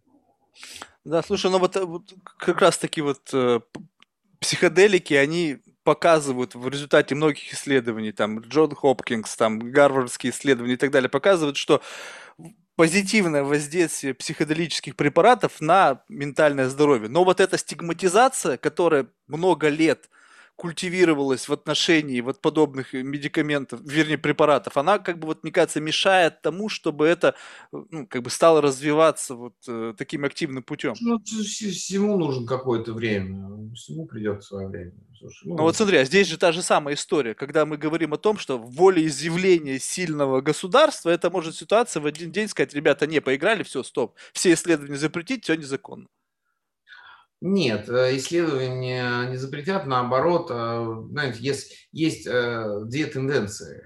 Да, 1.04 1.22
слушай, 1.22 1.50
ну 1.50 1.58
вот, 1.58 1.74
вот 1.76 2.14
как 2.38 2.60
раз 2.60 2.78
таки 2.78 3.00
вот 3.00 3.30
э, 3.32 3.60
психоделики, 4.38 5.14
они 5.14 5.58
показывают 5.82 6.54
в 6.54 6.68
результате 6.68 7.16
многих 7.16 7.52
исследований, 7.52 8.12
там 8.12 8.38
Джон 8.40 8.74
Хопкинс, 8.74 9.34
там 9.36 9.58
гарвардские 9.58 10.32
исследования 10.32 10.74
и 10.74 10.76
так 10.76 10.92
далее, 10.92 11.08
показывают, 11.08 11.56
что 11.56 11.82
позитивное 12.82 13.44
воздействие 13.44 14.12
психоделических 14.12 14.96
препаратов 14.96 15.60
на 15.60 16.02
ментальное 16.08 16.68
здоровье. 16.68 17.08
Но 17.08 17.22
вот 17.22 17.38
эта 17.38 17.56
стигматизация, 17.56 18.56
которая 18.56 19.06
много 19.28 19.68
лет– 19.68 20.10
культивировалась 20.62 21.48
в 21.48 21.52
отношении 21.52 22.20
вот 22.20 22.40
подобных 22.40 22.94
э, 22.94 23.02
медикаментов, 23.02 23.80
вернее, 23.82 24.16
препаратов, 24.16 24.76
она, 24.76 25.00
как 25.00 25.18
бы, 25.18 25.26
вот, 25.26 25.42
мне 25.42 25.50
кажется, 25.50 25.80
мешает 25.80 26.40
тому, 26.40 26.68
чтобы 26.68 27.08
это, 27.08 27.34
ну, 27.72 28.06
как 28.06 28.22
бы, 28.22 28.30
стало 28.30 28.60
развиваться 28.60 29.34
вот 29.34 29.54
э, 29.66 29.92
таким 29.98 30.24
активным 30.24 30.62
путем. 30.62 30.94
Ну, 31.00 31.18
всему 31.18 32.16
нужно 32.16 32.46
какое-то 32.46 32.92
время, 32.92 33.74
всему 33.74 34.06
придет 34.06 34.44
свое 34.44 34.68
время. 34.68 34.92
Слушай, 35.18 35.48
ну... 35.48 35.56
ну 35.56 35.62
вот 35.64 35.74
смотри, 35.74 35.96
а 35.96 36.04
здесь 36.04 36.28
же 36.28 36.38
та 36.38 36.52
же 36.52 36.62
самая 36.62 36.94
история, 36.94 37.34
когда 37.34 37.66
мы 37.66 37.76
говорим 37.76 38.14
о 38.14 38.18
том, 38.18 38.38
что 38.38 38.56
волеизъявление 38.56 39.80
сильного 39.80 40.42
государства, 40.42 41.10
это 41.10 41.28
может 41.28 41.56
ситуация 41.56 42.00
в 42.00 42.06
один 42.06 42.30
день 42.30 42.46
сказать, 42.46 42.72
ребята, 42.72 43.08
не, 43.08 43.20
поиграли, 43.20 43.64
все, 43.64 43.82
стоп, 43.82 44.14
все 44.32 44.52
исследования 44.52 44.96
запретить, 44.96 45.42
все 45.42 45.56
незаконно. 45.56 46.06
Нет, 47.44 47.88
э, 47.88 48.16
исследования 48.16 49.28
не 49.28 49.36
запретят, 49.36 49.84
наоборот, 49.84 50.46
э, 50.48 51.04
знаете, 51.10 51.38
есть, 51.40 51.88
есть 51.90 52.24
э, 52.24 52.82
две 52.84 53.06
тенденции. 53.06 53.82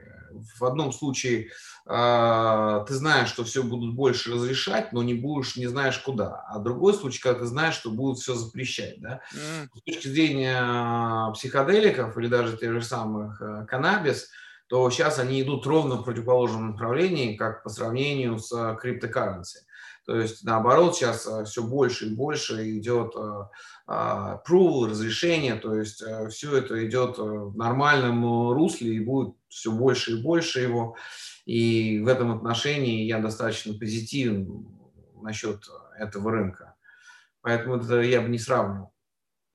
В 0.58 0.64
одном 0.66 0.92
случае 0.92 1.48
ты 1.86 2.94
знаешь, 2.94 3.28
что 3.28 3.44
все 3.44 3.62
будут 3.62 3.94
больше 3.94 4.34
разрешать, 4.34 4.92
но 4.92 5.04
не 5.04 5.14
будешь, 5.14 5.56
не 5.56 5.68
знаешь 5.68 5.98
куда. 5.98 6.44
А 6.48 6.58
другой 6.58 6.92
случай, 6.94 7.22
когда 7.22 7.38
ты 7.38 7.46
знаешь, 7.46 7.76
что 7.76 7.90
будут 7.90 8.18
все 8.18 8.34
запрещать. 8.34 9.00
Да? 9.00 9.20
Mm. 9.32 9.68
С 9.72 9.82
точки 9.82 10.08
зрения 10.08 11.32
психоделиков 11.32 12.18
или 12.18 12.26
даже 12.26 12.56
тех 12.56 12.72
же 12.72 12.82
самых 12.82 13.40
каннабис, 13.68 14.28
то 14.66 14.90
сейчас 14.90 15.20
они 15.20 15.40
идут 15.40 15.64
ровно 15.64 15.94
в 15.94 16.04
противоположном 16.04 16.72
направлении, 16.72 17.36
как 17.36 17.62
по 17.62 17.70
сравнению 17.70 18.40
с 18.40 18.76
криптокарренси. 18.80 19.60
То 20.06 20.20
есть, 20.20 20.44
наоборот, 20.44 20.96
сейчас 20.96 21.26
э, 21.26 21.44
все 21.44 21.64
больше 21.64 22.06
и 22.06 22.14
больше 22.14 22.78
идет 22.78 23.12
э, 23.16 23.48
а, 23.88 24.40
approval, 24.40 24.88
разрешение, 24.88 25.56
то 25.56 25.74
есть 25.74 26.00
э, 26.00 26.28
все 26.28 26.56
это 26.56 26.86
идет 26.86 27.18
в 27.18 27.56
нормальном 27.56 28.52
русле 28.52 28.94
и 28.94 29.00
будет 29.00 29.34
все 29.48 29.72
больше 29.72 30.12
и 30.12 30.22
больше 30.22 30.60
его. 30.60 30.96
И 31.44 32.00
в 32.00 32.06
этом 32.06 32.30
отношении 32.30 33.04
я 33.04 33.18
достаточно 33.18 33.74
позитивен 33.74 34.68
насчет 35.22 35.64
этого 35.98 36.30
рынка. 36.30 36.76
Поэтому 37.40 37.76
это 37.76 38.00
я 38.00 38.20
бы 38.20 38.28
не 38.28 38.38
сравнивал. 38.38 38.92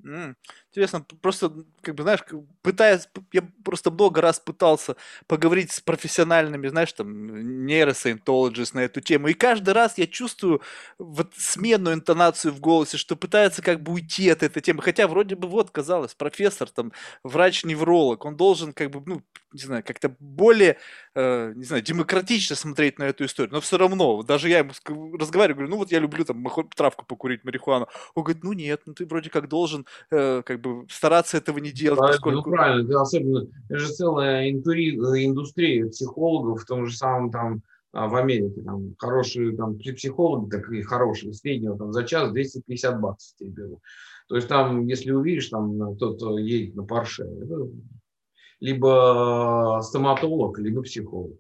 Mm. 0.03 0.35
Интересно, 0.71 1.05
просто, 1.21 1.51
как 1.81 1.95
бы, 1.95 2.03
знаешь, 2.03 2.21
пытаясь, 2.61 3.07
я 3.33 3.43
просто 3.63 3.91
много 3.91 4.21
раз 4.21 4.39
пытался 4.39 4.95
поговорить 5.27 5.71
с 5.71 5.81
профессиональными, 5.81 6.67
знаешь, 6.69 6.93
там, 6.93 7.65
нейросайентологист 7.65 8.73
на 8.73 8.79
эту 8.81 9.01
тему, 9.01 9.27
и 9.27 9.33
каждый 9.33 9.73
раз 9.73 9.97
я 9.97 10.07
чувствую 10.07 10.61
вот 10.97 11.33
сменную 11.35 11.95
интонацию 11.95 12.53
в 12.53 12.59
голосе, 12.59 12.97
что 12.97 13.15
пытается 13.15 13.61
как 13.61 13.81
бы 13.83 13.93
уйти 13.93 14.29
от 14.29 14.43
этой 14.43 14.61
темы, 14.61 14.81
хотя 14.81 15.07
вроде 15.07 15.35
бы 15.35 15.47
вот, 15.47 15.71
казалось, 15.71 16.13
профессор, 16.15 16.69
там, 16.69 16.91
врач-невролог, 17.23 18.25
он 18.25 18.35
должен 18.37 18.73
как 18.73 18.91
бы, 18.91 19.01
ну, 19.05 19.21
не 19.53 19.59
знаю, 19.59 19.83
как-то 19.85 20.15
более, 20.19 20.77
э, 21.15 21.51
не 21.55 21.63
знаю, 21.65 21.81
демократично 21.83 22.55
смотреть 22.55 22.99
на 22.99 23.03
эту 23.03 23.25
историю, 23.25 23.53
но 23.53 23.59
все 23.61 23.77
равно, 23.77 24.23
даже 24.23 24.47
я 24.49 24.59
ему 24.59 24.71
разговариваю, 25.17 25.55
говорю, 25.57 25.69
ну 25.71 25.77
вот 25.77 25.91
я 25.91 25.99
люблю 25.99 26.23
там 26.23 26.45
травку 26.75 27.05
покурить, 27.05 27.43
марихуану, 27.43 27.87
он 28.15 28.23
говорит, 28.23 28.43
ну 28.43 28.53
нет, 28.53 28.81
ну 28.85 28.93
ты 28.93 29.05
вроде 29.05 29.29
как 29.29 29.49
должен 29.49 29.85
э, 30.11 30.41
как 30.45 30.60
бы 30.61 30.85
стараться 30.89 31.37
этого 31.37 31.57
не 31.59 31.71
делать. 31.71 31.99
Ну, 31.99 32.07
поскольку... 32.07 32.49
Ну 32.49 32.55
правильно, 32.55 32.87
ты 32.87 32.95
особенно, 32.95 33.47
это 33.69 33.79
же 33.79 33.91
целая 33.91 34.49
индустрия 34.49 35.87
психологов 35.89 36.61
в 36.61 36.65
том 36.65 36.85
же 36.85 36.95
самом 36.95 37.31
там 37.31 37.61
а, 37.93 38.07
в 38.07 38.15
Америке, 38.15 38.61
там 38.61 38.95
хорошие 38.97 39.55
там 39.55 39.77
психологи, 39.77 40.49
такие 40.49 40.83
хорошие, 40.83 41.33
среднего 41.33 41.77
там 41.77 41.91
за 41.91 42.03
час 42.03 42.31
250 42.31 43.01
баксов 43.01 43.35
тебе 43.37 43.49
берут. 43.49 43.79
То 44.29 44.35
есть 44.35 44.47
там, 44.47 44.87
если 44.87 45.11
увидишь, 45.11 45.49
там 45.49 45.95
кто-то 45.95 46.37
едет 46.37 46.75
на 46.75 46.83
Порше, 46.83 47.27
либо 48.61 49.81
стоматолог, 49.83 50.57
либо 50.59 50.83
психолог. 50.83 51.37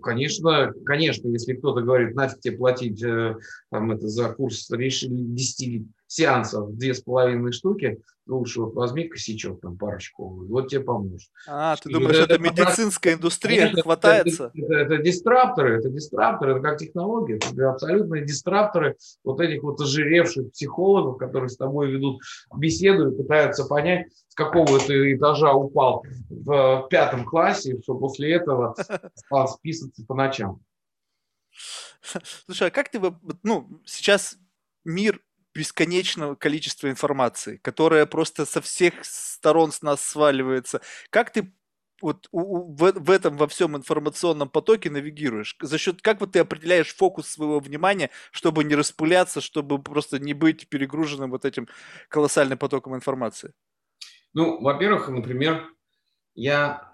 Конечно, 0.00 0.72
конечно, 0.84 1.28
если 1.28 1.54
кто-то 1.54 1.82
говорит, 1.82 2.14
нафиг 2.14 2.40
тебе 2.40 2.56
платить 2.56 3.02
э, 3.02 3.36
там, 3.70 3.90
это, 3.90 4.08
за 4.08 4.32
курс 4.32 4.70
решили 4.70 5.14
10 5.14 5.82
сеансов, 6.14 6.76
две 6.76 6.94
с 6.94 7.00
половиной 7.00 7.52
штуки, 7.52 8.00
лучше 8.26 8.60
вот 8.60 8.74
возьми 8.74 9.08
косячок, 9.08 9.60
там, 9.60 9.76
парочку, 9.76 10.46
вот 10.46 10.68
тебе 10.68 10.82
поможет. 10.82 11.28
А, 11.48 11.76
ты 11.76 11.90
думаешь, 11.90 12.16
это, 12.16 12.34
это 12.34 12.42
медицинская 12.42 13.14
индустрия 13.14 13.62
конечно, 13.62 13.82
хватается? 13.82 14.52
Это, 14.54 14.74
это, 14.74 14.94
это 14.94 15.02
дистрапторы, 15.02 15.78
это 15.78 15.90
дистрапторы, 15.90 16.52
это 16.52 16.60
как 16.60 16.78
технология, 16.78 17.36
это 17.36 17.70
абсолютные 17.70 18.24
дистрапторы 18.24 18.96
вот 19.24 19.40
этих 19.40 19.62
вот 19.62 19.80
ожиревших 19.80 20.52
психологов, 20.52 21.18
которые 21.18 21.48
с 21.48 21.56
тобой 21.56 21.90
ведут 21.90 22.20
беседу 22.56 23.10
и 23.10 23.16
пытаются 23.16 23.64
понять, 23.64 24.06
с 24.28 24.34
какого 24.34 24.78
ты 24.78 25.14
этажа 25.14 25.52
упал 25.52 26.04
в 26.30 26.86
пятом 26.90 27.24
классе, 27.24 27.80
что 27.82 27.96
после 27.96 28.34
этого 28.34 28.76
стал 29.14 29.48
списываться 29.48 30.04
по 30.06 30.14
ночам. 30.14 30.60
Слушай, 32.46 32.68
а 32.68 32.70
как 32.70 32.90
ты, 32.90 33.00
ну, 33.42 33.80
сейчас 33.84 34.38
мир 34.84 35.20
бесконечного 35.54 36.34
количества 36.34 36.90
информации, 36.90 37.58
которая 37.58 38.06
просто 38.06 38.46
со 38.46 38.60
всех 38.60 39.04
сторон 39.04 39.72
с 39.72 39.82
нас 39.82 40.00
сваливается. 40.04 40.80
Как 41.10 41.30
ты 41.30 41.52
вот 42.02 42.28
в, 42.32 42.92
в 42.92 43.10
этом 43.10 43.36
во 43.36 43.46
всем 43.46 43.76
информационном 43.76 44.48
потоке 44.48 44.90
навигируешь? 44.90 45.56
За 45.62 45.78
счет 45.78 46.02
как 46.02 46.20
вот 46.20 46.32
ты 46.32 46.40
определяешь 46.40 46.94
фокус 46.94 47.28
своего 47.28 47.60
внимания, 47.60 48.10
чтобы 48.30 48.64
не 48.64 48.74
распыляться, 48.74 49.40
чтобы 49.40 49.82
просто 49.82 50.18
не 50.18 50.34
быть 50.34 50.68
перегруженным 50.68 51.30
вот 51.30 51.44
этим 51.44 51.68
колоссальным 52.08 52.58
потоком 52.58 52.94
информации? 52.94 53.52
Ну, 54.34 54.60
во-первых, 54.60 55.08
например, 55.08 55.68
я 56.34 56.92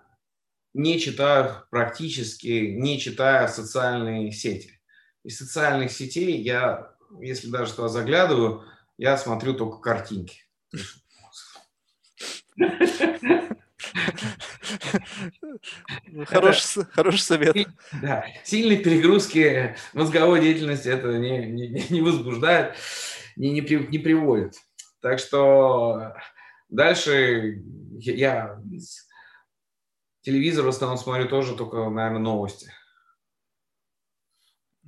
не 0.75 1.01
читаю 1.01 1.65
практически, 1.71 2.75
не 2.77 3.01
читаю 3.01 3.49
социальные 3.49 4.31
сети. 4.33 4.81
Из 5.25 5.39
социальных 5.39 5.91
сетей 5.91 6.41
я 6.43 6.95
если 7.19 7.49
даже 7.49 7.73
туда 7.73 7.89
заглядываю, 7.89 8.65
я 8.99 9.17
смотрю 9.17 9.55
только 9.55 9.79
картинки. 9.79 10.43
Хороший, 16.27 16.85
хороший 16.93 17.21
совет. 17.21 17.57
Да, 18.03 18.25
сильные 18.45 18.79
перегрузки 18.79 19.77
мозговой 19.93 20.41
деятельности 20.41 20.89
это 20.89 21.19
не, 21.19 21.47
не, 21.47 21.87
не 21.91 22.01
возбуждает, 22.01 22.77
не, 23.37 23.51
не, 23.51 23.61
не 23.61 23.99
приводит. 23.99 24.55
Так 25.01 25.19
что 25.19 26.15
дальше 26.69 27.63
я 27.99 28.61
телевизор 30.23 30.67
в 30.67 30.69
основном 30.69 30.99
смотрю 30.99 31.29
тоже 31.29 31.57
только, 31.57 31.89
наверное, 31.89 32.21
новости. 32.21 32.73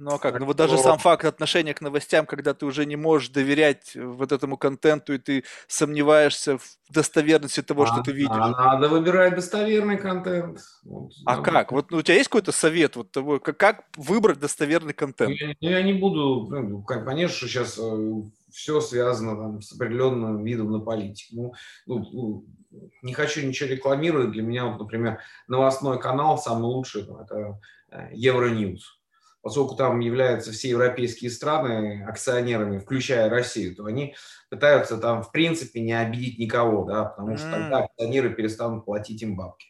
Ну 0.03 0.15
а 0.15 0.19
как? 0.19 0.41
Ну 0.41 0.47
вот 0.47 0.57
даже 0.57 0.79
сам 0.79 0.99
факт 0.99 1.25
отношения 1.25 1.75
к 1.75 1.81
новостям, 1.81 2.27
когда 2.27 2.55
ты 2.55 2.67
уже 2.67 2.87
не 2.87 2.97
можешь 2.97 3.29
доверять 3.29 3.95
вот 3.95 4.33
этому 4.33 4.57
контенту, 4.57 5.15
и 5.15 5.19
ты 5.19 5.45
сомневаешься 5.69 6.59
в 6.59 6.65
достоверности 6.91 7.63
того, 7.63 7.85
а, 7.85 7.87
что 7.87 8.03
ты 8.03 8.11
видишь. 8.11 8.31
А 8.33 8.49
надо 8.49 8.89
выбирать 8.89 9.37
достоверный 9.37 9.97
контент. 9.97 10.59
Вот, 10.83 11.13
а 11.25 11.37
да. 11.37 11.43
как? 11.43 11.71
Вот 11.71 11.93
ну, 11.93 11.99
у 11.99 12.03
тебя 12.03 12.17
есть 12.17 12.29
какой-то 12.29 12.51
совет 12.51 12.97
вот 12.97 13.13
того, 13.13 13.39
как, 13.39 13.57
как 13.57 13.85
выбрать 13.97 14.41
достоверный 14.41 14.93
контент? 14.93 15.37
Я, 15.39 15.55
я 15.61 15.83
не 15.83 15.93
буду, 15.93 16.49
ну, 16.51 16.83
конечно, 16.83 17.47
сейчас 17.47 17.79
э, 17.79 18.23
все 18.51 18.81
связано 18.81 19.37
там, 19.37 19.63
с 19.63 19.73
определенным 19.73 20.43
видом 20.43 20.73
на 20.73 20.81
политику. 20.81 21.37
Ну, 21.37 21.55
ну, 21.87 22.11
ну, 22.13 22.81
не 23.03 23.15
хочу 23.15 23.47
ничего 23.47 23.71
рекламировать. 23.71 24.33
Для 24.33 24.43
меня, 24.43 24.67
вот, 24.67 24.81
например, 24.81 25.21
новостной 25.47 26.01
канал 26.01 26.39
самый 26.39 26.65
лучший 26.65 27.03
это 27.03 27.61
э, 27.93 28.09
Евроньюз 28.15 28.99
поскольку 29.43 29.75
там 29.75 30.01
являются 30.01 30.53
все 30.53 30.71
европейские 30.71 31.31
страны 31.31 32.05
акционерами, 32.09 32.79
включая 32.79 33.29
Россию, 33.29 33.75
то 33.75 33.85
они 33.85 34.15
пытаются 34.49 34.97
там 34.97 35.23
в 35.23 35.33
принципе 35.33 35.81
не 35.81 35.93
обидеть 35.93 36.39
никого, 36.39 36.85
да, 36.85 37.05
потому 37.05 37.37
что 37.37 37.51
тогда 37.51 37.79
акционеры 37.81 38.31
перестанут 38.31 38.85
платить 38.85 39.21
им 39.23 39.37
бабки. 39.37 39.67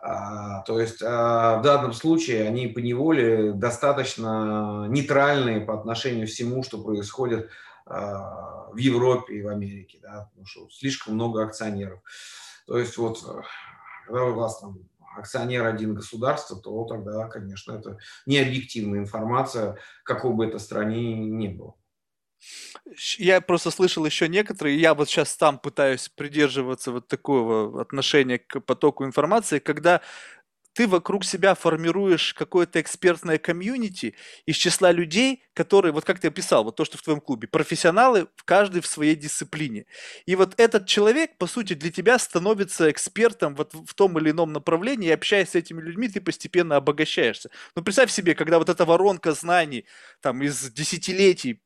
А, 0.00 0.62
то 0.62 0.78
есть 0.78 1.02
а, 1.02 1.58
в 1.58 1.62
данном 1.62 1.92
случае 1.92 2.46
они 2.46 2.68
по 2.68 2.78
неволе 2.78 3.52
достаточно 3.52 4.86
нейтральные 4.88 5.62
по 5.62 5.74
отношению 5.74 6.26
к 6.26 6.30
всему, 6.30 6.62
что 6.62 6.82
происходит 6.82 7.50
а, 7.86 8.68
в 8.70 8.76
Европе 8.76 9.34
и 9.34 9.42
в 9.42 9.48
Америке, 9.48 9.98
да, 10.02 10.28
потому 10.30 10.46
что 10.46 10.68
слишком 10.70 11.14
много 11.14 11.42
акционеров. 11.42 12.00
То 12.66 12.78
есть 12.78 12.96
вот 12.98 13.18
когда 14.06 14.24
у 14.24 14.34
вас 14.34 14.60
там 14.60 14.78
акционер 15.16 15.66
один 15.66 15.94
государства, 15.94 16.60
то 16.60 16.84
тогда, 16.84 17.28
конечно, 17.28 17.72
это 17.72 17.98
не 18.26 18.38
объективная 18.38 19.00
информация, 19.00 19.78
какой 20.04 20.32
бы 20.32 20.46
это 20.46 20.58
стране 20.58 21.14
ни 21.14 21.48
было. 21.48 21.74
Я 23.18 23.40
просто 23.40 23.70
слышал 23.70 24.04
еще 24.06 24.28
некоторые, 24.28 24.80
я 24.80 24.94
вот 24.94 25.08
сейчас 25.08 25.34
сам 25.34 25.58
пытаюсь 25.58 26.08
придерживаться 26.08 26.92
вот 26.92 27.08
такого 27.08 27.80
отношения 27.82 28.38
к 28.38 28.60
потоку 28.60 29.04
информации, 29.04 29.58
когда 29.58 30.00
ты 30.78 30.86
вокруг 30.86 31.24
себя 31.24 31.56
формируешь 31.56 32.34
какое-то 32.34 32.80
экспертное 32.80 33.38
комьюнити 33.38 34.14
из 34.46 34.54
числа 34.54 34.92
людей, 34.92 35.42
которые, 35.52 35.90
вот 35.90 36.04
как 36.04 36.20
ты 36.20 36.28
описал, 36.28 36.62
вот 36.62 36.76
то, 36.76 36.84
что 36.84 36.96
в 36.96 37.02
твоем 37.02 37.20
клубе, 37.20 37.48
профессионалы, 37.48 38.28
каждый 38.44 38.80
в 38.80 38.86
своей 38.86 39.16
дисциплине. 39.16 39.86
И 40.24 40.36
вот 40.36 40.54
этот 40.56 40.86
человек, 40.86 41.36
по 41.36 41.48
сути, 41.48 41.74
для 41.74 41.90
тебя 41.90 42.16
становится 42.16 42.92
экспертом 42.92 43.56
вот 43.56 43.74
в 43.74 43.92
том 43.94 44.16
или 44.20 44.30
ином 44.30 44.52
направлении, 44.52 45.08
и 45.08 45.10
общаясь 45.10 45.48
с 45.48 45.56
этими 45.56 45.80
людьми, 45.80 46.08
ты 46.08 46.20
постепенно 46.20 46.76
обогащаешься. 46.76 47.50
Ну, 47.74 47.82
представь 47.82 48.12
себе, 48.12 48.36
когда 48.36 48.60
вот 48.60 48.68
эта 48.68 48.84
воронка 48.84 49.32
знаний 49.32 49.84
там 50.20 50.44
из 50.44 50.70
десятилетий 50.70 51.60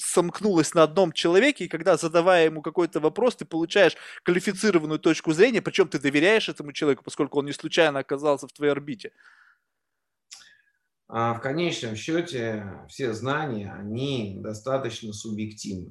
сомкнулась 0.00 0.74
на 0.74 0.82
одном 0.82 1.12
человеке, 1.12 1.64
и 1.64 1.68
когда, 1.68 1.96
задавая 1.96 2.46
ему 2.46 2.62
какой-то 2.62 3.00
вопрос, 3.00 3.36
ты 3.36 3.44
получаешь 3.44 3.96
квалифицированную 4.24 4.98
точку 4.98 5.32
зрения, 5.32 5.62
причем 5.62 5.88
ты 5.88 5.98
доверяешь 5.98 6.48
этому 6.48 6.72
человеку, 6.72 7.04
поскольку 7.04 7.38
он 7.38 7.46
не 7.46 7.52
случайно 7.52 8.00
оказался 8.00 8.48
в 8.48 8.52
твоей 8.52 8.72
орбите. 8.72 9.12
А 11.08 11.34
в 11.34 11.40
конечном 11.40 11.96
счете 11.96 12.84
все 12.88 13.12
знания, 13.12 13.72
они 13.72 14.38
достаточно 14.40 15.12
субъективны. 15.12 15.90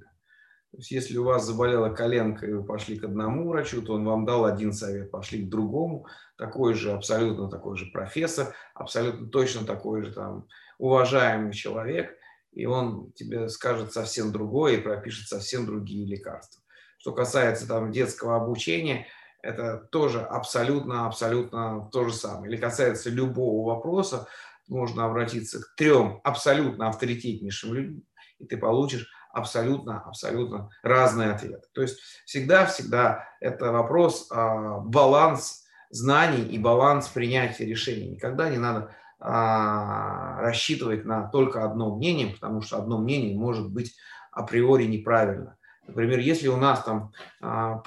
То 0.71 0.77
есть, 0.77 0.91
если 0.91 1.17
у 1.17 1.23
вас 1.23 1.45
заболела 1.45 1.89
коленка, 1.89 2.45
и 2.45 2.53
вы 2.53 2.63
пошли 2.63 2.97
к 2.97 3.03
одному 3.03 3.49
врачу, 3.49 3.81
то 3.81 3.93
он 3.93 4.05
вам 4.05 4.25
дал 4.25 4.45
один 4.45 4.71
совет, 4.71 5.09
пошли 5.09 5.45
к 5.45 5.49
другому, 5.49 6.05
такой 6.37 6.75
же, 6.75 6.91
абсолютно 6.91 7.49
такой 7.49 7.75
же 7.75 7.87
профессор, 7.87 8.53
абсолютно 8.75 9.27
точно 9.27 9.65
такой 9.65 10.03
же 10.03 10.13
там 10.13 10.47
уважаемый 10.77 11.53
человек– 11.53 12.15
и 12.51 12.65
он 12.65 13.11
тебе 13.13 13.49
скажет 13.49 13.93
совсем 13.93 14.31
другое 14.31 14.77
и 14.77 14.81
пропишет 14.81 15.27
совсем 15.27 15.65
другие 15.65 16.05
лекарства. 16.05 16.61
Что 16.97 17.13
касается 17.13 17.67
там 17.67 17.91
детского 17.91 18.35
обучения, 18.35 19.07
это 19.41 19.77
тоже 19.91 20.21
абсолютно-абсолютно 20.21 21.89
то 21.91 22.03
же 22.03 22.13
самое. 22.13 22.51
Или 22.51 22.59
касается 22.59 23.09
любого 23.09 23.73
вопроса, 23.73 24.27
можно 24.67 25.05
обратиться 25.05 25.61
к 25.61 25.75
трем 25.75 26.19
абсолютно 26.23 26.89
авторитетнейшим 26.89 27.73
людям, 27.73 28.03
и 28.37 28.45
ты 28.45 28.57
получишь 28.57 29.09
абсолютно-абсолютно 29.31 30.69
разные 30.83 31.31
ответы. 31.31 31.67
То 31.73 31.81
есть 31.81 31.99
всегда-всегда 32.25 33.27
это 33.39 33.71
вопрос 33.71 34.27
а, 34.31 34.79
баланс 34.79 35.65
знаний 35.89 36.43
и 36.43 36.57
баланс 36.57 37.07
принятия 37.07 37.65
решений. 37.65 38.09
Никогда 38.09 38.49
не 38.49 38.57
надо 38.57 38.95
рассчитывать 39.19 41.05
на 41.05 41.27
только 41.27 41.65
одно 41.65 41.95
мнение, 41.95 42.27
потому 42.33 42.61
что 42.61 42.77
одно 42.77 42.97
мнение 42.97 43.37
может 43.37 43.69
быть 43.69 43.95
априори 44.31 44.85
неправильно. 44.85 45.57
Например, 45.89 46.19
если 46.19 46.47
у 46.47 46.57
нас 46.57 46.83
там 46.83 47.11
а, 47.41 47.81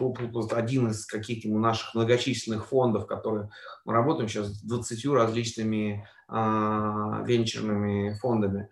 один 0.51 0.89
из 0.89 1.07
каких-нибудь 1.07 1.63
наших 1.63 1.95
многочисленных 1.95 2.67
фондов, 2.67 3.07
которые 3.07 3.49
мы 3.85 3.93
работаем 3.93 4.29
сейчас 4.29 4.49
с 4.49 4.63
20 4.63 5.07
различными 5.07 6.07
а, 6.27 7.23
венчурными 7.25 8.15
фондами, 8.15 8.69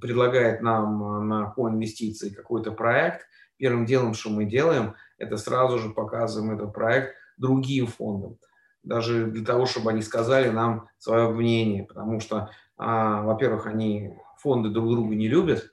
предлагает 0.00 0.62
нам 0.62 1.28
на 1.28 1.46
по 1.46 1.68
инвестиции 1.68 2.30
какой-то 2.30 2.72
проект, 2.72 3.26
первым 3.56 3.86
делом, 3.86 4.14
что 4.14 4.30
мы 4.30 4.46
делаем, 4.46 4.94
это 5.16 5.36
сразу 5.36 5.78
же 5.78 5.90
показываем 5.90 6.56
этот 6.56 6.74
проект 6.74 7.14
другим 7.36 7.86
фондам. 7.86 8.38
Даже 8.82 9.26
для 9.26 9.44
того, 9.44 9.66
чтобы 9.66 9.90
они 9.90 10.02
сказали 10.02 10.48
нам 10.50 10.88
свое 10.98 11.28
мнение, 11.30 11.84
потому 11.84 12.20
что, 12.20 12.50
во-первых, 12.76 13.66
они 13.66 14.14
фонды 14.38 14.70
друг 14.70 14.90
друга 14.90 15.14
не 15.14 15.28
любят, 15.28 15.70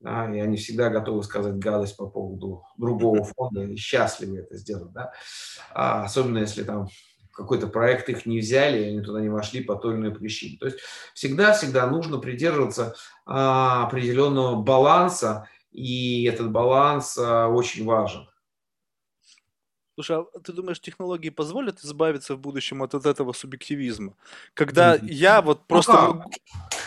да, 0.00 0.32
и 0.32 0.38
они 0.38 0.56
всегда 0.56 0.90
готовы 0.90 1.24
сказать 1.24 1.56
гадость 1.56 1.96
по 1.96 2.06
поводу 2.06 2.62
другого 2.76 3.24
фонда 3.24 3.62
и 3.62 3.76
счастливы 3.76 4.38
это 4.38 4.56
сделать, 4.56 4.92
да, 4.92 5.12
а 5.72 6.04
особенно 6.04 6.38
если 6.38 6.62
там 6.62 6.88
какой-то 7.34 7.66
проект 7.66 8.08
их 8.08 8.26
не 8.26 8.38
взяли, 8.38 8.84
они 8.84 9.00
туда 9.00 9.20
не 9.20 9.28
вошли 9.28 9.62
по 9.62 9.74
той 9.74 9.94
или 9.94 10.00
иной 10.02 10.14
причине. 10.14 10.56
То 10.58 10.66
есть 10.66 10.78
всегда-всегда 11.14 11.86
нужно 11.88 12.18
придерживаться 12.18 12.94
а, 13.26 13.86
определенного 13.86 14.62
баланса, 14.62 15.48
и 15.72 16.24
этот 16.24 16.52
баланс 16.52 17.18
а, 17.18 17.48
очень 17.48 17.84
важен. 17.84 18.28
Слушай, 19.94 20.18
а 20.18 20.40
ты 20.40 20.52
думаешь, 20.52 20.80
технологии 20.80 21.28
позволят 21.30 21.78
избавиться 21.84 22.34
в 22.34 22.38
будущем 22.40 22.82
от, 22.82 22.94
от 22.94 23.06
этого 23.06 23.32
субъективизма? 23.32 24.14
Когда 24.52 24.98
я 25.02 25.40
вот 25.40 25.58
ну 25.58 25.64
просто... 25.68 25.92
Ну, 25.92 26.14
как? 26.14 26.32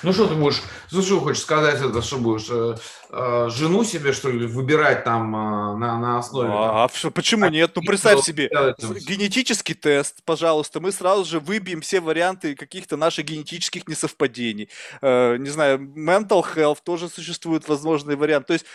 ну 0.03 0.11
что 0.13 0.27
ты 0.27 0.35
будешь, 0.35 0.61
ну 0.91 1.01
что 1.01 1.21
хочешь 1.21 1.41
сказать 1.41 1.81
это, 1.81 2.01
что 2.01 2.17
будешь 2.17 2.47
э, 2.49 2.75
э, 3.11 3.49
жену 3.49 3.85
себе, 3.85 4.11
что 4.11 4.29
ли, 4.29 4.45
выбирать 4.45 5.05
там 5.05 5.33
э, 5.33 5.77
на, 5.77 5.97
на 5.99 6.19
основе? 6.19 6.49
А, 6.51 6.89
там, 6.89 7.09
а 7.09 7.11
почему 7.11 7.45
а 7.45 7.49
нет? 7.49 7.71
Ну 7.75 7.81
представь 7.81 8.19
себе, 8.19 8.49
генетический 8.49 9.75
тест, 9.75 10.21
пожалуйста, 10.25 10.81
мы 10.81 10.91
сразу 10.91 11.23
же 11.23 11.39
выбьем 11.39 11.79
все 11.79 12.01
варианты 12.01 12.55
каких-то 12.55 12.97
наших 12.97 13.23
генетических 13.23 13.87
несовпадений. 13.87 14.69
Э, 15.01 15.37
не 15.37 15.49
знаю, 15.49 15.79
mental 15.79 16.45
health 16.55 16.79
тоже 16.83 17.07
существует 17.07 17.69
возможный 17.69 18.17
вариант. 18.17 18.47
То 18.47 18.53
есть, 18.53 18.65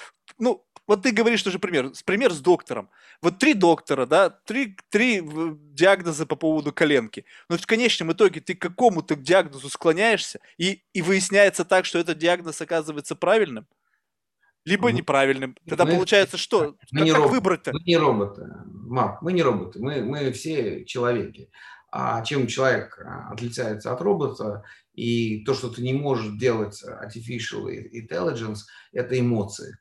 ну, 0.42 0.66
вот 0.88 1.02
ты 1.02 1.12
говоришь 1.12 1.42
тоже 1.44 1.60
пример, 1.60 1.92
пример 2.04 2.32
с 2.32 2.40
доктором. 2.40 2.90
Вот 3.22 3.38
три 3.38 3.54
доктора, 3.54 4.06
да, 4.06 4.28
три, 4.28 4.76
три 4.90 5.22
диагноза 5.22 6.26
по 6.26 6.34
поводу 6.34 6.72
коленки. 6.72 7.24
Но 7.48 7.56
в 7.56 7.64
конечном 7.64 8.12
итоге 8.12 8.40
ты 8.40 8.56
к 8.56 8.60
какому-то 8.60 9.14
диагнозу 9.14 9.68
склоняешься, 9.68 10.40
и, 10.58 10.82
и 10.92 11.00
выясняется 11.00 11.64
так, 11.64 11.84
что 11.84 12.00
этот 12.00 12.18
диагноз 12.18 12.60
оказывается 12.60 13.14
правильным, 13.14 13.68
либо 14.64 14.90
mm 14.90 14.94
неправильным. 14.94 15.56
Тогда 15.68 15.84
мы, 15.84 15.92
получается 15.92 16.36
что? 16.36 16.76
Мы 16.90 16.98
как, 16.98 17.06
не 17.06 17.12
как 17.12 17.30
выбрать-то? 17.30 17.72
Мы 17.72 17.80
не 17.86 17.96
роботы, 17.96 18.42
Марк, 18.66 19.22
мы 19.22 19.32
не 19.32 19.42
роботы, 19.42 19.78
мы, 19.78 20.02
мы 20.02 20.32
все 20.32 20.84
человеки. 20.84 21.50
А 21.92 22.24
чем 22.24 22.48
человек 22.48 22.98
а, 22.98 23.32
отличается 23.32 23.92
от 23.92 24.00
робота, 24.00 24.64
и 24.94 25.44
то, 25.44 25.54
что 25.54 25.68
ты 25.68 25.82
не 25.82 25.92
можешь 25.92 26.36
делать 26.38 26.82
artificial 26.82 27.68
intelligence, 27.92 28.60
это 28.92 29.20
эмоции. 29.20 29.76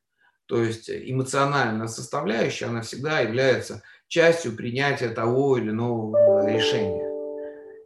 То 0.51 0.61
есть 0.61 0.89
эмоциональная 0.89 1.87
составляющая, 1.87 2.65
она 2.65 2.81
всегда 2.81 3.21
является 3.21 3.83
частью 4.09 4.53
принятия 4.53 5.07
того 5.07 5.55
или 5.57 5.69
иного 5.69 6.45
решения. 6.45 7.09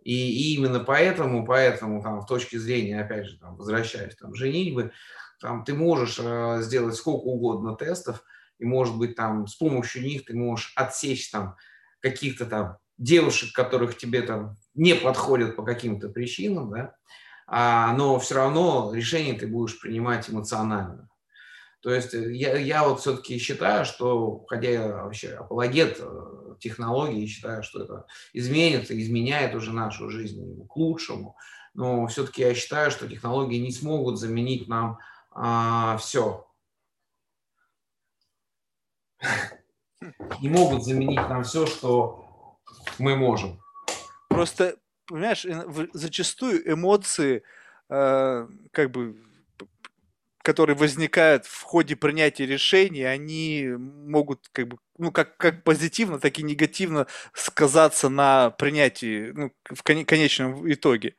И, 0.04 0.56
именно 0.56 0.80
поэтому, 0.80 1.46
поэтому 1.46 2.02
там, 2.02 2.22
в 2.22 2.26
точке 2.26 2.58
зрения, 2.58 3.02
опять 3.02 3.28
же, 3.28 3.38
там, 3.38 3.56
возвращаясь 3.56 4.16
там, 4.16 4.34
женитьбы, 4.34 4.94
там, 5.40 5.64
ты 5.64 5.76
можешь 5.76 6.20
э, 6.20 6.62
сделать 6.64 6.96
сколько 6.96 7.26
угодно 7.26 7.76
тестов, 7.76 8.24
и, 8.58 8.66
может 8.66 8.98
быть, 8.98 9.16
там, 9.16 9.46
с 9.46 9.54
помощью 9.54 10.02
них 10.02 10.26
ты 10.26 10.36
можешь 10.36 10.74
отсечь 10.76 11.30
там, 11.30 11.58
каких-то 12.00 12.48
там 12.48 12.78
девушек, 12.98 13.54
которых 13.54 13.96
тебе 13.96 14.24
там 14.24 14.56
не 14.74 14.96
подходят 14.96 15.56
по 15.56 15.62
каким-то 15.62 16.10
причинам, 16.10 16.72
да, 16.72 16.96
а, 17.46 17.94
но 17.94 18.18
все 18.18 18.34
равно 18.34 18.92
решение 18.92 19.36
ты 19.36 19.46
будешь 19.46 19.80
принимать 19.80 20.32
эмоционально. 20.32 21.10
То 21.86 21.94
есть 21.94 22.16
э, 22.16 22.34
я, 22.34 22.58
я 22.58 22.84
вот 22.84 23.00
все-таки 23.00 23.38
считаю, 23.38 23.86
что, 23.86 24.44
хотя 24.48 24.72
я 24.72 24.88
вообще 25.04 25.36
апологет 25.36 26.00
э, 26.00 26.56
технологий, 26.60 27.28
считаю, 27.28 27.62
что 27.62 27.84
это 27.84 28.08
изменится, 28.34 29.00
изменяет 29.00 29.54
уже 29.54 29.72
нашу 29.72 30.10
жизнь 30.10 30.66
к 30.68 30.76
лучшему, 30.76 31.38
но 31.76 32.08
все-таки 32.08 32.42
я 32.42 32.56
считаю, 32.56 32.90
что 32.90 33.08
технологии 33.08 33.60
не 33.60 33.72
смогут 33.72 34.18
заменить 34.18 34.68
нам 34.68 34.98
а, 35.30 35.98
все. 35.98 36.48
Не 40.42 40.50
могут 40.50 40.84
заменить 40.84 41.30
нам 41.30 41.44
все, 41.44 41.68
что 41.68 42.58
мы 42.98 43.16
можем. 43.16 43.62
Просто, 44.30 44.78
понимаешь, 45.06 45.46
зачастую 45.94 46.68
эмоции 46.68 47.44
э, 47.90 48.48
как 48.72 48.90
бы 48.90 49.25
которые 50.46 50.76
возникают 50.76 51.48
в 51.48 51.62
ходе 51.64 51.96
принятия 51.96 52.46
решений, 52.46 53.04
они 53.04 53.68
могут 53.68 54.48
как 54.52 54.68
бы 54.68 54.78
ну, 55.00 55.12
как, 55.12 55.38
как 55.38 55.64
позитивно, 55.64 56.20
так 56.20 56.38
и 56.38 56.44
негативно 56.44 57.08
сказаться 57.34 58.10
на 58.10 58.52
принятии 58.52 59.32
ну, 59.34 59.52
в 59.64 59.82
конечном 59.82 60.72
итоге. 60.72 61.16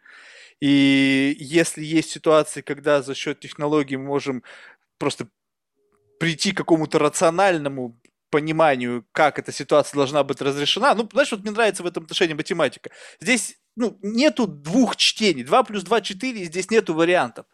И 0.60 1.36
если 1.40 1.84
есть 1.84 2.10
ситуации, 2.10 2.62
когда 2.62 3.02
за 3.02 3.14
счет 3.16 3.40
технологий 3.40 3.96
мы 3.96 4.04
можем 4.04 4.44
просто 4.96 5.26
прийти 6.20 6.52
к 6.52 6.58
какому-то 6.58 7.00
рациональному 7.00 7.98
пониманию, 8.30 9.06
как 9.12 9.38
эта 9.38 9.52
ситуация 9.52 9.96
должна 9.96 10.24
быть 10.24 10.40
разрешена. 10.40 10.94
Ну, 10.94 11.08
знаешь, 11.12 11.30
вот 11.30 11.42
мне 11.42 11.50
нравится 11.50 11.82
в 11.82 11.86
этом 11.86 12.04
отношении 12.04 12.34
математика. 12.34 12.90
Здесь 13.20 13.58
ну, 13.76 13.98
нету 14.00 14.46
двух 14.46 14.96
чтений. 14.96 15.44
2 15.44 15.62
плюс 15.64 15.82
2– 15.84 16.00
4, 16.02 16.44
здесь 16.44 16.70
нету 16.70 16.94
вариантов. 16.94 17.44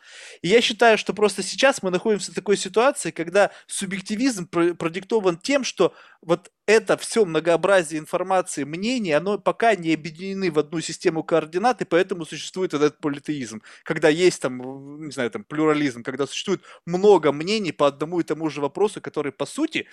И 0.41 0.49
я 0.49 0.61
считаю, 0.61 0.97
что 0.97 1.13
просто 1.13 1.43
сейчас 1.43 1.83
мы 1.83 1.91
находимся 1.91 2.31
в 2.31 2.35
такой 2.35 2.57
ситуации, 2.57 3.11
когда 3.11 3.51
субъективизм 3.67 4.47
продиктован 4.47 5.37
тем, 5.37 5.65
что 5.65 5.95
вот 6.23 6.53
это 6.67 6.97
все 6.97 7.25
многообразие 7.25 7.99
информации, 7.99 8.63
мнений, 8.63 9.11
оно 9.11 9.37
пока 9.37 9.75
не 9.75 9.93
объединены 9.93 10.53
в 10.53 10.61
одну 10.61 10.81
систему 10.81 11.25
координат, 11.25 11.83
и 11.83 11.85
поэтому 11.85 12.25
существует 12.25 12.73
этот 12.73 12.99
политеизм. 13.01 13.61
Когда 13.83 14.09
есть 14.09 14.41
там, 14.41 15.05
не 15.05 15.11
знаю, 15.11 15.29
там 15.33 15.43
плюрализм, 15.43 16.05
когда 16.05 16.29
существует 16.29 16.63
много 16.87 17.33
мнений 17.33 17.73
по 17.73 17.89
одному 17.89 18.21
и 18.21 18.23
тому 18.23 18.49
же 18.49 18.61
вопросу, 18.61 19.01
который, 19.01 19.33
по 19.33 19.45
сути, 19.45 19.89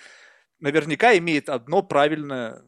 наверняка 0.60 1.16
имеет 1.18 1.48
одно 1.48 1.82
правильное 1.82 2.62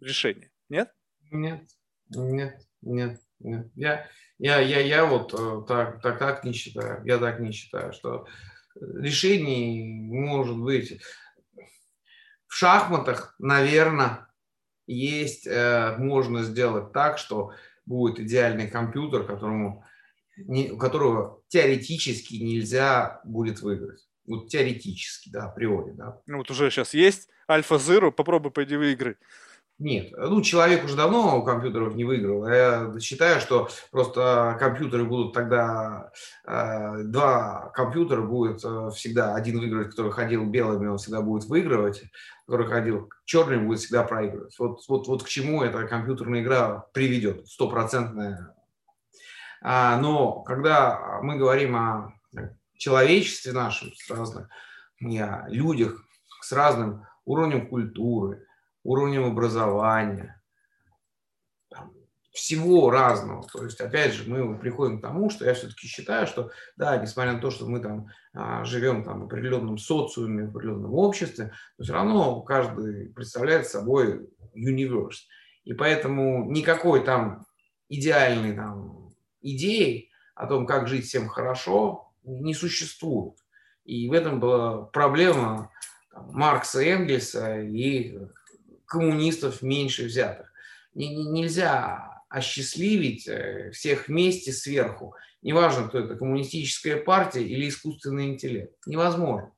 решение. 0.00 0.50
Нет? 0.68 0.92
Нет, 1.30 1.68
нет. 2.10 2.68
Нет, 2.80 3.20
нет. 3.40 3.70
Я, 3.74 4.06
я, 4.38 4.60
я, 4.60 4.80
я 4.80 5.04
вот 5.04 5.34
э, 5.34 5.62
так, 5.66 6.00
так, 6.00 6.18
так 6.18 6.44
не 6.44 6.52
считаю. 6.52 7.04
Я 7.04 7.18
так 7.18 7.40
не 7.40 7.52
считаю, 7.52 7.92
что 7.92 8.26
решений 8.80 10.08
может 10.10 10.56
быть 10.56 11.00
в 12.46 12.54
шахматах, 12.54 13.34
наверное, 13.38 14.28
есть, 14.86 15.46
э, 15.46 15.96
можно 15.98 16.42
сделать 16.42 16.92
так, 16.92 17.18
что 17.18 17.52
будет 17.84 18.20
идеальный 18.20 18.68
компьютер, 18.68 19.26
которому, 19.26 19.84
не, 20.36 20.76
которого 20.76 21.42
теоретически 21.48 22.36
нельзя 22.36 23.20
будет 23.24 23.60
выиграть. 23.60 24.07
Вот 24.28 24.48
теоретически, 24.48 25.30
да, 25.30 25.46
априори, 25.46 25.92
да. 25.92 26.20
Ну 26.26 26.38
вот 26.38 26.50
уже 26.50 26.70
сейчас 26.70 26.92
есть 26.94 27.28
Альфа 27.50 27.76
Zero, 27.76 28.10
попробуй 28.10 28.50
пойди 28.50 28.76
выиграть. 28.76 29.16
Нет, 29.78 30.12
ну 30.16 30.42
человек 30.42 30.84
уже 30.84 30.96
давно 30.96 31.38
у 31.38 31.44
компьютеров 31.44 31.94
не 31.94 32.02
выиграл. 32.02 32.48
Я 32.48 32.92
считаю, 33.00 33.40
что 33.40 33.68
просто 33.92 34.56
компьютеры 34.58 35.04
будут 35.04 35.32
тогда, 35.32 36.10
э, 36.44 37.04
два 37.04 37.70
компьютера 37.74 38.22
будет 38.22 38.60
э, 38.64 38.90
всегда, 38.92 39.36
один 39.36 39.60
выигрывать, 39.60 39.90
который 39.90 40.10
ходил 40.10 40.44
белыми, 40.46 40.88
он 40.88 40.98
всегда 40.98 41.20
будет 41.20 41.48
выигрывать, 41.48 42.02
который 42.44 42.66
ходил 42.66 43.08
черным, 43.24 43.68
будет 43.68 43.78
всегда 43.78 44.02
проигрывать. 44.02 44.58
Вот, 44.58 44.80
вот, 44.88 45.06
вот 45.06 45.22
к 45.22 45.28
чему 45.28 45.62
эта 45.62 45.86
компьютерная 45.86 46.42
игра 46.42 46.86
приведет, 46.92 47.46
стопроцентная. 47.46 48.52
А, 49.62 49.96
но 50.00 50.42
когда 50.42 51.20
мы 51.22 51.36
говорим 51.36 51.76
о 51.76 52.17
человечестве 52.78 53.52
нашем, 53.52 53.92
с 53.94 54.10
разных, 54.10 54.48
о 55.00 55.44
людях 55.48 56.04
с 56.40 56.52
разным 56.52 57.04
уровнем 57.24 57.68
культуры, 57.68 58.46
уровнем 58.82 59.24
образования, 59.24 60.40
всего 62.32 62.90
разного. 62.90 63.46
То 63.52 63.64
есть, 63.64 63.80
опять 63.80 64.14
же, 64.14 64.30
мы 64.30 64.56
приходим 64.58 64.98
к 64.98 65.02
тому, 65.02 65.28
что 65.28 65.44
я 65.44 65.54
все-таки 65.54 65.88
считаю, 65.88 66.26
что, 66.26 66.50
да, 66.76 66.96
несмотря 66.96 67.32
на 67.32 67.40
то, 67.40 67.50
что 67.50 67.66
мы 67.66 67.80
там 67.80 68.08
а, 68.32 68.64
живем 68.64 69.02
там, 69.02 69.22
в 69.22 69.24
определенном 69.24 69.76
социуме, 69.76 70.46
в 70.46 70.50
определенном 70.50 70.94
обществе, 70.94 71.52
но 71.76 71.84
все 71.84 71.92
равно 71.92 72.40
каждый 72.42 73.10
представляет 73.12 73.66
собой 73.66 74.28
универс. 74.54 75.26
И 75.64 75.74
поэтому 75.74 76.48
никакой 76.50 77.04
там 77.04 77.44
идеальной 77.88 78.54
там, 78.54 79.14
идеи 79.40 80.10
о 80.36 80.46
том, 80.46 80.64
как 80.64 80.86
жить 80.86 81.06
всем 81.06 81.26
хорошо, 81.26 82.07
не 82.28 82.54
существует. 82.54 83.34
И 83.84 84.08
в 84.08 84.12
этом 84.12 84.40
была 84.40 84.82
проблема 84.82 85.70
Маркса 86.12 86.82
Энгельса 86.82 87.60
и 87.60 88.18
коммунистов 88.86 89.62
меньше 89.62 90.04
взятых. 90.04 90.52
Нельзя 90.94 92.22
осчастливить 92.28 93.26
э, 93.26 93.70
всех 93.72 94.08
вместе 94.08 94.52
сверху. 94.52 95.14
Неважно, 95.42 95.88
кто 95.88 96.00
это, 96.00 96.16
коммунистическая 96.16 96.96
партия 96.96 97.42
или 97.42 97.68
искусственный 97.68 98.26
интеллект. 98.26 98.74
Невозможно. 98.86 99.52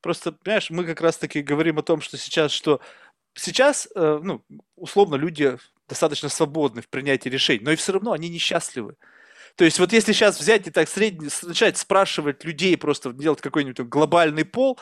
Просто, 0.00 0.32
понимаешь, 0.32 0.70
мы 0.70 0.84
как 0.84 1.00
раз-таки 1.00 1.42
говорим 1.42 1.78
о 1.78 1.82
том, 1.82 2.00
что 2.00 2.16
сейчас, 2.16 2.52
что 2.52 2.80
сейчас, 3.34 3.88
э, 3.94 4.20
ну, 4.22 4.42
условно, 4.76 5.16
люди 5.16 5.58
достаточно 5.88 6.28
свободны 6.28 6.82
в 6.82 6.88
принятии 6.88 7.28
решений, 7.28 7.64
но 7.64 7.70
и 7.72 7.76
все 7.76 7.92
равно 7.92 8.12
они 8.12 8.28
несчастливы. 8.28 8.96
То 9.56 9.64
есть 9.64 9.78
вот 9.78 9.92
если 9.92 10.12
сейчас 10.12 10.40
взять 10.40 10.66
и 10.66 10.70
так 10.70 10.88
средне, 10.88 11.28
начать 11.42 11.76
спрашивать 11.78 12.44
людей, 12.44 12.76
просто 12.76 13.12
делать 13.12 13.40
какой-нибудь 13.40 13.80
глобальный 13.88 14.44
пол, 14.44 14.78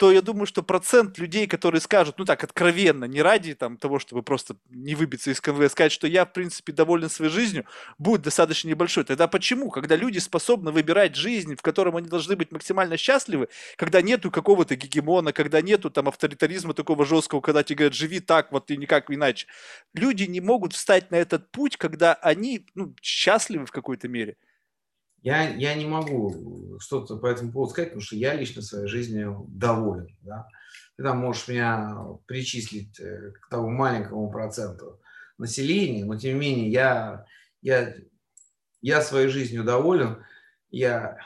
то 0.00 0.10
я 0.10 0.22
думаю, 0.22 0.46
что 0.46 0.62
процент 0.62 1.18
людей, 1.18 1.46
которые 1.46 1.82
скажут, 1.82 2.14
ну 2.16 2.24
так, 2.24 2.42
откровенно, 2.42 3.04
не 3.04 3.20
ради 3.20 3.54
там, 3.54 3.76
того, 3.76 3.98
чтобы 3.98 4.22
просто 4.22 4.56
не 4.70 4.94
выбиться 4.94 5.30
из 5.30 5.42
конвоя, 5.42 5.68
сказать, 5.68 5.92
что 5.92 6.06
я, 6.06 6.24
в 6.24 6.32
принципе, 6.32 6.72
доволен 6.72 7.10
своей 7.10 7.30
жизнью, 7.30 7.66
будет 7.98 8.22
достаточно 8.22 8.68
небольшой. 8.68 9.04
Тогда 9.04 9.28
почему? 9.28 9.68
Когда 9.68 9.96
люди 9.96 10.16
способны 10.16 10.70
выбирать 10.70 11.16
жизнь, 11.16 11.54
в 11.54 11.60
котором 11.60 11.96
они 11.96 12.08
должны 12.08 12.34
быть 12.34 12.50
максимально 12.50 12.96
счастливы, 12.96 13.50
когда 13.76 14.00
нету 14.00 14.30
какого-то 14.30 14.74
гегемона, 14.74 15.34
когда 15.34 15.60
нету 15.60 15.90
там 15.90 16.08
авторитаризма 16.08 16.72
такого 16.72 17.04
жесткого, 17.04 17.42
когда 17.42 17.62
тебе 17.62 17.76
говорят, 17.76 17.94
живи 17.94 18.20
так, 18.20 18.52
вот 18.52 18.70
и 18.70 18.78
никак 18.78 19.10
иначе. 19.10 19.48
Люди 19.92 20.22
не 20.22 20.40
могут 20.40 20.72
встать 20.72 21.10
на 21.10 21.16
этот 21.16 21.50
путь, 21.50 21.76
когда 21.76 22.14
они 22.14 22.64
ну, 22.74 22.94
счастливы 23.02 23.66
в 23.66 23.70
какой-то 23.70 24.08
мере. 24.08 24.38
Я, 25.22 25.48
я 25.48 25.74
не 25.74 25.86
могу 25.86 26.78
что-то 26.80 27.16
по 27.16 27.26
этому 27.26 27.52
поводу 27.52 27.72
сказать, 27.72 27.90
потому 27.90 28.02
что 28.02 28.16
я 28.16 28.34
лично 28.34 28.62
своей 28.62 28.86
жизнью 28.86 29.46
доволен. 29.48 30.16
Да? 30.22 30.46
Ты 30.96 31.02
там 31.02 31.18
можешь 31.18 31.48
меня 31.48 31.96
причислить 32.26 32.98
э, 33.00 33.32
к 33.40 33.48
тому 33.50 33.68
маленькому 33.68 34.30
проценту 34.30 35.00
населения, 35.38 36.04
но 36.04 36.16
тем 36.16 36.34
не 36.34 36.40
менее 36.40 36.70
я, 36.70 37.26
я, 37.62 37.94
я 38.80 39.02
своей 39.02 39.28
жизнью 39.28 39.64
доволен. 39.64 40.24
Я 40.70 41.18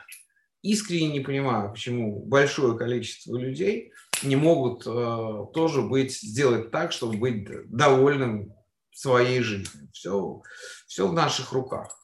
искренне 0.62 1.12
не 1.12 1.20
понимаю, 1.20 1.70
почему 1.70 2.24
большое 2.24 2.76
количество 2.76 3.36
людей 3.36 3.92
не 4.22 4.36
могут 4.36 4.86
э, 4.86 5.52
тоже 5.52 5.82
быть, 5.82 6.18
сделать 6.18 6.70
так, 6.70 6.92
чтобы 6.92 7.18
быть 7.18 7.46
довольным 7.68 8.54
своей 8.92 9.40
жизнью. 9.40 9.88
Все, 9.92 10.42
все 10.86 11.06
в 11.06 11.12
наших 11.12 11.52
руках. 11.52 12.03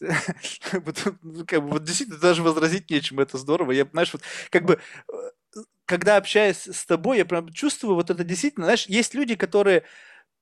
Ну, 1.22 1.44
как 1.46 1.62
бы, 1.62 1.70
вот 1.70 1.84
действительно 1.84 2.18
даже 2.18 2.42
возразить 2.42 2.90
нечем, 2.90 3.20
это 3.20 3.38
здорово. 3.38 3.72
Я, 3.72 3.86
знаешь, 3.92 4.12
вот 4.12 4.22
как 4.50 4.64
бы 4.64 4.78
э, 5.08 5.12
когда 5.86 6.16
общаюсь 6.16 6.68
с 6.68 6.86
тобой, 6.86 7.18
я 7.18 7.24
прям 7.24 7.48
чувствую 7.50 7.94
вот 7.96 8.10
это 8.10 8.24
действительно, 8.24 8.66
знаешь, 8.66 8.86
есть 8.86 9.14
люди, 9.14 9.34
которые 9.36 9.84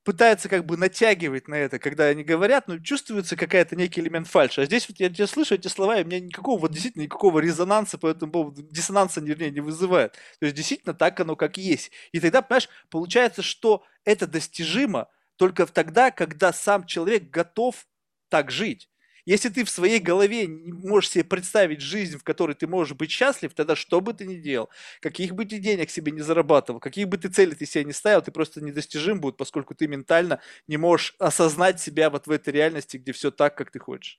пытаются 0.05 0.49
как 0.49 0.67
бы 0.67 0.77
натягивать 0.79 1.49
на 1.49 1.57
это, 1.57 1.79
когда 1.79 2.07
они 2.07 2.25
говорят, 2.25 2.69
но 2.69 2.79
чувствуется 2.79 3.37
какая-то 3.37 3.77
некий 3.77 4.01
элемент 4.01 4.29
фальши. 4.29 4.63
А 4.63 4.67
здесь 4.67 4.89
вот 4.89 5.01
я 5.01 5.11
тебя 5.11 5.27
слышу 5.27 5.55
эти 5.57 5.69
слова, 5.69 5.99
и 6.01 6.05
у 6.05 6.07
меня 6.07 6.21
никакого, 6.21 6.61
вот 6.61 6.73
действительно 6.73 7.03
никакого 7.05 7.41
резонанса 7.41 7.99
по 7.99 8.09
этому 8.09 8.33
поводу, 8.33 8.63
диссонанса, 8.63 9.21
вернее, 9.21 9.51
не 9.51 9.61
вызывает. 9.61 10.15
То 10.41 10.47
есть 10.47 10.57
действительно 10.57 10.95
так 10.95 11.21
оно 11.21 11.37
как 11.37 11.59
есть. 11.59 11.93
И 12.13 12.21
тогда, 12.21 12.43
понимаешь, 12.43 12.69
получается, 12.91 13.43
что 13.43 13.85
это 14.05 14.27
достижимо 14.27 15.09
только 15.37 15.67
тогда, 15.67 16.11
когда 16.11 16.53
сам 16.53 16.87
человек 16.87 17.31
готов 17.31 17.87
так 18.31 18.51
жить. 18.51 18.89
Если 19.29 19.51
ты 19.51 19.65
в 19.65 19.71
своей 19.71 20.01
голове 20.01 20.47
не 20.47 20.73
можешь 20.73 21.11
себе 21.11 21.25
представить 21.25 21.83
жизнь, 21.83 22.17
в 22.19 22.25
которой 22.25 22.55
ты 22.55 22.67
можешь 22.67 22.97
быть 22.97 23.11
счастлив, 23.11 23.53
тогда 23.55 23.77
что 23.77 24.01
бы 24.01 24.15
ты 24.15 24.25
ни 24.27 24.37
делал, 24.37 24.71
каких 25.01 25.35
бы 25.35 25.45
ты 25.45 25.59
денег 25.59 25.91
себе 25.91 26.13
не 26.13 26.23
зарабатывал, 26.23 26.81
какие 26.81 27.05
бы 27.05 27.19
ты 27.19 27.29
цели 27.29 27.55
ты 27.55 27.67
себе 27.67 27.85
не 27.85 27.93
ставил, 27.93 28.23
ты 28.23 28.31
просто 28.33 28.63
недостижим 28.63 29.21
будет, 29.21 29.37
поскольку 29.37 29.75
ты 29.75 29.87
ментально 29.87 30.41
не 30.67 30.79
можешь 30.79 31.15
осознать 31.19 31.79
себя 31.79 32.09
вот 32.09 32.27
в 32.27 32.31
этой 32.31 32.55
реальности, 32.55 32.97
где 32.97 33.13
все 33.13 33.31
так, 33.31 33.55
как 33.55 33.71
ты 33.71 33.79
хочешь. 33.79 34.19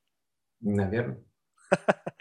Наверное. 0.61 1.21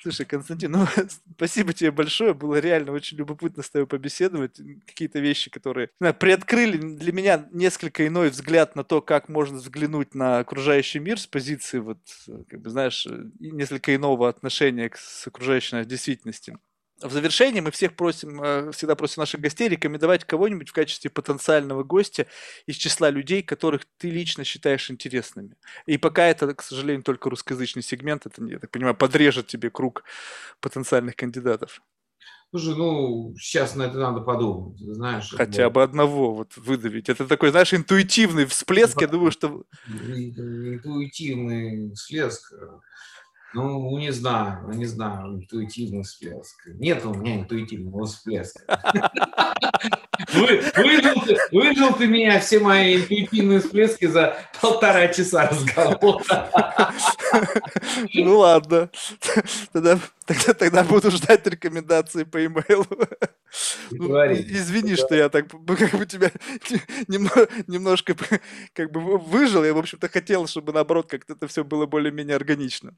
Слушай, 0.00 0.26
Константин, 0.26 0.72
ну 0.72 0.86
спасибо 1.36 1.72
тебе 1.72 1.90
большое. 1.90 2.34
Было 2.34 2.56
реально 2.56 2.92
очень 2.92 3.16
любопытно 3.16 3.62
с 3.62 3.70
тобой 3.70 3.86
побеседовать. 3.86 4.60
Какие-то 4.86 5.18
вещи, 5.18 5.50
которые 5.50 5.90
знаю, 6.00 6.14
приоткрыли 6.14 6.76
для 6.76 7.12
меня 7.12 7.46
несколько 7.52 8.06
иной 8.06 8.30
взгляд 8.30 8.76
на 8.76 8.84
то, 8.84 9.00
как 9.00 9.28
можно 9.28 9.58
взглянуть 9.58 10.14
на 10.14 10.38
окружающий 10.38 10.98
мир 10.98 11.18
с 11.18 11.26
позиции, 11.26 11.78
вот, 11.78 11.98
как 12.48 12.60
бы, 12.60 12.70
знаешь, 12.70 13.06
несколько 13.38 13.94
иного 13.94 14.28
отношения 14.28 14.88
к 14.88 14.96
с 14.96 15.26
окружающей 15.26 15.84
действительности 15.84 16.56
в 17.04 17.12
завершении 17.12 17.60
мы 17.60 17.70
всех 17.70 17.96
просим, 17.96 18.42
э, 18.42 18.72
всегда 18.72 18.94
просим 18.94 19.20
наших 19.20 19.40
гостей 19.40 19.68
рекомендовать 19.68 20.24
кого-нибудь 20.24 20.70
в 20.70 20.72
качестве 20.72 21.10
потенциального 21.10 21.84
гостя 21.84 22.26
из 22.66 22.76
числа 22.76 23.10
людей, 23.10 23.42
которых 23.42 23.82
ты 23.98 24.10
лично 24.10 24.44
считаешь 24.44 24.90
интересными. 24.90 25.56
И 25.86 25.98
пока 25.98 26.26
это, 26.26 26.54
к 26.54 26.62
сожалению, 26.62 27.02
только 27.02 27.30
русскоязычный 27.30 27.82
сегмент, 27.82 28.26
это, 28.26 28.42
я 28.44 28.58
так 28.58 28.70
понимаю, 28.70 28.94
подрежет 28.94 29.46
тебе 29.46 29.70
круг 29.70 30.04
потенциальных 30.60 31.14
кандидатов. 31.14 31.82
Слушай, 32.50 32.76
ну, 32.76 33.34
сейчас 33.36 33.74
на 33.74 33.82
это 33.82 33.98
надо 33.98 34.20
подумать, 34.20 34.78
знаешь. 34.78 35.34
Хотя 35.36 35.68
бы 35.70 35.82
одного 35.82 36.34
вот 36.34 36.56
выдавить. 36.56 37.08
Это 37.08 37.26
такой, 37.26 37.50
знаешь, 37.50 37.74
интуитивный 37.74 38.46
всплеск, 38.46 39.00
я 39.00 39.08
думаю, 39.08 39.32
что... 39.32 39.64
Интуитивный 39.88 41.92
всплеск. 41.94 42.54
Ну, 43.54 43.96
не 43.98 44.10
знаю, 44.10 44.68
не 44.74 44.84
знаю, 44.84 45.34
интуитивный 45.34 46.02
всплеск. 46.02 46.66
Нет 46.66 47.04
у 47.04 47.14
меня 47.14 47.36
интуитивного 47.36 48.04
всплеска. 48.04 48.82
Выжил 50.32 51.22
ты, 51.24 51.36
выжил 51.52 51.94
ты 51.94 52.06
меня 52.08 52.40
все 52.40 52.58
мои 52.58 52.96
интуитивные 52.96 53.60
всплески 53.60 54.06
за 54.06 54.36
полтора 54.60 55.06
часа 55.08 55.48
разговора. 55.48 56.92
Ну 58.14 58.38
ладно. 58.38 58.90
Тогда, 59.72 60.00
тогда, 60.26 60.54
тогда 60.54 60.82
буду 60.82 61.12
ждать 61.12 61.46
рекомендации 61.46 62.24
по 62.24 62.44
имейлу. 62.44 62.86
Ну, 63.92 64.16
извини, 64.32 64.96
что 64.96 65.14
я 65.14 65.28
так 65.28 65.48
как 65.48 65.92
бы 65.92 66.06
тебя 66.06 66.32
немного, 67.06 67.48
немножко 67.68 68.16
как 68.72 68.90
бы 68.90 69.18
выжил. 69.18 69.62
Я, 69.64 69.74
в 69.74 69.78
общем-то, 69.78 70.08
хотел, 70.08 70.48
чтобы 70.48 70.72
наоборот 70.72 71.08
как-то 71.08 71.34
это 71.34 71.46
все 71.46 71.62
было 71.62 71.86
более-менее 71.86 72.34
органично. 72.34 72.96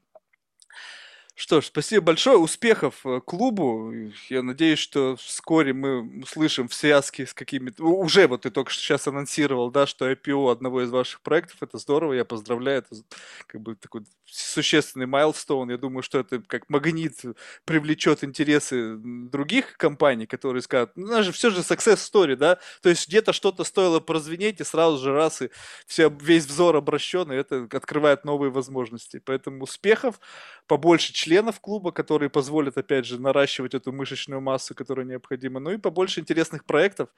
Что 1.39 1.61
ж, 1.61 1.65
спасибо 1.65 2.03
большое, 2.03 2.39
успехов 2.39 3.05
э, 3.05 3.21
клубу. 3.23 3.93
Я 4.27 4.41
надеюсь, 4.41 4.79
что 4.79 5.15
вскоре 5.17 5.71
мы 5.71 6.21
услышим 6.23 6.67
в 6.67 6.73
связке 6.73 7.27
с 7.27 7.33
какими-то... 7.35 7.83
Уже 7.83 8.25
вот 8.25 8.41
ты 8.41 8.49
только 8.49 8.71
что 8.71 8.81
сейчас 8.81 9.07
анонсировал, 9.07 9.69
да, 9.69 9.85
что 9.85 10.11
IPO 10.11 10.51
одного 10.51 10.81
из 10.81 10.89
ваших 10.89 11.21
проектов, 11.21 11.57
это 11.61 11.77
здорово, 11.77 12.13
я 12.13 12.25
поздравляю, 12.25 12.79
это 12.79 13.03
как 13.45 13.61
бы 13.61 13.75
такой 13.75 14.01
существенный 14.25 15.05
майлстоун. 15.05 15.69
Я 15.69 15.77
думаю, 15.77 16.01
что 16.01 16.17
это 16.17 16.41
как 16.41 16.69
магнит 16.69 17.21
привлечет 17.65 18.23
интересы 18.23 18.95
других 18.97 19.77
компаний, 19.77 20.25
которые 20.25 20.63
скажут, 20.63 20.91
ну, 20.95 21.05
у 21.05 21.09
нас 21.09 21.25
же 21.25 21.31
все 21.31 21.51
же 21.51 21.59
success 21.59 21.97
story, 21.97 22.35
да, 22.35 22.57
то 22.81 22.89
есть 22.89 23.07
где-то 23.07 23.31
что-то 23.31 23.63
стоило 23.63 23.99
прозвенеть, 23.99 24.59
и 24.59 24.63
сразу 24.63 24.97
же 24.97 25.13
раз, 25.13 25.43
и 25.43 25.49
все, 25.85 26.09
весь 26.19 26.45
взор 26.45 26.75
обращен, 26.75 27.31
и 27.31 27.35
это 27.35 27.67
открывает 27.71 28.25
новые 28.25 28.49
возможности. 28.49 29.21
Поэтому 29.23 29.63
успехов, 29.63 30.19
побольше 30.67 31.13
членов 31.27 31.59
клуба, 31.59 31.91
которые 31.91 32.29
позволят, 32.29 32.77
опять 32.77 33.05
же, 33.05 33.19
наращивать 33.19 33.73
эту 33.73 33.91
мышечную 33.91 34.41
массу, 34.41 34.73
которая 34.73 35.05
необходима, 35.05 35.59
ну 35.59 35.71
и 35.71 35.77
побольше 35.77 36.21
интересных 36.21 36.65
проектов. 36.65 37.09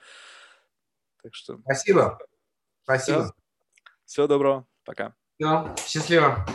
Так 1.22 1.36
что... 1.36 1.60
Спасибо. 1.60 2.19
Спасибо. 2.84 3.23
Все. 3.23 3.34
Всего 4.06 4.27
доброго. 4.27 4.65
Пока. 4.84 5.14
Все. 5.38 5.76
Счастливо. 5.88 6.45